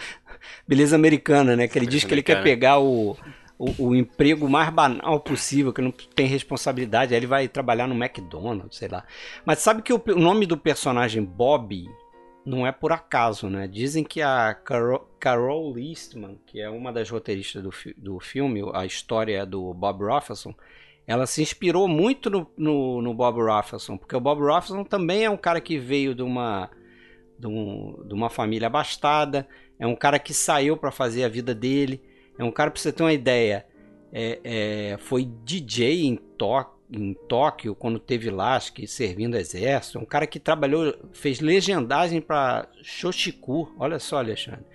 Beleza 0.67 0.95
Americana, 0.95 1.55
né? 1.55 1.67
Que 1.67 1.77
ele 1.79 1.85
diz 1.87 2.03
que 2.03 2.13
ele 2.13 2.23
quer 2.23 2.37
Americana. 2.37 2.55
pegar 2.55 2.79
o, 2.79 3.15
o, 3.57 3.87
o 3.87 3.95
emprego 3.95 4.47
mais 4.49 4.69
banal 4.69 5.19
possível, 5.19 5.71
que 5.73 5.81
não 5.81 5.91
tem 6.15 6.27
responsabilidade. 6.27 7.13
Aí 7.13 7.19
ele 7.19 7.27
vai 7.27 7.47
trabalhar 7.47 7.87
no 7.87 7.95
McDonald's, 7.95 8.77
sei 8.77 8.87
lá. 8.87 9.03
Mas 9.45 9.59
sabe 9.59 9.81
que 9.81 9.93
o, 9.93 10.01
o 10.07 10.19
nome 10.19 10.45
do 10.45 10.57
personagem 10.57 11.23
Bob 11.23 11.87
não 12.45 12.65
é 12.65 12.71
por 12.71 12.91
acaso, 12.91 13.49
né? 13.49 13.67
Dizem 13.67 14.03
que 14.03 14.21
a 14.21 14.53
Carol, 14.53 15.09
Carol 15.19 15.77
Eastman, 15.79 16.39
que 16.45 16.61
é 16.61 16.69
uma 16.69 16.93
das 16.93 17.09
roteiristas 17.09 17.63
do, 17.63 17.71
do 17.97 18.19
filme, 18.19 18.61
a 18.73 18.85
história 18.85 19.45
do 19.45 19.73
Bob 19.73 20.03
Rafelson, 20.05 20.53
ela 21.07 21.25
se 21.27 21.41
inspirou 21.41 21.87
muito 21.87 22.29
no, 22.29 22.47
no, 22.57 23.01
no 23.01 23.13
Bob 23.13 23.41
Rafelson, 23.43 23.97
porque 23.97 24.15
o 24.15 24.19
Bob 24.19 24.41
Rafelson 24.43 24.83
também 24.83 25.23
é 25.25 25.29
um 25.29 25.37
cara 25.37 25.59
que 25.61 25.77
veio 25.79 26.13
de 26.15 26.21
uma, 26.23 26.69
de, 27.37 27.47
um- 27.47 28.03
de 28.07 28.13
uma 28.13 28.29
família 28.29 28.67
abastada, 28.67 29.47
é 29.79 29.85
um 29.87 29.95
cara 29.95 30.19
que 30.19 30.33
saiu 30.33 30.77
para 30.77 30.91
fazer 30.91 31.23
a 31.23 31.29
vida 31.29 31.53
dele, 31.53 32.01
é 32.37 32.43
um 32.43 32.51
cara, 32.51 32.71
para 32.71 32.79
você 32.81 32.91
ter 32.93 33.03
uma 33.03 33.13
ideia, 33.13 33.65
é- 34.11 34.39
é, 34.93 34.97
foi 34.99 35.25
DJ 35.25 36.05
em, 36.05 36.15
Tó- 36.37 36.74
em 36.91 37.13
Tóquio 37.13 37.75
quando 37.75 37.99
teve 37.99 38.29
que 38.73 38.87
servindo 38.87 39.35
exército, 39.35 39.99
um 39.99 40.05
cara 40.05 40.27
que 40.27 40.39
trabalhou, 40.39 40.93
fez 41.13 41.39
legendagem 41.39 42.21
para 42.21 42.67
Shoshiku, 42.81 43.73
olha 43.79 43.99
só, 43.99 44.17
Alexandre 44.17 44.65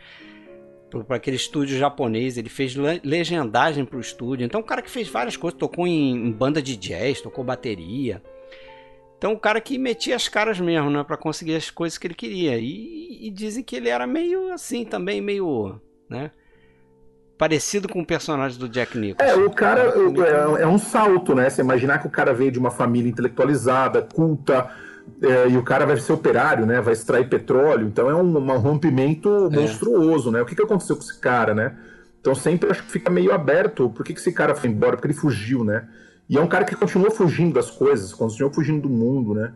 para 1.06 1.16
aquele 1.16 1.36
estúdio 1.36 1.78
japonês, 1.78 2.36
ele 2.36 2.48
fez 2.48 2.74
le- 2.74 3.00
legendagem 3.04 3.84
para 3.84 3.96
o 3.96 4.00
estúdio. 4.00 4.44
Então, 4.44 4.60
um 4.60 4.64
cara 4.64 4.82
que 4.82 4.90
fez 4.90 5.08
várias 5.08 5.36
coisas, 5.36 5.58
tocou 5.58 5.86
em, 5.86 6.12
em 6.26 6.32
banda 6.32 6.60
de 6.60 6.76
jazz, 6.76 7.20
tocou 7.20 7.44
bateria. 7.44 8.20
Então, 9.16 9.32
um 9.32 9.38
cara 9.38 9.60
que 9.60 9.78
metia 9.78 10.16
as 10.16 10.28
caras 10.28 10.58
mesmo, 10.58 10.90
né, 10.90 11.04
para 11.04 11.16
conseguir 11.16 11.54
as 11.54 11.70
coisas 11.70 11.96
que 11.96 12.06
ele 12.06 12.14
queria. 12.14 12.58
E, 12.58 13.26
e 13.26 13.30
dizem 13.30 13.62
que 13.62 13.76
ele 13.76 13.88
era 13.88 14.06
meio 14.06 14.52
assim 14.52 14.84
também, 14.84 15.20
meio, 15.20 15.80
né, 16.08 16.32
parecido 17.40 17.88
com 17.88 18.02
o 18.02 18.04
personagem 18.04 18.58
do 18.58 18.68
Jack 18.68 18.98
Nicholson. 18.98 19.24
É, 19.24 19.34
o 19.34 19.50
cara 19.50 19.94
é, 20.58 20.62
é 20.62 20.66
um 20.66 20.76
salto, 20.76 21.34
né? 21.34 21.48
Você 21.48 21.62
imaginar 21.62 21.96
que 21.96 22.06
o 22.06 22.10
cara 22.10 22.34
veio 22.34 22.52
de 22.52 22.58
uma 22.58 22.70
família 22.70 23.08
intelectualizada, 23.08 24.02
culta, 24.02 24.68
é, 25.22 25.48
e 25.48 25.56
o 25.56 25.62
cara 25.62 25.86
vai 25.86 25.96
ser 25.96 26.12
operário, 26.12 26.66
né? 26.66 26.82
Vai 26.82 26.92
extrair 26.92 27.30
petróleo. 27.30 27.86
Então 27.86 28.10
é 28.10 28.14
um, 28.14 28.36
um 28.36 28.58
rompimento 28.58 29.48
monstruoso, 29.50 30.30
né? 30.30 30.42
O 30.42 30.44
que, 30.44 30.54
que 30.54 30.60
aconteceu 30.60 30.94
com 30.94 31.02
esse 31.02 31.18
cara, 31.18 31.54
né? 31.54 31.74
Então 32.20 32.34
sempre 32.34 32.70
acho 32.70 32.82
que 32.82 32.92
fica 32.92 33.10
meio 33.10 33.32
aberto. 33.32 33.88
Por 33.88 34.04
que, 34.04 34.12
que 34.12 34.20
esse 34.20 34.32
cara 34.32 34.54
foi 34.54 34.68
embora? 34.68 34.96
Porque 34.96 35.06
ele 35.06 35.14
fugiu, 35.14 35.64
né? 35.64 35.88
E 36.28 36.36
é 36.36 36.40
um 36.42 36.46
cara 36.46 36.66
que 36.66 36.76
continuou 36.76 37.10
fugindo 37.10 37.54
das 37.54 37.70
coisas, 37.70 38.12
continuou 38.12 38.52
fugindo 38.52 38.82
do 38.82 38.90
mundo, 38.90 39.32
né? 39.32 39.50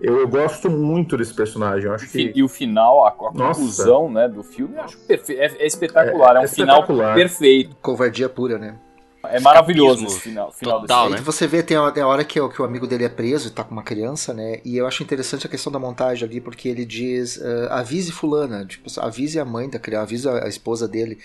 Eu, 0.00 0.18
eu 0.20 0.28
gosto 0.28 0.70
muito 0.70 1.16
desse 1.16 1.34
personagem. 1.34 1.86
Eu 1.86 1.94
acho 1.94 2.08
que. 2.08 2.32
E 2.34 2.42
o 2.42 2.48
final, 2.48 3.04
a, 3.04 3.08
a 3.08 3.12
conclusão 3.12 4.10
né, 4.10 4.28
do 4.28 4.42
filme, 4.42 4.76
eu 4.76 4.82
acho 4.82 4.96
perfe... 4.98 5.34
é, 5.34 5.46
é 5.58 5.66
espetacular. 5.66 6.36
É, 6.36 6.38
É- 6.38 6.40
um 6.40 6.44
é 6.44 6.48
final 6.48 6.80
espetacular. 6.80 7.14
perfeito. 7.14 7.76
Covardia 7.82 8.28
pura, 8.28 8.58
né? 8.58 8.76
É 9.24 9.38
maravilhoso 9.38 10.06
esse 10.06 10.18
final, 10.18 10.50
final 10.50 10.80
total, 10.80 11.10
desse 11.10 11.18
né? 11.20 11.24
Você 11.26 11.46
vê, 11.46 11.62
tem 11.62 11.76
a, 11.76 11.90
tem 11.90 12.02
a 12.02 12.06
hora 12.06 12.24
que, 12.24 12.40
o- 12.40 12.48
que 12.48 12.62
o 12.62 12.64
amigo 12.64 12.86
dele 12.86 13.04
é 13.04 13.08
preso 13.10 13.48
e 13.48 13.50
tá 13.50 13.62
com 13.62 13.72
uma 13.72 13.82
criança, 13.82 14.32
né? 14.32 14.60
E 14.64 14.78
eu 14.78 14.86
acho 14.86 15.02
interessante 15.02 15.46
a 15.46 15.50
questão 15.50 15.70
da 15.70 15.78
montagem 15.78 16.26
ali, 16.26 16.40
porque 16.40 16.66
ele 16.70 16.86
diz: 16.86 17.38
ah, 17.70 17.80
avise 17.80 18.10
fulana, 18.12 18.64
tipo, 18.64 18.88
avise 18.98 19.38
a 19.38 19.44
mãe 19.44 19.68
da 19.68 19.78
criança, 19.78 20.04
avise 20.04 20.26
a, 20.26 20.44
a 20.46 20.48
esposa 20.48 20.88
dele. 20.88 21.18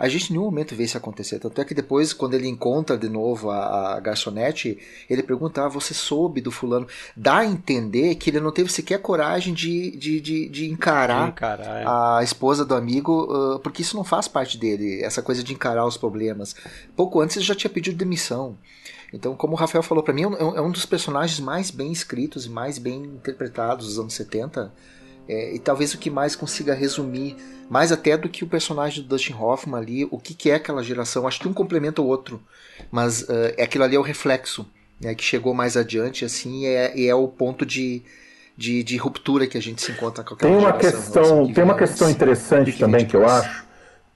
A 0.00 0.08
gente 0.08 0.30
em 0.30 0.32
nenhum 0.32 0.46
momento 0.46 0.74
vê 0.74 0.84
isso 0.84 0.96
acontecer. 0.96 1.38
Tanto 1.38 1.60
é 1.60 1.64
que 1.64 1.74
depois, 1.74 2.14
quando 2.14 2.32
ele 2.32 2.48
encontra 2.48 2.96
de 2.96 3.06
novo 3.06 3.50
a, 3.50 3.96
a 3.96 4.00
garçonete, 4.00 4.78
ele 5.10 5.22
pergunta: 5.22 5.66
ah, 5.66 5.68
você 5.68 5.92
soube 5.92 6.40
do 6.40 6.50
fulano? 6.50 6.88
Dá 7.14 7.40
a 7.40 7.44
entender 7.44 8.14
que 8.14 8.30
ele 8.30 8.40
não 8.40 8.50
teve 8.50 8.72
sequer 8.72 9.02
coragem 9.02 9.52
de, 9.52 9.90
de, 9.90 10.18
de, 10.18 10.48
de 10.48 10.70
encarar 10.70 11.34
Caralho. 11.34 11.86
a 11.86 12.24
esposa 12.24 12.64
do 12.64 12.74
amigo, 12.74 13.28
ah, 13.30 13.58
porque 13.58 13.82
isso 13.82 13.94
não 13.94 14.02
faz 14.02 14.26
parte 14.26 14.56
dele, 14.56 15.02
essa 15.02 15.20
coisa 15.20 15.44
de 15.44 15.52
encarar 15.52 15.84
os 15.84 15.98
problemas. 15.98 16.56
Pouco 16.96 17.20
antes 17.20 17.36
ele 17.36 17.44
já 17.44 17.54
tinha 17.54 17.70
pedido 17.70 17.98
demissão. 17.98 18.56
Então, 19.12 19.36
como 19.36 19.52
o 19.52 19.56
Rafael 19.56 19.82
falou 19.82 20.02
pra 20.02 20.14
mim, 20.14 20.22
é 20.22 20.28
um, 20.28 20.56
é 20.56 20.60
um 20.62 20.70
dos 20.70 20.86
personagens 20.86 21.40
mais 21.40 21.70
bem 21.70 21.92
escritos 21.92 22.46
e 22.46 22.48
mais 22.48 22.78
bem 22.78 23.02
interpretados 23.02 23.86
dos 23.86 23.98
anos 23.98 24.14
70. 24.14 24.72
É, 25.30 25.54
e 25.54 25.58
talvez 25.58 25.94
o 25.94 25.98
que 25.98 26.10
mais 26.10 26.34
consiga 26.34 26.74
resumir, 26.74 27.36
mais 27.68 27.92
até 27.92 28.16
do 28.16 28.28
que 28.28 28.42
o 28.42 28.48
personagem 28.48 29.02
do 29.02 29.08
Dustin 29.08 29.34
Hoffman 29.34 29.80
ali, 29.80 30.04
o 30.10 30.18
que, 30.18 30.34
que 30.34 30.50
é 30.50 30.56
aquela 30.56 30.82
geração. 30.82 31.26
Acho 31.26 31.40
que 31.40 31.48
um 31.48 31.52
complementa 31.52 32.02
o 32.02 32.06
outro, 32.06 32.42
mas 32.90 33.24
é 33.56 33.62
aquilo 33.62 33.84
ali 33.84 33.94
é 33.94 33.98
o 33.98 34.02
reflexo, 34.02 34.66
né, 35.00 35.14
que 35.14 35.22
chegou 35.22 35.54
mais 35.54 35.76
adiante, 35.76 36.24
assim, 36.24 36.62
e 36.62 36.66
é, 36.66 36.98
e 36.98 37.06
é 37.08 37.14
o 37.14 37.28
ponto 37.28 37.64
de, 37.64 38.02
de, 38.56 38.82
de 38.82 38.96
ruptura 38.96 39.46
que 39.46 39.56
a 39.56 39.62
gente 39.62 39.80
se 39.82 39.92
encontra 39.92 40.24
com 40.24 40.34
aquela 40.34 40.52
Tem 40.52 40.58
uma 40.58 40.72
geração. 40.72 40.80
questão, 40.80 41.42
assim, 41.44 41.52
tem 41.52 41.64
uma 41.64 41.74
questão 41.76 42.08
antes. 42.08 42.16
interessante 42.16 42.76
também 42.78 43.06
que 43.06 43.14
eu 43.16 43.24
acho, 43.26 43.64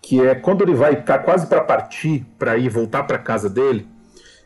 que 0.03 0.21
é 0.21 0.35
quando 0.35 0.63
ele 0.63 0.75
vai 0.75 0.95
estar 0.95 1.21
quase 1.21 1.47
para 1.47 1.61
partir, 1.63 2.27
para 2.39 2.59
ir 2.59 2.69
voltar 2.69 3.05
para 3.05 3.19
casa 3.19 3.49
dele, 3.49 3.89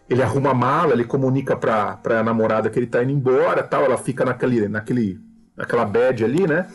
ele 0.09 0.23
arruma 0.23 0.51
a 0.51 0.55
mala, 0.55 0.93
ele 0.93 1.05
comunica 1.05 1.57
para 1.57 1.99
a 2.05 2.23
namorada 2.23 2.71
que 2.71 2.79
ele 2.79 2.87
tá 2.87 3.03
indo 3.03 3.13
embora, 3.13 3.63
tal, 3.63 3.85
ela 3.85 3.99
fica 3.99 4.25
naquele, 4.25 4.69
naquele, 4.69 5.21
naquela 5.59 5.85
bad 5.85 6.25
ali, 6.25 6.47
né? 6.47 6.67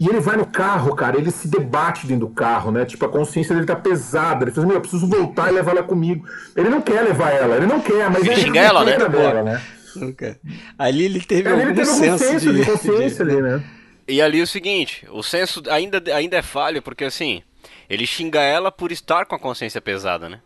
E 0.00 0.08
ele 0.08 0.20
vai 0.20 0.36
no 0.36 0.46
carro, 0.46 0.94
cara, 0.94 1.18
ele 1.18 1.30
se 1.30 1.48
debate 1.48 2.06
dentro 2.06 2.26
do 2.28 2.32
carro, 2.32 2.70
né? 2.70 2.84
Tipo, 2.84 3.04
a 3.04 3.08
consciência 3.08 3.54
dele 3.54 3.66
tá 3.66 3.74
pesada. 3.76 4.44
Ele 4.44 4.52
fala, 4.52 4.66
meu, 4.66 4.76
eu 4.76 4.80
preciso 4.80 5.08
voltar 5.08 5.50
e 5.50 5.54
levar 5.54 5.72
ela 5.72 5.82
comigo. 5.82 6.24
Ele 6.56 6.68
não 6.68 6.80
quer 6.80 7.02
levar 7.02 7.30
ela, 7.30 7.56
ele 7.56 7.66
não 7.66 7.80
quer, 7.80 8.08
mas 8.08 8.20
Ele 8.22 8.30
ele 8.30 8.40
xinga 8.40 8.60
ela, 8.60 8.84
né? 8.84 8.96
dela, 8.96 9.42
né? 9.42 9.62
Nunca. 9.96 10.38
Ali 10.78 11.04
ele 11.04 11.20
teve 11.20 11.48
Ali 11.48 11.60
algum 11.62 11.66
ele 11.70 11.74
teve 11.74 11.90
algum 11.90 12.02
senso, 12.02 12.24
senso 12.24 12.52
de, 12.52 12.60
de, 12.60 12.64
consciência 12.70 13.24
de- 13.24 13.30
ali, 13.32 13.42
né? 13.42 13.64
E 14.06 14.22
ali 14.22 14.40
é 14.40 14.42
o 14.42 14.46
seguinte, 14.46 15.06
o 15.10 15.22
senso 15.22 15.62
ainda, 15.68 16.02
ainda 16.14 16.36
é 16.36 16.42
falho, 16.42 16.80
porque 16.80 17.04
assim, 17.04 17.42
ele 17.90 18.06
xinga 18.06 18.40
ela 18.40 18.70
por 18.72 18.90
estar 18.92 19.26
com 19.26 19.34
a 19.34 19.38
consciência 19.38 19.80
pesada, 19.80 20.28
né? 20.28 20.40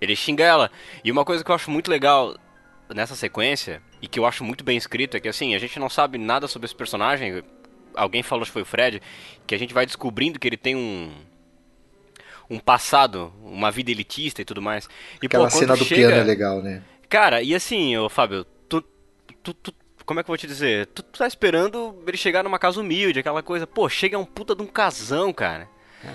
Ele 0.00 0.16
xinga 0.16 0.42
ela. 0.44 0.70
E 1.04 1.12
uma 1.12 1.24
coisa 1.24 1.44
que 1.44 1.50
eu 1.50 1.54
acho 1.54 1.70
muito 1.70 1.90
legal 1.90 2.34
nessa 2.94 3.14
sequência, 3.14 3.82
e 4.02 4.06
que 4.08 4.18
eu 4.18 4.26
acho 4.26 4.44
muito 4.44 4.62
bem 4.64 4.76
escrito, 4.76 5.16
é 5.16 5.20
que 5.20 5.28
assim, 5.28 5.54
a 5.54 5.58
gente 5.58 5.78
não 5.78 5.88
sabe 5.88 6.18
nada 6.18 6.46
sobre 6.48 6.66
esse 6.66 6.74
personagem. 6.74 7.42
Alguém 7.94 8.22
falou, 8.22 8.42
acho 8.42 8.50
que 8.50 8.54
foi 8.54 8.62
o 8.62 8.66
Fred, 8.66 9.02
que 9.46 9.54
a 9.54 9.58
gente 9.58 9.74
vai 9.74 9.84
descobrindo 9.86 10.38
que 10.38 10.46
ele 10.48 10.56
tem 10.56 10.76
um. 10.76 11.10
Um 12.50 12.58
passado, 12.58 13.30
uma 13.44 13.70
vida 13.70 13.90
elitista 13.90 14.40
e 14.40 14.44
tudo 14.44 14.62
mais. 14.62 14.88
E, 15.22 15.26
Aquela 15.26 15.50
pô, 15.50 15.58
cena 15.58 15.76
do 15.76 15.84
chega- 15.84 16.06
piano 16.08 16.22
é 16.22 16.24
legal, 16.24 16.62
né? 16.62 16.82
Cara, 17.08 17.42
e 17.42 17.54
assim, 17.54 17.94
ô 17.98 18.08
Fábio, 18.08 18.44
tu, 18.68 18.82
tu, 19.42 19.52
tu- 19.52 19.74
como 20.06 20.18
é 20.18 20.22
que 20.22 20.30
eu 20.30 20.32
vou 20.32 20.38
te 20.38 20.46
dizer? 20.46 20.86
Tu, 20.86 21.02
tu 21.02 21.18
tá 21.18 21.26
esperando 21.26 22.02
ele 22.06 22.16
chegar 22.16 22.42
numa 22.42 22.58
casa 22.58 22.80
humilde, 22.80 23.18
aquela 23.18 23.42
coisa, 23.42 23.66
pô, 23.66 23.86
chega 23.90 24.18
um 24.18 24.24
puta 24.24 24.54
de 24.54 24.62
um 24.62 24.66
casão, 24.66 25.30
cara. 25.30 25.68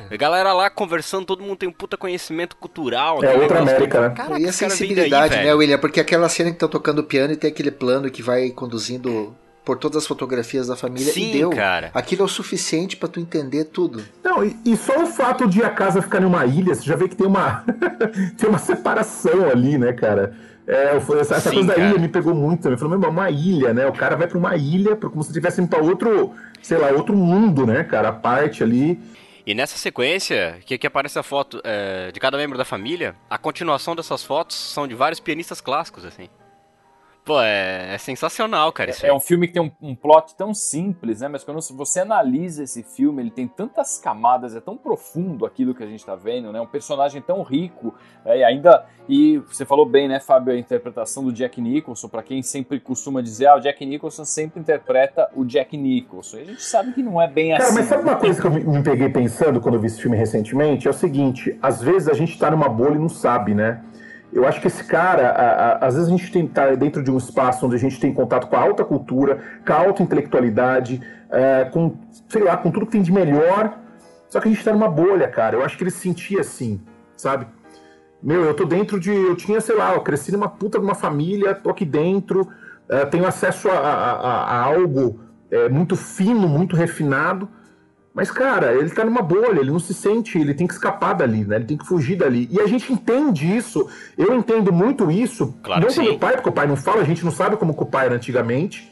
A 0.09 0.15
galera 0.15 0.53
lá 0.53 0.69
conversando, 0.69 1.25
todo 1.25 1.43
mundo 1.43 1.57
tem 1.57 1.69
um 1.69 1.73
puta 1.73 1.97
conhecimento 1.97 2.55
cultural. 2.55 3.23
É 3.23 3.27
aquele 3.27 3.41
outra 3.43 3.59
América, 3.59 4.01
né? 4.01 4.15
Caraca, 4.15 4.39
e 4.39 4.47
a 4.47 4.53
sensibilidade, 4.53 5.35
daí, 5.35 5.45
né. 5.45 5.53
William? 5.53 5.77
Porque 5.77 5.99
aquela 5.99 6.29
cena 6.29 6.49
que 6.49 6.55
estão 6.55 6.69
tocando 6.69 7.03
piano 7.03 7.33
e 7.33 7.37
tem 7.37 7.49
aquele 7.51 7.71
plano 7.71 8.09
que 8.09 8.21
vai 8.21 8.49
conduzindo 8.51 9.35
por 9.63 9.77
todas 9.77 9.97
as 9.97 10.07
fotografias 10.07 10.67
da 10.67 10.75
família 10.75 11.11
Sim, 11.13 11.29
e 11.29 11.33
deu. 11.39 11.49
cara. 11.51 11.89
Aquilo 11.93 12.23
é 12.23 12.25
o 12.25 12.27
suficiente 12.27 12.97
pra 12.97 13.07
tu 13.07 13.19
entender 13.19 13.65
tudo. 13.65 14.03
Não, 14.23 14.43
e, 14.43 14.55
e 14.65 14.75
só 14.75 15.03
o 15.03 15.07
fato 15.07 15.47
de 15.47 15.63
a 15.63 15.69
casa 15.69 16.01
ficar 16.01 16.19
numa 16.19 16.45
ilha, 16.45 16.75
você 16.75 16.83
já 16.83 16.95
vê 16.95 17.07
que 17.07 17.15
tem 17.15 17.27
uma 17.27 17.63
tem 18.37 18.49
uma 18.49 18.59
separação 18.59 19.49
ali, 19.49 19.77
né, 19.77 19.93
cara? 19.93 20.35
É, 20.65 20.95
essa, 20.95 21.35
essa 21.35 21.49
Sim, 21.49 21.55
coisa 21.55 21.67
da 21.69 21.75
cara. 21.75 21.89
ilha 21.89 21.99
me 21.99 22.07
pegou 22.07 22.33
muito 22.33 22.63
também. 22.63 22.77
Falei, 22.77 22.97
meu, 22.97 23.09
uma 23.09 23.29
ilha, 23.29 23.73
né? 23.73 23.85
O 23.85 23.93
cara 23.93 24.15
vai 24.15 24.27
pra 24.27 24.37
uma 24.37 24.55
ilha, 24.55 24.95
como 24.95 25.21
se 25.21 25.29
estivesse 25.29 25.61
indo 25.61 25.67
pra 25.69 25.81
outro, 25.81 26.31
sei 26.61 26.77
lá, 26.77 26.89
outro 26.91 27.15
mundo, 27.15 27.65
né, 27.65 27.83
cara? 27.83 28.09
A 28.09 28.13
parte 28.13 28.63
ali. 28.63 28.99
E 29.45 29.53
nessa 29.53 29.77
sequência, 29.77 30.59
que, 30.65 30.77
que 30.77 30.87
aparece 30.87 31.19
a 31.19 31.23
foto 31.23 31.61
é, 31.65 32.11
de 32.11 32.19
cada 32.19 32.37
membro 32.37 32.57
da 32.57 32.63
família, 32.63 33.15
a 33.29 33.37
continuação 33.37 33.95
dessas 33.95 34.23
fotos 34.23 34.55
são 34.55 34.87
de 34.87 34.95
vários 34.95 35.19
pianistas 35.19 35.59
clássicos, 35.59 36.05
assim. 36.05 36.29
Pô, 37.25 37.41
é, 37.41 37.95
é, 37.95 37.97
sensacional, 37.97 38.69
cara. 38.73 38.91
É, 38.91 39.07
é, 39.07 39.13
um 39.13 39.19
filme 39.19 39.47
que 39.47 39.53
tem 39.53 39.61
um, 39.61 39.71
um, 39.81 39.95
plot 39.95 40.35
tão 40.35 40.53
simples, 40.53 41.21
né? 41.21 41.29
Mas 41.29 41.41
quando 41.41 41.61
você 41.71 42.01
analisa 42.01 42.63
esse 42.63 42.83
filme, 42.83 43.21
ele 43.21 43.31
tem 43.31 43.47
tantas 43.47 43.97
camadas, 43.97 44.53
é 44.55 44.59
tão 44.59 44.75
profundo 44.75 45.45
aquilo 45.45 45.73
que 45.73 45.81
a 45.81 45.87
gente 45.87 46.05
tá 46.05 46.15
vendo, 46.15 46.51
né? 46.51 46.59
Um 46.59 46.67
personagem 46.67 47.21
tão 47.21 47.41
rico, 47.41 47.93
é, 48.25 48.39
e 48.39 48.43
ainda. 48.43 48.85
E 49.07 49.37
você 49.47 49.65
falou 49.65 49.85
bem, 49.85 50.07
né, 50.07 50.19
Fábio, 50.19 50.53
a 50.53 50.57
interpretação 50.57 51.23
do 51.23 51.31
Jack 51.31 51.59
Nicholson, 51.61 52.07
para 52.09 52.23
quem 52.23 52.41
sempre 52.41 52.79
costuma 52.79 53.21
dizer, 53.21 53.47
ah, 53.47 53.55
o 53.55 53.59
Jack 53.59 53.85
Nicholson 53.85 54.25
sempre 54.25 54.59
interpreta 54.59 55.29
o 55.35 55.45
Jack 55.45 55.75
Nicholson. 55.77 56.37
E 56.37 56.41
a 56.41 56.45
gente 56.45 56.63
sabe 56.63 56.91
que 56.93 57.03
não 57.03 57.21
é 57.21 57.27
bem 57.27 57.51
cara, 57.51 57.63
assim. 57.63 57.73
Cara, 57.73 57.81
mas 57.81 57.89
sabe 57.89 58.03
uma 58.03 58.15
coisa 58.17 58.41
que 58.41 58.47
eu 58.47 58.51
me 58.51 58.83
peguei 58.83 59.09
pensando 59.09 59.61
quando 59.61 59.75
eu 59.75 59.81
vi 59.81 59.87
esse 59.87 60.01
filme 60.01 60.17
recentemente? 60.17 60.87
É 60.87 60.91
o 60.91 60.93
seguinte: 60.93 61.57
às 61.61 61.81
vezes 61.81 62.09
a 62.09 62.13
gente 62.13 62.37
tá 62.37 62.51
numa 62.51 62.67
bolha 62.67 62.95
e 62.95 62.99
não 62.99 63.09
sabe, 63.09 63.53
né? 63.53 63.81
Eu 64.33 64.47
acho 64.47 64.59
que 64.59 64.67
esse 64.67 64.83
cara, 64.83 65.29
a, 65.29 65.43
a, 65.43 65.87
às 65.87 65.93
vezes 65.93 66.09
a 66.09 66.11
gente 66.11 66.31
tem 66.31 66.45
estar 66.45 66.75
dentro 66.75 67.03
de 67.03 67.11
um 67.11 67.17
espaço 67.17 67.65
onde 67.65 67.75
a 67.75 67.79
gente 67.79 67.99
tem 67.99 68.13
contato 68.13 68.47
com 68.47 68.55
a 68.55 68.59
alta 68.59 68.83
cultura, 68.83 69.41
com 69.65 69.73
a 69.73 69.75
alta 69.77 70.01
intelectualidade, 70.01 71.01
é, 71.29 71.65
com, 71.65 71.95
sei 72.27 72.43
lá, 72.43 72.57
com 72.57 72.71
tudo 72.71 72.85
que 72.87 72.93
tem 72.93 73.01
de 73.01 73.11
melhor, 73.11 73.77
só 74.27 74.39
que 74.39 74.47
a 74.47 74.51
gente 74.51 74.59
está 74.59 74.73
numa 74.73 74.89
bolha, 74.89 75.27
cara. 75.27 75.55
Eu 75.55 75.63
acho 75.63 75.77
que 75.77 75.83
ele 75.83 75.91
se 75.91 75.99
sentia 75.99 76.41
assim, 76.41 76.81
sabe? 77.15 77.45
Meu, 78.21 78.43
eu 78.43 78.53
tô 78.55 78.65
dentro 78.65 78.99
de. 78.99 79.11
Eu 79.11 79.35
tinha, 79.35 79.61
sei 79.61 79.75
lá, 79.75 79.93
eu 79.93 80.01
cresci 80.01 80.31
numa 80.31 80.49
puta 80.49 80.79
de 80.79 80.85
uma 80.85 80.95
família, 80.95 81.53
tô 81.53 81.69
aqui 81.69 81.85
dentro, 81.85 82.49
é, 82.89 83.05
tenho 83.05 83.27
acesso 83.27 83.69
a, 83.69 83.77
a, 83.77 84.43
a 84.45 84.63
algo 84.63 85.19
é, 85.51 85.69
muito 85.69 85.95
fino, 85.95 86.47
muito 86.47 86.75
refinado 86.75 87.47
mas, 88.13 88.29
cara, 88.29 88.73
ele 88.73 88.91
tá 88.91 89.03
numa 89.03 89.23
bolha, 89.23 89.59
ele 89.59 89.71
não 89.71 89.79
se 89.79 89.91
sente, 89.91 90.37
ele 90.37 90.53
tem 90.53 90.67
que 90.67 90.73
escapar 90.73 91.13
dali, 91.13 91.43
né? 91.43 91.55
Ele 91.55 91.65
tem 91.65 91.77
que 91.77 91.85
fugir 91.85 92.15
dali. 92.15 92.47
E 92.51 92.61
a 92.61 92.67
gente 92.67 92.93
entende 92.93 93.57
isso, 93.57 93.89
eu 94.15 94.35
entendo 94.35 94.71
muito 94.71 95.09
isso. 95.09 95.55
Claro 95.63 95.81
não 95.81 95.91
pelo 95.91 96.19
pai, 96.19 96.33
porque 96.35 96.49
o 96.49 96.51
pai 96.51 96.67
não 96.67 96.75
fala, 96.75 97.01
a 97.01 97.05
gente 97.05 97.25
não 97.25 97.31
sabe 97.31 97.57
como 97.57 97.73
o 97.73 97.85
pai 97.85 98.05
era 98.05 98.15
antigamente. 98.15 98.91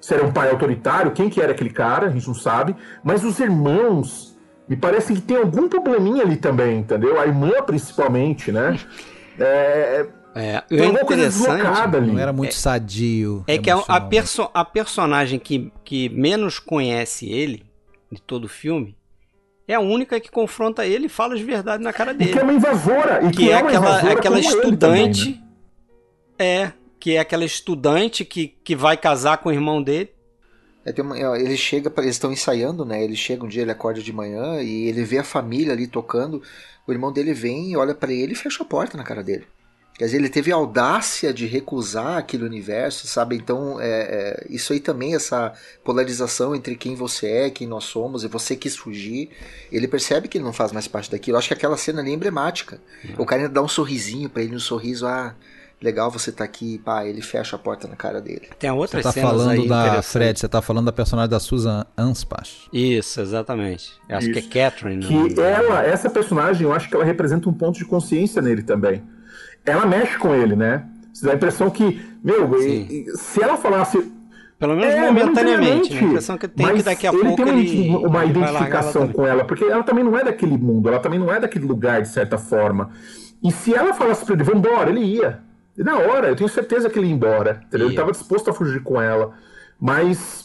Se 0.00 0.14
era 0.14 0.24
um 0.24 0.32
pai 0.32 0.50
autoritário, 0.50 1.12
quem 1.12 1.28
que 1.28 1.42
era 1.42 1.52
aquele 1.52 1.70
cara, 1.70 2.06
a 2.06 2.10
gente 2.10 2.26
não 2.26 2.34
sabe. 2.34 2.74
Mas 3.02 3.22
os 3.22 3.38
irmãos, 3.38 4.34
me 4.66 4.76
parece 4.76 5.12
que 5.12 5.20
tem 5.20 5.36
algum 5.36 5.68
probleminha 5.68 6.22
ali 6.22 6.36
também, 6.36 6.78
entendeu? 6.78 7.20
A 7.20 7.26
irmã, 7.26 7.52
principalmente, 7.66 8.50
né? 8.50 8.78
É. 9.36 10.06
É, 10.36 10.62
é 10.70 10.84
interessante. 10.86 11.62
Não 12.06 12.18
era 12.18 12.32
muito 12.32 12.50
é, 12.50 12.52
sadio. 12.52 13.42
É 13.48 13.58
que 13.58 13.68
a, 13.68 13.78
a, 13.88 14.00
perso 14.00 14.48
a 14.54 14.64
personagem 14.64 15.40
que, 15.40 15.72
que 15.84 16.08
menos 16.08 16.60
conhece 16.60 17.28
ele 17.28 17.64
de 18.14 18.22
todo 18.22 18.44
o 18.44 18.48
filme, 18.48 18.96
é 19.66 19.74
a 19.74 19.80
única 19.80 20.20
que 20.20 20.30
confronta 20.30 20.86
ele 20.86 21.06
e 21.06 21.08
fala 21.08 21.36
de 21.36 21.42
verdade 21.42 21.82
na 21.82 21.92
cara 21.92 22.12
dele. 22.12 22.30
E 22.30 22.32
que 22.32 22.38
é 22.38 22.42
uma 22.42 22.52
invasora. 22.52 23.24
E 23.24 23.30
que, 23.30 23.36
que 23.36 23.50
é, 23.50 23.54
aquela, 23.54 24.12
aquela 24.12 24.38
estudante. 24.38 25.24
Também, 25.24 25.38
né? 25.38 25.44
É, 26.38 26.72
que 26.98 27.16
é 27.16 27.18
aquela 27.18 27.44
estudante 27.44 28.24
que, 28.24 28.48
que 28.48 28.76
vai 28.76 28.96
casar 28.96 29.38
com 29.38 29.48
o 29.48 29.52
irmão 29.52 29.82
dele. 29.82 30.10
É, 30.84 31.00
uma, 31.00 31.18
ele 31.38 31.56
chega, 31.56 31.92
eles 31.98 32.16
estão 32.16 32.30
ensaiando, 32.30 32.84
né? 32.84 33.02
Ele 33.02 33.16
chega 33.16 33.44
um 33.44 33.48
dia, 33.48 33.62
ele 33.62 33.70
acorda 33.70 34.02
de 34.02 34.12
manhã 34.12 34.60
e 34.60 34.88
ele 34.88 35.02
vê 35.04 35.18
a 35.18 35.24
família 35.24 35.72
ali 35.72 35.86
tocando. 35.86 36.42
O 36.86 36.92
irmão 36.92 37.10
dele 37.10 37.32
vem, 37.32 37.74
olha 37.76 37.94
para 37.94 38.12
ele 38.12 38.32
e 38.32 38.36
fecha 38.36 38.62
a 38.62 38.66
porta 38.66 38.98
na 38.98 39.04
cara 39.04 39.22
dele. 39.22 39.46
Quer 39.96 40.06
dizer, 40.06 40.16
ele 40.16 40.28
teve 40.28 40.50
a 40.50 40.56
audácia 40.56 41.32
de 41.32 41.46
recusar 41.46 42.18
aquele 42.18 42.44
universo, 42.44 43.06
sabe? 43.06 43.36
Então, 43.36 43.80
é, 43.80 43.86
é, 43.86 44.46
isso 44.50 44.72
aí 44.72 44.80
também, 44.80 45.14
essa 45.14 45.52
polarização 45.84 46.52
entre 46.52 46.74
quem 46.74 46.96
você 46.96 47.28
é, 47.28 47.50
quem 47.50 47.68
nós 47.68 47.84
somos, 47.84 48.24
e 48.24 48.28
você 48.28 48.56
quis 48.56 48.76
fugir. 48.76 49.30
Ele 49.70 49.86
percebe 49.86 50.26
que 50.26 50.36
ele 50.36 50.44
não 50.44 50.52
faz 50.52 50.72
mais 50.72 50.88
parte 50.88 51.08
daquilo. 51.08 51.36
Eu 51.36 51.38
acho 51.38 51.46
que 51.46 51.54
aquela 51.54 51.76
cena 51.76 52.00
ali 52.00 52.10
é 52.10 52.14
emblemática. 52.14 52.80
Uhum. 53.04 53.14
O 53.18 53.26
cara 53.26 53.42
ainda 53.42 53.54
dá 53.54 53.62
um 53.62 53.68
sorrisinho 53.68 54.28
para 54.28 54.42
ele, 54.42 54.56
um 54.56 54.58
sorriso, 54.58 55.06
ah, 55.06 55.32
legal 55.80 56.10
você 56.10 56.32
tá 56.32 56.42
aqui, 56.42 56.78
pá, 56.78 57.06
ele 57.06 57.22
fecha 57.22 57.54
a 57.54 57.58
porta 57.58 57.86
na 57.86 57.94
cara 57.94 58.20
dele. 58.20 58.48
Tem 58.58 58.68
outra 58.72 59.00
Você 59.00 59.12
tá 59.12 59.28
falando 59.28 59.68
da 59.68 60.02
Fred, 60.02 60.40
você 60.40 60.48
tá 60.48 60.60
falando 60.60 60.86
da 60.86 60.92
personagem 60.92 61.30
da 61.30 61.38
Susan 61.38 61.86
Anspach. 61.96 62.68
Isso, 62.72 63.20
exatamente. 63.20 63.92
Eu 64.08 64.16
acho 64.16 64.28
Isso. 64.28 64.40
que 64.40 64.58
é 64.58 64.64
Catherine. 64.64 65.06
Que 65.06 65.40
ela, 65.40 65.84
essa 65.84 66.10
personagem, 66.10 66.64
eu 66.64 66.72
acho 66.72 66.88
que 66.88 66.96
ela 66.96 67.04
representa 67.04 67.48
um 67.48 67.54
ponto 67.54 67.78
de 67.78 67.84
consciência 67.84 68.42
nele 68.42 68.64
também 68.64 69.00
ela 69.64 69.86
mexe 69.86 70.18
com 70.18 70.34
ele, 70.34 70.54
né? 70.56 70.84
Você 71.12 71.26
dá 71.26 71.32
a 71.32 71.34
impressão 71.36 71.70
que, 71.70 72.04
meu, 72.22 72.50
se 73.16 73.42
ela 73.42 73.56
falasse. 73.56 74.12
Pelo 74.58 74.76
menos 74.76 74.94
é, 74.94 75.00
momentaneamente. 75.00 75.94
Né? 75.94 76.00
A 76.00 76.04
impressão 76.04 76.38
que 76.38 76.48
tem 76.48 76.74
que 76.74 76.82
daqui 76.82 77.06
a 77.06 77.12
ele 77.12 77.22
pouco 77.22 77.44
tem 77.44 77.58
ele, 77.58 77.96
uma 77.96 78.24
identificação 78.24 79.08
com 79.08 79.26
ela, 79.26 79.44
porque 79.44 79.64
ela 79.64 79.82
também 79.82 80.04
não 80.04 80.16
é 80.18 80.24
daquele 80.24 80.56
mundo, 80.56 80.88
ela 80.88 81.00
também 81.00 81.18
não 81.18 81.32
é 81.32 81.40
daquele 81.40 81.66
lugar, 81.66 82.02
de 82.02 82.08
certa 82.08 82.38
forma. 82.38 82.90
E 83.42 83.52
se 83.52 83.74
ela 83.74 83.92
falasse 83.92 84.24
pra 84.24 84.34
ele, 84.34 84.44
vamos 84.44 84.66
embora, 84.66 84.90
ele 84.90 85.00
ia. 85.00 85.40
E 85.76 85.82
na 85.82 85.98
hora, 85.98 86.28
eu 86.28 86.36
tenho 86.36 86.48
certeza 86.48 86.88
que 86.88 86.98
ele 86.98 87.08
ia 87.08 87.14
embora. 87.14 87.62
Entendeu? 87.66 87.86
Ia. 87.86 87.90
Ele 87.90 87.94
estava 87.94 88.12
disposto 88.12 88.50
a 88.50 88.54
fugir 88.54 88.82
com 88.82 89.00
ela. 89.00 89.32
Mas 89.78 90.43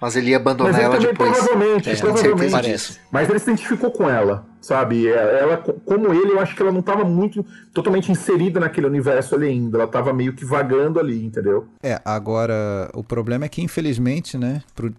mas 0.00 0.16
ele 0.16 0.30
ia 0.30 0.38
abandonar 0.38 0.72
Mas 0.72 0.80
ele 0.80 0.86
ela 0.86 0.96
também, 0.96 1.12
depois. 1.12 1.30
Provavelmente, 1.30 1.90
é, 1.90 1.96
provavelmente. 1.96 3.00
Mas 3.12 3.28
ele 3.28 3.38
se 3.38 3.50
identificou 3.50 3.90
com 3.90 4.08
ela, 4.08 4.46
sabe? 4.60 5.06
É, 5.06 5.40
ela, 5.40 5.58
como 5.58 6.12
ele, 6.12 6.32
eu 6.32 6.40
acho 6.40 6.56
que 6.56 6.62
ela 6.62 6.72
não 6.72 6.80
estava 6.80 7.04
muito 7.04 7.44
totalmente 7.74 8.10
inserida 8.10 8.58
naquele 8.58 8.86
universo 8.86 9.34
ali 9.34 9.48
ainda. 9.48 9.76
Ela 9.76 9.84
estava 9.84 10.12
meio 10.12 10.32
que 10.32 10.44
vagando 10.44 10.98
ali, 10.98 11.24
entendeu? 11.24 11.68
É, 11.82 12.00
agora 12.04 12.90
o 12.94 13.04
problema 13.04 13.44
é 13.44 13.48
que, 13.48 13.60
infelizmente, 13.60 14.38
né, 14.38 14.62
pro, 14.74 14.94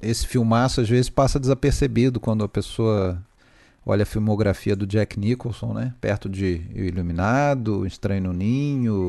esse 0.00 0.26
filmaço 0.26 0.80
às 0.80 0.88
vezes 0.88 1.10
passa 1.10 1.40
desapercebido 1.40 2.20
quando 2.20 2.44
a 2.44 2.48
pessoa 2.48 3.20
olha 3.84 4.04
a 4.04 4.06
filmografia 4.06 4.76
do 4.76 4.86
Jack 4.86 5.18
Nicholson, 5.18 5.72
né? 5.74 5.92
Perto 6.00 6.28
de 6.28 6.62
Iluminado, 6.74 7.84
Estranho 7.86 8.24
no 8.24 8.32
Ninho. 8.32 8.99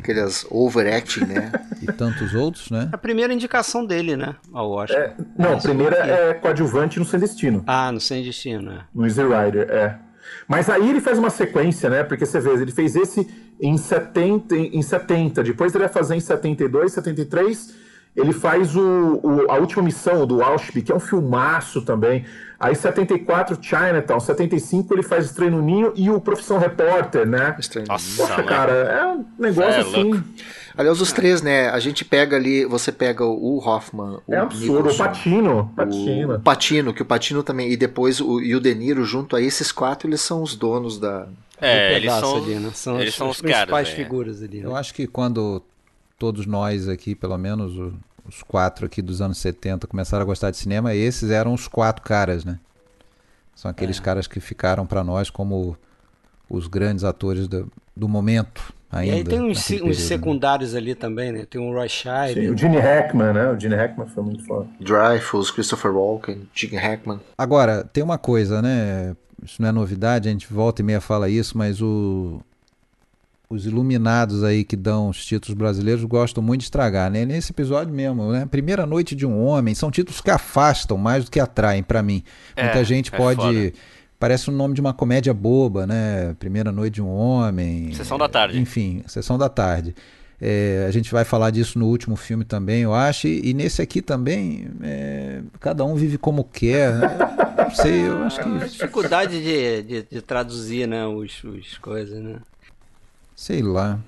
Aquelas 0.00 0.46
overacting, 0.50 1.24
né? 1.24 1.52
e 1.80 1.86
tantos 1.86 2.34
outros, 2.34 2.70
né? 2.70 2.88
A 2.92 2.98
primeira 2.98 3.32
indicação 3.32 3.84
dele, 3.84 4.16
né? 4.16 4.34
Ao 4.52 4.70
Oscar. 4.70 4.98
É, 4.98 5.14
não, 5.38 5.54
a 5.54 5.56
primeira 5.56 5.96
é 5.96 6.34
coadjuvante 6.34 6.98
no 6.98 7.04
Sem 7.04 7.20
Destino. 7.20 7.64
Ah, 7.66 7.90
no 7.90 8.00
Sem 8.00 8.22
Destino, 8.22 8.72
é. 8.72 8.84
No 8.94 9.06
Easy 9.06 9.22
Rider, 9.22 9.68
é. 9.70 9.98
Mas 10.46 10.68
aí 10.68 10.88
ele 10.88 11.00
faz 11.00 11.18
uma 11.18 11.30
sequência, 11.30 11.88
né? 11.88 12.02
Porque 12.02 12.26
você 12.26 12.40
vê, 12.40 12.50
ele 12.50 12.72
fez 12.72 12.94
esse 12.96 13.26
em 13.60 13.76
70, 13.76 14.56
em 14.56 14.82
70 14.82 15.42
depois 15.42 15.74
ele 15.74 15.84
vai 15.84 15.92
fazer 15.92 16.16
em 16.16 16.20
72, 16.20 16.92
73 16.92 17.74
ele 18.16 18.32
faz 18.32 18.74
o, 18.76 19.20
o, 19.22 19.50
a 19.50 19.56
última 19.56 19.82
missão 19.82 20.26
do 20.26 20.42
Auschwitz, 20.42 20.86
que 20.86 20.92
é 20.92 20.94
um 20.94 21.00
filmaço 21.00 21.82
também. 21.82 22.24
Aí 22.58 22.74
74, 22.74 23.58
Chinatown. 23.60 24.20
75 24.20 24.92
ele 24.94 25.02
faz 25.02 25.26
Estranho 25.26 25.52
no 25.52 25.62
Ninho 25.62 25.92
e 25.96 26.10
o 26.10 26.20
Profissão 26.20 26.58
Repórter, 26.58 27.26
né? 27.26 27.56
Estranho 27.58 27.86
Nossa, 27.88 28.22
Poxa, 28.22 28.42
cara, 28.42 28.72
é 28.72 29.06
um 29.06 29.24
negócio 29.38 29.72
é, 29.72 29.80
assim. 29.80 30.12
Louco. 30.12 30.24
Aliás, 30.76 31.00
os 31.00 31.12
três, 31.12 31.40
né? 31.42 31.68
A 31.70 31.78
gente 31.78 32.04
pega 32.04 32.36
ali, 32.36 32.64
você 32.64 32.92
pega 32.92 33.24
o 33.24 33.58
Hoffman, 33.58 34.18
o 34.26 34.34
é 34.34 34.38
absurdo, 34.38 34.88
Nicholson, 34.88 35.02
o 35.02 35.06
Patino, 35.06 35.72
Patino. 35.74 36.34
O 36.34 36.40
Patino, 36.40 36.94
que 36.94 37.02
o 37.02 37.04
Patino 37.04 37.42
também, 37.42 37.70
e 37.70 37.76
depois 37.76 38.20
o, 38.20 38.40
e 38.40 38.54
o 38.54 38.60
De 38.60 38.74
Niro 38.74 39.04
junto 39.04 39.36
a 39.36 39.42
esses 39.42 39.72
quatro, 39.72 40.08
eles 40.08 40.20
são 40.20 40.42
os 40.42 40.54
donos 40.54 40.98
da... 40.98 41.26
É, 41.60 41.96
eles 41.96 42.12
são, 42.14 42.36
ali, 42.36 42.54
né? 42.54 42.70
são, 42.72 43.00
eles 43.00 43.10
os, 43.10 43.16
são 43.16 43.28
os, 43.28 43.36
os 43.36 43.42
principais 43.42 43.88
caras, 43.88 43.90
figuras 43.90 44.42
ali. 44.42 44.60
Né? 44.60 44.66
Eu 44.66 44.74
acho 44.74 44.94
que 44.94 45.06
quando 45.06 45.62
todos 46.20 46.44
nós 46.44 46.86
aqui, 46.86 47.14
pelo 47.14 47.38
menos 47.38 47.72
os 48.28 48.42
quatro 48.42 48.84
aqui 48.84 49.00
dos 49.00 49.22
anos 49.22 49.38
70 49.38 49.86
começaram 49.86 50.22
a 50.22 50.26
gostar 50.26 50.50
de 50.50 50.58
cinema, 50.58 50.94
esses 50.94 51.30
eram 51.30 51.54
os 51.54 51.66
quatro 51.66 52.04
caras, 52.04 52.44
né? 52.44 52.60
São 53.54 53.70
aqueles 53.70 53.98
é. 53.98 54.02
caras 54.02 54.26
que 54.26 54.38
ficaram 54.38 54.86
para 54.86 55.02
nós 55.02 55.30
como 55.30 55.76
os 56.48 56.66
grandes 56.66 57.04
atores 57.04 57.48
do, 57.48 57.72
do 57.96 58.06
momento. 58.06 58.72
Ainda, 58.92 59.14
e 59.14 59.18
aí 59.18 59.24
tem 59.24 59.40
uns, 59.40 59.70
uns 59.70 59.82
né? 59.82 59.94
secundários 59.94 60.74
ali 60.74 60.94
também, 60.94 61.32
né? 61.32 61.46
Tem 61.48 61.60
o 61.60 61.72
Roy 61.72 61.88
Scheider. 61.88 62.44
Sim, 62.44 62.50
o 62.50 62.56
Gene 62.56 62.78
Hackman, 62.78 63.32
né? 63.32 63.50
O 63.50 63.58
Gene 63.58 63.76
Hackman 63.76 64.08
foi 64.08 64.22
muito 64.22 64.44
foda. 64.44 64.68
Dreyfus, 64.78 65.50
Christopher 65.50 65.92
Walken, 65.92 66.42
Gene 66.54 66.76
Hackman. 66.76 67.20
Agora, 67.38 67.82
tem 67.84 68.04
uma 68.04 68.18
coisa, 68.18 68.60
né? 68.60 69.16
Isso 69.42 69.62
não 69.62 69.70
é 69.70 69.72
novidade, 69.72 70.28
a 70.28 70.32
gente 70.32 70.52
volta 70.52 70.82
e 70.82 70.84
meia 70.84 71.00
fala 71.00 71.30
isso, 71.30 71.56
mas 71.56 71.80
o, 71.80 72.42
os 73.50 73.66
iluminados 73.66 74.44
aí 74.44 74.62
que 74.62 74.76
dão 74.76 75.08
os 75.08 75.26
títulos 75.26 75.58
brasileiros 75.58 76.04
gostam 76.04 76.40
muito 76.40 76.60
de 76.60 76.66
estragar, 76.66 77.10
né? 77.10 77.24
Nesse 77.24 77.50
episódio 77.50 77.92
mesmo, 77.92 78.30
né? 78.30 78.46
Primeira 78.48 78.86
Noite 78.86 79.16
de 79.16 79.26
um 79.26 79.44
Homem, 79.44 79.74
são 79.74 79.90
títulos 79.90 80.20
que 80.20 80.30
afastam 80.30 80.96
mais 80.96 81.24
do 81.24 81.32
que 81.32 81.40
atraem 81.40 81.82
para 81.82 82.00
mim. 82.00 82.22
É, 82.54 82.62
Muita 82.62 82.84
gente 82.84 83.12
é 83.12 83.16
pode 83.16 83.40
foda. 83.40 83.72
parece 84.20 84.48
o 84.48 84.52
nome 84.52 84.74
de 84.74 84.80
uma 84.80 84.94
comédia 84.94 85.34
boba, 85.34 85.84
né? 85.84 86.32
Primeira 86.38 86.70
Noite 86.70 86.94
de 86.94 87.02
um 87.02 87.08
Homem. 87.08 87.92
Sessão 87.92 88.16
da 88.16 88.28
tarde. 88.28 88.56
Enfim, 88.56 89.02
Sessão 89.08 89.36
da 89.36 89.48
tarde. 89.48 89.96
É, 90.40 90.86
a 90.88 90.90
gente 90.92 91.10
vai 91.10 91.24
falar 91.24 91.50
disso 91.50 91.76
no 91.76 91.86
último 91.86 92.14
filme 92.14 92.44
também, 92.44 92.82
eu 92.82 92.94
acho. 92.94 93.26
E, 93.26 93.50
e 93.50 93.52
nesse 93.52 93.82
aqui 93.82 94.00
também, 94.00 94.68
é, 94.80 95.42
cada 95.58 95.84
um 95.84 95.96
vive 95.96 96.16
como 96.16 96.44
quer. 96.44 96.92
Não 97.58 97.74
sei, 97.74 98.06
eu 98.06 98.22
acho 98.22 98.40
que. 98.40 98.58
Dificuldade 98.68 99.42
de, 99.42 99.82
de, 99.82 100.02
de 100.08 100.22
traduzir, 100.22 100.86
né? 100.86 101.04
Os, 101.04 101.42
os 101.42 101.76
coisas, 101.78 102.22
né? 102.22 102.36
Sei 103.40 103.62
lá. 103.62 103.98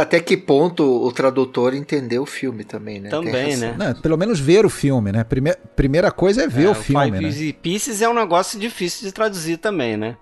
Até 0.00 0.20
que 0.20 0.36
ponto 0.36 0.84
o 0.84 1.10
tradutor 1.10 1.74
entendeu 1.74 2.22
o 2.22 2.26
filme 2.26 2.62
também, 2.62 3.00
né? 3.00 3.10
Também, 3.10 3.56
né? 3.56 3.74
Não, 3.76 3.92
pelo 4.00 4.16
menos 4.16 4.38
ver 4.38 4.64
o 4.64 4.70
filme, 4.70 5.10
né? 5.10 5.24
Primeira, 5.24 5.58
primeira 5.74 6.12
coisa 6.12 6.44
é 6.44 6.46
ver 6.46 6.66
é, 6.66 6.68
o 6.68 6.74
filme, 6.76 7.06
Five 7.06 7.46
né? 7.46 7.52
Pieces 7.60 8.00
é 8.00 8.08
um 8.08 8.14
negócio 8.14 8.56
difícil 8.56 9.04
de 9.04 9.12
traduzir 9.12 9.56
também, 9.56 9.96
né? 9.96 10.16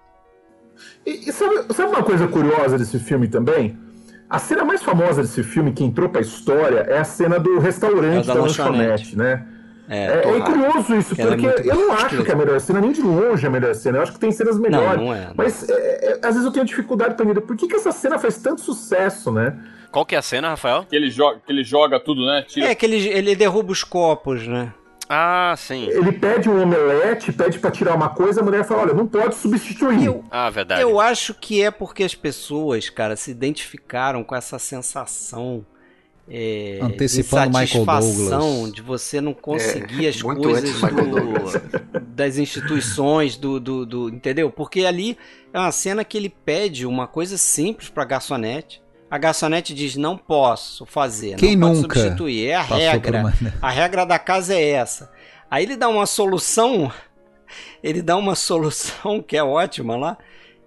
E, 1.04 1.28
e 1.28 1.32
sabe, 1.34 1.66
sabe, 1.74 1.90
uma 1.90 2.02
coisa 2.02 2.26
curiosa 2.26 2.78
desse 2.78 2.98
filme 2.98 3.28
também? 3.28 3.78
A 4.30 4.38
cena 4.38 4.64
mais 4.64 4.82
famosa 4.82 5.20
desse 5.20 5.42
filme, 5.42 5.74
que 5.74 5.84
entrou 5.84 6.08
pra 6.08 6.22
história, 6.22 6.86
é 6.88 6.96
a 6.96 7.04
cena 7.04 7.38
do 7.38 7.58
restaurante 7.58 8.24
é 8.24 8.26
da, 8.28 8.32
da 8.32 8.40
lanchonete, 8.40 9.18
né? 9.18 9.46
É, 9.88 10.04
é, 10.04 10.36
é 10.36 10.40
curioso 10.40 10.94
isso, 10.94 11.16
que 11.16 11.22
porque 11.22 11.46
é 11.46 11.72
eu 11.72 11.76
não 11.76 11.92
acho 11.92 12.22
que 12.22 12.30
é 12.30 12.34
a 12.34 12.36
melhor 12.36 12.60
cena, 12.60 12.80
nem 12.80 12.92
de 12.92 13.00
longe 13.00 13.44
é 13.44 13.48
a 13.48 13.50
melhor 13.50 13.74
cena. 13.74 13.98
Eu 13.98 14.02
acho 14.02 14.12
que 14.12 14.18
tem 14.18 14.30
cenas 14.30 14.58
melhores. 14.58 14.98
Não, 14.98 15.06
não 15.06 15.14
é, 15.14 15.26
não. 15.26 15.34
Mas 15.34 15.68
é, 15.68 15.72
é, 15.72 16.12
às 16.22 16.34
vezes 16.34 16.44
eu 16.44 16.52
tenho 16.52 16.66
dificuldade 16.66 17.14
pra 17.14 17.24
entender 17.24 17.40
por 17.40 17.56
que, 17.56 17.66
que 17.66 17.74
essa 17.74 17.90
cena 17.90 18.18
faz 18.18 18.36
tanto 18.38 18.60
sucesso, 18.60 19.32
né? 19.32 19.58
Qual 19.90 20.04
que 20.04 20.14
é 20.14 20.18
a 20.18 20.22
cena, 20.22 20.50
Rafael? 20.50 20.84
Que 20.88 20.94
ele 20.94 21.10
joga, 21.10 21.40
que 21.44 21.50
ele 21.50 21.64
joga 21.64 21.98
tudo, 21.98 22.26
né? 22.26 22.44
Tira... 22.46 22.66
É, 22.66 22.74
que 22.74 22.84
ele, 22.84 23.08
ele 23.08 23.34
derruba 23.34 23.72
os 23.72 23.82
copos, 23.82 24.46
né? 24.46 24.72
Ah, 25.08 25.54
sim. 25.56 25.88
Ele 25.88 26.12
pede 26.12 26.50
um 26.50 26.62
omelete, 26.62 27.32
pede 27.32 27.58
para 27.58 27.70
tirar 27.70 27.94
uma 27.94 28.10
coisa, 28.10 28.42
a 28.42 28.44
mulher 28.44 28.64
fala: 28.64 28.82
olha, 28.82 28.92
não 28.92 29.06
pode 29.06 29.34
substituir. 29.36 30.04
Eu, 30.04 30.22
ah, 30.30 30.50
verdade. 30.50 30.82
Eu 30.82 31.00
acho 31.00 31.32
que 31.32 31.62
é 31.62 31.70
porque 31.70 32.04
as 32.04 32.14
pessoas, 32.14 32.90
cara, 32.90 33.16
se 33.16 33.30
identificaram 33.30 34.22
com 34.22 34.36
essa 34.36 34.58
sensação. 34.58 35.64
É, 36.30 36.78
Antecipando 36.82 37.58
Michael 37.58 37.86
Douglas. 37.86 38.72
de 38.72 38.82
você 38.82 39.20
não 39.20 39.32
conseguir 39.32 40.06
é, 40.06 40.08
as 40.10 40.20
coisas 40.20 40.80
do, 40.80 42.00
das 42.02 42.36
instituições, 42.36 43.36
do, 43.36 43.58
do, 43.58 43.86
do, 43.86 44.08
Entendeu? 44.10 44.50
Porque 44.50 44.84
ali 44.84 45.16
é 45.52 45.58
uma 45.58 45.72
cena 45.72 46.04
que 46.04 46.18
ele 46.18 46.28
pede 46.28 46.84
uma 46.84 47.06
coisa 47.06 47.38
simples 47.38 47.88
pra 47.88 48.04
garçonete 48.04 48.82
a 49.10 49.16
garçonete 49.16 49.74
diz 49.74 49.96
não 49.96 50.16
posso 50.18 50.84
fazer, 50.84 51.36
Quem 51.36 51.56
não 51.56 51.72
nunca 51.72 51.98
substituir, 51.98 52.48
é 52.48 52.54
a 52.56 52.62
regra. 52.62 53.34
A 53.60 53.70
regra 53.70 54.04
da 54.04 54.18
casa 54.18 54.54
é 54.54 54.70
essa. 54.70 55.10
Aí 55.50 55.64
ele 55.64 55.76
dá 55.76 55.88
uma 55.88 56.04
solução, 56.04 56.92
ele 57.82 58.02
dá 58.02 58.16
uma 58.16 58.34
solução 58.34 59.22
que 59.22 59.36
é 59.36 59.42
ótima 59.42 59.96
lá, 59.96 60.18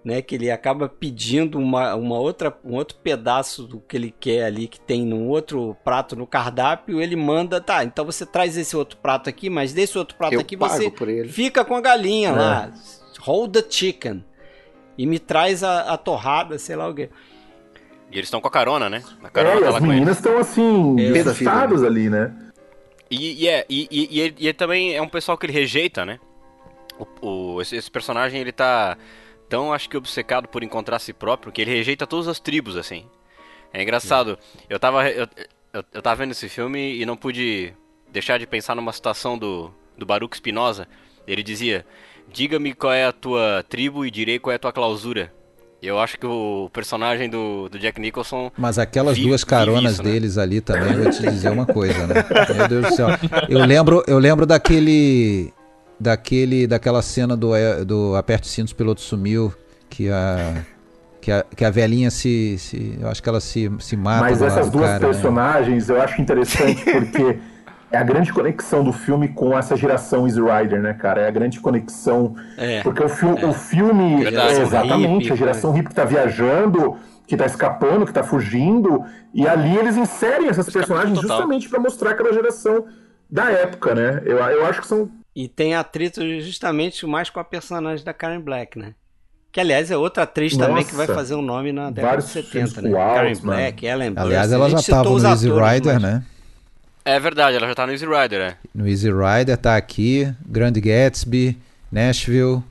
né, 0.03 0.22
que 0.22 0.36
ele 0.36 0.49
acaba 0.49 0.90
pedindo 0.90 1.60
uma, 1.60 1.95
uma 1.95 2.18
outra, 2.18 2.56
um 2.65 2.76
outro 2.76 2.98
pedaço 2.98 3.68
do 3.68 3.80
que 3.80 3.95
ele 3.95 4.14
quer 4.19 4.45
ali, 4.45 4.68
que 4.68 4.80
tem 4.80 5.06
num 5.06 5.28
outro 5.28 5.76
prato 5.84 6.15
no 6.15 6.26
cardápio, 6.26 7.02
ele 7.02 7.15
manda, 7.15 7.61
tá, 7.61 7.84
então 7.84 8.03
você 8.03 8.26
traz 8.26 8.57
esse 8.57 8.76
outro 8.76 8.98
prato 8.98 9.30
aqui, 9.30 9.49
mas 9.49 9.73
desse 9.73 9.98
outro 9.98 10.18
prato 10.18 10.34
Eu 10.34 10.40
aqui 10.40 10.56
você 10.56 10.91
fica 11.28 11.64
com 11.64 11.76
a 11.76 11.82
galinha 11.82 12.30
é. 12.30 12.32
lá, 12.32 12.72
hold 13.19 13.53
the 13.53 13.64
chicken, 13.69 14.26
e 14.98 15.06
me 15.06 15.19
traz 15.19 15.64
a, 15.64 15.94
a 15.94 15.98
torrada, 15.98 16.57
sei 16.57 16.76
lá 16.76 16.88
o 16.88 16.94
quê. 16.94 17.10
E 18.11 18.15
eles 18.15 18.26
estão 18.26 18.41
com 18.41 18.48
a 18.48 18.52
carona, 18.52 18.90
né? 18.90 19.03
A 19.23 19.30
carona 19.30 19.60
é, 19.60 19.72
tá 19.72 19.78
as 19.78 19.80
meninas 19.80 20.18
estão 20.18 20.38
assim, 20.38 20.95
pesadas 21.14 21.82
ali, 21.82 22.10
né? 22.10 22.34
E, 23.10 23.44
e, 23.44 23.48
é, 23.48 23.65
e, 23.69 23.88
e, 23.90 24.22
e, 24.22 24.48
e 24.48 24.53
também 24.53 24.95
é 24.95 25.02
um 25.02 25.07
pessoal 25.07 25.38
que 25.38 25.45
ele 25.45 25.53
rejeita, 25.53 26.06
né? 26.06 26.19
O, 26.99 27.28
o, 27.28 27.61
esse, 27.61 27.76
esse, 27.76 27.90
personagem, 27.90 28.40
ele 28.40 28.52
tá 28.52 28.98
tão, 29.52 29.73
acho 29.73 29.90
que, 29.90 29.98
obcecado 29.98 30.48
por 30.48 30.64
encontrar 30.64 30.98
si 30.99 31.11
próprio, 31.11 31.52
que 31.52 31.61
ele 31.61 31.76
rejeita 31.76 32.07
todas 32.07 32.30
as 32.30 32.40
tribos, 32.40 32.78
assim. 32.78 33.03
É 33.73 33.84
engraçado. 33.84 34.40
Eu 34.69 34.80
tava, 34.80 35.10
eu, 35.10 35.28
eu, 35.73 35.84
eu 35.94 36.02
tava 36.02 36.15
vendo 36.15 36.32
esse 36.32 36.48
filme 36.48 36.95
e 36.98 37.06
não 37.06 37.18
pude 37.18 37.73
deixar 38.10 38.40
de 38.40 38.48
pensar 38.48 38.76
numa 38.76 38.94
situação 38.94 39.38
do, 39.38 39.69
do 39.98 40.06
Baruch 40.06 40.38
Spinoza. 40.38 40.88
Ele 41.28 41.44
dizia, 41.44 41.86
diga-me 42.32 42.73
qual 42.73 42.94
é 42.94 43.06
a 43.06 43.11
tua 43.11 43.65
tribo 43.68 44.06
e 44.06 44.10
direi 44.10 44.40
qual 44.40 44.53
é 44.53 44.56
a 44.56 44.60
tua 44.60 44.72
clausura. 44.72 45.34
Eu 45.82 45.99
acho 45.99 46.18
que 46.18 46.26
o 46.26 46.69
personagem 46.72 47.30
do, 47.30 47.68
do 47.68 47.78
Jack 47.78 47.99
Nicholson. 47.99 48.52
Mas 48.57 48.80
aquelas 48.80 49.18
duas 49.18 49.44
caronas 49.44 49.94
isso, 49.94 50.03
né? 50.03 50.11
deles 50.11 50.38
ali 50.38 50.61
também, 50.61 50.94
vou 50.94 51.10
te 51.10 51.23
dizer 51.23 51.49
uma 51.49 51.65
coisa, 51.65 52.07
né? 52.07 52.14
Meu 52.56 52.68
Deus 52.69 52.88
do 52.88 52.95
céu. 52.95 53.07
Eu 53.49 53.65
lembro, 53.65 54.03
eu 54.07 54.18
lembro 54.18 54.45
daquele. 54.45 55.52
Daquele, 56.02 56.65
daquela 56.65 57.02
cena 57.03 57.38
do, 57.38 57.52
do 57.86 58.15
Aperte 58.15 58.48
Cintos, 58.48 58.73
o 58.73 58.76
piloto 58.76 59.02
sumiu, 59.02 59.53
que 59.88 60.10
a, 60.10 60.64
que 61.22 61.32
a, 61.32 61.45
que 61.56 61.64
a 61.64 61.69
velhinha 61.69 62.10
se, 62.10 62.57
se. 62.57 62.98
Eu 62.99 63.07
acho 63.07 63.22
que 63.22 63.30
ela 63.30 63.40
se, 63.40 63.72
se 63.80 63.95
mata. 63.95 64.22
Mas 64.22 64.41
essas 64.41 64.69
duas 64.72 64.88
cara, 64.88 64.99
né? 64.99 65.06
personagens 65.06 65.88
né? 65.88 65.95
eu 65.95 66.02
acho 66.02 66.19
interessante 66.19 66.84
porque 66.90 67.38
é 67.91 67.98
a 67.98 68.03
grande 68.03 68.32
conexão 68.32 68.84
do 68.84 68.94
filme 68.94 69.28
com 69.28 69.57
essa 69.57 69.76
geração 69.76 70.26
Easy 70.26 70.41
Rider, 70.41 70.82
né, 70.82 70.94
cara? 70.94 71.22
É 71.22 71.28
a 71.28 71.32
grande 71.32 71.60
conexão. 71.60 72.36
É, 72.57 72.82
porque 72.82 73.03
o, 73.03 73.10
fi 73.10 73.26
é. 73.28 73.45
o 73.45 73.53
filme. 73.53 74.26
É, 74.26 74.61
exatamente, 74.61 75.23
hippie, 75.23 75.34
a 75.34 75.36
geração 75.36 75.72
hippie 75.72 75.90
que 75.90 75.95
tá 75.95 76.06
viajando, 76.06 76.98
que 77.28 77.38
tá 77.38 77.45
escapando, 77.45 78.06
que 78.06 78.14
tá 78.14 78.23
fugindo. 78.23 79.03
E 79.34 79.48
ali 79.48 79.78
eles 79.78 79.98
inserem 79.98 80.48
essas 80.48 80.69
personagens 80.69 81.19
justamente 81.19 81.69
para 81.69 81.80
mostrar 81.80 82.11
aquela 82.11 82.34
geração 82.34 82.86
da 83.30 83.52
época, 83.52 83.94
né? 83.94 84.22
Eu, 84.26 84.38
eu 84.38 84.65
acho 84.65 84.82
que 84.82 84.88
são. 84.88 85.10
E 85.36 85.48
tem 85.48 85.76
atrito 85.76 86.22
justamente 86.41 87.06
mais 87.06 87.30
com 87.30 87.40
a 87.40 87.44
personagem 87.44 88.03
da 88.03 88.14
Karen 88.14 88.41
Black, 88.41 88.78
né? 88.78 88.94
Que, 89.52 89.60
aliás, 89.60 89.91
é 89.91 89.98
outra 89.98 90.24
atriz 90.24 90.53
Nossa, 90.53 90.70
também 90.70 90.86
que 90.86 90.95
vai 90.95 91.08
fazer 91.08 91.36
um 91.36 91.41
nome 91.41 91.72
na 91.72 91.90
década 91.90 92.22
de 92.22 92.30
70, 92.30 92.82
né? 92.82 92.91
Karen 92.91 93.36
Black, 93.36 93.86
Ellen 93.86 94.12
Burstyn. 94.12 94.28
Aliás, 94.28 94.52
ela 94.52 94.70
já 94.70 94.78
estava 94.78 95.10
no 95.10 95.28
Easy 95.28 95.49
Rider, 95.49 95.94
mas... 95.94 96.02
né? 96.02 96.24
É 97.03 97.20
verdade, 97.20 97.58
ela 97.58 97.68
já 97.68 97.76
tá 97.76 97.86
no 97.86 97.91
Easy 97.91 98.06
Rider, 98.06 98.41
é. 98.41 98.56
No 98.74 98.88
Easy 98.88 99.10
Rider 99.10 99.58
tá 99.58 99.76
aqui, 99.76 100.34
Grand 100.45 100.72
Gatsby, 100.72 101.58
Nashville. 101.91 102.64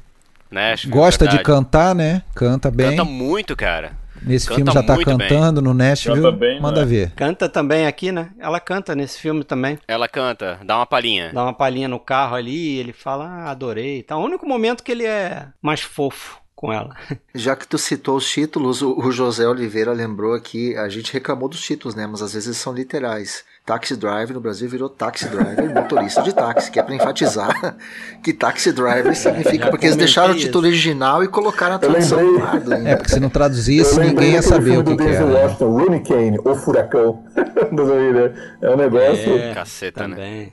Nashville 0.50 0.96
Gosta 0.96 1.24
verdade. 1.24 1.42
de 1.42 1.44
cantar, 1.44 1.94
né? 1.94 2.22
Canta 2.34 2.70
bem. 2.70 2.90
Canta 2.90 3.04
muito, 3.04 3.54
cara. 3.56 3.92
Nesse 4.22 4.46
canta 4.46 4.56
filme 4.56 4.72
já 4.72 4.82
tá 4.82 4.96
cantando 5.02 5.60
bem. 5.60 5.70
no 5.70 5.74
Nashville. 5.74 6.32
Bem, 6.32 6.60
manda 6.60 6.80
né? 6.80 6.86
ver. 6.86 7.10
Canta 7.12 7.48
também 7.48 7.86
aqui, 7.86 8.12
né? 8.12 8.30
Ela 8.38 8.60
canta 8.60 8.94
nesse 8.94 9.18
filme 9.18 9.44
também. 9.44 9.78
Ela 9.88 10.08
canta, 10.08 10.58
dá 10.64 10.76
uma 10.76 10.86
palhinha. 10.86 11.30
Dá 11.32 11.42
uma 11.42 11.54
palhinha 11.54 11.88
no 11.88 11.98
carro 11.98 12.36
ali, 12.36 12.78
ele 12.78 12.92
fala, 12.92 13.26
ah, 13.26 13.50
adorei. 13.50 14.02
Tá 14.02 14.16
o 14.16 14.24
único 14.24 14.46
momento 14.46 14.82
que 14.82 14.92
ele 14.92 15.06
é 15.06 15.48
mais 15.62 15.80
fofo 15.80 16.40
com 16.60 16.70
ela. 16.70 16.94
Já 17.34 17.56
que 17.56 17.66
tu 17.66 17.78
citou 17.78 18.16
os 18.16 18.30
títulos, 18.30 18.82
o 18.82 19.10
José 19.10 19.48
Oliveira 19.48 19.92
lembrou 19.92 20.34
aqui, 20.34 20.76
a 20.76 20.88
gente 20.90 21.12
reclamou 21.12 21.48
dos 21.48 21.62
títulos, 21.62 21.94
né? 21.94 22.06
Mas 22.06 22.20
às 22.20 22.34
vezes 22.34 22.56
são 22.58 22.74
literais. 22.74 23.44
Taxi 23.70 23.94
driver 23.94 24.34
no 24.34 24.40
Brasil 24.40 24.68
virou 24.68 24.88
taxi 24.88 25.28
driver, 25.28 25.72
motorista 25.72 26.24
de 26.24 26.34
táxi, 26.34 26.72
que 26.72 26.80
é 26.80 26.82
para 26.82 26.92
enfatizar 26.92 27.76
que 28.20 28.32
taxi 28.32 28.72
driver 28.72 29.14
significa 29.14 29.70
porque 29.70 29.86
eles 29.86 29.94
deixaram 29.94 30.34
isso. 30.34 30.42
o 30.42 30.46
título 30.46 30.66
original 30.66 31.22
e 31.22 31.28
colocaram 31.28 31.76
a 31.76 31.78
tradução 31.78 32.18
do 32.18 32.40
lado. 32.40 32.72
É, 32.72 32.96
porque 32.96 33.12
se 33.12 33.20
não 33.20 33.30
traduzisse, 33.30 34.00
ninguém 34.00 34.32
ia 34.32 34.42
saber 34.42 34.76
o 34.76 34.82
que, 34.82 34.96
que 34.96 35.02
era. 35.04 35.24
Washington, 35.24 35.66
Hurricane, 35.66 36.38
o 36.44 36.54
furacão. 36.56 37.24
é 38.60 38.70
um 38.70 38.76
negócio. 38.76 39.38
É, 39.38 39.54
caceta, 39.54 40.08
né? 40.08 40.16
também. 40.16 40.40
né? 40.46 40.52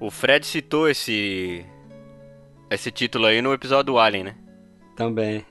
O 0.00 0.10
Fred 0.10 0.46
citou 0.46 0.88
esse 0.88 1.62
esse 2.70 2.90
título 2.90 3.26
aí 3.26 3.42
no 3.42 3.52
episódio 3.52 3.92
do 3.92 3.98
Alien, 3.98 4.24
né? 4.24 4.34
Também. 4.96 5.44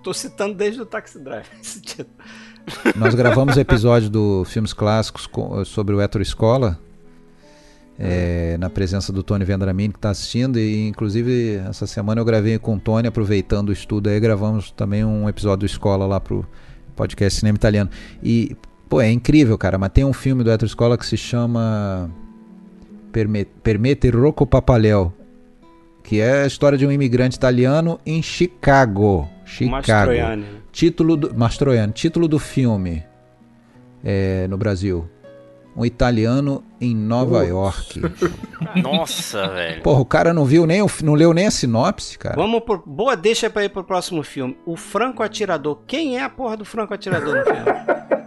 Tô 0.00 0.14
citando 0.14 0.54
desde 0.54 0.80
o 0.80 0.86
Taxi 0.86 1.18
Driver 1.18 1.46
esse 1.60 1.80
título. 1.80 2.16
Nós 2.96 3.14
gravamos 3.14 3.56
episódio 3.56 4.08
do 4.08 4.44
Filmes 4.44 4.72
Clássicos 4.72 5.28
sobre 5.66 5.94
o 5.94 6.00
Hétero 6.00 6.22
Escola, 6.22 6.78
é, 7.98 8.56
na 8.58 8.70
presença 8.70 9.12
do 9.12 9.22
Tony 9.22 9.44
Vendramini, 9.44 9.92
que 9.92 9.98
está 9.98 10.10
assistindo, 10.10 10.58
e 10.58 10.88
inclusive 10.88 11.56
essa 11.68 11.86
semana 11.86 12.20
eu 12.20 12.24
gravei 12.24 12.58
com 12.58 12.76
o 12.76 12.80
Tony, 12.80 13.06
aproveitando 13.06 13.68
o 13.68 13.72
estudo 13.72 14.08
aí, 14.08 14.18
gravamos 14.18 14.70
também 14.70 15.04
um 15.04 15.28
episódio 15.28 15.60
do 15.60 15.66
Escola 15.66 16.06
lá 16.06 16.18
pro 16.20 16.44
podcast 16.96 17.40
Cinema 17.40 17.56
Italiano. 17.56 17.90
E, 18.22 18.56
pô, 18.88 19.00
é 19.00 19.10
incrível, 19.10 19.58
cara, 19.58 19.78
mas 19.78 19.92
tem 19.92 20.04
um 20.04 20.12
filme 20.12 20.42
do 20.42 20.50
Hétero 20.50 20.66
Escola 20.66 20.96
que 20.96 21.06
se 21.06 21.16
chama 21.16 22.10
Permette 23.62 24.08
Rocco 24.08 24.46
Papaleo, 24.46 25.12
que 26.02 26.20
é 26.20 26.42
a 26.42 26.46
história 26.46 26.78
de 26.78 26.86
um 26.86 26.92
imigrante 26.92 27.36
italiano 27.36 28.00
em 28.04 28.22
Chicago. 28.22 29.28
Chicago. 29.44 30.12
Título 30.72 31.16
do, 31.16 31.34
Mastroianni. 31.34 31.92
Título 31.92 32.26
do 32.26 32.38
filme 32.38 33.04
é, 34.02 34.46
no 34.48 34.56
Brasil. 34.56 35.08
Um 35.76 35.84
italiano 35.84 36.62
em 36.80 36.94
Nova 36.94 37.40
uh. 37.40 37.46
York. 37.46 38.00
Nossa, 38.80 39.48
velho. 39.48 39.82
Porra, 39.82 40.00
o 40.00 40.04
cara 40.04 40.32
não 40.32 40.44
viu 40.44 40.66
nem 40.66 40.80
o, 40.82 40.86
não 41.02 41.14
leu 41.14 41.34
nem 41.34 41.46
a 41.46 41.50
sinopse, 41.50 42.16
cara. 42.16 42.36
Vamos 42.36 42.60
por 42.60 42.82
boa 42.86 43.16
deixa 43.16 43.50
para 43.50 43.64
ir 43.64 43.70
pro 43.70 43.82
próximo 43.82 44.22
filme. 44.22 44.56
O 44.64 44.76
Franco 44.76 45.22
Atirador. 45.22 45.80
Quem 45.86 46.16
é 46.16 46.22
a 46.22 46.28
porra 46.28 46.56
do 46.56 46.64
Franco 46.64 46.94
Atirador 46.94 47.36
no 47.36 47.44
filme? 47.44 47.64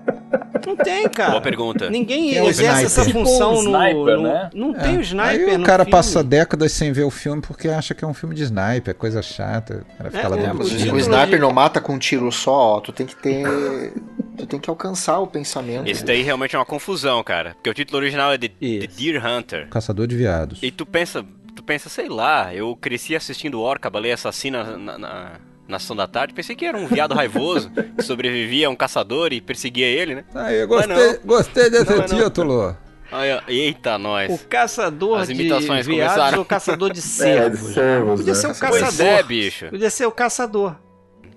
Não 0.66 0.76
tem, 0.76 1.08
cara. 1.10 1.32
Boa 1.32 1.42
pergunta. 1.42 1.90
Ninguém 1.90 2.38
é 2.38 2.46
exerce 2.46 2.86
essa 2.86 3.06
função 3.06 3.64
no, 3.64 3.78
sniper, 3.78 4.18
no, 4.18 4.24
né? 4.24 4.50
Não 4.54 4.76
é. 4.76 4.80
tem 4.80 4.98
o 4.98 5.02
sniper. 5.02 5.50
Aí 5.50 5.56
o 5.58 5.64
cara 5.64 5.86
passa 5.86 6.24
décadas 6.24 6.72
sem 6.72 6.92
ver 6.92 7.04
o 7.04 7.12
filme 7.12 7.42
porque 7.42 7.68
acha 7.68 7.94
que 7.94 8.04
é 8.04 8.08
um 8.08 8.14
filme 8.14 8.36
de 8.36 8.44
sniper, 8.44 8.92
é 8.92 8.94
coisa 8.94 9.22
chata. 9.22 9.86
O 9.94 9.98
cara 9.98 10.12
fica 10.12 10.24
é, 10.24 10.28
lá 10.28 10.36
dentro. 10.36 10.60
O, 10.60 10.96
o 10.96 11.00
sniper 11.00 11.36
de... 11.36 11.40
não 11.40 11.52
mata 11.52 11.82
com 11.82 11.94
um 11.94 12.00
tiro 12.00 12.32
só, 12.32 12.78
ó. 12.78 12.80
Tu 12.80 12.92
tem 12.92 13.06
que 13.06 13.16
ter. 13.16 13.94
tu 14.38 14.46
tem 14.46 14.60
que 14.60 14.70
alcançar 14.70 15.20
o 15.20 15.28
pensamento. 15.28 15.88
Esse 15.88 16.04
daí 16.04 16.22
realmente 16.22 16.56
é 16.56 16.60
uma 16.60 16.66
confusão, 16.66 17.24
cara. 17.24 17.54
Porque 17.56 17.70
o 17.70 17.74
título 17.74 18.00
original 18.00 18.32
é 18.32 18.38
The, 18.38 18.48
The 18.48 18.88
Deer 18.88 19.26
Hunter. 19.26 19.68
Caçador 19.70 20.08
de 20.08 20.16
Viados. 20.16 20.60
E 20.62 20.72
tu 20.72 20.86
pensa, 20.86 21.26
tu 21.56 21.64
pensa, 21.64 21.90
sei 21.90 22.08
lá, 22.08 22.54
eu 22.54 22.76
cresci 22.76 23.16
assistindo 23.16 23.60
Orca, 23.62 23.90
Baleia 23.90 24.14
Assassina 24.14 24.78
na, 24.78 24.98
na 24.98 25.32
na 25.68 25.80
sessão 25.80 25.96
da 25.96 26.08
tarde. 26.08 26.34
Pensei 26.34 26.56
que 26.56 26.66
era 26.66 26.78
um 26.78 26.88
viado 26.88 27.14
raivoso 27.14 27.70
que 27.96 28.02
sobrevivia 28.04 28.68
a 28.68 28.70
um 28.70 28.76
caçador 28.76 29.34
e 29.34 29.42
perseguia 29.42 29.88
ele, 29.88 30.16
né? 30.16 30.26
Aí, 30.34 30.62
eu 30.62 30.68
gostei, 30.68 31.20
gostei 31.26 31.70
desse 31.70 31.96
não, 31.96 32.06
título. 32.06 32.78
Olha, 33.12 33.42
eita, 33.48 33.98
nós. 33.98 34.34
O 34.34 34.46
caçador 34.48 35.20
As 35.20 35.30
imitações 35.30 35.86
de 35.86 35.94
viados 35.94 36.14
começaram. 36.14 36.38
ou 36.40 36.44
o 36.44 36.46
caçador 36.46 36.92
de 36.92 37.02
cervos. 37.02 37.78
É, 37.78 38.02
Podia 38.02 38.26
né? 38.26 38.34
ser 38.34 38.48
o 38.48 38.56
caçador. 38.56 39.06
É, 39.06 39.24
bicho. 39.24 39.70
Podia 39.70 39.90
ser 39.90 40.06
o 40.06 40.12
caçador. 40.12 40.76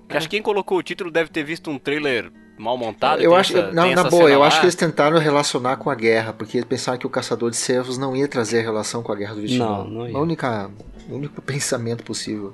Acho 0.08 0.28
que 0.28 0.36
quem 0.36 0.42
colocou 0.42 0.78
o 0.78 0.82
título 0.82 1.10
deve 1.10 1.30
ter 1.30 1.44
visto 1.44 1.70
um 1.70 1.78
trailer 1.78 2.32
mal 2.58 2.76
montado. 2.76 3.22
Eu 3.22 3.34
acho, 3.34 3.56
essa, 3.56 3.70
não, 3.72 3.88
na 3.94 4.04
boa, 4.04 4.28
eu 4.28 4.40
lá. 4.40 4.48
acho 4.48 4.58
que 4.58 4.66
eles 4.66 4.74
tentaram 4.74 5.18
relacionar 5.18 5.76
com 5.76 5.88
a 5.88 5.94
guerra, 5.94 6.32
porque 6.32 6.58
eles 6.58 6.68
pensaram 6.68 6.98
que 6.98 7.06
o 7.06 7.10
caçador 7.10 7.50
de 7.50 7.56
cervos 7.56 7.96
não 7.96 8.16
ia 8.16 8.26
trazer 8.26 8.62
relação 8.62 9.02
com 9.02 9.12
a 9.12 9.14
guerra 9.16 9.34
do 9.34 9.42
Vietnã. 9.42 9.64
Não, 9.64 9.84
não 9.84 10.08
ia. 10.08 10.16
A 10.16 10.20
única, 10.20 10.70
o 11.08 11.14
único 11.14 11.40
pensamento 11.40 12.02
possível. 12.02 12.52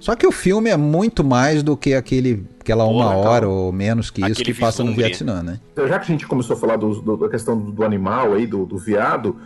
Só 0.00 0.16
que 0.16 0.26
o 0.26 0.32
filme 0.32 0.70
é 0.70 0.76
muito 0.78 1.22
mais 1.22 1.62
do 1.62 1.76
que 1.76 1.92
aquele, 1.92 2.46
aquela 2.58 2.84
Porra, 2.86 3.10
uma 3.10 3.14
hora 3.16 3.46
ou 3.46 3.70
menos 3.70 4.10
que 4.10 4.24
isso 4.28 4.42
que 4.42 4.54
passa 4.54 4.82
no 4.82 4.94
Vietnã, 4.94 5.42
né? 5.42 5.60
Então, 5.72 5.86
já 5.86 5.98
que 5.98 6.04
a 6.04 6.06
gente 6.06 6.26
começou 6.26 6.56
a 6.56 6.58
falar 6.58 6.76
do, 6.76 7.00
do, 7.02 7.16
da 7.18 7.28
questão 7.28 7.56
do, 7.56 7.70
do 7.70 7.84
animal 7.84 8.32
aí, 8.32 8.46
do, 8.46 8.64
do 8.64 8.78
viado, 8.78 9.36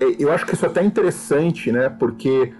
é, 0.00 0.16
eu 0.18 0.32
acho 0.32 0.44
que 0.44 0.54
isso 0.54 0.66
é 0.66 0.68
até 0.68 0.82
interessante, 0.82 1.70
né? 1.70 1.88
Porque 1.88 2.52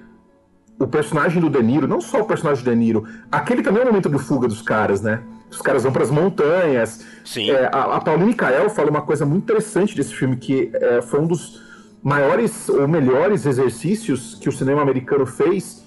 o 0.79 0.87
personagem 0.87 1.43
do 1.43 1.51
De 1.51 1.61
Niro, 1.61 1.89
não 1.89 2.01
só 2.01 2.21
o 2.21 2.25
personagem 2.25 2.63
do 2.63 2.71
De 2.71 2.77
Niro, 2.77 3.05
aquele 3.33 3.63
também 3.63 3.81
é 3.81 3.85
o 3.85 3.89
momento 3.89 4.09
de 4.09 4.19
fuga 4.19 4.47
dos 4.47 4.63
caras, 4.63 5.03
né? 5.03 5.21
Os 5.51 5.61
caras 5.61 5.83
vão 5.83 5.93
para 5.93 6.05
as 6.05 6.11
montanhas. 6.11 7.05
Sim. 7.25 7.51
É, 7.51 7.69
a, 7.73 7.97
a 7.97 8.01
Pauline 8.01 8.33
Kael 8.33 8.71
fala 8.71 8.89
uma 8.89 9.03
coisa 9.03 9.27
muito 9.27 9.43
interessante 9.43 9.97
desse 9.97 10.15
filme, 10.15 10.37
que 10.37 10.71
é, 10.73 11.03
foi 11.03 11.19
um 11.19 11.27
dos 11.27 11.61
maiores 12.01 12.69
ou 12.69 12.87
melhores 12.87 13.45
exercícios 13.45 14.37
que 14.41 14.49
o 14.49 14.53
cinema 14.53 14.81
americano 14.81 15.27
fez 15.27 15.85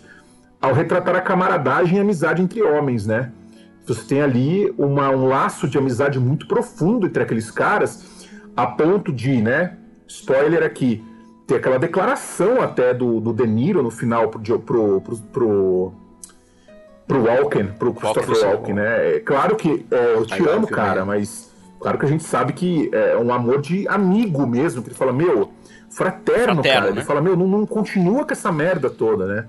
ao 0.64 0.74
retratar 0.74 1.14
a 1.14 1.20
camaradagem 1.20 1.98
e 1.98 2.00
a 2.00 2.04
amizade 2.04 2.42
entre 2.42 2.64
homens, 2.64 3.06
né? 3.06 3.34
Você 3.86 4.02
tem 4.06 4.22
ali 4.22 4.74
uma, 4.78 5.10
um 5.10 5.28
laço 5.28 5.68
de 5.68 5.78
amizade 5.78 6.18
muito 6.18 6.48
profundo 6.48 7.06
entre 7.06 7.22
aqueles 7.22 7.52
caras, 7.52 8.30
a 8.56 8.66
ponto 8.66 9.12
de, 9.12 9.42
né? 9.42 9.76
Spoiler 10.08 10.64
aqui, 10.64 11.04
ter 11.46 11.56
aquela 11.56 11.78
declaração 11.78 12.62
até 12.62 12.94
do, 12.94 13.20
do 13.20 13.34
De 13.34 13.46
Niro 13.46 13.84
no 13.84 13.92
final 13.92 14.30
pro, 14.30 14.40
pro, 14.62 15.02
pro, 15.02 15.18
pro, 15.34 15.94
pro 17.08 17.24
Walken, 17.24 17.66
pro 17.78 17.94
Christopher 17.94 18.48
Walken, 18.48 18.76
né? 18.76 19.16
É, 19.16 19.20
claro 19.20 19.58
que 19.58 19.86
é, 19.92 20.14
eu 20.14 20.26
te 20.26 20.48
amo, 20.48 20.66
cara, 20.66 21.04
mas 21.04 21.52
claro 21.78 21.98
que 21.98 22.06
a 22.06 22.10
gente 22.10 22.24
sabe 22.24 22.54
que 22.54 22.90
é 22.94 23.18
um 23.18 23.34
amor 23.34 23.60
de 23.60 23.86
amigo 23.90 24.48
mesmo, 24.48 24.82
que 24.82 24.88
ele 24.88 24.96
fala, 24.96 25.12
meu, 25.12 25.52
fraterno, 25.90 26.64
fraterno 26.64 26.64
cara. 26.64 26.86
Né? 26.86 26.92
Ele 26.92 27.02
fala, 27.02 27.20
meu, 27.20 27.36
não, 27.36 27.48
não 27.50 27.66
continua 27.66 28.24
com 28.24 28.32
essa 28.32 28.50
merda 28.50 28.90
toda, 28.90 29.26
né? 29.26 29.46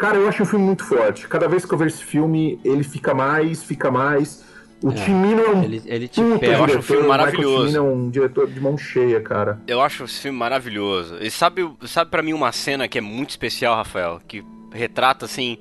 Cara, 0.00 0.16
eu 0.16 0.26
acho 0.26 0.44
o 0.44 0.46
filme 0.46 0.64
muito 0.64 0.82
forte. 0.82 1.28
Cada 1.28 1.46
vez 1.46 1.66
que 1.66 1.74
eu 1.74 1.76
vejo 1.76 1.94
esse 1.94 2.02
filme, 2.02 2.58
ele 2.64 2.82
fica 2.82 3.12
mais, 3.12 3.62
fica 3.62 3.90
mais. 3.90 4.42
O 4.82 4.90
é, 4.90 4.94
Timino 4.94 5.42
é 5.42 5.50
um 5.50 5.62
ele, 5.62 5.82
ele 5.84 6.08
te 6.08 6.22
puta 6.22 6.46
Eu 6.46 6.64
acho 6.64 6.78
o 6.78 6.82
filme 6.82 7.06
maravilhoso. 7.06 7.54
O 7.54 7.66
Timino 7.66 7.76
é 7.76 7.82
um 7.82 8.08
diretor 8.08 8.50
de 8.50 8.58
mão 8.58 8.78
cheia, 8.78 9.20
cara. 9.20 9.60
Eu 9.66 9.78
acho 9.82 10.04
esse 10.04 10.22
filme 10.22 10.38
maravilhoso. 10.38 11.18
E 11.20 11.30
sabe, 11.30 11.70
sabe 11.84 12.10
para 12.10 12.22
mim 12.22 12.32
uma 12.32 12.50
cena 12.50 12.88
que 12.88 12.96
é 12.96 13.00
muito 13.02 13.28
especial, 13.28 13.76
Rafael? 13.76 14.22
Que 14.26 14.42
retrata, 14.72 15.26
assim, 15.26 15.58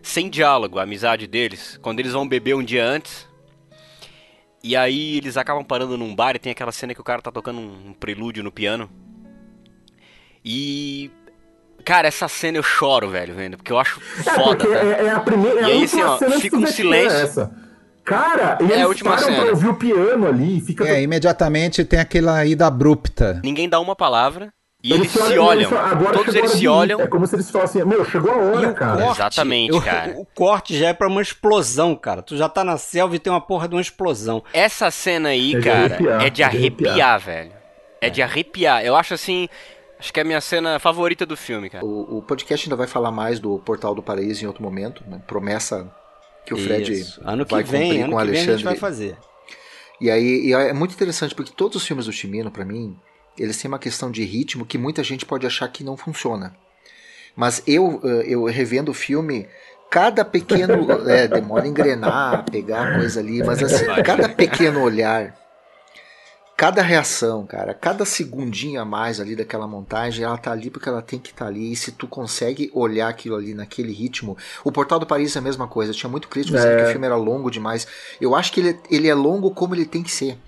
sem 0.00 0.30
diálogo, 0.30 0.78
a 0.78 0.84
amizade 0.84 1.26
deles. 1.26 1.78
Quando 1.82 2.00
eles 2.00 2.12
vão 2.12 2.26
beber 2.26 2.56
um 2.56 2.64
dia 2.64 2.86
antes. 2.86 3.28
E 4.62 4.74
aí 4.74 5.18
eles 5.18 5.36
acabam 5.36 5.62
parando 5.62 5.98
num 5.98 6.14
bar 6.14 6.34
e 6.34 6.38
tem 6.38 6.52
aquela 6.52 6.72
cena 6.72 6.94
que 6.94 7.00
o 7.02 7.04
cara 7.04 7.20
tá 7.20 7.30
tocando 7.30 7.60
um, 7.60 7.88
um 7.88 7.92
prelúdio 7.92 8.42
no 8.42 8.50
piano. 8.50 8.88
E 10.42 11.10
Cara, 11.84 12.08
essa 12.08 12.28
cena 12.28 12.58
eu 12.58 12.62
choro, 12.62 13.10
velho, 13.10 13.34
vendo, 13.34 13.56
porque 13.56 13.72
eu 13.72 13.78
acho 13.78 14.00
foda. 14.00 14.66
É, 14.66 15.02
é, 15.02 15.06
é 15.06 15.10
a 15.10 15.20
primeira. 15.20 15.60
É 15.60 15.64
e 15.64 15.72
aí, 15.72 15.84
assim, 15.84 16.02
ó, 16.02 16.18
fica 16.40 16.56
um 16.56 16.66
silêncio. 16.66 17.18
Essa. 17.18 17.50
Cara, 18.04 18.58
e 18.60 18.70
é 18.70 18.82
eles 18.82 19.02
param 19.02 19.18
cena. 19.18 19.42
pra 19.42 19.50
ouvir 19.50 19.68
o 19.68 19.74
piano 19.74 20.26
ali. 20.26 20.60
Fica... 20.60 20.86
É, 20.86 21.02
imediatamente 21.02 21.84
tem 21.84 21.98
aquela 21.98 22.44
ida 22.44 22.66
abrupta. 22.66 23.40
Ninguém 23.42 23.68
dá 23.68 23.80
uma 23.80 23.96
palavra. 23.96 24.52
E 24.82 24.92
eles, 24.92 25.16
eles 25.16 25.28
se 25.28 25.38
olham. 25.38 25.70
Eles 25.70 26.12
Todos 26.12 26.34
eles 26.34 26.50
se 26.50 26.68
olham. 26.68 27.00
É 27.00 27.06
como 27.06 27.26
se 27.26 27.34
eles 27.34 27.50
falassem, 27.50 27.82
meu, 27.86 28.04
chegou 28.04 28.30
a 28.30 28.36
hora, 28.36 28.72
cara. 28.74 29.02
Corte, 29.02 29.18
Exatamente, 29.18 29.80
cara. 29.80 30.12
O, 30.12 30.20
o, 30.20 30.26
corte 30.26 30.78
já 30.78 30.88
é 30.88 30.92
pra 30.92 31.08
uma 31.08 31.22
explosão, 31.22 31.96
cara. 31.96 32.20
Tu 32.20 32.36
já 32.36 32.50
tá 32.50 32.62
na 32.62 32.76
selva 32.76 33.16
e 33.16 33.18
tem 33.18 33.32
uma 33.32 33.40
porra 33.40 33.66
de 33.66 33.74
uma 33.74 33.80
explosão. 33.80 34.44
Essa 34.52 34.90
cena 34.90 35.30
aí, 35.30 35.54
é 35.54 35.60
cara, 35.60 35.94
arrepiar, 35.94 36.22
é 36.22 36.30
de 36.30 36.42
arrepiar, 36.42 36.90
arrepiar, 36.90 37.20
velho. 37.20 37.52
É 38.02 38.10
de 38.10 38.20
arrepiar. 38.20 38.84
Eu 38.84 38.94
acho 38.94 39.14
assim. 39.14 39.48
Acho 40.04 40.12
que 40.12 40.20
é 40.20 40.22
a 40.22 40.26
minha 40.26 40.40
cena 40.42 40.78
favorita 40.78 41.24
do 41.24 41.34
filme, 41.34 41.70
cara. 41.70 41.82
O, 41.82 42.18
o 42.18 42.22
podcast 42.22 42.68
ainda 42.68 42.76
vai 42.76 42.86
falar 42.86 43.10
mais 43.10 43.40
do 43.40 43.58
Portal 43.60 43.94
do 43.94 44.02
Paraíso 44.02 44.44
em 44.44 44.46
outro 44.46 44.62
momento, 44.62 45.02
né? 45.08 45.18
Promessa 45.26 45.90
que 46.44 46.52
o 46.52 46.58
Fred 46.58 46.92
Isso. 46.92 47.22
ano 47.24 47.46
que 47.46 47.52
vai 47.52 47.62
vem, 47.62 47.84
cumprir 47.84 48.00
ano 48.02 48.10
com 48.10 48.16
o 48.16 48.18
Alexandre. 48.18 48.44
Vem 48.44 48.54
a 48.54 48.56
gente 48.58 48.66
vai 48.66 48.76
fazer. 48.76 49.16
E 49.98 50.10
aí 50.10 50.48
e 50.48 50.52
é 50.52 50.74
muito 50.74 50.92
interessante 50.92 51.34
porque 51.34 51.54
todos 51.56 51.78
os 51.78 51.86
filmes 51.86 52.04
do 52.04 52.12
Chimino, 52.12 52.50
para 52.50 52.66
mim, 52.66 52.94
eles 53.38 53.56
têm 53.56 53.66
uma 53.66 53.78
questão 53.78 54.10
de 54.10 54.22
ritmo 54.24 54.66
que 54.66 54.76
muita 54.76 55.02
gente 55.02 55.24
pode 55.24 55.46
achar 55.46 55.66
que 55.68 55.82
não 55.82 55.96
funciona. 55.96 56.54
Mas 57.34 57.62
eu, 57.66 57.98
eh, 58.04 58.24
eu 58.26 58.44
revendo 58.44 58.90
o 58.90 58.94
filme, 58.94 59.48
cada 59.90 60.22
pequeno. 60.22 60.86
É, 61.08 61.26
demora 61.26 61.64
a 61.64 61.66
engrenar, 61.66 62.44
pegar 62.50 62.88
a 62.88 62.98
coisa 62.98 63.20
ali, 63.20 63.42
mas 63.42 63.62
assim, 63.62 63.86
cada 64.04 64.28
pequeno 64.28 64.82
olhar 64.82 65.34
cada 66.56 66.82
reação, 66.82 67.44
cara, 67.46 67.74
cada 67.74 68.04
segundinho 68.04 68.80
a 68.80 68.84
mais 68.84 69.20
ali 69.20 69.34
daquela 69.34 69.66
montagem, 69.66 70.24
ela 70.24 70.38
tá 70.38 70.52
ali 70.52 70.70
porque 70.70 70.88
ela 70.88 71.02
tem 71.02 71.18
que 71.18 71.30
estar 71.30 71.46
tá 71.46 71.50
ali. 71.50 71.72
E 71.72 71.76
se 71.76 71.92
tu 71.92 72.06
consegue 72.06 72.70
olhar 72.72 73.08
aquilo 73.08 73.36
ali 73.36 73.54
naquele 73.54 73.92
ritmo, 73.92 74.36
o 74.62 74.70
Portal 74.70 74.98
do 74.98 75.06
Paris 75.06 75.34
é 75.34 75.38
a 75.38 75.42
mesma 75.42 75.66
coisa. 75.66 75.90
Eu 75.92 75.96
tinha 75.96 76.10
muito 76.10 76.28
crítico 76.28 76.56
dizendo 76.56 76.74
é. 76.74 76.76
que 76.82 76.88
o 76.88 76.92
filme 76.92 77.06
era 77.06 77.16
longo 77.16 77.50
demais. 77.50 77.86
Eu 78.20 78.34
acho 78.34 78.52
que 78.52 78.60
ele, 78.60 78.78
ele 78.90 79.08
é 79.08 79.14
longo 79.14 79.50
como 79.50 79.74
ele 79.74 79.84
tem 79.84 80.02
que 80.02 80.10
ser. 80.10 80.38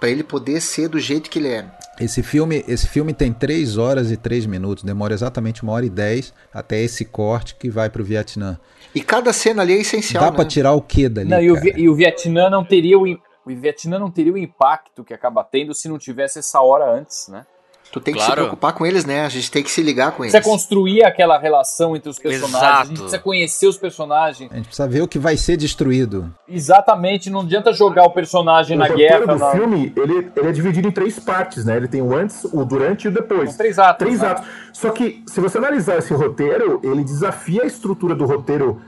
para 0.00 0.10
ele 0.10 0.24
poder 0.24 0.60
ser 0.60 0.88
do 0.88 0.98
jeito 0.98 1.30
que 1.30 1.38
ele 1.38 1.48
é. 1.48 1.64
Esse 2.00 2.22
filme, 2.22 2.64
esse 2.66 2.88
filme 2.88 3.12
tem 3.12 3.32
3 3.32 3.76
horas 3.76 4.10
e 4.10 4.16
3 4.16 4.46
minutos, 4.46 4.82
demora 4.82 5.14
exatamente 5.14 5.62
uma 5.62 5.72
hora 5.72 5.86
e 5.86 5.90
10 5.90 6.34
até 6.52 6.80
esse 6.80 7.04
corte 7.04 7.54
que 7.54 7.70
vai 7.70 7.88
pro 7.88 8.02
Vietnã. 8.02 8.58
E 8.94 9.00
cada 9.00 9.32
cena 9.32 9.62
ali 9.62 9.74
é 9.74 9.80
essencial. 9.80 10.24
Dá 10.24 10.30
né? 10.30 10.36
para 10.36 10.44
tirar 10.44 10.72
o 10.72 10.82
que 10.82 11.08
dali? 11.08 11.28
Não, 11.28 11.40
e, 11.40 11.52
o, 11.52 11.78
e 11.78 11.88
o 11.88 11.94
Vietnã 11.94 12.50
não 12.50 12.64
teria 12.64 12.98
o, 12.98 13.06
o 13.44 13.50
Vietnã 13.50 13.98
não 13.98 14.10
teria 14.10 14.32
o 14.32 14.38
impacto 14.38 15.04
que 15.04 15.14
acaba 15.14 15.42
tendo 15.42 15.74
se 15.74 15.88
não 15.88 15.98
tivesse 15.98 16.38
essa 16.38 16.60
hora 16.60 16.90
antes, 16.90 17.28
né? 17.28 17.46
Tu 17.92 18.00
tem 18.00 18.14
que 18.14 18.20
claro. 18.20 18.32
se 18.32 18.36
preocupar 18.36 18.72
com 18.72 18.86
eles, 18.86 19.04
né? 19.04 19.26
A 19.26 19.28
gente 19.28 19.50
tem 19.50 19.62
que 19.62 19.70
se 19.70 19.82
ligar 19.82 20.12
com 20.12 20.24
eles. 20.24 20.32
Precisa 20.32 20.50
construir 20.50 21.04
aquela 21.04 21.38
relação 21.38 21.94
entre 21.94 22.08
os 22.08 22.18
personagens. 22.18 22.54
Exato. 22.54 22.80
A 22.80 22.84
gente 22.86 22.96
precisa 22.96 23.18
conhecer 23.18 23.66
os 23.66 23.76
personagens. 23.76 24.50
A 24.50 24.54
gente 24.54 24.64
precisa 24.64 24.88
ver 24.88 25.02
o 25.02 25.08
que 25.08 25.18
vai 25.18 25.36
ser 25.36 25.58
destruído. 25.58 26.34
Exatamente. 26.48 27.28
Não 27.28 27.40
adianta 27.40 27.70
jogar 27.70 28.04
o 28.04 28.10
personagem 28.10 28.78
o 28.78 28.80
na 28.80 28.88
guerra. 28.88 29.34
O 29.34 29.50
filme, 29.50 29.92
ele, 29.94 30.32
ele 30.34 30.48
é 30.48 30.52
dividido 30.52 30.88
em 30.88 30.90
três 30.90 31.18
partes, 31.18 31.66
né? 31.66 31.76
Ele 31.76 31.86
tem 31.86 32.00
o 32.00 32.16
antes, 32.16 32.44
o 32.44 32.64
durante 32.64 33.04
e 33.04 33.08
o 33.08 33.10
depois. 33.10 33.50
São 33.50 33.58
três 33.58 33.78
atos. 33.78 33.98
Três 33.98 34.20
né? 34.22 34.28
atos. 34.28 34.46
Só 34.72 34.88
que, 34.90 35.22
se 35.26 35.38
você 35.38 35.58
analisar 35.58 35.98
esse 35.98 36.14
roteiro, 36.14 36.80
ele 36.82 37.04
desafia 37.04 37.62
a 37.64 37.66
estrutura 37.66 38.14
do 38.14 38.24
roteiro 38.24 38.80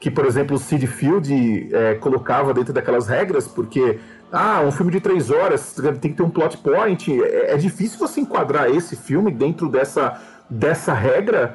que, 0.00 0.10
por 0.10 0.24
exemplo, 0.24 0.56
o 0.56 0.58
Sid 0.58 0.86
Field 0.86 1.68
é, 1.72 1.94
colocava 1.96 2.54
dentro 2.54 2.72
daquelas 2.72 3.06
regras, 3.06 3.46
porque 3.46 3.98
ah, 4.32 4.62
um 4.62 4.72
filme 4.72 4.90
de 4.90 4.98
três 4.98 5.30
horas 5.30 5.76
tem 6.00 6.10
que 6.10 6.16
ter 6.16 6.22
um 6.22 6.30
plot 6.30 6.56
point. 6.56 7.22
É, 7.22 7.52
é 7.52 7.56
difícil 7.58 7.98
você 7.98 8.22
enquadrar 8.22 8.70
esse 8.70 8.96
filme 8.96 9.30
dentro 9.30 9.68
dessa, 9.68 10.18
dessa 10.48 10.94
regra 10.94 11.54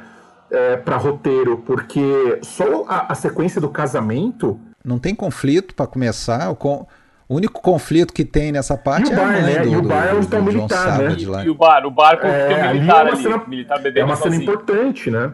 é, 0.51 0.77
para 0.77 0.95
roteiro, 0.95 1.57
porque 1.65 2.37
só 2.43 2.85
a, 2.87 3.11
a, 3.13 3.15
sequência 3.15 3.59
do 3.59 3.67
casamento. 3.67 4.59
Não 4.83 4.99
tem 4.99 5.15
conflito 5.15 5.73
para 5.73 5.87
começar. 5.87 6.51
O, 6.51 6.55
com... 6.55 6.85
o, 7.27 7.35
único 7.35 7.59
conflito 7.63 8.13
que 8.13 8.23
tem 8.23 8.51
nessa 8.51 8.77
parte 8.77 9.11
é 9.11 9.15
bar, 9.15 9.23
a 9.23 9.31
mãe 9.31 9.41
né? 9.41 9.59
do, 9.61 9.69
e 9.69 9.75
o 9.75 9.81
bar 9.81 10.05
é 10.05 10.13
onde 10.13 10.27
tá 10.27 10.37
o 10.37 10.43
militar, 10.43 10.99
né? 10.99 11.15
E, 11.17 11.23
e, 11.23 11.49
o 11.49 11.55
bar, 11.55 11.83
o 11.83 11.89
bar 11.89 12.19
com 12.19 12.27
é, 12.27 12.71
o 12.71 12.75
militar 12.75 13.07
é 13.07 13.09
ali, 13.09 13.23
cena, 13.23 13.43
militar 13.47 13.81
bebendo 13.81 13.99
É 14.01 14.05
uma 14.05 14.15
cena 14.15 14.35
importante, 14.35 15.09
né? 15.09 15.33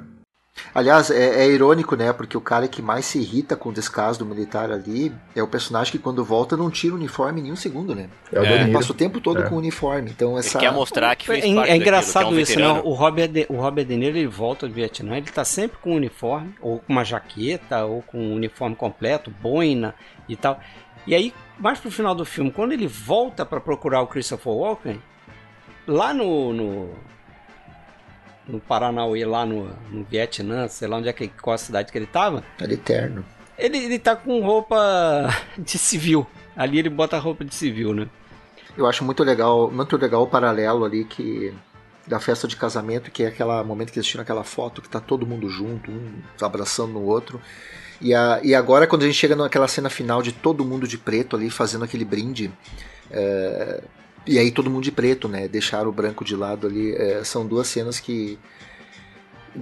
Aliás, 0.74 1.10
é, 1.10 1.44
é, 1.44 1.50
irônico, 1.50 1.96
né? 1.96 2.14
Porque 2.14 2.38
o 2.38 2.42
cara 2.42 2.68
que 2.68 2.82
mais 2.82 3.06
se 3.06 3.20
irrita 3.20 3.56
com 3.56 3.70
o 3.70 3.74
descaso 3.74 4.20
do 4.20 4.26
militar 4.26 4.72
ali 4.72 5.12
é 5.36 5.42
o 5.42 5.48
personagem 5.48 5.92
que 5.92 6.00
quando 6.00 6.24
volta 6.24 6.56
não 6.56 6.70
tira 6.70 6.94
o 6.94 6.98
uniforme 6.98 7.42
nem 7.42 7.52
um 7.52 7.56
segundo, 7.56 7.96
né? 7.96 8.10
É 8.32 8.40
o 8.40 8.44
Ele 8.46 8.72
passa 8.72 8.92
o 8.92 8.96
tempo 8.96 9.20
todo 9.20 9.42
é. 9.42 9.50
com 9.50 9.56
o 9.56 9.58
uniforme. 9.58 10.12
Então 10.12 10.38
essa... 10.38 10.58
Ele 10.58 10.68
quer 10.68 10.74
mostrar 10.74 11.16
que 11.16 11.26
fez 11.26 11.44
é, 11.44 11.54
parte 11.54 11.72
É 11.72 11.76
engraçado 11.76 12.24
daquilo, 12.24 12.36
é 12.36 12.40
um 12.40 12.44
isso, 12.44 12.60
né? 12.60 12.82
O 12.84 12.94
Robert, 12.94 13.30
de, 13.30 13.46
o 13.50 13.56
Robert 13.56 13.86
De 13.86 13.96
Niro 13.96 14.18
ele 14.18 14.28
volta 14.28 14.68
do 14.68 14.74
Vietnã, 14.74 15.18
ele 15.18 15.30
tá 15.30 15.44
sempre 15.44 15.78
com 15.78 15.92
o 15.92 15.96
uniforme, 15.96 16.54
ou 16.62 16.80
com 16.80 16.94
uma 16.94 17.04
jaqueta, 17.04 17.86
ou 17.86 18.02
com 18.02 18.18
um 18.18 18.36
uniforme 18.36 18.76
completo, 18.76 19.32
boina 19.42 19.96
e 20.28 20.36
tal. 20.36 20.60
E 21.08 21.16
aí, 21.16 21.34
mais 21.58 21.80
pro 21.80 21.90
final 21.90 22.14
do 22.14 22.24
filme, 22.24 22.52
quando 22.52 22.74
ele 22.74 22.88
volta 22.88 23.46
para 23.46 23.60
procurar 23.60 24.02
o 24.02 24.08
Christopher 24.08 24.54
Walken, 24.54 25.02
lá 25.88 26.14
no, 26.14 26.54
no 26.54 26.90
no 28.48 28.60
Paranauê, 28.60 29.26
lá 29.26 29.46
no, 29.46 29.70
no 29.90 30.04
Vietnã, 30.04 30.68
sei 30.68 30.88
lá 30.88 30.98
onde 30.98 31.10
é 31.10 31.14
que, 31.14 31.28
qual 31.28 31.54
a 31.54 31.58
cidade 31.58 31.92
que 31.92 31.98
ele 31.98 32.06
tava. 32.06 32.44
Era 32.60 32.74
eterno. 32.74 33.26
Ele, 33.58 33.78
ele 33.78 34.00
tá 34.00 34.16
com 34.16 34.42
roupa 34.42 35.30
de 35.58 35.78
civil. 35.78 36.26
Ali 36.56 36.80
ele 36.80 36.90
bota 36.90 37.18
roupa 37.18 37.46
de 37.46 37.54
civil, 37.54 37.94
né? 37.94 38.08
Eu 38.78 38.88
acho 38.88 39.04
muito 39.04 39.24
legal, 39.24 39.70
muito 39.70 39.98
legal 39.98 40.24
o 40.24 40.28
paralelo 40.28 40.86
ali 40.86 41.04
que 41.06 41.54
da 42.08 42.20
festa 42.20 42.48
de 42.48 42.56
casamento, 42.56 43.12
que 43.12 43.24
é 43.24 43.28
aquele 43.28 43.64
momento 43.64 43.92
que 43.92 44.00
eles 44.00 44.08
tiram 44.08 44.24
aquela 44.24 44.44
foto 44.44 44.82
que 44.82 44.90
tá 44.90 45.00
todo 45.00 45.26
mundo 45.26 45.50
junto, 45.50 45.92
um 45.92 46.22
abraçando 46.42 46.94
no 46.94 47.04
outro. 47.04 47.40
E, 48.02 48.14
a, 48.16 48.40
e 48.44 48.56
agora, 48.56 48.88
quando 48.88 49.04
a 49.04 49.06
gente 49.06 49.18
chega 49.18 49.36
naquela 49.36 49.68
cena 49.68 49.90
final 49.90 50.22
de 50.22 50.32
todo 50.32 50.66
mundo 50.66 50.88
de 50.88 50.98
preto 50.98 51.36
ali 51.36 51.50
fazendo 51.50 51.86
aquele 51.86 52.04
brinde. 52.04 52.52
É, 53.12 53.84
e 54.26 54.38
aí 54.38 54.52
todo 54.52 54.70
mundo 54.70 54.84
de 54.84 54.92
preto, 54.92 55.28
né? 55.28 55.48
Deixar 55.48 55.88
o 55.88 55.92
branco 55.92 56.24
de 56.24 56.36
lado 56.36 56.68
ali. 56.68 56.96
É, 56.96 57.24
são 57.24 57.46
duas 57.46 57.68
cenas 57.68 58.00
que. 58.00 58.38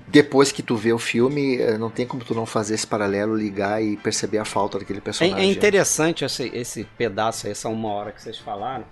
Depois 0.07 0.51
que 0.51 0.61
tu 0.61 0.75
vê 0.75 0.93
o 0.93 0.99
filme, 0.99 1.57
é, 1.57 1.75
não 1.75 1.89
tem 1.89 2.05
como 2.05 2.23
tu 2.23 2.35
não 2.35 2.45
fazer 2.45 2.75
esse 2.75 2.85
paralelo, 2.85 3.35
ligar 3.35 3.83
e 3.83 3.97
perceber 3.97 4.37
a 4.37 4.45
falta 4.45 4.77
daquele 4.77 5.01
personagem. 5.01 5.39
É, 5.39 5.47
é 5.47 5.51
interessante 5.51 6.23
esse, 6.23 6.47
esse 6.53 6.83
pedaço, 6.83 7.47
essa 7.47 7.69
uma 7.69 7.89
hora 7.89 8.11
que 8.11 8.21
vocês 8.21 8.37
falaram, 8.37 8.85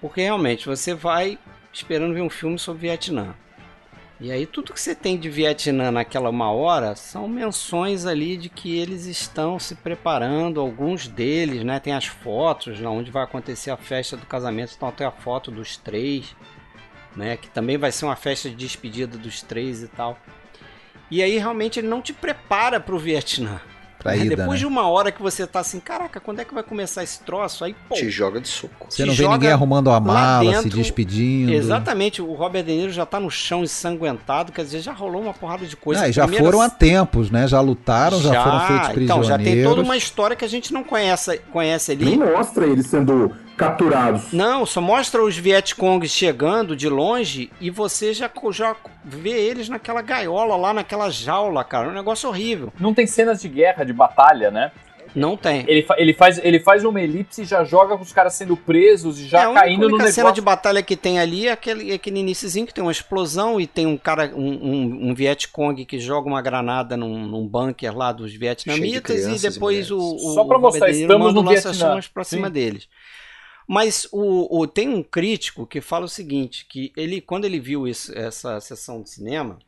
porque 0.00 0.20
realmente 0.20 0.66
você 0.66 0.94
vai 0.94 1.36
esperando 1.72 2.14
ver 2.14 2.22
um 2.22 2.30
filme 2.30 2.56
sobre 2.60 2.82
Vietnã. 2.82 3.34
E 4.24 4.32
aí 4.32 4.46
tudo 4.46 4.72
que 4.72 4.80
você 4.80 4.94
tem 4.94 5.18
de 5.18 5.28
Vietnã 5.28 5.90
naquela 5.90 6.30
uma 6.30 6.50
hora 6.50 6.96
são 6.96 7.28
menções 7.28 8.06
ali 8.06 8.38
de 8.38 8.48
que 8.48 8.74
eles 8.74 9.04
estão 9.04 9.58
se 9.58 9.74
preparando, 9.74 10.62
alguns 10.62 11.06
deles, 11.06 11.62
né? 11.62 11.78
Tem 11.78 11.92
as 11.92 12.06
fotos 12.06 12.80
lá 12.80 12.88
onde 12.88 13.10
vai 13.10 13.22
acontecer 13.22 13.70
a 13.70 13.76
festa 13.76 14.16
do 14.16 14.24
casamento, 14.24 14.72
então 14.74 14.90
tem 14.90 15.06
a 15.06 15.10
foto 15.10 15.50
dos 15.50 15.76
três, 15.76 16.34
né? 17.14 17.36
Que 17.36 17.50
também 17.50 17.76
vai 17.76 17.92
ser 17.92 18.06
uma 18.06 18.16
festa 18.16 18.48
de 18.48 18.56
despedida 18.56 19.18
dos 19.18 19.42
três 19.42 19.82
e 19.82 19.88
tal. 19.88 20.18
E 21.10 21.22
aí 21.22 21.36
realmente 21.36 21.78
ele 21.78 21.88
não 21.88 22.00
te 22.00 22.14
prepara 22.14 22.80
para 22.80 22.94
o 22.94 22.98
Vietnã. 22.98 23.60
Pra 24.04 24.14
ida, 24.16 24.36
Depois 24.36 24.50
né? 24.50 24.56
de 24.58 24.66
uma 24.66 24.86
hora 24.86 25.10
que 25.10 25.20
você 25.22 25.46
tá 25.46 25.60
assim, 25.60 25.80
caraca, 25.80 26.20
quando 26.20 26.38
é 26.38 26.44
que 26.44 26.52
vai 26.54 26.62
começar 26.62 27.02
esse 27.02 27.18
troço? 27.20 27.64
Aí, 27.64 27.74
pô, 27.88 27.94
Te 27.94 28.10
joga 28.10 28.38
de 28.40 28.46
soco. 28.48 28.86
Você 28.90 29.04
não 29.06 29.14
vê 29.14 29.26
ninguém 29.26 29.50
arrumando 29.50 29.90
a 29.90 29.98
mala, 29.98 30.56
se 30.56 30.62
dentro. 30.64 30.78
despedindo. 30.78 31.52
Exatamente, 31.52 32.20
o 32.20 32.32
Robert 32.34 32.62
De 32.64 32.72
Niro 32.72 32.92
já 32.92 33.06
tá 33.06 33.18
no 33.18 33.30
chão 33.30 33.64
ensanguentado, 33.64 34.52
quer 34.52 34.62
dizer, 34.62 34.80
já 34.82 34.92
rolou 34.92 35.22
uma 35.22 35.32
porrada 35.34 35.64
de 35.66 35.74
coisa. 35.74 36.02
Ah, 36.02 36.08
e 36.08 36.12
já 36.12 36.24
Primeira- 36.26 36.44
foram 36.44 36.60
a 36.60 36.68
tempos, 36.68 37.30
né? 37.30 37.48
Já 37.48 37.60
lutaram, 37.60 38.20
já, 38.20 38.42
foram 38.44 38.60
feitos 38.60 38.88
prisioneiros. 38.88 39.04
Então, 39.10 39.24
já 39.24 39.38
tem 39.38 39.64
toda 39.64 39.80
uma 39.82 39.96
história 39.96 40.36
que 40.36 40.44
a 40.44 40.48
gente 40.48 40.72
não 40.72 40.84
conhece, 40.84 41.38
conhece 41.50 41.96
Nem 41.96 42.08
ali. 42.08 42.16
mostra 42.18 42.66
eles 42.66 42.86
sendo 42.86 43.32
capturados. 43.56 44.32
Não, 44.32 44.64
só 44.66 44.80
mostra 44.80 45.22
os 45.22 45.36
Vietcongs 45.36 46.10
chegando 46.12 46.74
de 46.76 46.88
longe 46.88 47.50
e 47.60 47.70
você 47.70 48.12
já, 48.12 48.30
já 48.52 48.76
vê 49.04 49.30
eles 49.30 49.68
naquela 49.68 50.02
gaiola 50.02 50.56
lá, 50.56 50.72
naquela 50.74 51.10
jaula, 51.10 51.62
cara. 51.64 51.86
É 51.86 51.90
um 51.90 51.94
negócio 51.94 52.28
horrível. 52.28 52.72
Não 52.78 52.92
tem 52.94 53.06
cenas 53.06 53.40
de 53.40 53.48
guerra, 53.48 53.84
de 53.84 53.92
batalha, 53.92 54.50
né? 54.50 54.72
Não 55.14 55.36
tem. 55.36 55.64
Ele, 55.68 55.82
fa- 55.82 55.94
ele, 55.96 56.12
faz, 56.12 56.40
ele 56.42 56.58
faz 56.58 56.84
uma 56.84 57.00
elipse 57.00 57.42
e 57.42 57.44
já 57.44 57.62
joga 57.62 57.96
com 57.96 58.02
os 58.02 58.12
caras 58.12 58.34
sendo 58.34 58.56
presos 58.56 59.20
e 59.20 59.28
já 59.28 59.42
é, 59.42 59.44
a 59.44 59.48
única, 59.50 59.60
caindo 59.60 59.78
no 59.82 59.84
única 59.86 59.98
negócio. 59.98 60.14
cena 60.16 60.32
de 60.32 60.40
batalha 60.40 60.82
que 60.82 60.96
tem 60.96 61.20
ali 61.20 61.46
é 61.46 61.52
aquele, 61.52 61.92
é 61.92 61.94
aquele 61.94 62.18
iniciozinho 62.18 62.66
que 62.66 62.74
tem 62.74 62.82
uma 62.82 62.90
explosão 62.90 63.60
e 63.60 63.66
tem 63.68 63.86
um 63.86 63.96
cara, 63.96 64.32
um, 64.34 64.40
um, 64.50 65.10
um 65.10 65.14
Vietcong 65.14 65.84
que 65.84 66.00
joga 66.00 66.26
uma 66.28 66.42
granada 66.42 66.96
num, 66.96 67.28
num 67.28 67.46
bunker 67.46 67.96
lá 67.96 68.10
dos 68.10 68.34
vietnamitas 68.34 69.02
crianças 69.02 69.44
e 69.44 69.46
e 69.46 69.50
depois 69.52 69.88
o, 69.92 69.96
mulheres. 69.98 70.24
o 70.24 70.34
Só 70.34 70.44
pra 70.46 70.58
o 70.58 70.60
mostrar, 70.60 70.90
De 70.90 71.02
estamos 71.02 71.32
no 71.32 71.44
Vietnã. 71.48 72.00
pra 72.12 72.24
cima 72.24 72.48
Sim. 72.48 72.52
deles. 72.52 72.88
Mas 73.66 74.06
o, 74.12 74.60
o- 74.60 74.66
tem 74.66 74.88
um 74.88 75.02
crítico 75.02 75.66
que 75.66 75.80
fala 75.80 76.04
o 76.04 76.08
seguinte, 76.08 76.66
que 76.66 76.92
ele 76.96 77.20
quando 77.20 77.44
ele 77.46 77.58
viu 77.60 77.88
isso- 77.88 78.16
essa 78.16 78.60
sessão 78.60 79.02
de 79.02 79.10
cinema 79.10 79.58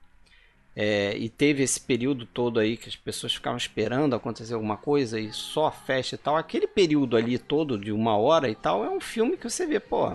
é, 0.74 1.16
e 1.16 1.30
teve 1.30 1.62
esse 1.62 1.80
período 1.80 2.26
todo 2.26 2.60
aí 2.60 2.76
que 2.76 2.88
as 2.88 2.96
pessoas 2.96 3.34
ficavam 3.34 3.56
esperando 3.56 4.14
acontecer 4.14 4.52
alguma 4.54 4.76
coisa 4.76 5.18
e 5.18 5.32
só 5.32 5.70
festa 5.70 6.14
e 6.14 6.18
tal, 6.18 6.36
aquele 6.36 6.66
período 6.66 7.16
ali 7.16 7.38
todo 7.38 7.78
de 7.78 7.90
uma 7.90 8.16
hora 8.18 8.48
e 8.50 8.54
tal 8.54 8.84
é 8.84 8.90
um 8.90 9.00
filme 9.00 9.38
que 9.38 9.48
você 9.48 9.66
vê, 9.66 9.80
pô, 9.80 10.12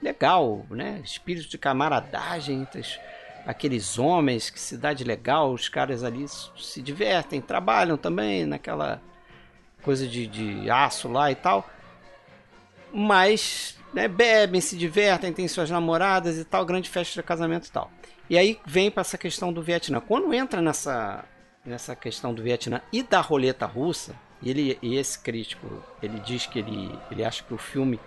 legal, 0.00 0.64
né? 0.70 1.00
Espírito 1.04 1.48
de 1.48 1.58
camaradagem 1.58 2.60
entre 2.60 2.82
aqueles 3.44 3.98
homens, 3.98 4.50
que 4.50 4.60
cidade 4.60 5.02
legal, 5.02 5.52
os 5.52 5.68
caras 5.68 6.04
ali 6.04 6.26
se 6.28 6.80
divertem, 6.80 7.40
trabalham 7.40 7.96
também 7.96 8.46
naquela 8.46 9.02
coisa 9.82 10.06
de, 10.06 10.26
de 10.26 10.70
aço 10.70 11.08
lá 11.08 11.30
e 11.30 11.34
tal. 11.34 11.68
Mas 12.94 13.76
né, 13.92 14.08
bebem, 14.08 14.60
se 14.60 14.76
divertem, 14.76 15.32
têm 15.32 15.48
suas 15.48 15.70
namoradas 15.70 16.38
e 16.38 16.44
tal, 16.44 16.64
grande 16.64 16.88
festa 16.88 17.20
de 17.20 17.26
casamento 17.26 17.66
e 17.66 17.72
tal. 17.72 17.90
E 18.28 18.38
aí 18.38 18.58
vem 18.64 18.90
para 18.90 19.02
essa 19.02 19.18
questão 19.18 19.52
do 19.52 19.62
Vietnã. 19.62 20.00
Quando 20.00 20.32
entra 20.32 20.62
nessa, 20.62 21.24
nessa 21.64 21.94
questão 21.96 22.32
do 22.32 22.42
Vietnã 22.42 22.80
e 22.92 23.02
da 23.02 23.20
roleta 23.20 23.66
russa, 23.66 24.14
ele, 24.42 24.78
e 24.82 24.96
esse 24.96 25.18
crítico 25.18 25.82
ele 26.02 26.20
diz 26.20 26.46
que 26.46 26.58
ele, 26.58 26.96
ele 27.10 27.24
acha 27.24 27.42
que 27.42 27.52
o 27.52 27.58
filme 27.58 27.98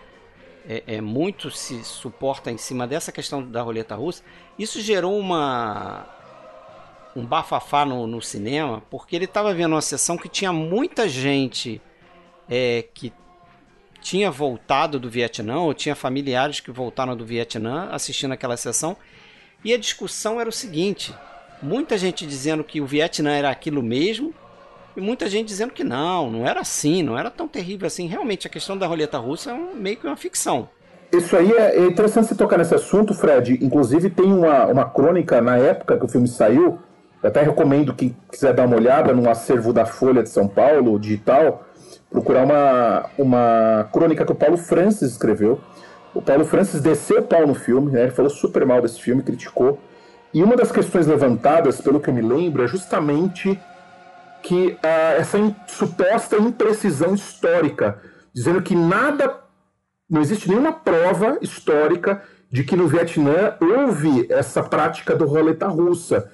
é, 0.68 0.84
é 0.88 1.02
muito 1.02 1.50
se 1.50 1.84
suporta 1.84 2.52
em 2.52 2.58
cima 2.58 2.86
dessa 2.86 3.12
questão 3.12 3.44
da 3.44 3.62
roleta 3.62 3.96
russa, 3.96 4.24
isso 4.58 4.82
gerou 4.82 5.18
uma 5.18 6.06
um 7.16 7.26
bafafá 7.26 7.84
no, 7.84 8.06
no 8.06 8.22
cinema, 8.22 8.84
porque 8.92 9.16
ele 9.16 9.26
estava 9.26 9.52
vendo 9.52 9.72
uma 9.72 9.82
sessão 9.82 10.18
que 10.18 10.30
tinha 10.30 10.54
muita 10.54 11.10
gente 11.10 11.82
é, 12.48 12.86
que 12.94 13.12
tinha 14.02 14.30
voltado 14.32 15.00
do 15.00 15.10
Vietnã, 15.10 15.60
ou 15.60 15.74
tinha 15.74 15.96
familiares 15.96 16.60
que 16.60 16.72
voltaram 16.72 17.16
do 17.16 17.26
Vietnã 17.26 17.90
assistindo 17.92 18.32
aquela 18.34 18.58
sessão, 18.58 18.96
e 19.64 19.74
a 19.74 19.78
discussão 19.78 20.40
era 20.40 20.50
o 20.50 20.54
seguinte: 20.54 21.14
muita 21.62 21.98
gente 21.98 22.26
dizendo 22.26 22.64
que 22.64 22.80
o 22.82 22.86
Vietnã 22.86 23.32
era 23.32 23.50
aquilo 23.50 23.82
mesmo, 23.84 24.34
e 24.96 25.02
muita 25.02 25.30
gente 25.30 25.48
dizendo 25.48 25.74
que 25.74 25.84
não, 25.84 26.30
não 26.32 26.48
era 26.48 26.62
assim, 26.62 27.04
não 27.04 27.18
era 27.18 27.30
tão 27.30 27.48
terrível 27.48 27.86
assim. 27.88 28.08
Realmente, 28.08 28.48
a 28.48 28.50
questão 28.50 28.78
da 28.78 28.88
roleta 28.88 29.18
russa 29.18 29.52
é 29.52 29.54
um- 29.54 29.76
meio 29.76 29.98
que 29.98 30.08
uma 30.08 30.18
ficção. 30.18 30.70
Isso 31.12 31.38
aí 31.38 31.52
é, 31.52 31.78
é 31.78 31.86
interessante 31.86 32.28
você 32.28 32.36
tocar 32.36 32.58
nesse 32.58 32.76
assunto, 32.76 33.14
Fred. 33.14 33.64
Inclusive, 33.64 34.10
tem 34.10 34.26
uma, 34.26 34.66
uma 34.66 34.86
crônica 34.90 35.40
na 35.42 35.58
época 35.58 35.98
que 35.98 36.04
o 36.06 36.08
filme 36.08 36.28
saiu. 36.28 36.80
Eu 37.24 37.30
até 37.30 37.42
recomendo 37.42 37.94
quem 37.94 38.16
quiser 38.32 38.54
dar 38.54 38.66
uma 38.66 38.76
olhada 38.76 39.14
no 39.14 39.30
acervo 39.30 39.72
da 39.72 39.86
Folha 39.86 40.22
de 40.22 40.30
São 40.30 40.48
Paulo, 40.48 41.00
digital, 41.00 41.67
procurar 42.10 42.44
uma, 42.44 43.06
uma 43.18 43.90
crônica 43.92 44.26
que 44.26 44.32
o 44.32 44.36
Paulo 44.36 44.58
Francis 44.58 45.12
escreveu. 45.12 45.60
O 46.14 46.22
Paulo 46.22 46.46
Francis 46.46 46.82
desceu 46.82 47.20
o 47.20 47.24
pau 47.24 47.46
no 47.46 47.54
filme, 47.54 47.92
né? 47.92 48.04
ele 48.04 48.12
falou 48.12 48.30
super 48.30 48.66
mal 48.66 48.82
desse 48.82 49.00
filme, 49.02 49.22
criticou. 49.22 49.80
E 50.34 50.44
uma 50.44 50.56
das 50.56 50.72
questões 50.72 51.06
levantadas, 51.08 51.80
pelo 51.80 52.00
que 52.00 52.10
eu 52.10 52.14
me 52.14 52.22
lembro, 52.22 52.64
é 52.64 52.68
justamente 52.68 53.60
que 54.42 54.78
ah, 54.82 55.16
essa 55.18 55.38
in- 55.38 55.56
suposta 55.68 56.38
imprecisão 56.38 57.14
histórica, 57.14 58.00
dizendo 58.34 58.62
que 58.62 58.76
nada 58.76 59.42
não 60.10 60.22
existe 60.22 60.50
nenhuma 60.50 60.72
prova 60.72 61.38
histórica 61.42 62.24
de 62.50 62.64
que 62.64 62.76
no 62.76 62.88
Vietnã 62.88 63.56
houve 63.60 64.26
essa 64.32 64.64
prática 64.64 65.16
do 65.16 65.26
roleta 65.26 65.68
russa. 65.68 66.32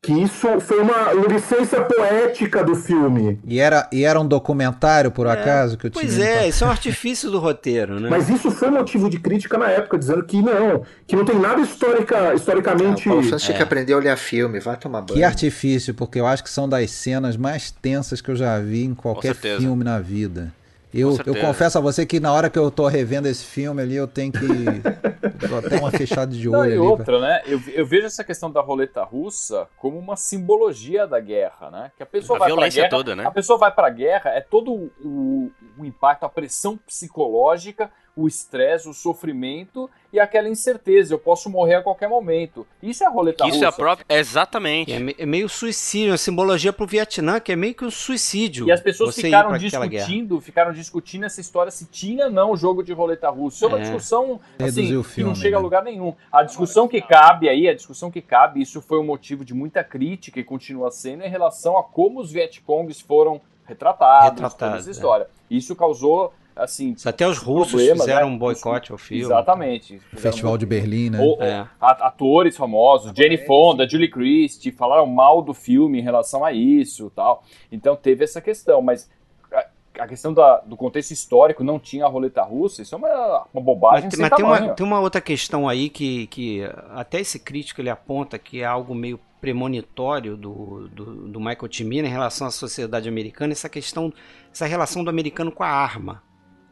Que 0.00 0.12
isso 0.12 0.60
foi 0.60 0.80
uma 0.80 1.12
licença 1.28 1.80
poética 1.82 2.62
do 2.62 2.76
filme. 2.76 3.40
E 3.44 3.58
era, 3.58 3.88
e 3.92 4.04
era 4.04 4.20
um 4.20 4.26
documentário, 4.26 5.10
por 5.10 5.26
acaso, 5.26 5.76
que 5.76 5.86
eu 5.86 5.90
tinha. 5.90 6.04
Pois 6.04 6.18
é, 6.18 6.48
isso 6.48 6.62
é 6.62 6.66
um 6.68 6.70
artifício 6.70 7.28
do 7.30 7.40
roteiro, 7.40 7.98
né? 7.98 8.08
Mas 8.08 8.28
isso 8.28 8.48
foi 8.52 8.70
motivo 8.70 9.10
de 9.10 9.18
crítica 9.18 9.58
na 9.58 9.68
época, 9.68 9.98
dizendo 9.98 10.24
que 10.24 10.40
não, 10.40 10.84
que 11.04 11.16
não 11.16 11.24
tem 11.24 11.36
nada 11.36 11.60
histórica, 11.60 12.32
historicamente. 12.32 13.08
o 13.08 13.12
Paulo 13.12 13.36
tinha 13.36 13.56
que 13.56 13.62
aprender 13.62 13.92
a 13.92 13.96
olhar 13.96 14.16
filme, 14.16 14.60
vai 14.60 14.76
tomar 14.76 15.00
banho. 15.02 15.18
Que 15.18 15.24
artifício, 15.24 15.92
porque 15.92 16.20
eu 16.20 16.26
acho 16.26 16.44
que 16.44 16.50
são 16.50 16.68
das 16.68 16.92
cenas 16.92 17.36
mais 17.36 17.72
tensas 17.72 18.20
que 18.20 18.30
eu 18.30 18.36
já 18.36 18.58
vi 18.60 18.84
em 18.84 18.94
qualquer 18.94 19.34
filme 19.34 19.82
na 19.82 19.98
vida. 19.98 20.52
Eu, 20.92 21.16
eu 21.26 21.34
confesso 21.40 21.76
a 21.76 21.80
você 21.80 22.06
que 22.06 22.18
na 22.18 22.32
hora 22.32 22.48
que 22.48 22.58
eu 22.58 22.70
tô 22.70 22.86
revendo 22.88 23.28
esse 23.28 23.44
filme 23.44 23.82
ali, 23.82 23.94
eu 23.94 24.06
tenho 24.08 24.32
que. 24.32 24.38
até 25.66 25.76
uma 25.78 25.90
fechada 25.90 26.32
de 26.34 26.48
Não, 26.48 26.60
olho 26.60 26.70
e 26.70 26.72
ali. 26.72 26.80
outra, 26.80 27.20
né? 27.20 27.42
Eu, 27.46 27.60
eu 27.74 27.84
vejo 27.86 28.06
essa 28.06 28.24
questão 28.24 28.50
da 28.50 28.60
roleta 28.60 29.02
russa 29.04 29.68
como 29.76 29.98
uma 29.98 30.16
simbologia 30.16 31.06
da 31.06 31.20
guerra, 31.20 31.70
né? 31.70 31.92
Que 31.96 32.02
a 32.02 32.06
pessoa 32.06 32.36
A 32.36 32.40
vai 32.40 32.48
pra 32.48 32.54
violência 32.56 32.82
guerra, 32.82 32.90
toda, 32.90 33.14
né? 33.16 33.24
A 33.26 33.30
pessoa 33.30 33.58
vai 33.58 33.70
pra 33.70 33.90
guerra, 33.90 34.30
é 34.30 34.40
todo 34.40 34.72
o, 34.72 34.90
o- 35.04 35.52
o 35.78 35.84
impacto, 35.84 36.24
a 36.24 36.28
pressão 36.28 36.76
psicológica, 36.78 37.90
o 38.18 38.26
estresse, 38.26 38.88
o 38.88 38.92
sofrimento 38.92 39.88
e 40.12 40.18
aquela 40.18 40.48
incerteza. 40.48 41.14
Eu 41.14 41.18
posso 41.18 41.48
morrer 41.48 41.76
a 41.76 41.82
qualquer 41.82 42.08
momento. 42.08 42.66
Isso 42.82 43.04
é 43.04 43.06
a 43.06 43.10
roleta 43.10 43.44
Isso 43.44 43.54
russa. 43.54 43.64
é 43.64 43.68
a 43.68 43.72
própria. 43.72 44.04
Exatamente. 44.08 44.92
É, 44.92 45.22
é 45.22 45.26
meio 45.26 45.48
suicídio, 45.48 46.10
uma 46.10 46.18
simbologia 46.18 46.72
pro 46.72 46.84
Vietnã, 46.86 47.38
que 47.38 47.52
é 47.52 47.56
meio 47.56 47.74
que 47.74 47.84
um 47.84 47.90
suicídio. 47.90 48.66
E 48.66 48.72
as 48.72 48.80
pessoas 48.80 49.14
ficaram 49.14 49.56
discutindo, 49.56 50.40
ficaram 50.40 50.72
discutindo 50.72 51.26
essa 51.26 51.40
história 51.40 51.70
se 51.70 51.86
tinha 51.86 52.24
ou 52.24 52.30
não 52.30 52.50
o 52.50 52.56
jogo 52.56 52.82
de 52.82 52.92
roleta 52.92 53.30
russa. 53.30 53.56
Isso 53.56 53.64
é 53.64 53.68
uma 53.68 53.78
É. 53.78 53.82
discussão 53.82 54.40
assim, 54.58 55.02
que 55.14 55.22
não 55.22 55.34
chega 55.34 55.56
a 55.56 55.60
né? 55.60 55.62
lugar 55.62 55.84
nenhum. 55.84 56.12
A 56.32 56.42
discussão 56.42 56.88
que 56.88 57.00
cabe 57.00 57.48
aí, 57.48 57.68
a 57.68 57.74
discussão 57.74 58.10
que 58.10 58.20
cabe, 58.20 58.60
isso 58.60 58.82
foi 58.82 58.98
um 58.98 59.04
motivo 59.04 59.44
de 59.44 59.54
muita 59.54 59.84
crítica 59.84 60.40
e 60.40 60.44
continua 60.44 60.90
sendo 60.90 61.22
em 61.22 61.28
relação 61.28 61.78
a 61.78 61.84
como 61.84 62.20
os 62.20 62.32
Vietcongs 62.32 63.00
foram 63.00 63.40
retratados, 63.64 64.30
toda 64.30 64.48
Retratados, 64.48 64.80
essa 64.80 64.90
é. 64.90 64.92
história. 64.92 65.28
Isso 65.50 65.76
causou, 65.76 66.32
assim, 66.58 66.94
Até 67.04 67.26
os 67.26 67.38
russos 67.38 67.72
Problemas, 67.72 68.00
fizeram 68.00 68.28
né? 68.28 68.34
um 68.34 68.38
boicote 68.38 68.92
ao 68.92 68.98
filme. 68.98 69.22
exatamente. 69.24 70.00
Festival 70.16 70.58
de 70.58 70.66
Berlim, 70.66 71.10
né? 71.10 71.18
Ou- 71.20 71.42
É. 71.42 71.66
atores 71.80 72.56
famosos, 72.56 73.12
Jenny 73.16 73.38
Fonda, 73.38 73.88
Julie 73.88 74.10
Christie, 74.10 74.72
falaram 74.72 75.06
mal 75.06 75.40
do 75.42 75.54
filme 75.54 75.98
em 75.98 76.02
relação 76.02 76.44
a 76.44 76.52
isso 76.52 77.10
tal. 77.14 77.42
Então 77.70 77.96
teve 77.96 78.24
essa 78.24 78.40
questão, 78.40 78.82
mas 78.82 79.08
a- 79.52 79.66
a 80.00 80.06
questão 80.06 80.32
da, 80.34 80.58
do 80.60 80.76
contexto 80.76 81.10
histórico 81.12 81.64
não 81.64 81.78
tinha 81.78 82.04
a 82.04 82.08
roleta 82.08 82.42
russa, 82.42 82.82
isso 82.82 82.94
é 82.94 82.98
uma, 82.98 83.46
uma 83.52 83.62
bobagem. 83.62 84.08
Mas, 84.10 84.18
mas 84.18 84.30
tem, 84.30 84.44
uma, 84.44 84.68
tem 84.74 84.86
uma 84.86 85.00
outra 85.00 85.20
questão 85.20 85.68
aí 85.68 85.88
que, 85.88 86.26
que 86.28 86.62
até 86.94 87.20
esse 87.20 87.38
crítico 87.38 87.80
ele 87.80 87.90
aponta 87.90 88.38
que 88.38 88.60
é 88.60 88.64
algo 88.64 88.94
meio 88.94 89.18
premonitório 89.40 90.36
do, 90.36 90.88
do, 90.88 91.04
do 91.28 91.38
Michael 91.40 91.72
Cimino 91.72 92.06
em 92.08 92.10
relação 92.10 92.46
à 92.46 92.50
sociedade 92.50 93.08
americana, 93.08 93.52
essa 93.52 93.68
questão, 93.68 94.12
essa 94.52 94.66
relação 94.66 95.02
do 95.04 95.10
americano 95.10 95.50
com 95.52 95.62
a 95.62 95.68
arma. 95.68 96.22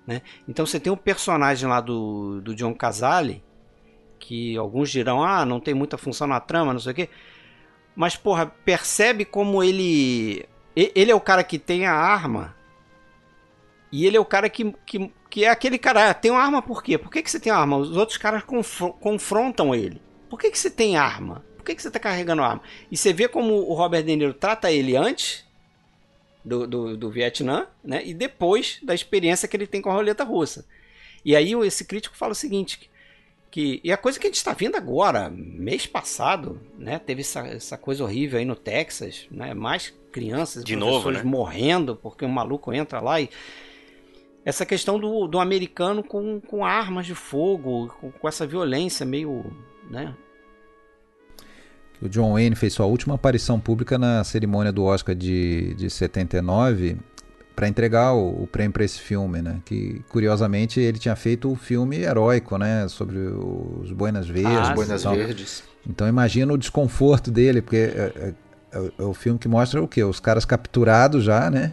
Né? 0.07 0.23
Então 0.47 0.65
você 0.65 0.79
tem 0.79 0.93
um 0.93 0.97
personagem 0.97 1.69
lá 1.69 1.81
do, 1.81 2.41
do 2.41 2.55
John 2.55 2.73
Casale, 2.73 3.43
que 4.19 4.57
alguns 4.57 4.91
dirão, 4.91 5.23
ah, 5.23 5.45
não 5.45 5.61
tem 5.61 5.75
muita 5.75 5.99
função 5.99 6.27
na 6.27 6.41
trama, 6.41 6.73
não 6.73 6.81
sei 6.81 6.93
o 6.93 6.95
quê. 6.95 7.09
Mas, 7.95 8.15
porra, 8.17 8.47
percebe 8.47 9.25
como 9.25 9.65
ele. 9.65 10.47
Ele 10.75 11.11
é 11.11 11.15
o 11.15 11.21
cara 11.21 11.43
que 11.43 11.59
tem 11.59 11.87
a 11.87 11.95
arma. 11.95 12.55
E 13.91 14.05
ele 14.05 14.19
é 14.19 14.21
o 14.21 14.25
cara 14.25 14.51
que, 14.51 14.71
que, 14.85 15.11
que 15.31 15.45
é 15.45 15.49
aquele 15.49 15.79
cara. 15.79 16.11
Ah, 16.11 16.15
tem 16.15 16.31
uma 16.31 16.43
arma 16.43 16.61
por 16.61 16.83
quê? 16.83 16.99
Por 16.99 17.11
que, 17.11 17.23
que 17.23 17.31
você 17.31 17.41
tem 17.41 17.51
arma? 17.51 17.79
Os 17.79 17.97
outros 17.97 18.19
caras 18.19 18.45
confrontam 19.01 19.75
ele. 19.75 20.03
Por 20.29 20.39
que, 20.39 20.51
que 20.51 20.59
você 20.59 20.71
tem 20.71 20.97
arma? 20.97 21.43
Por 21.57 21.65
que, 21.65 21.75
que 21.75 21.81
você 21.81 21.91
tá 21.91 21.99
carregando 21.99 22.43
arma? 22.43 22.61
E 22.91 22.97
você 22.97 23.13
vê 23.13 23.27
como 23.27 23.55
o 23.55 23.73
Robert 23.73 24.03
De 24.03 24.15
Niro 24.15 24.35
trata 24.35 24.71
ele 24.71 24.95
antes 24.97 25.46
do, 26.47 26.67
do, 26.67 26.97
do 26.97 27.11
Vietnã, 27.11 27.67
né? 27.83 28.03
E 28.07 28.15
depois 28.15 28.79
da 28.83 28.95
experiência 28.95 29.49
que 29.49 29.57
ele 29.57 29.67
tem 29.67 29.83
com 29.83 29.91
a 29.91 29.95
roleta 29.95 30.23
russa. 30.23 30.65
E 31.25 31.35
aí 31.35 31.53
esse 31.53 31.85
crítico 31.85 32.17
fala 32.17 32.33
o 32.33 32.37
seguinte: 32.37 32.89
que 33.51 33.81
e 33.83 33.91
a 33.91 33.97
coisa 33.97 34.19
que 34.19 34.27
a 34.27 34.31
gente 34.31 34.37
está 34.37 34.53
vendo 34.53 34.77
agora, 34.77 35.29
mês 35.29 35.87
passado, 35.87 36.61
né, 36.79 37.01
teve 37.01 37.23
essa, 37.23 37.41
essa 37.49 37.77
coisa 37.77 38.05
horrível 38.05 38.39
aí 38.39 38.45
no 38.45 38.55
Texas, 38.55 39.27
né, 39.31 39.53
mais 39.53 39.93
crianças, 40.13 40.65
de 40.65 40.77
novo, 40.77 41.11
né? 41.11 41.23
morrendo 41.23 41.97
porque 41.97 42.25
um 42.25 42.29
maluco 42.29 42.73
entra 42.73 43.01
lá 43.01 43.21
e 43.21 43.29
essa 44.45 44.65
questão 44.65 44.99
do, 44.99 45.27
do 45.27 45.41
americano 45.41 46.05
com, 46.05 46.41
com 46.41 46.65
armas 46.65 47.05
de 47.05 47.15
fogo, 47.15 47.89
com, 48.01 48.13
com 48.13 48.29
essa 48.29 48.47
violência 48.47 49.05
meio, 49.05 49.45
né? 49.91 50.15
O 52.01 52.09
John 52.09 52.35
Wayne 52.35 52.55
fez 52.55 52.75
sua 52.75 52.87
última 52.87 53.15
aparição 53.15 53.59
pública 53.59 53.99
na 53.99 54.23
cerimônia 54.23 54.73
do 54.73 54.85
Oscar 54.85 55.15
de, 55.15 55.75
de 55.75 55.89
79 55.89 56.99
para 57.55 57.67
entregar 57.67 58.13
o, 58.13 58.43
o 58.43 58.47
prêmio 58.47 58.73
para 58.73 58.85
esse 58.85 59.01
filme, 59.01 59.41
né? 59.41 59.61
Que 59.65 60.03
curiosamente 60.11 60.79
ele 60.79 60.99
tinha 60.99 61.17
feito 61.17 61.51
o 61.51 61.57
filme 61.57 61.97
heróico, 61.97 62.59
né? 62.59 62.87
Sobre 62.89 63.19
os 63.19 63.91
Buenas 63.93 64.29
Verdes. 64.29 64.69
Ah, 64.69 64.75
Buenas 64.75 65.05
Verdes. 65.05 65.65
Então 65.89 66.07
imagina 66.07 66.53
o 66.53 66.59
desconforto 66.59 67.31
dele, 67.31 67.63
porque 67.63 67.77
é, 67.77 68.13
é, 68.15 68.35
é, 68.73 68.91
é, 68.99 69.03
o 69.03 69.15
filme 69.15 69.39
que 69.39 69.49
mostra 69.49 69.83
o 69.83 69.89
quê? 69.89 70.05
Os 70.05 70.21
caras 70.21 70.45
capturados 70.45 71.25
já, 71.25 71.51
né? 71.51 71.73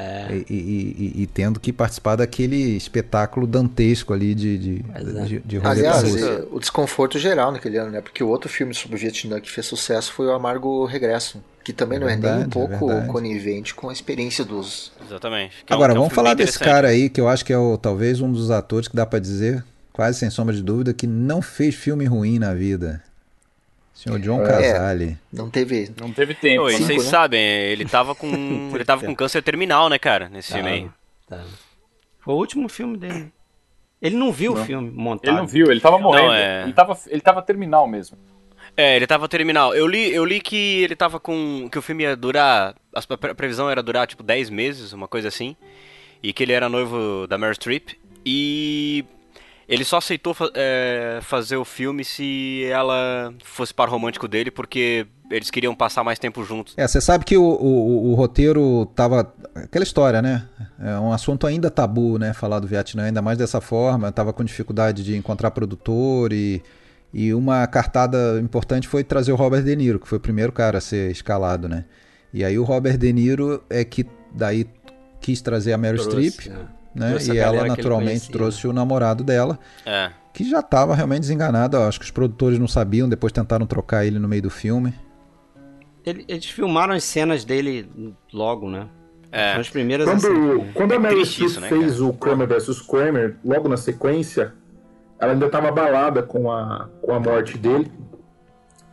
É. 0.00 0.44
E, 0.48 0.54
e, 0.54 1.12
e, 1.18 1.22
e, 1.22 1.26
tendo 1.26 1.60
que 1.60 1.72
participar 1.72 2.16
daquele 2.16 2.76
espetáculo 2.76 3.46
dantesco 3.46 4.14
ali 4.14 4.34
de, 4.34 4.58
de, 4.58 4.84
é. 4.94 5.24
de, 5.24 5.38
de 5.40 5.60
Aliás, 5.62 6.02
o 6.50 6.58
desconforto 6.58 7.18
geral 7.18 7.52
naquele 7.52 7.76
ano, 7.76 7.90
né? 7.90 8.00
Porque 8.00 8.24
o 8.24 8.28
outro 8.28 8.48
filme 8.48 8.72
sobre 8.72 8.96
o 8.96 8.98
Vietnã 8.98 9.40
que 9.40 9.50
fez 9.50 9.66
sucesso 9.66 10.12
foi 10.12 10.26
o 10.26 10.32
Amargo 10.32 10.86
Regresso. 10.86 11.42
Que 11.62 11.74
também 11.74 11.96
é 11.96 12.00
não 12.00 12.06
verdade, 12.06 12.34
é 12.34 12.36
nem 12.38 12.46
um 12.46 12.50
pouco 12.50 12.90
é 12.90 13.06
conivente 13.06 13.74
com 13.74 13.90
a 13.90 13.92
experiência 13.92 14.44
dos. 14.44 14.90
Exatamente. 15.06 15.56
É 15.68 15.74
Agora, 15.74 15.92
um, 15.92 15.96
vamos 15.96 16.14
falar 16.14 16.32
desse 16.32 16.58
cara 16.58 16.88
aí, 16.88 17.10
que 17.10 17.20
eu 17.20 17.28
acho 17.28 17.44
que 17.44 17.52
é 17.52 17.58
o, 17.58 17.76
talvez 17.76 18.20
um 18.22 18.32
dos 18.32 18.50
atores 18.50 18.88
que 18.88 18.96
dá 18.96 19.04
para 19.04 19.18
dizer, 19.18 19.62
quase 19.92 20.18
sem 20.18 20.30
sombra 20.30 20.54
de 20.54 20.62
dúvida, 20.62 20.94
que 20.94 21.06
não 21.06 21.42
fez 21.42 21.74
filme 21.74 22.06
ruim 22.06 22.38
na 22.38 22.54
vida. 22.54 23.02
Senhor 24.00 24.18
John 24.18 24.42
Casale. 24.42 25.10
É, 25.10 25.16
não 25.30 25.50
teve. 25.50 25.92
Não 26.00 26.10
teve 26.10 26.32
tempo. 26.32 26.62
Oi, 26.62 26.72
vocês 26.72 27.04
né? 27.04 27.10
sabem, 27.10 27.38
ele 27.42 27.84
tava 27.84 28.14
com. 28.14 28.30
ele 28.74 28.84
tava 28.84 29.04
com 29.04 29.14
câncer 29.14 29.42
terminal, 29.42 29.90
né, 29.90 29.98
cara, 29.98 30.30
nesse 30.30 30.54
filme 30.54 30.70
aí. 30.70 30.90
Foi 32.18 32.32
o 32.32 32.38
último 32.38 32.66
filme 32.66 32.96
dele. 32.96 33.30
Ele 34.00 34.16
não 34.16 34.32
viu 34.32 34.54
não. 34.54 34.62
o 34.62 34.64
filme 34.64 34.90
montado. 34.90 35.28
Ele 35.28 35.36
não 35.36 35.46
viu, 35.46 35.70
ele 35.70 35.80
tava 35.80 35.98
morrendo. 35.98 36.28
Não, 36.28 36.32
é... 36.32 36.62
ele, 36.62 36.72
tava, 36.72 36.98
ele 37.08 37.20
tava 37.20 37.42
terminal 37.42 37.86
mesmo. 37.86 38.16
É, 38.74 38.96
ele 38.96 39.06
tava 39.06 39.28
terminal. 39.28 39.74
Eu 39.74 39.86
li, 39.86 40.10
eu 40.14 40.24
li 40.24 40.40
que 40.40 40.82
ele 40.82 40.96
tava 40.96 41.20
com. 41.20 41.68
que 41.70 41.78
o 41.78 41.82
filme 41.82 42.04
ia 42.04 42.16
durar. 42.16 42.74
A 42.94 43.34
previsão 43.34 43.68
era 43.68 43.82
durar 43.82 44.06
tipo 44.06 44.22
10 44.22 44.48
meses, 44.48 44.94
uma 44.94 45.08
coisa 45.08 45.28
assim. 45.28 45.54
E 46.22 46.32
que 46.32 46.42
ele 46.42 46.52
era 46.52 46.70
noivo 46.70 47.26
da 47.26 47.36
Meryl 47.36 47.52
Streep. 47.52 47.90
E 48.24 49.04
ele 49.70 49.84
só 49.84 49.98
aceitou 49.98 50.36
é, 50.52 51.20
fazer 51.22 51.56
o 51.56 51.64
filme 51.64 52.04
se 52.04 52.64
ela 52.64 53.32
fosse 53.44 53.72
par 53.72 53.88
romântico 53.88 54.26
dele, 54.26 54.50
porque 54.50 55.06
eles 55.30 55.48
queriam 55.48 55.76
passar 55.76 56.02
mais 56.02 56.18
tempo 56.18 56.42
juntos. 56.44 56.74
É, 56.76 56.88
você 56.88 57.00
sabe 57.00 57.24
que 57.24 57.36
o, 57.36 57.44
o, 57.44 58.10
o, 58.10 58.14
roteiro 58.14 58.84
tava. 58.96 59.32
Aquela 59.54 59.84
história, 59.84 60.20
né? 60.20 60.48
É 60.80 60.98
um 60.98 61.12
assunto 61.12 61.46
ainda 61.46 61.70
tabu, 61.70 62.18
né? 62.18 62.32
Falar 62.34 62.58
do 62.58 62.66
Vietnã, 62.66 63.04
ainda 63.04 63.22
mais 63.22 63.38
dessa 63.38 63.60
forma. 63.60 64.10
Tava 64.10 64.32
com 64.32 64.42
dificuldade 64.42 65.04
de 65.04 65.16
encontrar 65.16 65.52
produtor 65.52 66.32
e. 66.32 66.60
E 67.12 67.34
uma 67.34 67.66
cartada 67.66 68.38
importante 68.40 68.86
foi 68.86 69.02
trazer 69.02 69.32
o 69.32 69.36
Robert 69.36 69.64
De 69.64 69.74
Niro, 69.74 69.98
que 69.98 70.06
foi 70.06 70.18
o 70.18 70.20
primeiro 70.20 70.52
cara 70.52 70.78
a 70.78 70.80
ser 70.80 71.10
escalado, 71.10 71.68
né? 71.68 71.84
E 72.32 72.44
aí 72.44 72.56
o 72.56 72.62
Robert 72.62 72.96
De 72.96 73.12
Niro 73.12 73.64
é 73.68 73.84
que 73.84 74.06
daí 74.32 74.64
quis 75.20 75.40
trazer 75.42 75.72
a 75.72 75.78
Meryl 75.78 76.00
Streep. 76.00 76.46
É 76.46 76.79
né? 76.94 77.16
E 77.20 77.38
ela 77.38 77.66
naturalmente 77.66 78.30
trouxe 78.30 78.66
o 78.66 78.72
namorado 78.72 79.22
dela. 79.22 79.58
É. 79.86 80.10
Que 80.32 80.48
já 80.48 80.60
estava 80.60 80.94
realmente 80.94 81.20
desenganado. 81.20 81.76
Acho 81.78 81.98
que 81.98 82.04
os 82.04 82.10
produtores 82.10 82.58
não 82.58 82.68
sabiam, 82.68 83.08
depois 83.08 83.32
tentaram 83.32 83.66
trocar 83.66 84.04
ele 84.04 84.18
no 84.18 84.28
meio 84.28 84.42
do 84.42 84.50
filme. 84.50 84.94
Ele, 86.04 86.24
eles 86.28 86.46
filmaram 86.46 86.94
as 86.94 87.04
cenas 87.04 87.44
dele 87.44 87.90
logo, 88.32 88.70
né? 88.70 88.88
É. 89.32 89.52
São 89.52 89.60
as 89.60 89.70
primeiras 89.70 90.08
Quando, 90.08 90.26
assim, 90.26 90.72
quando 90.74 90.92
a 90.92 90.98
Meryl 90.98 91.24
Streep 91.24 91.60
né, 91.60 91.68
fez 91.68 91.92
cara? 91.92 92.04
o 92.04 92.12
Kramer 92.14 92.48
vs 92.48 92.82
Kramer, 92.82 93.36
logo 93.44 93.68
na 93.68 93.76
sequência, 93.76 94.54
ela 95.20 95.32
ainda 95.32 95.46
estava 95.46 95.68
abalada 95.68 96.22
com 96.22 96.50
a, 96.50 96.88
com 97.00 97.14
a 97.14 97.20
morte 97.20 97.56
dele. 97.56 97.92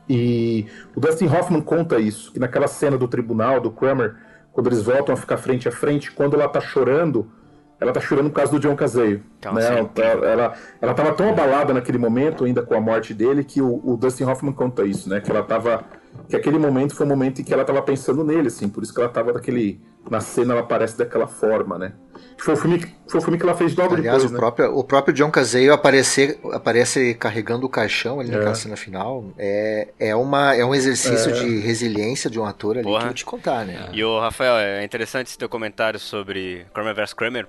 E 0.09 0.65
o 0.95 0.99
Dustin 0.99 1.25
Hoffman 1.25 1.61
conta 1.61 1.99
isso, 1.99 2.31
que 2.31 2.39
naquela 2.39 2.67
cena 2.67 2.97
do 2.97 3.07
tribunal, 3.07 3.59
do 3.59 3.71
Kramer, 3.71 4.15
quando 4.51 4.67
eles 4.67 4.83
voltam 4.83 5.13
a 5.13 5.17
ficar 5.17 5.37
frente 5.37 5.67
a 5.67 5.71
frente, 5.71 6.11
quando 6.11 6.35
ela 6.35 6.47
tá 6.47 6.61
chorando, 6.61 7.31
ela 7.79 7.91
tá 7.91 7.99
chorando 7.99 8.29
por 8.29 8.37
causa 8.37 8.51
do 8.51 8.59
John 8.59 8.75
Caseio. 8.75 9.23
Então, 9.39 9.53
né? 9.53 9.65
ela, 9.67 10.25
ela, 10.25 10.53
ela 10.81 10.93
tava 10.93 11.13
tão 11.13 11.29
abalada 11.29 11.73
naquele 11.73 11.97
momento, 11.97 12.45
ainda 12.45 12.63
com 12.63 12.73
a 12.73 12.81
morte 12.81 13.13
dele, 13.13 13.43
que 13.43 13.61
o, 13.61 13.81
o, 13.83 13.95
Dustin 13.95 14.23
Hoffman 14.23 14.53
conta 14.53 14.83
isso, 14.83 15.09
né? 15.09 15.21
Que 15.21 15.29
ela 15.29 15.43
tava. 15.43 15.83
Que 16.27 16.35
aquele 16.35 16.57
momento 16.57 16.95
foi 16.95 17.05
o 17.05 17.09
momento 17.09 17.39
em 17.39 17.43
que 17.43 17.53
ela 17.53 17.63
tava 17.63 17.81
pensando 17.81 18.23
nele, 18.23 18.47
assim, 18.47 18.67
por 18.67 18.81
isso 18.81 18.93
que 18.93 18.99
ela 18.99 19.09
tava 19.09 19.31
daquele. 19.33 19.79
Na 20.09 20.21
cena 20.21 20.53
ela 20.53 20.61
aparece 20.61 20.97
daquela 20.97 21.27
forma, 21.27 21.77
né? 21.77 21.93
Foi 22.37 22.53
o 22.53 22.57
filme, 22.57 22.79
foi 23.07 23.19
o 23.19 23.23
filme 23.23 23.37
que 23.37 23.43
ela 23.43 23.55
fez 23.55 23.75
logo 23.75 23.93
Aliás, 23.93 24.23
depois. 24.23 24.31
O, 24.31 24.33
né? 24.33 24.39
próprio, 24.39 24.77
o 24.77 24.83
próprio 24.83 25.13
John 25.13 25.29
Caseio 25.29 25.73
aparece, 25.73 26.39
aparece 26.53 27.13
carregando 27.13 27.65
o 27.65 27.69
caixão 27.69 28.19
ali 28.19 28.29
é. 28.29 28.33
naquela 28.33 28.55
cena 28.55 28.77
final. 28.77 29.25
É, 29.37 29.89
é, 29.99 30.15
uma, 30.15 30.55
é 30.55 30.63
um 30.63 30.73
exercício 30.73 31.31
é. 31.31 31.33
de 31.33 31.59
resiliência 31.59 32.29
de 32.29 32.39
um 32.39 32.45
ator 32.45 32.77
ali 32.77 32.83
Porra. 32.83 32.99
que 32.99 33.03
eu 33.03 33.07
vou 33.07 33.15
te 33.15 33.25
contar, 33.25 33.65
né? 33.65 33.89
E 33.91 34.03
o 34.03 34.19
Rafael, 34.19 34.55
é 34.55 34.83
interessante 34.83 35.27
esse 35.27 35.37
teu 35.37 35.49
comentário 35.49 35.99
sobre 35.99 36.65
Kramer 36.73 36.95
vs. 36.95 37.13
Kramer, 37.13 37.47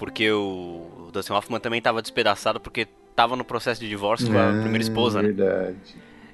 porque 0.00 0.32
o 0.32 1.10
Dustin 1.12 1.34
Hoffman 1.34 1.60
também 1.60 1.76
estava 1.76 2.00
despedaçado 2.00 2.58
porque 2.58 2.88
estava 3.10 3.36
no 3.36 3.44
processo 3.44 3.82
de 3.82 3.86
divórcio 3.86 4.32
com 4.32 4.38
a 4.38 4.48
ah, 4.48 4.60
primeira 4.62 4.82
esposa, 4.82 5.20
né? 5.20 5.28
Verdade. 5.28 5.76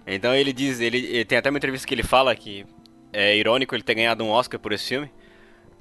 Então 0.06 0.32
ele 0.32 0.52
diz, 0.52 0.78
ele, 0.78 0.98
ele, 0.98 1.24
tem 1.24 1.36
até 1.36 1.50
uma 1.50 1.58
entrevista 1.58 1.84
que 1.84 1.92
ele 1.92 2.04
fala 2.04 2.32
que 2.36 2.64
é 3.12 3.36
irônico 3.36 3.74
ele 3.74 3.82
ter 3.82 3.96
ganhado 3.96 4.22
um 4.22 4.30
Oscar 4.30 4.60
por 4.60 4.72
esse 4.72 4.86
filme, 4.86 5.10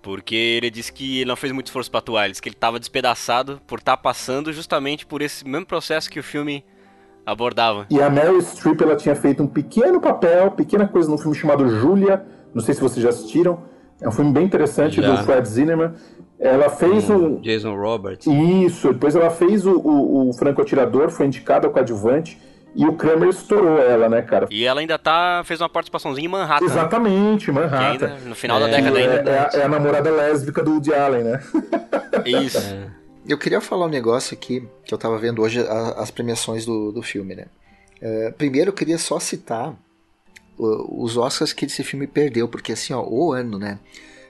porque 0.01 0.33
ele 0.33 0.71
disse 0.71 0.91
que 0.91 1.19
ele 1.19 1.27
não 1.27 1.35
fez 1.35 1.53
muito 1.53 1.67
esforço 1.67 1.91
para 1.91 1.99
atuar, 1.99 2.23
ele 2.23 2.31
disse 2.31 2.41
que 2.41 2.49
ele 2.49 2.55
estava 2.55 2.79
despedaçado 2.79 3.61
por 3.67 3.77
estar 3.77 3.95
tá 3.95 4.01
passando 4.01 4.51
justamente 4.51 5.05
por 5.05 5.21
esse 5.21 5.47
mesmo 5.47 5.67
processo 5.67 6.09
que 6.09 6.19
o 6.19 6.23
filme 6.23 6.65
abordava. 7.23 7.85
E 7.91 8.01
a 8.01 8.09
Meryl 8.09 8.41
Streep 8.41 8.81
ela 8.81 8.95
tinha 8.95 9.15
feito 9.15 9.43
um 9.43 9.47
pequeno 9.47 10.01
papel, 10.01 10.49
pequena 10.49 10.87
coisa 10.87 11.07
num 11.07 11.19
filme 11.19 11.37
chamado 11.37 11.69
Julia, 11.69 12.25
não 12.51 12.63
sei 12.63 12.73
se 12.73 12.81
vocês 12.81 13.03
já 13.03 13.09
assistiram. 13.09 13.74
É 14.05 14.07
um 14.07 14.11
filme 14.11 14.31
bem 14.31 14.43
interessante 14.43 15.01
já. 15.01 15.15
do 15.15 15.23
Fred 15.23 15.47
Zinnemann. 15.47 15.93
Ela 16.39 16.69
fez 16.69 17.09
o. 17.09 17.39
Jason 17.41 17.75
Roberts. 17.75 18.27
Isso, 18.27 18.93
depois 18.93 19.15
ela 19.15 19.31
fez 19.31 19.65
o, 19.65 19.71
o, 19.79 20.29
o 20.29 20.33
Franco 20.33 20.61
Atirador, 20.61 21.09
foi 21.09 21.25
indicada 21.25 21.65
ao 21.65 21.73
coadjuvante. 21.73 22.39
E 22.75 22.85
o 22.85 22.93
Kramer 22.93 23.29
estourou 23.29 23.79
ela, 23.79 24.07
né, 24.07 24.21
cara? 24.21 24.47
E 24.51 24.63
ela 24.63 24.81
ainda 24.81 24.99
tá 24.99 25.41
fez 25.45 25.59
uma 25.59 25.69
participaçãozinha 25.69 26.25
em 26.25 26.29
Manhattan. 26.29 26.65
Exatamente, 26.65 27.51
Manhattan. 27.51 28.05
Ainda, 28.05 28.07
no 28.25 28.35
final 28.35 28.57
é, 28.57 28.59
da 28.59 28.67
década 28.67 28.97
ainda. 28.99 29.31
É, 29.31 29.57
é, 29.57 29.59
é, 29.61 29.63
a 29.63 29.67
namorada 29.69 30.11
lésbica 30.11 30.61
do 30.61 30.73
Woody 30.73 30.93
Allen, 30.93 31.23
né? 31.23 31.43
Isso. 32.25 32.59
É. 32.75 33.05
Eu 33.27 33.39
queria 33.39 33.59
falar 33.59 33.87
um 33.87 33.89
negócio 33.89 34.35
aqui, 34.37 34.67
que 34.83 34.93
eu 34.93 34.99
tava 34.99 35.17
vendo 35.17 35.41
hoje 35.41 35.59
a, 35.59 35.95
as 35.99 36.11
premiações 36.11 36.63
do, 36.63 36.91
do 36.91 37.01
filme, 37.01 37.33
né? 37.33 37.45
É, 37.99 38.29
primeiro 38.29 38.69
eu 38.69 38.73
queria 38.73 38.99
só 38.99 39.19
citar 39.19 39.73
os 40.57 41.17
Oscars 41.17 41.53
que 41.53 41.65
esse 41.65 41.83
filme 41.83 42.07
perdeu, 42.07 42.47
porque 42.47 42.71
assim, 42.71 42.93
ó, 42.93 43.03
o 43.03 43.33
ano, 43.33 43.57
né? 43.57 43.79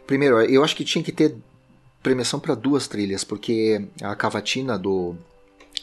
Primeiro, 0.08 0.42
eu 0.42 0.64
acho 0.64 0.76
que 0.76 0.84
tinha 0.84 1.04
que 1.04 1.12
ter 1.12 1.36
premiação 2.02 2.40
para 2.40 2.54
duas 2.54 2.88
trilhas, 2.88 3.24
porque 3.24 3.88
a 4.02 4.16
cavatina 4.16 4.78
do, 4.78 5.16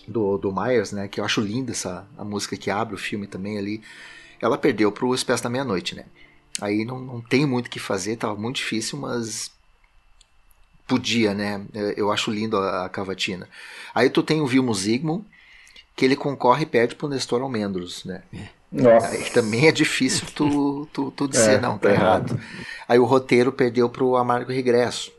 do, 0.06 0.38
do 0.38 0.52
Myers, 0.52 0.92
né, 0.92 1.08
que 1.08 1.20
eu 1.20 1.24
acho 1.24 1.40
linda 1.40 1.72
essa 1.72 2.06
a 2.16 2.24
música 2.24 2.56
que 2.56 2.70
abre 2.70 2.94
o 2.94 2.98
filme 2.98 3.26
também 3.26 3.58
ali, 3.58 3.82
ela 4.40 4.56
perdeu 4.56 4.92
para 4.92 5.04
o 5.04 5.14
Expresso 5.14 5.42
da 5.42 5.50
Meia-Noite, 5.50 5.94
né? 5.94 6.04
Aí 6.60 6.84
não, 6.84 7.00
não 7.00 7.20
tem 7.20 7.46
muito 7.46 7.66
o 7.66 7.70
que 7.70 7.80
fazer, 7.80 8.16
tava 8.16 8.36
muito 8.36 8.56
difícil, 8.56 8.98
mas 8.98 9.50
podia, 10.86 11.32
né? 11.32 11.64
Eu 11.96 12.12
acho 12.12 12.30
lindo 12.30 12.56
a, 12.56 12.84
a 12.84 12.88
cavatina. 12.88 13.48
Aí 13.94 14.10
tu 14.10 14.22
tem 14.22 14.40
o 14.40 14.46
Vilmo 14.46 14.74
Zygmunt, 14.74 15.24
que 15.96 16.04
ele 16.04 16.16
concorre 16.16 16.62
e 16.62 16.66
pede 16.66 16.94
pro 16.94 17.08
Nestor 17.08 17.42
Almendros, 17.42 18.04
né? 18.04 18.22
Nossa. 18.72 19.08
Aí 19.08 19.30
também 19.30 19.68
é 19.68 19.72
difícil 19.72 20.26
tu, 20.34 20.88
tu, 20.92 21.10
tu 21.10 21.28
dizer, 21.28 21.54
é, 21.54 21.60
não, 21.60 21.76
tá, 21.76 21.88
tá 21.88 21.94
errado. 21.94 22.40
Aí 22.88 22.98
o 22.98 23.04
roteiro 23.04 23.52
perdeu 23.52 23.88
pro 23.90 24.16
Amargo 24.16 24.50
Regresso, 24.50 25.12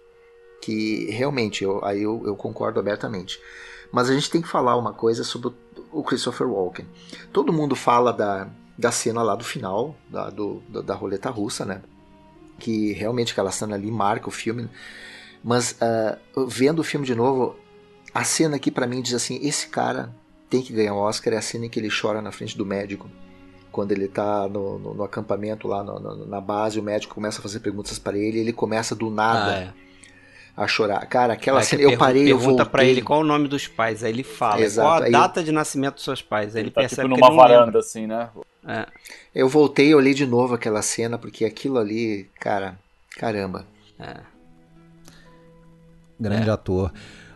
que 0.61 1.11
realmente, 1.11 1.63
eu, 1.63 1.83
aí 1.85 2.01
eu, 2.01 2.23
eu 2.25 2.35
concordo 2.35 2.79
abertamente. 2.79 3.39
Mas 3.91 4.09
a 4.09 4.13
gente 4.13 4.31
tem 4.31 4.41
que 4.41 4.47
falar 4.47 4.75
uma 4.75 4.91
coisa 4.91 5.23
sobre 5.23 5.53
o 5.91 6.03
Christopher 6.03 6.47
Walken. 6.47 6.87
Todo 7.31 7.53
mundo 7.53 7.75
fala 7.75 8.11
da, 8.11 8.49
da 8.75 8.91
cena 8.91 9.21
lá 9.21 9.35
do 9.35 9.43
final, 9.43 9.95
da, 10.09 10.31
do, 10.31 10.63
da, 10.67 10.81
da 10.81 10.95
roleta 10.95 11.29
russa, 11.29 11.63
né? 11.63 11.83
Que 12.57 12.91
realmente 12.93 13.33
aquela 13.33 13.51
cena 13.51 13.75
ali 13.75 13.91
marca 13.91 14.29
o 14.29 14.31
filme. 14.31 14.67
Mas 15.43 15.73
uh, 16.35 16.47
vendo 16.47 16.79
o 16.79 16.83
filme 16.83 17.05
de 17.05 17.13
novo, 17.13 17.55
a 18.11 18.23
cena 18.23 18.55
aqui 18.55 18.71
para 18.71 18.87
mim 18.87 19.01
diz 19.01 19.13
assim: 19.13 19.39
esse 19.43 19.67
cara 19.67 20.11
tem 20.49 20.63
que 20.63 20.73
ganhar 20.73 20.93
o 20.93 20.97
um 20.97 21.01
Oscar. 21.01 21.33
É 21.33 21.37
a 21.37 21.41
cena 21.41 21.67
em 21.67 21.69
que 21.69 21.79
ele 21.79 21.89
chora 21.89 22.19
na 22.19 22.31
frente 22.31 22.57
do 22.57 22.65
médico. 22.65 23.07
Quando 23.73 23.91
ele 23.91 24.07
tá 24.07 24.47
no, 24.47 24.79
no, 24.79 24.93
no 24.93 25.03
acampamento 25.03 25.67
lá 25.67 25.83
no, 25.83 26.25
na 26.27 26.39
base, 26.39 26.79
o 26.79 26.83
médico 26.83 27.15
começa 27.15 27.39
a 27.39 27.41
fazer 27.41 27.59
perguntas 27.59 27.99
para 27.99 28.15
ele, 28.17 28.39
ele 28.39 28.53
começa 28.53 28.95
do 28.95 29.09
nada. 29.09 29.51
Ah, 29.51 29.59
é 29.79 29.83
a 30.55 30.67
chorar. 30.67 31.03
Cara, 31.07 31.33
aquela 31.33 31.59
aí 31.59 31.65
cena, 31.65 31.81
eu 31.81 31.97
parei, 31.97 32.31
eu 32.31 32.37
voltei. 32.37 32.57
Pergunta 32.57 32.65
pra 32.65 32.85
ele 32.85 33.01
qual 33.01 33.21
o 33.21 33.23
nome 33.23 33.47
dos 33.47 33.67
pais, 33.67 34.03
aí 34.03 34.11
ele 34.11 34.23
fala. 34.23 34.61
Exato, 34.61 34.87
qual 34.87 35.03
a 35.03 35.09
data 35.09 35.39
eu... 35.39 35.45
de 35.45 35.51
nascimento 35.51 35.95
dos 35.95 36.03
seus 36.03 36.21
pais, 36.21 36.55
aí 36.55 36.61
ele, 36.61 36.67
ele 36.67 36.73
tá 36.75 36.81
percebe 36.81 37.09
tipo 37.09 37.19
numa 37.19 37.31
que 37.31 37.35
varanda, 37.35 37.65
lembra. 37.65 37.79
assim, 37.79 38.05
né? 38.05 38.29
É. 38.67 38.85
Eu 39.33 39.49
voltei 39.49 39.89
e 39.89 39.95
olhei 39.95 40.13
de 40.13 40.27
novo 40.27 40.53
aquela 40.53 40.83
cena, 40.83 41.17
porque 41.17 41.43
aquilo 41.43 41.79
ali, 41.79 42.29
cara, 42.39 42.77
caramba. 43.17 43.65
É. 43.99 44.17
Grande 46.19 46.49
é. 46.49 46.53
ator. 46.53 46.93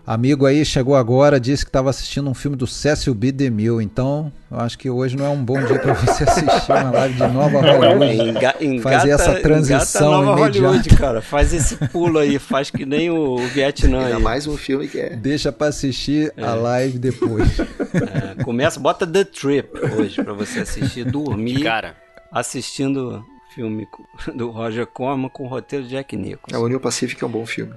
Amigo 0.07 0.45
aí 0.45 0.63
chegou 0.63 0.95
agora, 0.95 1.37
disse 1.37 1.65
que 1.65 1.69
estava 1.69 1.89
assistindo 1.89 2.29
um 2.29 2.33
filme 2.33 2.55
do 2.55 2.65
Cecil 2.65 3.13
B. 3.13 3.29
DeMille, 3.29 3.83
então 3.83 4.31
eu 4.49 4.57
acho 4.57 4.77
que 4.77 4.89
hoje 4.89 5.17
não 5.17 5.25
é 5.25 5.29
um 5.29 5.43
bom 5.43 5.61
dia 5.65 5.77
para 5.79 5.91
você 5.95 6.23
assistir 6.23 6.71
uma 6.71 6.91
live 6.91 7.15
de 7.15 7.27
Nova 7.27 7.59
Hollywood. 7.59 8.29
Enga, 8.29 8.55
engata, 8.61 8.89
fazer 8.89 9.09
essa 9.09 9.35
transição 9.41 10.23
Nova 10.23 10.39
imediata. 10.39 10.65
Hollywood, 10.65 10.95
cara. 10.95 11.21
Faz 11.21 11.53
esse 11.53 11.75
pulo 11.89 12.19
aí, 12.19 12.39
faz 12.39 12.69
que 12.69 12.85
nem 12.85 13.11
o 13.11 13.35
Vietnã 13.47 14.05
Ainda 14.05 14.15
aí. 14.15 14.23
mais 14.23 14.47
um 14.47 14.55
filme 14.55 14.87
que 14.87 14.97
é. 14.97 15.09
Deixa 15.09 15.51
para 15.51 15.67
assistir 15.67 16.31
é. 16.37 16.41
a 16.41 16.53
live 16.53 16.99
depois. 16.99 17.59
É, 17.59 18.41
começa, 18.45 18.79
bota 18.79 19.05
The 19.05 19.25
Trip 19.25 19.77
hoje 19.93 20.23
para 20.23 20.31
você 20.31 20.61
assistir, 20.61 21.03
dormir. 21.11 21.63
Cara. 21.63 21.97
Assistindo 22.31 23.25
filme 23.53 23.85
do 24.33 24.51
Roger 24.51 24.87
Corman 24.87 25.27
com 25.27 25.43
o 25.43 25.47
roteiro 25.47 25.83
de 25.83 25.89
Jack 25.89 26.15
Nicholson. 26.15 26.55
A 26.55 26.59
União 26.61 26.79
Pacífica 26.79 27.25
é 27.25 27.27
um 27.27 27.31
bom 27.31 27.45
filme. 27.45 27.73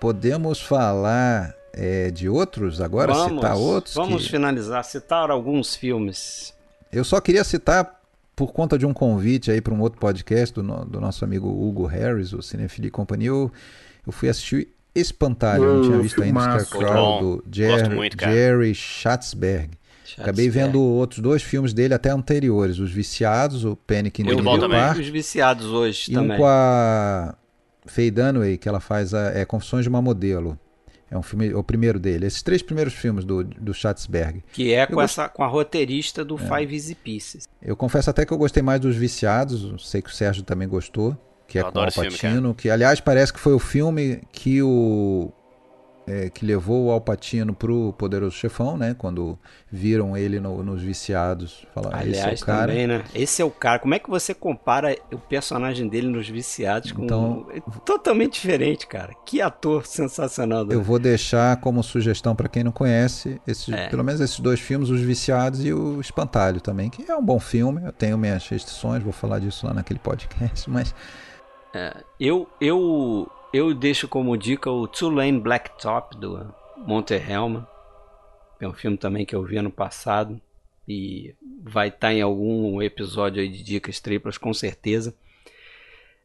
Podemos 0.00 0.62
falar 0.62 1.54
é, 1.76 2.10
de 2.10 2.28
outros 2.28 2.80
agora? 2.80 3.12
Vamos, 3.12 3.34
citar 3.34 3.56
outros? 3.56 3.94
Vamos 3.94 4.24
que... 4.24 4.30
finalizar, 4.30 4.84
citar 4.84 5.30
alguns 5.30 5.74
filmes. 5.74 6.54
Eu 6.92 7.04
só 7.04 7.20
queria 7.20 7.44
citar, 7.44 8.00
por 8.36 8.52
conta 8.52 8.78
de 8.78 8.86
um 8.86 8.92
convite 8.92 9.50
aí 9.50 9.60
para 9.60 9.74
um 9.74 9.80
outro 9.80 9.98
podcast 9.98 10.54
do, 10.54 10.62
do, 10.62 11.00
nosso 11.00 11.24
amigo 11.24 11.48
Hugo 11.48 11.86
Harris, 11.86 12.32
o 12.32 12.40
Cinefili 12.40 12.90
Companhia, 12.90 13.28
eu, 13.28 13.50
eu 14.06 14.12
fui 14.12 14.28
assistir 14.28 14.68
Espantalho, 14.94 15.64
uh, 15.64 15.74
não 15.74 15.82
tinha 15.82 15.98
visto 15.98 16.22
ainda 16.22 16.56
o 16.56 16.60
Scarecrow, 16.60 17.20
do 17.20 17.44
Jerry, 17.50 17.94
muito, 17.94 18.16
Jerry 18.20 18.74
Schatzberg. 18.74 19.70
Acabei 20.18 20.48
vendo 20.48 20.80
outros 20.80 21.18
dois 21.18 21.42
filmes 21.42 21.72
dele 21.72 21.94
até 21.94 22.10
anteriores, 22.10 22.78
Os 22.78 22.92
Viciados, 22.92 23.64
o 23.64 23.74
Panic 23.74 24.22
in 24.22 24.26
the 24.26 24.68
Park. 24.68 24.98
Os 24.98 25.08
Viciados 25.08 25.66
hoje 25.66 26.12
e 26.12 26.14
também. 26.14 26.36
um 26.36 26.38
com 26.38 26.46
a 26.46 27.34
Faye 27.86 28.10
Dunaway, 28.10 28.56
que 28.56 28.68
ela 28.68 28.80
faz 28.80 29.12
a, 29.12 29.32
é, 29.32 29.44
Confissões 29.44 29.84
de 29.84 29.88
uma 29.88 30.00
Modelo. 30.00 30.58
É 31.14 31.16
um 31.18 31.22
filme, 31.22 31.54
o 31.54 31.62
primeiro 31.62 32.00
dele. 32.00 32.26
Esses 32.26 32.42
três 32.42 32.60
primeiros 32.60 32.92
filmes 32.92 33.24
do, 33.24 33.44
do 33.44 33.72
Schatzberg. 33.72 34.42
Que 34.52 34.74
é 34.74 34.84
com, 34.84 34.94
gost... 34.94 35.12
essa, 35.12 35.28
com 35.28 35.44
a 35.44 35.46
roteirista 35.46 36.24
do 36.24 36.34
é. 36.34 36.38
Five 36.38 36.74
Easy 36.74 36.96
Pieces. 36.96 37.48
Eu 37.62 37.76
confesso 37.76 38.10
até 38.10 38.26
que 38.26 38.32
eu 38.32 38.36
gostei 38.36 38.64
mais 38.64 38.80
dos 38.80 38.96
Viciados. 38.96 39.88
Sei 39.88 40.02
que 40.02 40.10
o 40.10 40.12
Sérgio 40.12 40.42
também 40.42 40.66
gostou. 40.66 41.16
Que 41.46 41.58
é 41.58 41.60
eu 41.60 41.70
com 41.70 41.78
o 41.78 41.82
Alpatino. 41.82 42.52
que, 42.52 42.68
aliás, 42.68 42.98
parece 42.98 43.32
que 43.32 43.38
foi 43.38 43.52
o 43.52 43.60
filme 43.60 44.22
que 44.32 44.60
o 44.60 45.30
é, 46.06 46.28
que 46.28 46.44
levou 46.44 46.86
o 46.86 46.90
Alpatino 46.90 47.54
pro 47.54 47.92
Poderoso 47.94 48.36
Chefão, 48.36 48.76
né? 48.76 48.94
Quando 48.96 49.38
viram 49.70 50.16
ele 50.16 50.38
no, 50.38 50.62
nos 50.62 50.82
viciados. 50.82 51.66
Falaram, 51.74 51.98
Aliás, 51.98 52.34
esse 52.34 52.42
é 52.42 52.42
o 52.42 52.46
cara. 52.46 52.72
também, 52.72 52.86
né? 52.86 53.04
Esse 53.14 53.42
é 53.42 53.44
o 53.44 53.50
cara. 53.50 53.78
Como 53.78 53.94
é 53.94 53.98
que 53.98 54.10
você 54.10 54.34
compara 54.34 54.96
o 55.12 55.18
personagem 55.18 55.88
dele 55.88 56.08
nos 56.08 56.28
viciados 56.28 56.92
com. 56.92 57.04
Então, 57.04 57.46
é 57.50 57.60
totalmente 57.84 58.34
diferente, 58.34 58.86
cara. 58.86 59.14
Que 59.24 59.40
ator 59.40 59.86
sensacional. 59.86 60.66
Eu 60.70 60.82
vou 60.82 60.98
deixar 60.98 61.56
como 61.60 61.82
sugestão 61.82 62.36
para 62.36 62.48
quem 62.48 62.62
não 62.62 62.72
conhece, 62.72 63.40
esses, 63.46 63.72
é. 63.72 63.88
pelo 63.88 64.04
menos 64.04 64.20
esses 64.20 64.38
dois 64.40 64.60
filmes, 64.60 64.90
Os 64.90 65.00
Viciados 65.00 65.64
e 65.64 65.72
o 65.72 66.00
Espantalho 66.00 66.60
também, 66.60 66.90
que 66.90 67.10
é 67.10 67.16
um 67.16 67.24
bom 67.24 67.40
filme. 67.40 67.82
Eu 67.84 67.92
tenho 67.92 68.18
minhas 68.18 68.46
restrições, 68.46 69.02
vou 69.02 69.12
falar 69.12 69.38
disso 69.38 69.66
lá 69.66 69.72
naquele 69.72 69.98
podcast, 69.98 70.68
mas. 70.70 70.94
É, 71.72 71.92
eu, 72.20 72.48
eu 72.60 73.28
eu 73.54 73.72
deixo 73.72 74.08
como 74.08 74.36
dica 74.36 74.68
o 74.68 74.88
Tulane 74.88 75.38
Blacktop 75.38 76.16
do 76.16 76.52
Monte 76.76 77.14
Helma. 77.14 77.68
É 78.60 78.66
um 78.66 78.72
filme 78.72 78.96
também 78.96 79.24
que 79.24 79.34
eu 79.34 79.44
vi 79.44 79.56
ano 79.56 79.70
passado 79.70 80.40
e 80.88 81.32
vai 81.62 81.86
estar 81.86 82.08
tá 82.08 82.12
em 82.12 82.20
algum 82.20 82.82
episódio 82.82 83.40
aí 83.40 83.48
de 83.48 83.62
dicas 83.62 84.00
triplas 84.00 84.36
com 84.36 84.52
certeza. 84.52 85.14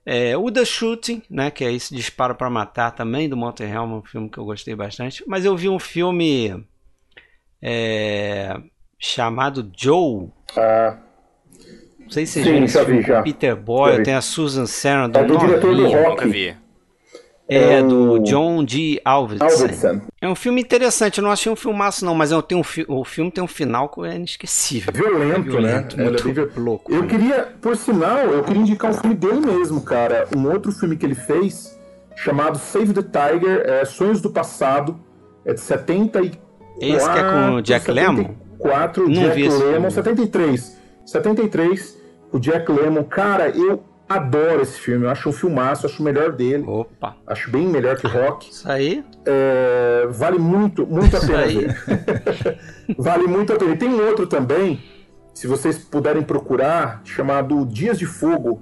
É, 0.03 0.35
o 0.35 0.49
The 0.49 0.65
Shooting, 0.65 1.21
né, 1.29 1.51
que 1.51 1.63
é 1.63 1.71
esse 1.71 1.93
Disparo 1.93 2.33
para 2.33 2.49
Matar 2.49 2.95
também 2.95 3.29
do 3.29 3.37
Monte 3.37 3.61
Helma, 3.61 3.97
um 3.97 4.03
filme 4.03 4.27
que 4.27 4.39
eu 4.39 4.45
gostei 4.45 4.73
bastante. 4.73 5.23
Mas 5.27 5.45
eu 5.45 5.55
vi 5.55 5.69
um 5.69 5.77
filme 5.77 6.65
é, 7.61 8.59
chamado 8.97 9.71
Joe. 9.77 10.29
Ah. 10.57 10.97
Não 11.99 12.09
sei 12.09 12.25
se 12.25 12.41
vocês 12.41 12.87
viram 12.87 13.21
Peter 13.21 13.55
Boyle, 13.55 14.01
tem 14.01 14.15
a 14.15 14.21
Susan 14.21 14.65
Sarandon. 14.65 15.19
É 15.19 15.23
do 15.25 15.37
diretor 15.37 15.75
do 15.75 15.87
Rock. 15.87 16.47
É, 16.47 16.57
é 17.49 17.81
do 17.81 18.19
John 18.19 18.63
D. 18.63 19.01
Alvidson. 19.03 20.01
É 20.21 20.27
um 20.29 20.35
filme 20.35 20.61
interessante, 20.61 21.17
eu 21.17 21.23
não 21.23 21.31
achei 21.31 21.51
um 21.51 21.55
filmaço 21.55 22.05
não, 22.05 22.13
mas 22.13 22.31
eu 22.31 22.43
tenho 22.43 22.61
um 22.61 22.63
fi 22.63 22.85
o 22.87 23.03
filme 23.03 23.31
tem 23.31 23.43
um 23.43 23.47
final 23.47 23.89
que 23.89 24.05
é 24.05 24.15
inesquecível. 24.15 24.93
Violento, 24.93 25.39
é 25.39 25.41
violento 25.41 25.97
né? 25.97 26.03
Muito 26.03 26.29
é 26.29 26.59
louco. 26.59 26.93
Eu 26.93 27.01
né? 27.01 27.07
queria, 27.07 27.47
por 27.59 27.75
sinal, 27.75 28.17
eu 28.19 28.43
queria 28.43 28.61
indicar 28.61 28.91
um 28.91 28.93
filme 28.93 29.15
dele 29.15 29.39
mesmo, 29.39 29.81
cara. 29.81 30.27
Um 30.35 30.47
outro 30.47 30.71
filme 30.71 30.95
que 30.95 31.05
ele 31.05 31.15
fez, 31.15 31.75
chamado 32.15 32.59
Save 32.59 32.93
the 32.93 33.01
Tiger, 33.01 33.63
é 33.65 33.83
Sonhos 33.83 34.21
do 34.21 34.29
Passado, 34.29 34.99
é 35.43 35.53
de 35.53 35.59
74... 35.59 36.49
Esse 36.81 37.11
que 37.11 37.17
é 37.17 37.23
com 37.23 37.55
o 37.55 37.61
Jack 37.61 37.91
Lemmon? 37.91 38.35
74, 38.59 39.09
não 39.09 39.21
Jack 39.21 39.47
Lemmon, 39.49 39.89
73. 39.89 40.77
73, 41.05 41.97
o 42.31 42.39
Jack 42.39 42.71
Lemmon. 42.71 43.03
Cara, 43.03 43.49
eu 43.49 43.83
adoro 44.09 44.61
esse 44.63 44.79
filme, 44.79 45.05
eu 45.05 45.09
acho 45.09 45.29
um 45.29 45.31
filmaço, 45.31 45.85
acho 45.85 46.01
o 46.01 46.03
melhor 46.03 46.31
dele. 46.31 46.63
Opa! 46.65 47.15
Acho 47.27 47.51
bem 47.51 47.67
melhor 47.67 47.95
que 47.95 48.07
Rock. 48.07 48.49
Isso 48.49 48.69
aí? 48.69 49.05
É, 49.23 50.07
vale 50.09 50.39
muito, 50.39 50.87
muito 50.87 51.15
a 51.15 51.19
pena 51.19 51.45
ver. 51.45 51.77
vale 52.97 53.27
muito 53.27 53.53
a 53.53 53.55
pena. 53.55 53.73
E 53.73 53.77
tem 53.77 53.89
um 53.89 54.07
outro 54.07 54.25
também, 54.25 54.81
se 55.33 55.45
vocês 55.45 55.77
puderem 55.77 56.23
procurar, 56.23 57.01
chamado 57.05 57.63
Dias 57.67 57.99
de 57.99 58.07
Fogo, 58.07 58.61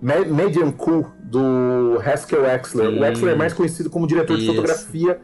Medium 0.00 0.72
Cool, 0.72 1.06
do 1.22 2.00
Haskell 2.02 2.42
Wexler. 2.42 2.88
Sim. 2.88 2.96
O 2.96 3.00
Wexler 3.02 3.34
é 3.34 3.36
mais 3.36 3.52
conhecido 3.52 3.90
como 3.90 4.06
diretor 4.06 4.38
Isso. 4.38 4.46
de 4.46 4.56
fotografia 4.56 5.20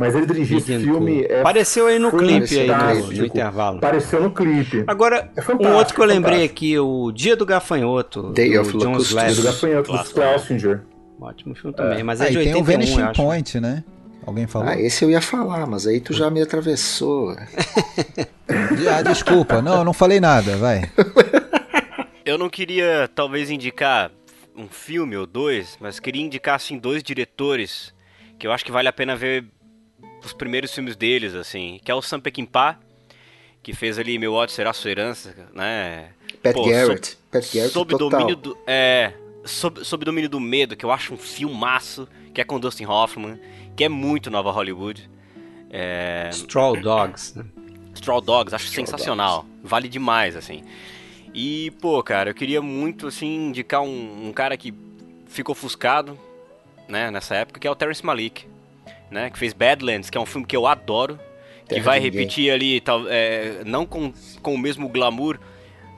mas 0.00 0.14
ele 0.14 0.24
dirigiu 0.24 0.56
esse 0.56 0.78
filme. 0.78 1.26
É 1.28 1.40
Apareceu 1.40 1.86
aí 1.86 1.98
no 1.98 2.10
clipe 2.10 2.58
aí 2.58 3.02
no, 3.02 3.06
no, 3.12 3.26
intervalo. 3.26 3.76
Apareceu 3.76 4.22
no 4.22 4.30
clipe. 4.30 4.82
Agora, 4.86 5.30
é 5.36 5.42
um 5.52 5.74
outro 5.74 5.94
que 5.94 6.00
eu 6.00 6.06
lembrei 6.06 6.42
aqui, 6.42 6.78
o 6.78 7.12
Dia 7.12 7.36
do 7.36 7.44
Gafanhoto. 7.44 8.32
Day 8.32 8.54
do 8.54 8.62
of 8.62 8.72
John 8.78 8.96
Dia 8.96 9.34
do 9.34 9.42
Gafanhoto, 9.42 9.92
do 9.92 10.04
Schlesinger. 10.06 10.80
Ótimo 11.20 11.54
filme 11.54 11.76
também, 11.76 12.00
é. 12.00 12.02
mas 12.02 12.22
é 12.22 12.28
ah, 12.28 12.30
de 12.30 12.38
81, 12.38 12.52
tem 12.54 12.62
o 12.62 12.64
Vanishing 12.64 13.12
Point, 13.14 13.60
né? 13.60 13.84
Alguém 14.26 14.46
falou? 14.46 14.68
Ah, 14.68 14.80
esse 14.80 15.04
eu 15.04 15.10
ia 15.10 15.20
falar, 15.20 15.66
mas 15.66 15.86
aí 15.86 16.00
tu 16.00 16.14
já 16.14 16.30
me 16.30 16.40
atravessou. 16.40 17.36
ah, 18.90 19.02
desculpa, 19.02 19.60
não, 19.60 19.80
eu 19.80 19.84
não 19.84 19.92
falei 19.92 20.18
nada, 20.18 20.56
vai. 20.56 20.90
Eu 22.22 22.38
não 22.38 22.48
queria, 22.48 23.10
talvez, 23.12 23.50
indicar 23.50 24.12
um 24.54 24.68
filme 24.68 25.16
ou 25.16 25.26
dois, 25.26 25.76
mas 25.80 25.98
queria 25.98 26.22
indicar, 26.22 26.54
assim, 26.54 26.78
dois 26.78 27.02
diretores 27.02 27.92
que 28.38 28.46
eu 28.46 28.52
acho 28.52 28.64
que 28.64 28.70
vale 28.70 28.88
a 28.88 28.92
pena 28.92 29.16
ver 29.16 29.44
os 30.24 30.32
primeiros 30.32 30.72
filmes 30.74 30.96
deles, 30.96 31.34
assim, 31.34 31.80
que 31.84 31.90
é 31.90 31.94
o 31.94 32.02
Sam 32.02 32.20
Peckinpah, 32.20 32.78
que 33.62 33.72
fez 33.72 33.98
ali 33.98 34.18
Meu 34.18 34.34
ódio 34.34 34.54
será 34.54 34.72
sua 34.72 34.90
herança, 34.90 35.34
né? 35.52 36.10
Pat 36.42 36.54
Pô, 36.54 36.66
Garrett. 36.66 37.08
Sob, 37.08 37.18
Pat 37.30 37.54
Garrett 37.54 37.72
sob 37.72 37.90
total. 37.90 38.10
domínio 38.10 38.36
do 38.36 38.58
é, 38.66 39.12
sob, 39.44 39.84
sob 39.84 40.04
domínio 40.04 40.30
do 40.30 40.40
medo, 40.40 40.76
que 40.76 40.84
eu 40.84 40.90
acho 40.90 41.14
um 41.14 41.16
filmaço, 41.16 42.08
que 42.32 42.40
é 42.40 42.44
com 42.44 42.58
Dustin 42.58 42.86
Hoffman, 42.86 43.38
que 43.76 43.84
é 43.84 43.88
muito 43.88 44.30
Nova 44.30 44.50
Hollywood. 44.50 45.10
É... 45.70 46.28
Straw 46.32 46.76
Dogs, 46.76 47.38
né? 47.38 47.44
Straw 47.94 48.20
Dogs, 48.20 48.54
acho 48.54 48.66
Straw 48.66 48.86
sensacional. 48.86 49.42
Dogs. 49.42 49.58
Vale 49.62 49.88
demais, 49.88 50.36
assim. 50.36 50.62
E, 51.32 51.70
pô, 51.80 52.02
cara, 52.02 52.30
eu 52.30 52.34
queria 52.34 52.60
muito, 52.60 53.06
assim, 53.06 53.48
indicar 53.48 53.82
um, 53.82 54.28
um 54.28 54.32
cara 54.32 54.56
que 54.56 54.74
ficou 55.26 55.52
ofuscado, 55.52 56.18
né, 56.88 57.08
nessa 57.10 57.36
época, 57.36 57.60
que 57.60 57.68
é 57.68 57.70
o 57.70 57.74
Terrence 57.76 58.04
Malik 58.04 58.49
né? 59.10 59.30
Que 59.30 59.38
fez 59.38 59.52
Badlands, 59.52 60.10
que 60.10 60.16
é 60.16 60.20
um 60.20 60.26
filme 60.26 60.46
que 60.46 60.56
eu 60.56 60.66
adoro. 60.66 61.18
Terra 61.66 61.80
que 61.80 61.80
vai 61.80 62.00
repetir 62.00 62.50
ali, 62.50 62.80
tal, 62.80 63.02
é, 63.08 63.62
não 63.64 63.86
com, 63.86 64.12
com 64.42 64.54
o 64.54 64.58
mesmo 64.58 64.88
glamour, 64.88 65.38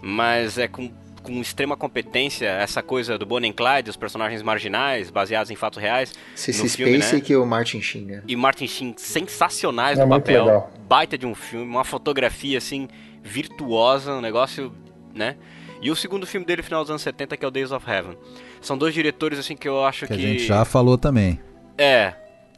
mas 0.03 0.59
é 0.59 0.69
com, 0.69 0.91
com 1.23 1.41
extrema 1.41 1.77
competência 1.77 2.47
essa 2.47 2.83
coisa 2.83 3.17
do 3.17 3.25
Bonnie 3.25 3.51
and 3.51 3.55
Clyde, 3.55 3.89
os 3.89 3.97
personagens 3.97 4.43
marginais, 4.43 5.11
baseados 5.11 5.51
em 5.51 5.57
fatos 5.57 5.81
reais. 5.81 6.13
Cissy 6.35 6.69
Space 6.69 7.15
né? 7.15 7.21
que 7.21 7.35
o 7.35 7.47
Martin 7.47 7.81
Sheen, 7.81 8.05
né? 8.05 8.23
E 8.29 8.37
Martin 8.37 8.67
Sheen 8.67 8.95
sensacionais 8.99 9.99
é 9.99 10.05
no 10.05 10.11
papel. 10.11 10.45
Legal. 10.45 10.71
Baita 10.87 11.17
de 11.17 11.27
um 11.27 11.35
filme, 11.35 11.65
uma 11.65 11.85
fotografia 11.85 12.59
assim 12.59 12.89
virtuosa, 13.23 14.13
um 14.13 14.21
negócio, 14.21 14.73
né? 15.15 15.37
E 15.81 15.91
o 15.91 15.97
segundo 15.97 16.27
filme 16.27 16.47
dele, 16.47 16.63
final 16.63 16.83
dos 16.83 16.91
anos 16.91 17.03
70, 17.03 17.37
que 17.37 17.45
é 17.45 17.49
o 17.49 17.51
Days 17.51 17.73
of 17.73 17.89
Heaven. 17.89 18.17
São 18.61 18.79
dois 18.79 18.95
diretores 18.95 19.39
assim 19.39 19.57
que 19.57 19.69
eu 19.69 19.85
acho 19.85 20.07
que. 20.07 20.15
Que 20.15 20.25
a 20.25 20.29
gente 20.29 20.47
já 20.47 20.65
falou 20.65 20.97
também. 20.97 21.41
É. 21.77 22.15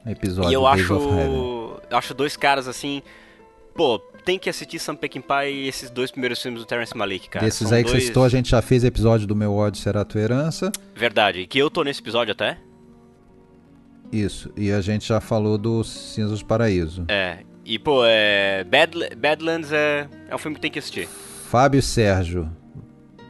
Episódio 0.06 0.50
e 0.50 0.54
eu 0.54 0.62
Days 0.62 0.82
acho. 0.82 0.92
Eu 1.90 1.96
acho 1.96 2.14
dois 2.14 2.36
caras 2.36 2.68
assim. 2.68 3.02
Pô, 3.74 3.98
tem 4.24 4.38
que 4.38 4.48
assistir 4.48 4.78
Sam 4.78 4.96
Peckinpah 4.96 5.46
e 5.46 5.66
esses 5.66 5.90
dois 5.90 6.10
primeiros 6.10 6.40
filmes 6.40 6.60
do 6.60 6.66
Terrence 6.66 6.96
Malick, 6.96 7.28
cara. 7.28 7.44
Desses 7.44 7.68
São 7.68 7.76
aí 7.76 7.82
dois... 7.82 7.94
que 7.94 8.00
você 8.00 8.06
citou, 8.06 8.24
a 8.24 8.28
gente 8.28 8.50
já 8.50 8.62
fez 8.62 8.84
episódio 8.84 9.26
do 9.26 9.34
Meu 9.34 9.52
Ódio 9.54 9.80
Será 9.80 10.04
Tua 10.04 10.20
Herança. 10.20 10.70
Verdade, 10.94 11.46
que 11.46 11.58
eu 11.58 11.70
tô 11.70 11.82
nesse 11.82 12.00
episódio 12.00 12.32
até. 12.32 12.58
Isso, 14.12 14.52
e 14.56 14.70
a 14.70 14.80
gente 14.80 15.08
já 15.08 15.20
falou 15.20 15.58
do 15.58 15.82
Cinzas 15.82 16.38
do 16.38 16.46
Paraíso. 16.46 17.04
É, 17.08 17.38
e 17.64 17.78
pô, 17.78 18.04
é... 18.04 18.62
Bad... 18.62 19.16
Badlands 19.16 19.72
é... 19.72 20.06
é 20.28 20.34
um 20.34 20.38
filme 20.38 20.54
que 20.54 20.60
tem 20.60 20.70
que 20.70 20.78
assistir. 20.78 21.08
Fábio 21.08 21.82
Sérgio, 21.82 22.48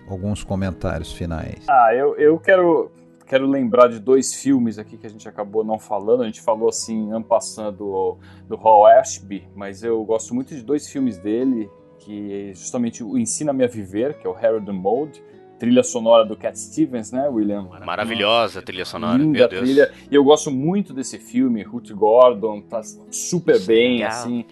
alguns 0.08 0.44
comentários 0.44 1.12
finais. 1.12 1.64
Ah, 1.68 1.94
eu, 1.94 2.14
eu 2.16 2.38
quero 2.38 2.90
quero 3.26 3.46
lembrar 3.46 3.88
de 3.88 3.98
dois 3.98 4.34
filmes 4.34 4.78
aqui 4.78 4.96
que 4.96 5.06
a 5.06 5.10
gente 5.10 5.28
acabou 5.28 5.64
não 5.64 5.78
falando. 5.78 6.22
A 6.22 6.26
gente 6.26 6.40
falou 6.40 6.68
assim, 6.68 7.12
ampassando 7.12 7.78
do, 7.78 8.18
do 8.48 8.56
Hall 8.56 8.86
Ashby, 8.86 9.48
mas 9.54 9.82
eu 9.82 10.02
gosto 10.04 10.34
muito 10.34 10.54
de 10.54 10.62
dois 10.62 10.88
filmes 10.88 11.18
dele, 11.18 11.70
que 11.98 12.50
é 12.50 12.54
justamente 12.54 13.02
o 13.02 13.18
Ensina-me 13.18 13.64
a 13.64 13.66
Viver, 13.66 14.18
que 14.18 14.26
é 14.26 14.30
o 14.30 14.34
Harold 14.34 14.70
Mode, 14.70 15.22
trilha 15.58 15.82
sonora 15.82 16.24
do 16.24 16.36
Cat 16.36 16.58
Stevens, 16.58 17.10
né, 17.10 17.28
William? 17.28 17.68
Maravilhosa 17.84 18.60
trilha 18.60 18.84
sonora, 18.84 19.16
Linda 19.18 19.38
meu 19.38 19.48
Deus. 19.48 19.62
trilha. 19.62 19.92
E 20.10 20.14
eu 20.14 20.22
gosto 20.22 20.50
muito 20.50 20.92
desse 20.92 21.18
filme, 21.18 21.62
Ruth 21.62 21.90
Gordon, 21.92 22.60
tá 22.60 22.82
super 23.10 23.58
bem, 23.64 24.04
assim. 24.04 24.44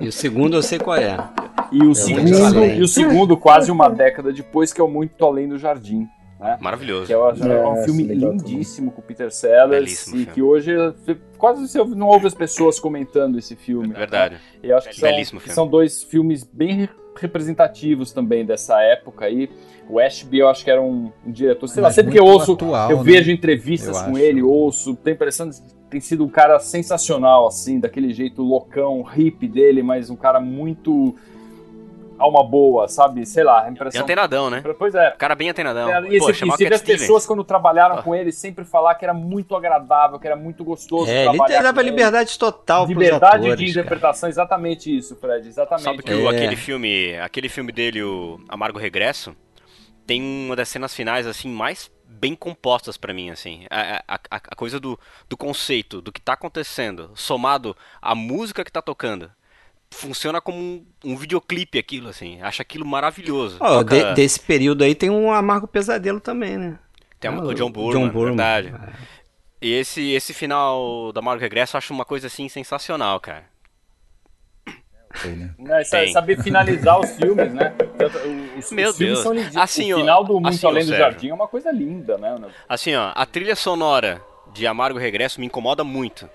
E 0.00 0.06
o 0.06 0.12
segundo 0.12 0.56
eu 0.56 0.62
sei 0.62 0.78
qual 0.78 0.96
é. 0.96 1.16
E 1.72 1.82
o, 1.82 1.94
segundo, 1.94 2.64
e 2.64 2.82
o 2.82 2.88
segundo 2.88 3.36
quase 3.36 3.70
uma 3.70 3.88
década 3.88 4.32
depois, 4.32 4.72
que 4.72 4.80
é 4.80 4.84
o 4.84 4.88
Muito 4.88 5.22
Além 5.24 5.48
do 5.48 5.58
Jardim. 5.58 6.08
Né? 6.38 6.56
Maravilhoso. 6.60 7.06
Que 7.06 7.12
é, 7.12 7.16
é 7.16 7.68
um 7.68 7.84
filme 7.84 8.02
lindíssimo 8.04 8.92
com 8.92 9.00
o 9.00 9.04
Peter 9.04 9.30
Sellers 9.30 9.84
Belíssimo 9.84 10.16
e 10.16 10.18
filme. 10.20 10.34
que 10.34 10.42
hoje 10.42 10.72
quase 11.36 11.66
você 11.66 11.82
não 11.84 12.06
ouve 12.06 12.26
as 12.26 12.34
pessoas 12.34 12.78
comentando 12.78 13.38
esse 13.38 13.56
filme. 13.56 13.92
É 13.94 13.98
verdade. 13.98 14.34
Né? 14.34 14.40
E 14.62 14.70
eu 14.70 14.76
acho 14.76 14.88
que 14.88 14.96
são, 14.96 15.38
que 15.40 15.52
são, 15.52 15.66
dois 15.66 16.04
filmes 16.04 16.44
bem 16.44 16.88
representativos 17.16 18.12
também 18.12 18.46
dessa 18.46 18.80
época 18.80 19.24
aí. 19.24 19.50
O 19.88 19.98
Ashby 19.98 20.38
eu 20.38 20.48
acho 20.48 20.62
que 20.62 20.70
era 20.70 20.80
um, 20.80 21.10
um 21.26 21.32
diretor, 21.32 21.66
sei 21.66 21.82
lá, 21.82 21.90
sempre 21.90 22.12
que 22.12 22.18
eu 22.18 22.24
ouço, 22.24 22.52
atual, 22.52 22.90
eu 22.90 22.98
né? 22.98 23.02
vejo 23.02 23.32
entrevistas 23.32 23.96
eu 23.96 24.04
com 24.04 24.10
acho. 24.10 24.18
ele, 24.18 24.42
ouço, 24.42 24.94
tem 24.94 25.14
impressão 25.14 25.48
de 25.48 25.56
tem 25.88 26.00
sido 26.00 26.22
um 26.22 26.28
cara 26.28 26.58
sensacional 26.58 27.46
assim, 27.46 27.80
daquele 27.80 28.12
jeito 28.12 28.42
loucão, 28.42 29.02
hippie 29.02 29.48
dele, 29.48 29.82
mas 29.82 30.10
um 30.10 30.16
cara 30.16 30.38
muito 30.38 31.14
alma 32.18 32.42
boa, 32.44 32.88
sabe? 32.88 33.24
Sei 33.24 33.44
lá, 33.44 33.64
a 33.64 33.70
impressão. 33.70 34.00
E 34.00 34.02
antenadão, 34.02 34.50
né? 34.50 34.62
Pois 34.78 34.94
é. 34.94 35.10
O 35.10 35.16
cara 35.18 35.34
bem 35.34 35.50
antenadão. 35.50 35.88
É, 35.90 36.14
e 36.14 36.18
Pô, 36.18 36.30
esse, 36.30 36.44
e 36.44 36.66
as 36.66 36.82
pessoas 36.82 37.24
quando 37.24 37.44
trabalharam 37.44 37.96
oh. 37.98 38.02
com 38.02 38.14
ele 38.14 38.32
sempre 38.32 38.64
falar 38.64 38.94
que 38.96 39.04
era 39.04 39.14
muito 39.14 39.54
agradável, 39.54 40.18
que 40.18 40.26
era 40.26 40.36
muito 40.36 40.64
gostoso 40.64 41.10
é, 41.10 41.24
trabalhar. 41.24 41.54
Ele 41.54 41.62
dava 41.62 41.82
liberdade 41.82 42.38
total 42.38 42.86
Liberdade 42.86 43.48
atores, 43.48 43.58
de 43.58 43.70
interpretação, 43.70 44.22
cara. 44.22 44.30
exatamente 44.30 44.96
isso, 44.96 45.16
Fred, 45.16 45.46
exatamente. 45.46 45.84
Sabe 45.84 46.02
que 46.02 46.12
é. 46.12 46.28
aquele 46.28 46.56
filme, 46.56 47.16
aquele 47.18 47.48
filme 47.48 47.72
dele, 47.72 48.02
o 48.02 48.40
Amargo 48.48 48.78
Regresso, 48.78 49.34
tem 50.06 50.22
uma 50.22 50.56
das 50.56 50.68
cenas 50.68 50.94
finais 50.94 51.26
assim 51.26 51.48
mais 51.48 51.90
bem 52.08 52.34
compostas 52.34 52.96
para 52.96 53.12
mim, 53.12 53.30
assim. 53.30 53.66
A, 53.70 54.02
a, 54.08 54.20
a, 54.30 54.56
coisa 54.56 54.80
do, 54.80 54.98
do 55.28 55.36
conceito, 55.36 56.00
do 56.00 56.10
que 56.10 56.20
tá 56.20 56.32
acontecendo, 56.32 57.10
somado 57.14 57.76
à 58.00 58.14
música 58.14 58.64
que 58.64 58.72
tá 58.72 58.82
tocando 58.82 59.30
funciona 59.90 60.40
como 60.40 60.58
um, 60.58 60.86
um, 61.04 61.16
videoclipe 61.16 61.78
aquilo, 61.78 62.08
assim. 62.08 62.40
Acho 62.42 62.62
aquilo 62.62 62.86
maravilhoso. 62.86 63.56
Oh, 63.60 63.84
Toca... 63.84 63.96
de, 63.96 64.14
desse 64.14 64.40
período 64.40 64.84
aí 64.84 64.94
tem 64.94 65.10
um 65.10 65.30
Amargo 65.30 65.66
Pesadelo 65.66 66.20
também, 66.20 66.56
né? 66.56 66.78
Tem 67.18 67.30
ah, 67.30 67.34
o 67.34 67.54
John 67.54 67.70
Burman, 67.70 68.06
John 68.06 68.12
Burman. 68.12 68.36
verdade. 68.36 68.68
É. 68.68 69.18
E 69.60 69.72
esse, 69.72 70.12
esse 70.12 70.32
final 70.32 71.12
da 71.12 71.20
Amargo 71.20 71.42
Regresso 71.42 71.76
eu 71.76 71.78
acho 71.78 71.92
uma 71.92 72.04
coisa, 72.04 72.28
assim, 72.28 72.48
sensacional, 72.48 73.18
cara. 73.18 73.44
Né? 75.24 75.84
saber 76.12 76.40
finalizar 76.42 77.00
os 77.00 77.10
filmes, 77.16 77.52
né? 77.52 77.74
Os, 78.56 78.70
Meu 78.70 78.90
os 78.90 78.98
Deus. 78.98 79.18
São 79.20 79.32
assim, 79.56 79.92
o 79.92 79.98
final 79.98 80.22
do 80.22 80.34
Muito 80.34 80.48
assim, 80.48 80.66
Além 80.66 80.86
do 80.86 80.94
Jardim 80.94 81.30
é 81.30 81.34
uma 81.34 81.48
coisa 81.48 81.72
linda, 81.72 82.18
né? 82.18 82.36
Assim, 82.68 82.94
ó, 82.94 83.10
a 83.14 83.26
trilha 83.26 83.56
sonora 83.56 84.22
de 84.52 84.66
Amargo 84.66 84.98
Regresso 84.98 85.40
me 85.40 85.46
incomoda 85.46 85.82
muito 85.82 86.28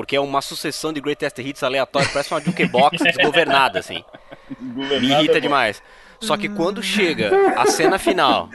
porque 0.00 0.16
é 0.16 0.20
uma 0.20 0.40
sucessão 0.40 0.94
de 0.94 1.00
greatest 1.00 1.38
hits 1.40 1.62
aleatórios, 1.62 2.10
parece 2.10 2.32
uma 2.32 2.40
jukebox 2.40 2.96
desgovernada, 3.04 3.80
assim. 3.80 4.02
Me 4.58 5.10
irrita 5.10 5.36
é 5.36 5.40
demais. 5.40 5.82
Só 6.18 6.38
que 6.38 6.48
quando 6.48 6.82
chega 6.82 7.30
a 7.54 7.66
cena 7.66 7.98
final, 7.98 8.48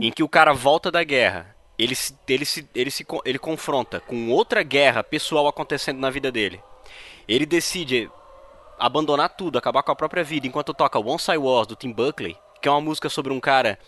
em 0.00 0.12
que 0.12 0.22
o 0.22 0.28
cara 0.28 0.52
volta 0.52 0.88
da 0.88 1.02
guerra, 1.02 1.52
ele 1.76 1.96
se, 1.96 2.16
ele 2.28 2.44
se, 2.44 2.68
ele 2.72 2.92
se 2.92 3.04
ele 3.24 3.40
confronta 3.40 3.98
com 3.98 4.30
outra 4.30 4.62
guerra 4.62 5.02
pessoal 5.02 5.48
acontecendo 5.48 5.98
na 5.98 6.10
vida 6.10 6.30
dele. 6.30 6.62
Ele 7.26 7.44
decide 7.44 8.08
abandonar 8.78 9.30
tudo, 9.30 9.58
acabar 9.58 9.82
com 9.82 9.90
a 9.90 9.96
própria 9.96 10.22
vida, 10.22 10.46
enquanto 10.46 10.72
toca 10.72 11.00
Once 11.00 11.28
I 11.28 11.38
Was 11.38 11.66
do 11.66 11.74
Tim 11.74 11.90
Buckley, 11.90 12.36
que 12.62 12.68
é 12.68 12.70
uma 12.70 12.80
música 12.80 13.08
sobre 13.08 13.32
um 13.32 13.40
cara 13.40 13.80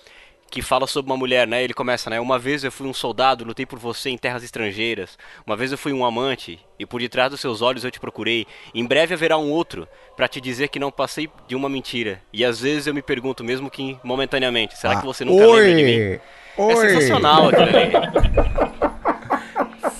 que 0.50 0.60
fala 0.60 0.86
sobre 0.86 1.10
uma 1.10 1.16
mulher, 1.16 1.46
né? 1.46 1.62
Ele 1.62 1.72
começa, 1.72 2.10
né? 2.10 2.18
Uma 2.18 2.38
vez 2.38 2.64
eu 2.64 2.72
fui 2.72 2.86
um 2.88 2.92
soldado, 2.92 3.44
lutei 3.44 3.64
por 3.64 3.78
você 3.78 4.10
em 4.10 4.18
terras 4.18 4.42
estrangeiras. 4.42 5.16
Uma 5.46 5.56
vez 5.56 5.70
eu 5.70 5.78
fui 5.78 5.92
um 5.92 6.04
amante 6.04 6.58
e 6.76 6.84
por 6.84 7.00
detrás 7.00 7.30
dos 7.30 7.40
seus 7.40 7.62
olhos 7.62 7.84
eu 7.84 7.90
te 7.90 8.00
procurei. 8.00 8.46
Em 8.74 8.84
breve 8.84 9.14
haverá 9.14 9.38
um 9.38 9.50
outro 9.50 9.86
para 10.16 10.26
te 10.26 10.40
dizer 10.40 10.68
que 10.68 10.80
não 10.80 10.90
passei 10.90 11.30
de 11.46 11.54
uma 11.54 11.68
mentira. 11.68 12.20
E 12.32 12.44
às 12.44 12.60
vezes 12.60 12.88
eu 12.88 12.94
me 12.94 13.00
pergunto, 13.00 13.44
mesmo 13.44 13.70
que 13.70 13.96
momentaneamente, 14.02 14.76
será 14.76 14.94
ah, 14.94 15.00
que 15.00 15.06
você 15.06 15.24
nunca 15.24 15.46
oi, 15.46 15.60
lembra 15.60 15.76
de 15.76 15.84
mim? 15.84 15.92
É 15.92 16.20
oi. 16.56 16.72
É 16.72 16.76
sensacional 16.76 17.48
aquilo 17.48 17.62
ali. 17.62 18.90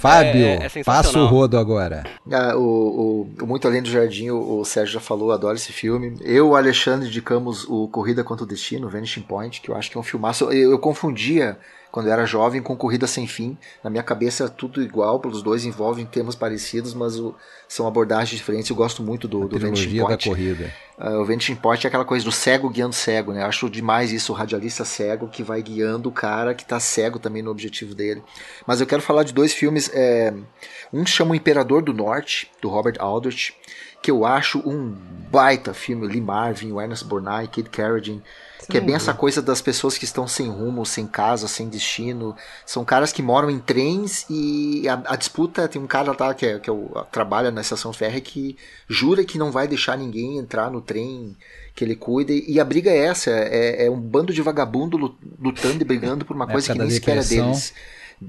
Fábio, 0.00 0.46
é, 0.46 0.66
é 0.66 0.82
passa 0.82 1.18
o 1.18 1.26
rodo 1.26 1.58
agora. 1.58 2.04
Ah, 2.32 2.56
o, 2.56 3.28
o, 3.38 3.46
Muito 3.46 3.68
Além 3.68 3.82
do 3.82 3.90
Jardim, 3.90 4.30
o, 4.30 4.60
o, 4.60 4.64
Sérgio 4.64 4.94
já 4.94 5.00
falou, 5.00 5.30
adoro 5.30 5.56
esse 5.56 5.72
filme. 5.72 6.16
Eu, 6.22 6.48
o 6.48 6.56
Alexandre, 6.56 7.06
indicamos 7.06 7.64
o 7.68 7.86
Corrida 7.88 8.24
contra 8.24 8.44
o 8.44 8.48
Destino, 8.48 8.88
Vanishing 8.88 9.20
Point, 9.22 9.60
que 9.60 9.70
eu 9.70 9.76
acho 9.76 9.90
que 9.90 9.98
é 9.98 10.00
um 10.00 10.04
filmaço. 10.04 10.44
Eu, 10.44 10.70
eu 10.70 10.78
confundia 10.78 11.58
quando 11.90 12.06
eu 12.06 12.12
era 12.12 12.24
jovem 12.24 12.62
com 12.62 12.76
Corrida 12.76 13.06
Sem 13.06 13.26
Fim. 13.26 13.58
Na 13.82 13.90
minha 13.90 14.02
cabeça 14.02 14.44
era 14.44 14.52
tudo 14.52 14.82
igual, 14.82 15.20
os 15.24 15.42
dois 15.42 15.64
envolvem 15.64 16.06
temas 16.06 16.34
parecidos, 16.34 16.94
mas 16.94 17.18
o, 17.18 17.34
são 17.68 17.86
abordagens 17.86 18.38
diferentes. 18.38 18.70
Eu 18.70 18.76
gosto 18.76 19.02
muito 19.02 19.26
do, 19.26 19.48
do 19.48 19.58
Vanishing 19.58 19.98
da 20.06 20.18
corrida. 20.18 20.72
Uh, 20.98 21.20
o 21.20 21.24
Vanishing 21.24 21.56
Point 21.56 21.86
é 21.86 21.88
aquela 21.88 22.04
coisa 22.04 22.24
do 22.24 22.32
cego 22.32 22.68
guiando 22.68 22.94
cego, 22.94 23.32
né? 23.32 23.42
Eu 23.42 23.46
acho 23.46 23.68
demais 23.68 24.12
isso, 24.12 24.32
o 24.32 24.36
radialista 24.36 24.84
cego 24.84 25.28
que 25.28 25.42
vai 25.42 25.62
guiando 25.62 26.08
o 26.08 26.12
cara 26.12 26.54
que 26.54 26.64
tá 26.64 26.78
cego 26.78 27.18
também 27.18 27.42
no 27.42 27.50
objetivo 27.50 27.94
dele. 27.94 28.22
Mas 28.66 28.80
eu 28.80 28.86
quero 28.86 29.02
falar 29.02 29.24
de 29.24 29.32
dois 29.32 29.52
filmes. 29.52 29.90
É... 29.92 30.32
Um 30.92 31.06
chama 31.06 31.32
O 31.32 31.34
Imperador 31.34 31.82
do 31.82 31.92
Norte, 31.94 32.50
do 32.60 32.68
Robert 32.68 32.96
Aldrich, 32.98 33.54
que 34.02 34.10
eu 34.10 34.24
acho 34.24 34.58
um 34.58 34.96
baita 35.30 35.72
filme. 35.72 36.06
Lee 36.06 36.20
Marvin, 36.20 36.76
Ernest 36.78 37.04
Borgnine, 37.04 37.48
Kid 37.48 37.70
Carradine 37.70 38.22
que 38.70 38.78
é 38.78 38.80
bem 38.80 38.94
essa 38.94 39.12
coisa 39.12 39.42
das 39.42 39.60
pessoas 39.60 39.98
que 39.98 40.04
estão 40.04 40.26
sem 40.26 40.48
rumo, 40.48 40.86
sem 40.86 41.06
casa, 41.06 41.48
sem 41.48 41.68
destino. 41.68 42.34
São 42.64 42.84
caras 42.84 43.12
que 43.12 43.22
moram 43.22 43.50
em 43.50 43.58
trens 43.58 44.24
e 44.30 44.88
a, 44.88 45.02
a 45.06 45.16
disputa 45.16 45.68
tem 45.68 45.82
um 45.82 45.86
cara 45.86 46.16
lá 46.18 46.32
que, 46.32 46.46
é, 46.46 46.58
que 46.58 46.70
é 46.70 46.72
o, 46.72 47.04
trabalha 47.10 47.50
na 47.50 47.60
estação 47.60 47.92
férrea 47.92 48.20
que 48.20 48.56
jura 48.88 49.24
que 49.24 49.36
não 49.36 49.50
vai 49.50 49.68
deixar 49.68 49.98
ninguém 49.98 50.38
entrar 50.38 50.70
no 50.70 50.80
trem 50.80 51.36
que 51.74 51.84
ele 51.84 51.96
cuida. 51.96 52.32
E 52.32 52.58
a 52.60 52.64
briga 52.64 52.90
é 52.90 52.98
essa: 52.98 53.30
é, 53.30 53.86
é 53.86 53.90
um 53.90 54.00
bando 54.00 54.32
de 54.32 54.40
vagabundo 54.40 55.16
lutando 55.38 55.82
e 55.82 55.84
brigando 55.84 56.24
por 56.24 56.36
uma 56.36 56.46
coisa 56.46 56.72
que 56.72 56.78
nem 56.78 56.90
sequer 56.90 57.18
é 57.18 57.22
deles. 57.24 57.74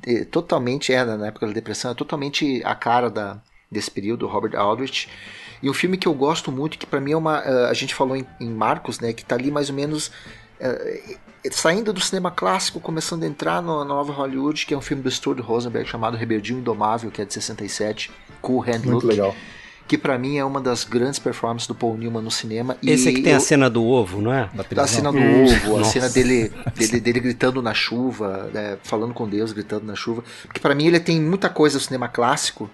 É, 0.08 0.24
totalmente, 0.26 0.94
é, 0.94 1.04
na 1.04 1.28
época 1.28 1.48
da 1.48 1.54
depressão, 1.54 1.92
é 1.92 1.94
totalmente 1.94 2.62
a 2.64 2.74
cara 2.74 3.10
da, 3.10 3.42
desse 3.70 3.92
período, 3.92 4.28
Robert 4.28 4.56
Aldrich. 4.56 5.08
E 5.62 5.70
um 5.70 5.74
filme 5.74 5.98
que 5.98 6.08
eu 6.08 6.14
gosto 6.14 6.52
muito, 6.52 6.78
que 6.78 6.86
para 6.86 7.00
mim 7.00 7.12
é 7.12 7.18
uma. 7.18 7.40
Uh, 7.42 7.66
a 7.68 7.74
gente 7.74 7.94
falou 7.94 8.16
em, 8.16 8.26
em, 8.40 8.50
Marcos, 8.50 9.00
né? 9.00 9.14
Que 9.14 9.24
tá 9.24 9.36
ali 9.36 9.52
mais 9.52 9.70
ou 9.70 9.76
menos. 9.76 10.08
Uh, 10.60 11.20
saindo 11.52 11.92
do 11.92 12.00
cinema 12.00 12.30
clássico, 12.30 12.80
começando 12.80 13.24
a 13.24 13.28
entrar 13.28 13.62
no, 13.62 13.80
na 13.80 13.86
nova 13.86 14.14
Hollywood, 14.14 14.66
que 14.66 14.74
é 14.74 14.78
um 14.78 14.82
filme 14.82 15.02
do 15.02 15.10
Stuart 15.10 15.40
Rosenberg 15.40 15.90
chamado 15.90 16.18
Rebeldia 16.18 16.56
Indomável, 16.56 17.10
que 17.10 17.22
é 17.22 17.26
de 17.26 17.34
67, 17.34 18.12
com 18.42 18.54
o 18.54 18.62
Hand 18.62 18.84
Muito 18.86 19.08
legal. 19.08 19.36
que 19.88 19.98
para 19.98 20.20
mim 20.20 20.38
é 20.38 20.46
uma 20.46 20.62
das 20.62 20.84
grandes 20.84 21.18
performances 21.18 21.68
do 21.68 21.74
Paul 21.74 21.98
Newman 21.98 22.22
no 22.22 22.30
cinema. 22.30 22.78
Esse 22.84 23.10
aqui 23.10 23.24
tem 23.24 23.32
eu, 23.32 23.38
a 23.38 23.42
cena 23.42 23.70
do 23.70 23.84
ovo, 23.84 24.22
não 24.22 24.32
é? 24.32 24.50
Da 24.72 24.84
a 24.84 24.88
cena 24.88 25.12
do 25.12 25.18
ovo, 25.18 25.80
a 25.80 25.84
cena 25.84 26.10
dele, 26.10 26.52
dele, 26.76 27.00
dele 27.00 27.20
gritando 27.20 27.60
na 27.62 27.74
chuva, 27.74 28.50
né, 28.54 28.78
falando 28.84 29.14
com 29.14 29.28
Deus, 29.28 29.52
gritando 29.52 29.86
na 29.86 29.96
chuva. 29.96 30.24
Porque 30.44 30.60
para 30.60 30.76
mim 30.76 30.86
ele 30.86 31.00
tem 31.00 31.20
muita 31.20 31.50
coisa 31.50 31.80
do 31.80 31.84
cinema 31.84 32.08
clássico 32.08 32.70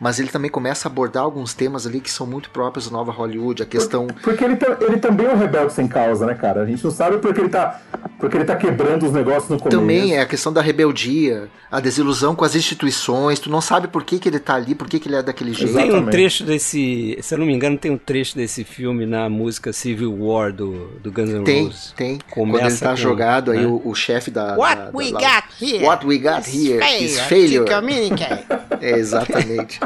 mas 0.00 0.18
ele 0.18 0.28
também 0.28 0.50
começa 0.50 0.88
a 0.88 0.90
abordar 0.90 1.22
alguns 1.22 1.52
temas 1.52 1.86
ali 1.86 2.00
que 2.00 2.10
são 2.10 2.26
muito 2.26 2.48
próprios 2.50 2.88
da 2.88 2.92
nova 2.92 3.12
Hollywood, 3.12 3.62
a 3.62 3.66
questão... 3.66 4.06
Porque 4.22 4.42
ele, 4.42 4.58
ele 4.80 4.96
também 4.96 5.26
é 5.26 5.30
um 5.30 5.36
rebelde 5.36 5.74
sem 5.74 5.86
causa, 5.86 6.24
né, 6.24 6.34
cara? 6.34 6.62
A 6.62 6.66
gente 6.66 6.82
não 6.82 6.90
sabe 6.90 7.18
porque 7.18 7.38
ele 7.38 7.50
tá, 7.50 7.80
porque 8.18 8.36
ele 8.36 8.44
tá 8.44 8.56
quebrando 8.56 9.04
os 9.04 9.12
negócios 9.12 9.50
no 9.50 9.58
começo. 9.58 9.78
Também 9.78 10.16
é 10.16 10.22
a 10.22 10.26
questão 10.26 10.50
da 10.52 10.62
rebeldia, 10.62 11.48
a 11.70 11.80
desilusão 11.80 12.34
com 12.34 12.46
as 12.46 12.54
instituições, 12.54 13.38
tu 13.38 13.50
não 13.50 13.60
sabe 13.60 13.88
por 13.88 14.02
que, 14.02 14.18
que 14.18 14.28
ele 14.28 14.38
tá 14.38 14.54
ali, 14.54 14.74
por 14.74 14.88
que, 14.88 14.98
que 14.98 15.06
ele 15.06 15.16
é 15.16 15.22
daquele 15.22 15.52
jeito. 15.52 15.74
Tem 15.74 15.94
um 15.94 16.06
trecho 16.06 16.44
desse, 16.44 17.18
se 17.20 17.34
eu 17.34 17.38
não 17.38 17.46
me 17.46 17.52
engano, 17.52 17.76
tem 17.76 17.90
um 17.90 17.98
trecho 17.98 18.36
desse 18.36 18.64
filme 18.64 19.04
na 19.04 19.28
música 19.28 19.70
Civil 19.70 20.16
War 20.18 20.50
do, 20.50 20.88
do 21.02 21.12
Guns 21.12 21.28
N' 21.28 21.44
tem, 21.44 21.64
Roses. 21.64 21.92
Tem, 21.94 22.16
tem. 22.16 22.26
Quando 22.30 22.58
ele 22.58 22.76
tá 22.76 22.90
com, 22.90 22.96
jogado, 22.96 23.52
né? 23.52 23.58
aí 23.58 23.66
o, 23.66 23.82
o 23.84 23.94
chefe 23.94 24.30
da... 24.30 24.56
What 24.56 24.76
da, 24.76 24.90
we 24.94 25.12
da, 25.12 25.18
got 25.18 25.44
here 25.62 25.84
What 25.84 26.06
we 26.06 26.18
got 26.18 26.46
here 26.46 26.80
is 27.02 27.20
failure. 27.20 27.64
é, 28.80 28.98
exatamente. 28.98 29.78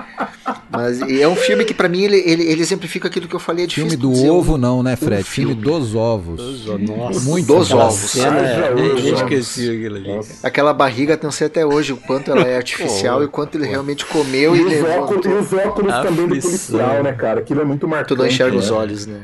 Mas 0.76 1.00
é 1.00 1.28
um 1.28 1.36
filme 1.36 1.64
que 1.64 1.74
para 1.74 1.88
mim 1.88 2.02
ele, 2.02 2.16
ele, 2.18 2.42
ele, 2.44 2.60
exemplifica 2.60 3.08
aquilo 3.08 3.28
que 3.28 3.34
eu 3.34 3.40
falei. 3.40 3.66
É 3.66 3.68
filme 3.68 3.96
do 3.96 4.12
ovo 4.12 4.56
não, 4.56 4.82
né, 4.82 4.96
Fred? 4.96 5.22
Um 5.22 5.24
filme. 5.24 5.54
filme. 5.54 5.64
dos 5.64 5.94
ovos. 5.94 6.40
Dos, 6.40 6.80
nossa. 6.80 7.20
Muito 7.20 7.46
dos 7.46 7.72
ovos. 7.72 7.94
Cena, 7.94 8.40
é, 8.40 8.72
eu 8.72 9.14
esqueci 9.14 9.70
aquilo 9.70 9.96
ali. 9.96 10.20
Aquela 10.42 10.72
barriga, 10.72 11.18
não 11.22 11.30
sei 11.30 11.46
até 11.46 11.64
hoje 11.64 11.92
o 11.92 11.96
quanto 11.96 12.30
ela 12.30 12.42
é 12.42 12.56
artificial 12.56 13.22
e 13.22 13.26
o 13.26 13.28
quanto 13.28 13.56
ele 13.56 13.66
realmente 13.66 14.04
comeu 14.06 14.54
e, 14.54 14.60
e, 14.60 14.64
os 14.64 14.88
óculos, 14.88 15.26
e 15.26 15.28
os 15.28 15.52
óculos 15.52 15.92
também 15.94 16.28
do 16.28 16.40
policial, 16.40 17.02
né, 17.02 17.12
cara? 17.12 17.40
Aquilo 17.40 17.60
é 17.60 17.64
muito 17.64 17.86
marcante. 17.86 18.08
Tu 18.08 18.16
não 18.16 18.26
enxerga 18.26 18.56
né? 18.56 18.62
os 18.62 18.70
olhos, 18.70 19.06
né? 19.06 19.22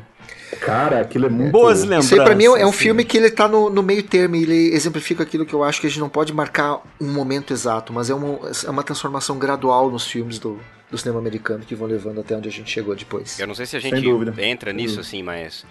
Cara, 0.60 1.00
aquilo 1.00 1.26
é 1.26 1.28
muito. 1.28 1.52
Boas 1.52 1.82
lembranças. 1.82 2.06
Isso 2.06 2.20
aí 2.20 2.24
pra 2.24 2.34
mim 2.34 2.44
é 2.44 2.66
um 2.66 2.72
filme 2.72 3.04
que 3.04 3.16
ele 3.16 3.30
tá 3.30 3.48
no, 3.48 3.70
no 3.70 3.82
meio 3.82 4.02
termo, 4.02 4.36
ele 4.36 4.74
exemplifica 4.74 5.22
aquilo 5.22 5.46
que 5.46 5.54
eu 5.54 5.62
acho 5.62 5.80
que 5.80 5.86
a 5.86 5.90
gente 5.90 6.00
não 6.00 6.08
pode 6.08 6.32
marcar 6.32 6.80
um 7.00 7.12
momento 7.12 7.52
exato, 7.52 7.92
mas 7.92 8.10
é 8.10 8.14
uma, 8.14 8.38
é 8.66 8.70
uma 8.70 8.82
transformação 8.82 9.38
gradual 9.38 9.90
nos 9.90 10.06
filmes 10.06 10.38
do, 10.38 10.58
do 10.90 10.98
cinema 10.98 11.18
americano 11.18 11.64
que 11.64 11.74
vão 11.74 11.86
levando 11.86 12.20
até 12.20 12.36
onde 12.36 12.48
a 12.48 12.52
gente 12.52 12.70
chegou 12.70 12.94
depois. 12.96 13.38
Eu 13.38 13.46
não 13.46 13.54
sei 13.54 13.66
se 13.66 13.76
a 13.76 13.80
gente 13.80 14.04
entra 14.38 14.72
nisso 14.72 15.00
assim, 15.00 15.22
mas 15.22 15.64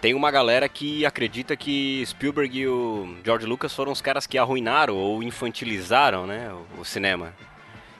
tem 0.00 0.14
uma 0.14 0.30
galera 0.30 0.68
que 0.68 1.06
acredita 1.06 1.56
que 1.56 2.02
Spielberg 2.06 2.58
e 2.58 2.66
o 2.66 3.16
George 3.24 3.46
Lucas 3.46 3.74
foram 3.74 3.92
os 3.92 4.00
caras 4.00 4.26
que 4.26 4.38
arruinaram 4.38 4.96
ou 4.96 5.22
infantilizaram, 5.22 6.26
né, 6.26 6.50
o 6.78 6.84
cinema. 6.84 7.34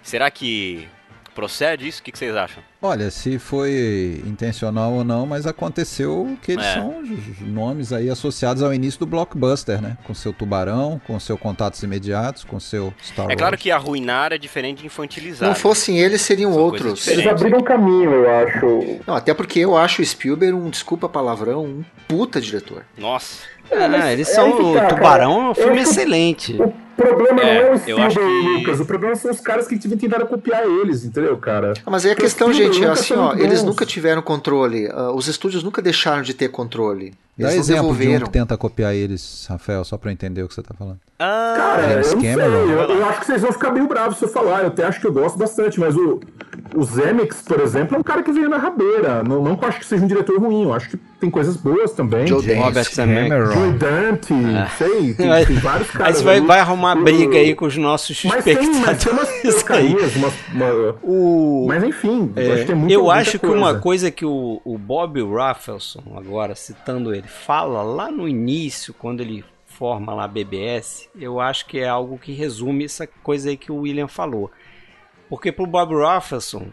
Será 0.02 0.30
que 0.30 0.88
Procede 1.34 1.86
isso? 1.86 2.00
O 2.00 2.04
que, 2.04 2.16
vocês 2.16 2.34
acham? 2.34 2.62
Olha, 2.82 3.10
se 3.10 3.38
foi 3.38 4.22
intencional 4.26 4.92
ou 4.94 5.04
não, 5.04 5.26
mas 5.26 5.46
aconteceu 5.46 6.36
que 6.42 6.52
eles 6.52 6.64
é. 6.64 6.74
são 6.74 7.02
nomes 7.40 7.92
aí 7.92 8.08
associados 8.08 8.62
ao 8.62 8.72
início 8.72 9.00
do 9.00 9.06
blockbuster, 9.06 9.82
né? 9.82 9.98
Com 10.04 10.14
seu 10.14 10.32
tubarão, 10.32 11.00
com 11.06 11.20
seu 11.20 11.36
contatos 11.36 11.82
imediatos, 11.82 12.42
com 12.42 12.58
seu 12.58 12.94
Star 13.04 13.26
Wars. 13.26 13.34
É 13.34 13.36
claro 13.36 13.58
que 13.58 13.70
arruinar 13.70 14.32
é 14.32 14.38
diferente 14.38 14.80
de 14.80 14.86
infantilizar. 14.86 15.46
Não 15.46 15.54
fossem 15.54 15.98
eles, 15.98 16.22
seriam 16.22 16.52
são 16.52 16.62
outros. 16.62 17.06
Eles 17.06 17.26
abriram 17.26 17.60
caminho, 17.60 18.12
eu 18.12 18.30
acho. 18.30 19.00
Não, 19.06 19.14
até 19.14 19.34
porque 19.34 19.60
eu 19.60 19.76
acho 19.76 20.00
o 20.00 20.04
Spielberg 20.04 20.54
um, 20.54 20.70
desculpa 20.70 21.06
palavrão, 21.06 21.64
um 21.64 21.84
puta 22.08 22.40
diretor. 22.40 22.84
Nossa. 22.96 23.42
É, 23.70 24.12
eles 24.12 24.28
são. 24.28 24.50
o 24.50 24.74
tá, 24.74 24.86
Tubarão 24.86 25.46
é 25.46 25.50
um 25.50 25.54
filme 25.54 25.80
excelente. 25.80 26.60
O 26.60 26.72
problema 26.96 27.40
é, 27.40 27.62
não 27.62 27.68
é 27.68 27.70
o 27.72 27.78
Spielberg 27.78 28.14
que... 28.14 28.20
Lucas, 28.20 28.80
o 28.80 28.84
problema 28.84 29.14
são 29.16 29.30
os 29.30 29.40
caras 29.40 29.66
que 29.66 29.78
tentaram 29.78 30.26
copiar 30.26 30.64
eles, 30.64 31.04
entendeu, 31.04 31.36
cara? 31.38 31.72
Ah, 31.86 31.90
mas 31.90 32.04
aí 32.04 32.12
a 32.12 32.16
questão, 32.16 32.52
gente, 32.52 32.69
assim, 32.92 33.14
ó, 33.14 33.34
eles 33.34 33.62
nunca 33.62 33.84
tiveram 33.84 34.22
controle. 34.22 34.88
Uh, 34.88 35.14
os 35.14 35.28
estúdios 35.28 35.62
nunca 35.62 35.80
deixaram 35.82 36.22
de 36.22 36.34
ter 36.34 36.48
controle. 36.48 37.14
Eles 37.40 37.54
Dá 37.54 37.58
exemplo 37.58 37.96
de 37.96 38.08
um 38.08 38.20
que 38.20 38.30
tenta 38.30 38.56
copiar 38.56 38.94
eles, 38.94 39.46
Rafael, 39.48 39.82
só 39.82 39.96
pra 39.96 40.12
entender 40.12 40.42
o 40.42 40.48
que 40.48 40.54
você 40.54 40.62
tá 40.62 40.74
falando. 40.74 41.00
Ah, 41.18 41.54
cara, 41.56 41.88
James 41.88 42.12
eu, 42.12 42.20
Cameron. 42.20 42.66
Sei, 42.66 42.74
eu, 42.74 42.80
eu, 42.80 43.06
acho 43.06 43.20
que 43.20 43.26
vocês 43.26 43.42
vão 43.42 43.52
ficar 43.52 43.70
meio 43.70 43.86
bravos 43.86 44.18
se 44.18 44.24
eu 44.24 44.28
falar. 44.28 44.60
Eu 44.60 44.68
até 44.68 44.84
acho 44.84 45.00
que 45.00 45.06
eu 45.06 45.12
gosto 45.12 45.38
bastante, 45.38 45.80
mas 45.80 45.96
o, 45.96 46.20
o 46.74 46.82
Zemeckis, 46.82 47.42
por 47.42 47.60
exemplo, 47.60 47.96
é 47.96 47.98
um 47.98 48.02
cara 48.02 48.22
que 48.22 48.30
veio 48.32 48.48
na 48.48 48.58
rabeira. 48.58 49.22
Não, 49.22 49.42
não 49.42 49.56
que 49.56 49.64
eu 49.64 49.68
acho 49.68 49.78
que 49.78 49.86
seja 49.86 50.04
um 50.04 50.06
diretor 50.06 50.38
ruim, 50.38 50.64
eu 50.64 50.72
acho 50.72 50.90
que 50.90 50.98
tem 51.20 51.30
coisas 51.30 51.56
boas 51.56 51.92
também. 51.92 52.26
Joe 52.26 52.42
Dante. 52.42 52.58
Robert 52.58 52.94
Cameron. 52.94 53.52
Joe 53.52 53.72
Dante, 53.72 54.34
ah. 54.34 54.70
sei, 54.78 55.14
tem, 55.14 55.44
tem 55.44 55.56
vários 55.56 55.90
caras. 55.90 56.14
Mas 56.14 56.22
vai, 56.22 56.40
vai 56.40 56.58
arrumar 56.58 56.96
briga 56.96 57.36
aí 57.36 57.54
com 57.54 57.66
os 57.66 57.76
nossos 57.76 58.24
mas 58.24 58.38
espectadores. 58.38 58.76
Tem, 58.76 58.86
mas 58.86 59.04
tem 59.04 59.12
umas 59.12 59.62
carinhas, 59.62 60.16
uma, 60.16 60.32
uma... 60.54 60.96
O... 61.02 61.66
Mas 61.68 61.84
enfim, 61.84 62.32
é, 62.34 62.52
acho 62.52 62.66
que 62.66 62.74
muito, 62.74 62.92
Eu 62.92 63.10
acho 63.10 63.38
que 63.38 63.46
uma 63.46 63.74
coisa 63.74 64.10
que 64.10 64.24
o, 64.24 64.62
o 64.64 64.78
Bob 64.78 65.22
Raffleson, 65.22 66.02
agora 66.16 66.54
citando 66.54 67.14
ele, 67.14 67.28
fala 67.30 67.82
lá 67.82 68.10
no 68.10 68.28
início, 68.28 68.92
quando 68.92 69.20
ele 69.20 69.44
forma 69.64 70.12
lá 70.12 70.24
a 70.24 70.28
BBS, 70.28 71.08
eu 71.18 71.40
acho 71.40 71.64
que 71.66 71.78
é 71.78 71.88
algo 71.88 72.18
que 72.18 72.32
resume 72.32 72.84
essa 72.84 73.06
coisa 73.06 73.48
aí 73.48 73.56
que 73.56 73.72
o 73.72 73.76
William 73.76 74.08
falou. 74.08 74.50
Porque 75.28 75.50
pro 75.50 75.66
Bob 75.66 75.94
Raffleson, 75.94 76.68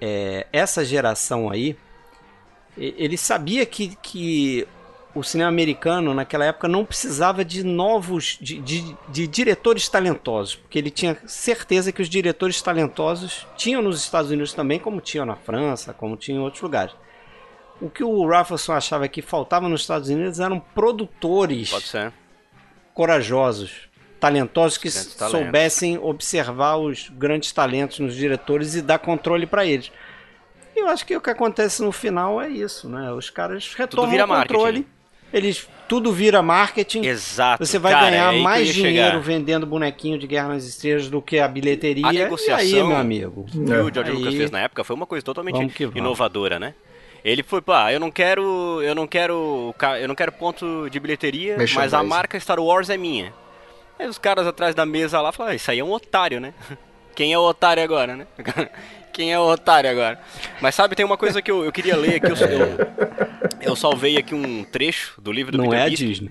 é, 0.00 0.46
essa 0.52 0.84
geração 0.84 1.50
aí, 1.50 1.76
ele 2.76 3.16
sabia 3.16 3.66
que, 3.66 3.94
que 3.96 4.66
o 5.14 5.22
cinema 5.22 5.48
americano 5.48 6.14
naquela 6.14 6.46
época 6.46 6.66
não 6.66 6.84
precisava 6.84 7.44
de 7.44 7.62
novos 7.62 8.38
de, 8.40 8.58
de, 8.60 8.96
de, 9.08 9.26
diretores 9.26 9.88
talentosos, 9.88 10.56
porque 10.56 10.78
ele 10.78 10.90
tinha 10.90 11.18
certeza 11.26 11.92
que 11.92 12.00
os 12.00 12.08
diretores 12.08 12.62
talentosos 12.62 13.46
tinham 13.56 13.82
nos 13.82 14.02
Estados 14.02 14.30
Unidos 14.30 14.54
também, 14.54 14.78
como 14.78 15.00
tinham 15.00 15.26
na 15.26 15.36
França, 15.36 15.92
como 15.92 16.16
tinham 16.16 16.40
em 16.40 16.44
outros 16.44 16.62
lugares. 16.62 16.94
O 17.80 17.88
que 17.88 18.04
o 18.04 18.26
Raffleson 18.26 18.72
achava 18.72 19.08
que 19.08 19.22
faltava 19.22 19.68
nos 19.68 19.80
Estados 19.80 20.08
Unidos 20.08 20.38
eram 20.38 20.60
produtores 20.60 21.72
corajosos, 22.92 23.88
talentosos 24.18 24.76
que 24.76 24.90
soubessem 24.90 25.98
observar 25.98 26.76
os 26.76 27.08
grandes 27.08 27.52
talentos 27.52 27.98
nos 27.98 28.14
diretores 28.14 28.74
e 28.74 28.82
dar 28.82 28.98
controle 28.98 29.46
para 29.46 29.64
eles. 29.64 29.90
E 30.76 30.80
eu 30.80 30.88
acho 30.88 31.06
que 31.06 31.16
o 31.16 31.20
que 31.20 31.30
acontece 31.30 31.82
no 31.82 31.90
final 31.90 32.40
é 32.40 32.48
isso, 32.48 32.88
né? 32.88 33.10
Os 33.12 33.30
caras 33.30 33.72
retomam 33.74 34.14
o 34.14 34.28
controle. 34.28 34.80
Marketing. 34.80 34.86
Eles 35.32 35.68
tudo 35.88 36.12
vira 36.12 36.42
marketing. 36.42 37.04
Exato. 37.04 37.64
Você 37.64 37.78
vai 37.78 37.92
cara, 37.92 38.10
ganhar 38.10 38.34
é 38.34 38.40
mais 38.40 38.68
dinheiro 38.68 39.10
chegar. 39.10 39.20
vendendo 39.20 39.66
bonequinho 39.66 40.18
de 40.18 40.26
Guerra 40.26 40.48
nas 40.48 40.64
Estrelas 40.64 41.08
do 41.08 41.22
que 41.22 41.38
a 41.38 41.48
bilheteria. 41.48 42.06
A 42.06 42.12
negociação 42.12 42.64
e 42.64 42.80
aí, 42.80 42.86
meu 42.86 42.96
amigo. 42.96 43.46
que 43.50 43.58
o 43.58 43.94
George 43.94 44.10
aí, 44.10 44.12
Lucas 44.12 44.34
fez 44.34 44.50
na 44.50 44.60
época 44.60 44.84
foi 44.84 44.94
uma 44.94 45.06
coisa 45.06 45.24
totalmente 45.24 45.58
inovadora, 45.94 46.58
né? 46.58 46.74
Ele 47.24 47.42
foi, 47.42 47.60
pá, 47.60 47.92
eu 47.92 48.00
não 48.00 48.10
quero, 48.10 48.80
eu 48.82 48.94
não 48.94 49.06
quero, 49.06 49.74
eu 50.00 50.08
não 50.08 50.14
quero 50.14 50.32
ponto 50.32 50.88
de 50.90 50.98
bilheteria, 50.98 51.56
mas 51.74 51.92
a 51.94 52.02
marca 52.02 52.38
Star 52.40 52.58
Wars 52.58 52.88
é 52.88 52.96
minha. 52.96 53.32
Aí 53.98 54.06
os 54.08 54.18
caras 54.18 54.46
atrás 54.46 54.74
da 54.74 54.86
mesa 54.86 55.20
lá 55.20 55.30
falaram, 55.30 55.52
ah, 55.52 55.56
isso 55.56 55.70
aí 55.70 55.78
é 55.78 55.84
um 55.84 55.92
otário, 55.92 56.40
né? 56.40 56.54
Quem 57.14 57.32
é 57.32 57.38
o 57.38 57.42
otário 57.42 57.82
agora, 57.82 58.16
né? 58.16 58.26
Quem 59.12 59.32
é 59.32 59.38
o 59.38 59.42
otário 59.42 59.90
agora? 59.90 60.18
Mas 60.60 60.74
sabe, 60.74 60.94
tem 60.96 61.04
uma 61.04 61.18
coisa 61.18 61.42
que 61.42 61.50
eu, 61.50 61.64
eu 61.64 61.72
queria 61.72 61.96
ler 61.96 62.14
aqui, 62.14 62.30
eu, 62.30 62.36
eu, 62.48 62.78
eu 63.60 63.76
salvei 63.76 64.16
aqui 64.16 64.34
um 64.34 64.64
trecho 64.64 65.20
do 65.20 65.30
livro 65.30 65.52
do 65.52 65.58
não 65.58 65.70
Peter 65.70 65.80
é 65.80 65.84
a 65.84 65.88
Disney. 65.88 66.30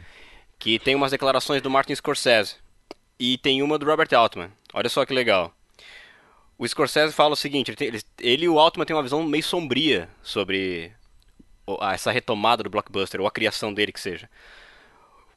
que 0.58 0.80
tem 0.80 0.96
umas 0.96 1.12
declarações 1.12 1.62
do 1.62 1.70
Martin 1.70 1.94
Scorsese 1.94 2.56
e 3.20 3.38
tem 3.38 3.62
uma 3.62 3.78
do 3.78 3.86
Robert 3.86 4.08
Altman. 4.14 4.50
Olha 4.74 4.90
só 4.90 5.06
que 5.06 5.14
legal. 5.14 5.54
O 6.60 6.68
Scorsese 6.68 7.14
fala 7.14 7.34
o 7.34 7.38
seguinte: 7.38 7.72
ele, 7.72 7.78
tem, 7.78 7.88
ele, 7.88 8.02
ele 8.20 8.46
e 8.46 8.50
o 8.50 8.60
Altman 8.60 8.86
têm 8.86 8.96
uma 8.96 9.02
visão 9.02 9.24
meio 9.24 9.44
sombria 9.44 10.10
sobre 10.22 10.92
essa 11.94 12.12
retomada 12.12 12.62
do 12.62 12.70
blockbuster, 12.70 13.22
ou 13.22 13.28
a 13.28 13.32
criação 13.32 13.74
dele 13.74 13.94
que 13.94 14.00
seja. 14.00 14.30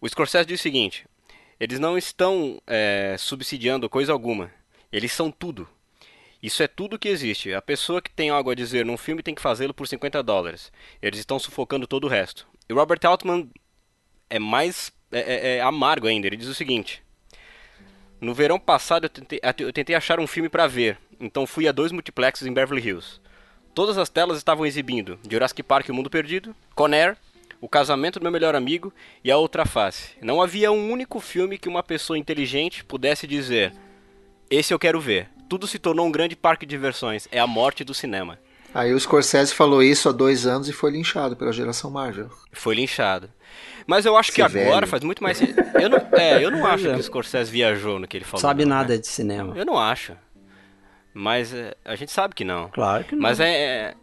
O 0.01 0.09
Scorsese 0.09 0.49
diz 0.49 0.59
o 0.59 0.62
seguinte: 0.62 1.07
eles 1.61 1.78
não 1.78 1.97
estão 1.97 2.61
é, 2.66 3.15
subsidiando 3.16 3.89
coisa 3.89 4.12
alguma, 4.12 4.53
eles 4.90 5.12
são 5.12 5.31
tudo. 5.31 5.69
Isso 6.43 6.61
é 6.61 6.66
tudo 6.66 6.99
que 6.99 7.09
existe. 7.09 7.55
A 7.55 7.62
pessoa 7.62 8.03
que 8.03 8.11
tem 8.11 8.28
algo 8.28 8.51
a 8.51 8.55
dizer 8.57 8.85
num 8.85 8.97
filme 8.97 9.23
tem 9.23 9.32
que 9.32 9.40
fazê-lo 9.40 9.73
por 9.73 9.86
50 9.86 10.20
dólares. 10.24 10.73
Eles 11.01 11.20
estão 11.20 11.39
sufocando 11.39 11.86
todo 11.86 12.03
o 12.03 12.09
resto. 12.09 12.49
E 12.69 12.73
Robert 12.73 12.99
Altman 13.05 13.49
é 14.28 14.40
mais 14.40 14.90
é, 15.12 15.20
é, 15.20 15.57
é 15.59 15.61
amargo 15.61 16.09
ainda. 16.09 16.27
Ele 16.27 16.36
diz 16.36 16.49
o 16.49 16.55
seguinte: 16.55 17.01
No 18.23 18.32
verão 18.32 18.59
passado 18.59 19.05
eu 19.05 19.11
tentei, 19.11 19.40
eu 19.59 19.73
tentei 19.73 19.94
achar 19.94 20.19
um 20.19 20.27
filme 20.27 20.49
para 20.49 20.66
ver 20.66 20.97
então 21.23 21.47
fui 21.47 21.69
a 21.69 21.73
dois 21.73 21.93
multiplexes 21.93 22.47
em 22.47 22.53
Beverly 22.53 22.85
Hills. 22.85 23.20
Todas 23.73 23.97
as 23.97 24.09
telas 24.09 24.36
estavam 24.36 24.66
exibindo 24.66 25.19
Jurassic 25.31 25.62
Park 25.62 25.89
o 25.89 25.94
Mundo 25.94 26.11
Perdido, 26.11 26.55
Conair, 26.74 27.16
O 27.61 27.69
Casamento 27.69 28.19
do 28.19 28.24
Meu 28.24 28.32
Melhor 28.32 28.57
Amigo 28.57 28.93
e 29.23 29.31
A 29.31 29.39
Outra 29.39 29.65
Face. 29.65 30.16
Não 30.20 30.43
havia 30.43 30.73
um 30.73 30.90
único 30.90 31.20
filme 31.20 31.57
que 31.57 31.69
uma 31.69 31.82
pessoa 31.82 32.19
inteligente 32.19 32.85
pudesse 32.85 33.24
dizer: 33.24 33.73
Esse 34.51 34.74
eu 34.74 34.78
quero 34.81 35.01
ver. 35.01 35.28
Tudo 35.49 35.66
se 35.66 35.78
tornou 35.78 36.07
um 36.07 36.12
grande 36.12 36.35
parque 36.35 36.66
de 36.66 36.70
diversões. 36.70 37.28
É 37.31 37.39
a 37.39 37.47
morte 37.47 37.85
do 37.85 37.94
cinema. 37.94 38.39
Aí 38.74 38.94
o 38.94 38.99
Scorsese 38.99 39.55
falou 39.55 39.82
isso 39.82 40.09
há 40.09 40.12
dois 40.12 40.47
anos 40.47 40.69
e 40.69 40.73
foi 40.73 40.90
linchado 40.90 41.36
pela 41.36 41.53
geração 41.53 41.90
Marvel. 41.90 42.31
Foi 42.53 42.74
linchado. 42.74 43.28
Mas 43.86 44.07
eu 44.07 44.16
acho 44.16 44.31
Esse 44.31 44.36
que 44.36 44.43
agora 44.43 44.81
velho. 44.81 44.86
faz 44.86 45.05
muito 45.05 45.23
mais. 45.23 45.40
Eu 45.40 45.90
não, 45.90 45.99
é, 46.12 46.43
eu 46.43 46.51
não 46.51 46.65
acho 46.66 46.85
que 46.85 46.90
o 46.90 47.03
Scorsese 47.03 47.51
viajou 47.51 47.99
no 47.99 48.07
que 48.07 48.16
ele 48.16 48.24
falou. 48.24 48.40
Sabe 48.40 48.65
não, 48.65 48.77
nada 48.77 48.94
né? 48.94 48.99
de 48.99 49.07
cinema. 49.07 49.57
Eu 49.57 49.66
não 49.66 49.78
acho. 49.78 50.16
Mas 51.12 51.53
é, 51.53 51.74
a 51.85 51.94
gente 51.94 52.11
sabe 52.11 52.35
que 52.35 52.44
não. 52.44 52.69
Claro 52.69 53.05
que 53.05 53.15
não. 53.15 53.23
Mas 53.23 53.40
é, 53.40 53.51
é, 53.51 53.94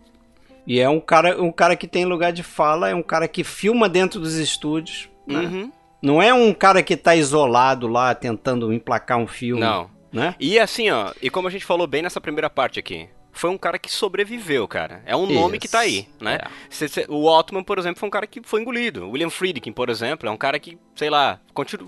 E 0.68 0.80
é 0.80 0.88
um 0.88 1.00
cara, 1.00 1.42
um 1.42 1.52
cara 1.52 1.76
que 1.76 1.88
tem 1.88 2.06
lugar 2.06 2.32
de 2.32 2.44
fala, 2.44 2.90
é 2.90 2.96
um 2.96 3.02
cara 3.02 3.28
que 3.28 3.44
filma 3.44 3.90
dentro 3.90 4.20
dos 4.20 4.36
estúdios. 4.36 5.10
Né? 5.26 5.40
Uhum. 5.40 5.72
Não 6.02 6.22
é 6.22 6.34
um 6.34 6.54
cara 6.54 6.84
que 6.84 6.96
tá 6.96 7.16
isolado 7.16 7.88
lá 7.88 8.14
tentando 8.14 8.72
emplacar 8.72 9.18
um 9.18 9.28
filme. 9.28 9.62
Não. 9.62 9.90
Né? 10.12 10.36
E 10.40 10.58
assim, 10.60 10.90
ó, 10.90 11.12
e 11.22 11.30
como 11.30 11.48
a 11.48 11.52
gente 11.52 11.66
falou 11.66 11.86
bem 11.86 12.02
nessa 12.02 12.22
primeira 12.22 12.50
parte 12.50 12.80
aqui, 12.80 13.10
foi 13.40 13.50
um 13.50 13.58
cara 13.58 13.80
que 13.80 13.90
sobreviveu, 13.90 14.68
cara. 14.68 15.02
É 15.06 15.16
um 15.16 15.24
Isso. 15.24 15.34
nome 15.34 15.60
que 15.60 15.68
tá 15.70 15.80
aí, 15.80 16.10
né? 16.20 16.40
É. 16.44 17.06
O 17.08 17.30
Altman, 17.30 17.64
por 17.64 17.80
exemplo, 17.80 17.98
foi 17.98 18.08
um 18.08 18.12
cara 18.12 18.28
que 18.28 18.42
foi 18.44 18.62
engolido. 18.62 19.06
O 19.06 19.12
William 19.12 19.30
Friedkin, 19.30 19.72
por 19.72 19.90
exemplo, 19.90 20.28
é 20.28 20.32
um 20.32 20.36
cara 20.36 20.60
que, 20.60 20.78
sei 20.94 21.10
lá, 21.10 21.40
continua, 21.54 21.88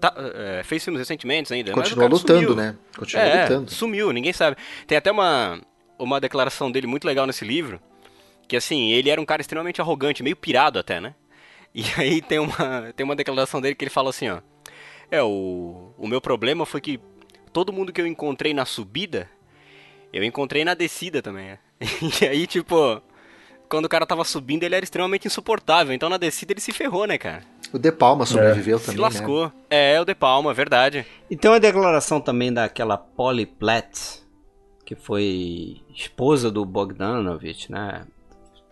tá, 0.00 0.14
é, 0.16 0.62
fez 0.64 0.82
filmes 0.82 0.98
recentemente 0.98 1.52
ainda. 1.52 1.72
Continua 1.72 2.08
lutando, 2.08 2.40
sumiu. 2.40 2.56
né? 2.56 2.76
Continua 2.96 3.22
é, 3.22 3.42
lutando. 3.42 3.70
Sumiu, 3.70 4.10
ninguém 4.10 4.32
sabe. 4.32 4.56
Tem 4.86 4.96
até 4.96 5.12
uma, 5.12 5.60
uma 5.98 6.18
declaração 6.18 6.72
dele 6.72 6.86
muito 6.86 7.04
legal 7.04 7.26
nesse 7.26 7.44
livro, 7.44 7.78
que 8.48 8.56
assim, 8.56 8.90
ele 8.90 9.10
era 9.10 9.20
um 9.20 9.26
cara 9.26 9.42
extremamente 9.42 9.82
arrogante, 9.82 10.22
meio 10.22 10.34
pirado 10.34 10.78
até, 10.78 10.98
né? 10.98 11.14
E 11.72 11.84
aí 11.96 12.20
tem 12.20 12.40
uma, 12.40 12.92
tem 12.96 13.04
uma 13.04 13.14
declaração 13.14 13.60
dele 13.60 13.76
que 13.76 13.84
ele 13.84 13.90
fala 13.90 14.10
assim, 14.10 14.28
ó. 14.28 14.40
É, 15.08 15.22
o, 15.22 15.92
o 15.96 16.08
meu 16.08 16.20
problema 16.20 16.66
foi 16.66 16.80
que 16.80 16.98
todo 17.52 17.72
mundo 17.72 17.92
que 17.92 18.00
eu 18.00 18.06
encontrei 18.08 18.52
na 18.52 18.64
subida, 18.64 19.28
eu 20.12 20.24
encontrei 20.24 20.64
na 20.64 20.74
descida 20.74 21.22
também. 21.22 21.50
É. 21.50 21.58
E 22.22 22.26
aí, 22.26 22.46
tipo, 22.46 23.00
quando 23.70 23.84
o 23.84 23.88
cara 23.88 24.04
tava 24.04 24.24
subindo, 24.24 24.64
ele 24.64 24.74
era 24.74 24.84
extremamente 24.84 25.26
insuportável. 25.26 25.94
Então 25.94 26.10
na 26.10 26.18
descida 26.18 26.52
ele 26.52 26.60
se 26.60 26.72
ferrou, 26.72 27.06
né, 27.06 27.16
cara? 27.16 27.42
O 27.72 27.78
De 27.78 27.92
Palma 27.92 28.26
sobreviveu 28.26 28.76
é. 28.76 28.80
também. 28.80 28.96
Se 28.96 29.00
lascou. 29.00 29.46
Né? 29.46 29.52
É, 29.70 30.00
o 30.00 30.04
De 30.04 30.14
Palma, 30.14 30.52
verdade. 30.52 31.06
E 31.30 31.36
tem 31.36 31.50
uma 31.50 31.60
declaração 31.60 32.20
também 32.20 32.52
daquela 32.52 32.98
Polly 32.98 33.46
Platt, 33.46 34.22
que 34.84 34.96
foi 34.96 35.80
esposa 35.94 36.50
do 36.50 36.64
Bogdanovich, 36.66 37.70
né? 37.70 38.02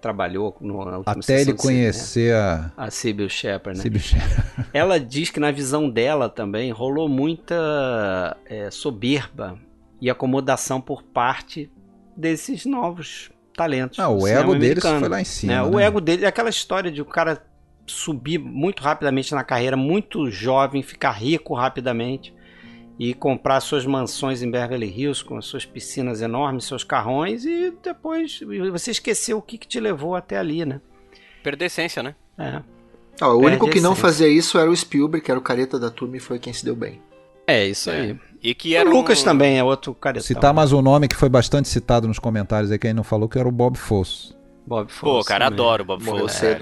Trabalhou 0.00 0.56
no 0.60 1.02
Até 1.06 1.40
ele 1.40 1.54
conhecer 1.54 2.32
né? 2.32 2.70
a... 2.76 2.84
a 2.84 2.90
Sybil 2.90 3.28
Shepard, 3.28 3.78
né? 3.78 3.82
Sybil 3.82 4.00
Shepard. 4.00 4.68
Ela 4.72 4.98
diz 4.98 5.30
que 5.30 5.40
na 5.40 5.50
visão 5.50 5.88
dela 5.88 6.28
também 6.28 6.70
rolou 6.70 7.08
muita 7.08 8.36
é, 8.46 8.70
soberba 8.70 9.58
e 10.00 10.10
acomodação 10.10 10.80
por 10.80 11.02
parte 11.02 11.70
desses 12.16 12.64
novos 12.64 13.30
talentos. 13.54 13.98
Ah, 13.98 14.08
o 14.08 14.26
ego 14.26 14.54
deles 14.54 14.82
foi 14.82 15.08
lá 15.08 15.20
em 15.20 15.24
cima. 15.24 15.52
Né? 15.52 15.62
Né? 15.62 15.76
O 15.76 15.78
ego 15.78 16.00
dele, 16.00 16.26
aquela 16.26 16.48
história 16.48 16.90
de 16.90 17.02
o 17.02 17.04
cara 17.04 17.44
subir 17.86 18.38
muito 18.38 18.82
rapidamente 18.82 19.34
na 19.34 19.42
carreira, 19.42 19.76
muito 19.76 20.30
jovem, 20.30 20.82
ficar 20.82 21.12
rico 21.12 21.54
rapidamente 21.54 22.34
e 22.98 23.14
comprar 23.14 23.60
suas 23.60 23.86
mansões 23.86 24.42
em 24.42 24.50
Beverly 24.50 24.86
Hills 24.86 25.24
com 25.24 25.36
as 25.36 25.46
suas 25.46 25.64
piscinas 25.64 26.20
enormes, 26.20 26.64
seus 26.64 26.84
carrões 26.84 27.44
e 27.44 27.72
depois 27.82 28.40
você 28.70 28.90
esqueceu 28.90 29.38
o 29.38 29.42
que, 29.42 29.56
que 29.56 29.68
te 29.68 29.78
levou 29.78 30.14
até 30.14 30.36
ali, 30.36 30.64
né? 30.64 30.80
Perder 31.42 31.66
essência, 31.66 32.02
né? 32.02 32.14
É. 32.36 32.62
Ah, 33.20 33.28
o 33.28 33.38
único 33.38 33.68
que 33.70 33.80
não 33.80 33.94
fazia 33.94 34.28
isso 34.28 34.58
era 34.58 34.70
o 34.70 34.76
Spielberg, 34.76 35.24
que 35.24 35.30
era 35.30 35.38
o 35.38 35.42
careta 35.42 35.78
da 35.78 35.90
turma 35.90 36.16
e 36.16 36.20
foi 36.20 36.38
quem 36.38 36.52
se 36.52 36.64
deu 36.64 36.76
bem. 36.76 37.00
É, 37.48 37.66
isso 37.66 37.90
é. 37.90 38.00
aí. 38.00 38.16
E 38.42 38.54
que 38.54 38.76
era 38.76 38.88
o 38.88 38.92
Lucas 38.92 39.22
um... 39.22 39.24
também 39.24 39.58
é 39.58 39.64
outro 39.64 39.94
careta. 39.94 40.24
Citar 40.24 40.52
mais 40.52 40.70
um 40.70 40.82
nome 40.82 41.08
que 41.08 41.16
foi 41.16 41.30
bastante 41.30 41.66
citado 41.66 42.06
nos 42.06 42.18
comentários 42.18 42.70
aí, 42.70 42.78
que 42.78 42.86
aí 42.86 42.92
não 42.92 43.02
falou, 43.02 43.26
que 43.26 43.38
era 43.38 43.48
o 43.48 43.50
Bob 43.50 43.76
Fosse. 43.78 44.36
Bob 44.66 44.92
Fosse. 44.92 45.00
Pô, 45.00 45.24
cara, 45.24 45.46
também. 45.46 45.58
adoro 45.58 45.82
o 45.82 45.86
Bob 45.86 46.04
Fosse. 46.04 46.46
É. 46.46 46.60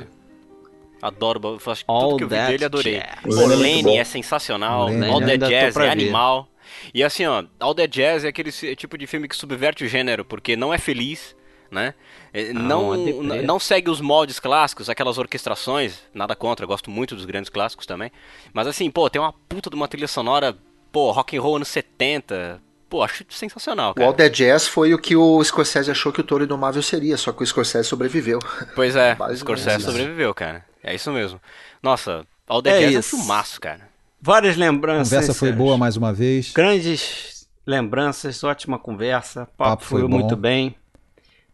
Adoro, 1.03 1.41
Bob 1.41 1.59
Fosse. 1.59 1.85
Tudo 1.85 2.17
que 2.17 2.25
eu 2.25 2.29
vi 2.29 2.37
dele, 2.37 2.65
adorei. 2.65 3.01
Jazz. 3.01 3.35
Pô, 3.35 3.47
Lenny 3.47 3.99
é 3.99 4.05
sensacional. 4.05 4.87
Lenny. 4.87 5.11
All 5.11 5.21
Dead 5.21 5.41
Jazz 5.41 5.77
é 5.77 5.91
animal. 5.91 6.49
E 6.95 7.03
assim, 7.03 7.27
ó, 7.27 7.45
All 7.59 7.75
Dead 7.75 7.91
Jazz 7.91 8.25
é 8.25 8.29
aquele 8.29 8.53
tipo 8.53 8.97
de 8.97 9.09
filme 9.09 9.27
que 9.27 9.35
subverte 9.35 9.85
o 9.85 9.89
gênero, 9.89 10.25
porque 10.25 10.55
não 10.55 10.73
é 10.73 10.79
feliz, 10.79 11.35
né? 11.69 11.95
É, 12.33 12.53
não, 12.53 12.97
não, 12.97 13.43
não 13.43 13.59
segue 13.59 13.91
os 13.91 14.01
moldes 14.01 14.39
clássicos, 14.39 14.89
aquelas 14.89 15.19
orquestrações, 15.19 15.99
nada 16.15 16.37
contra, 16.37 16.65
gosto 16.65 16.91
muito 16.91 17.17
dos 17.17 17.25
grandes 17.25 17.51
clássicos 17.51 17.87
também. 17.87 18.11
Mas 18.53 18.67
assim, 18.67 18.91
pô, 18.91 19.11
tem 19.11 19.21
uma 19.21 19.33
puta 19.49 19.69
de 19.69 19.77
uma 19.77 19.89
trilha 19.89 20.09
sonora, 20.09 20.57
pô, 20.93 21.11
rock 21.11 21.37
and 21.37 21.41
roll 21.41 21.57
anos 21.57 21.69
70, 21.69 22.61
Pô, 22.89 23.03
acho 23.03 23.25
sensacional, 23.31 23.95
cara. 23.95 24.09
O 24.09 24.11
All 24.11 24.31
Jazz 24.31 24.69
foi 24.69 24.95
o 24.95 24.99
que 24.99 25.17
o 25.17 25.43
Scorsese 25.43 25.91
achou 25.91 26.13
que 26.13 26.21
o 26.21 26.25
Toro 26.25 26.45
Indomável 26.45 26.81
seria, 26.83 27.17
só 27.17 27.33
que 27.33 27.43
o 27.43 27.47
Scorsese 27.47 27.89
sobreviveu. 27.89 28.39
Pois 28.77 28.95
é, 28.95 29.17
o 29.19 29.37
Scorsese 29.37 29.85
sobreviveu, 29.85 30.33
cara. 30.33 30.65
É 30.83 30.95
isso 30.95 31.11
mesmo. 31.11 31.41
Nossa, 31.83 32.25
All 32.47 32.63
é 32.65 32.79
Jazz 32.79 32.95
isso. 32.95 33.17
é 33.17 33.19
um 33.19 33.21
filmaço, 33.21 33.61
cara. 33.61 33.89
Várias 34.21 34.57
lembranças. 34.57 35.13
A 35.13 35.17
conversa 35.17 35.39
foi 35.39 35.53
boa 35.53 35.77
mais 35.77 35.97
uma 35.97 36.13
vez. 36.13 36.53
Grandes 36.53 37.49
lembranças, 37.67 38.43
ótima 38.45 38.79
conversa. 38.79 39.47
Papo, 39.47 39.57
papo 39.57 39.85
foi, 39.85 40.01
foi 40.03 40.09
muito 40.09 40.37
bem. 40.37 40.77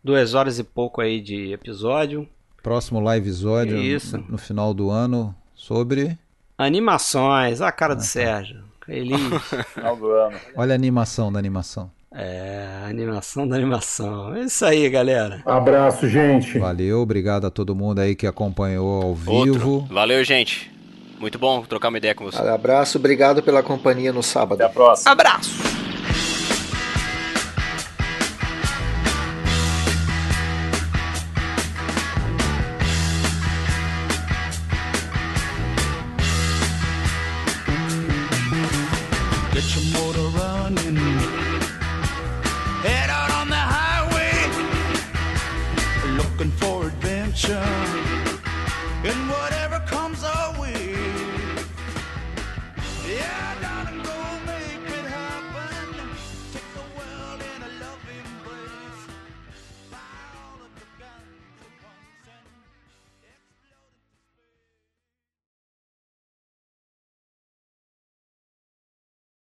Duas 0.05 0.35
horas 0.35 0.59
e 0.59 0.65
pouco 0.65 1.01
aí 1.01 1.21
de 1.21 1.53
episódio. 1.53 2.29
Próximo 2.63 3.01
live 3.01 3.27
episódio 3.27 3.79
Isso. 3.79 4.19
no 4.29 4.37
final 4.37 4.75
do 4.75 4.91
ano 4.91 5.35
sobre 5.55 6.19
animações. 6.59 7.61
A 7.61 7.73
cara 7.73 7.95
ah, 7.95 7.97
do 7.97 8.01
tá. 8.01 8.07
Sérgio. 8.07 8.72
Feliz. 8.87 9.43
final 9.75 9.97
do 9.97 10.11
ano. 10.11 10.37
Olha 10.57 10.73
a 10.73 10.75
animação 10.75 11.33
da 11.33 11.39
animação. 11.39 11.91
É, 12.15 12.67
animação 12.89 13.49
da 13.49 13.57
animação. 13.57 14.35
É 14.35 14.41
isso 14.41 14.65
aí, 14.65 14.89
galera. 14.91 15.43
Abraço, 15.47 16.07
gente. 16.09 16.59
Valeu, 16.59 17.01
obrigado 17.01 17.47
a 17.47 17.51
todo 17.51 17.75
mundo 17.75 18.01
aí 18.01 18.15
que 18.15 18.27
acompanhou 18.27 19.03
ao 19.03 19.15
vivo. 19.15 19.71
Outro. 19.71 19.95
Valeu, 19.95 20.23
gente. 20.23 20.71
Muito 21.19 21.39
bom 21.39 21.63
trocar 21.63 21.89
uma 21.89 21.99
ideia 21.99 22.15
com 22.15 22.25
você. 22.25 22.39
Abraço, 22.39 22.99
obrigado 22.99 23.43
pela 23.43 23.63
companhia 23.63 24.13
no 24.13 24.23
sábado. 24.23 24.61
Até 24.61 24.65
a 24.65 24.69
próxima. 24.69 25.13
Abraço. 25.13 25.82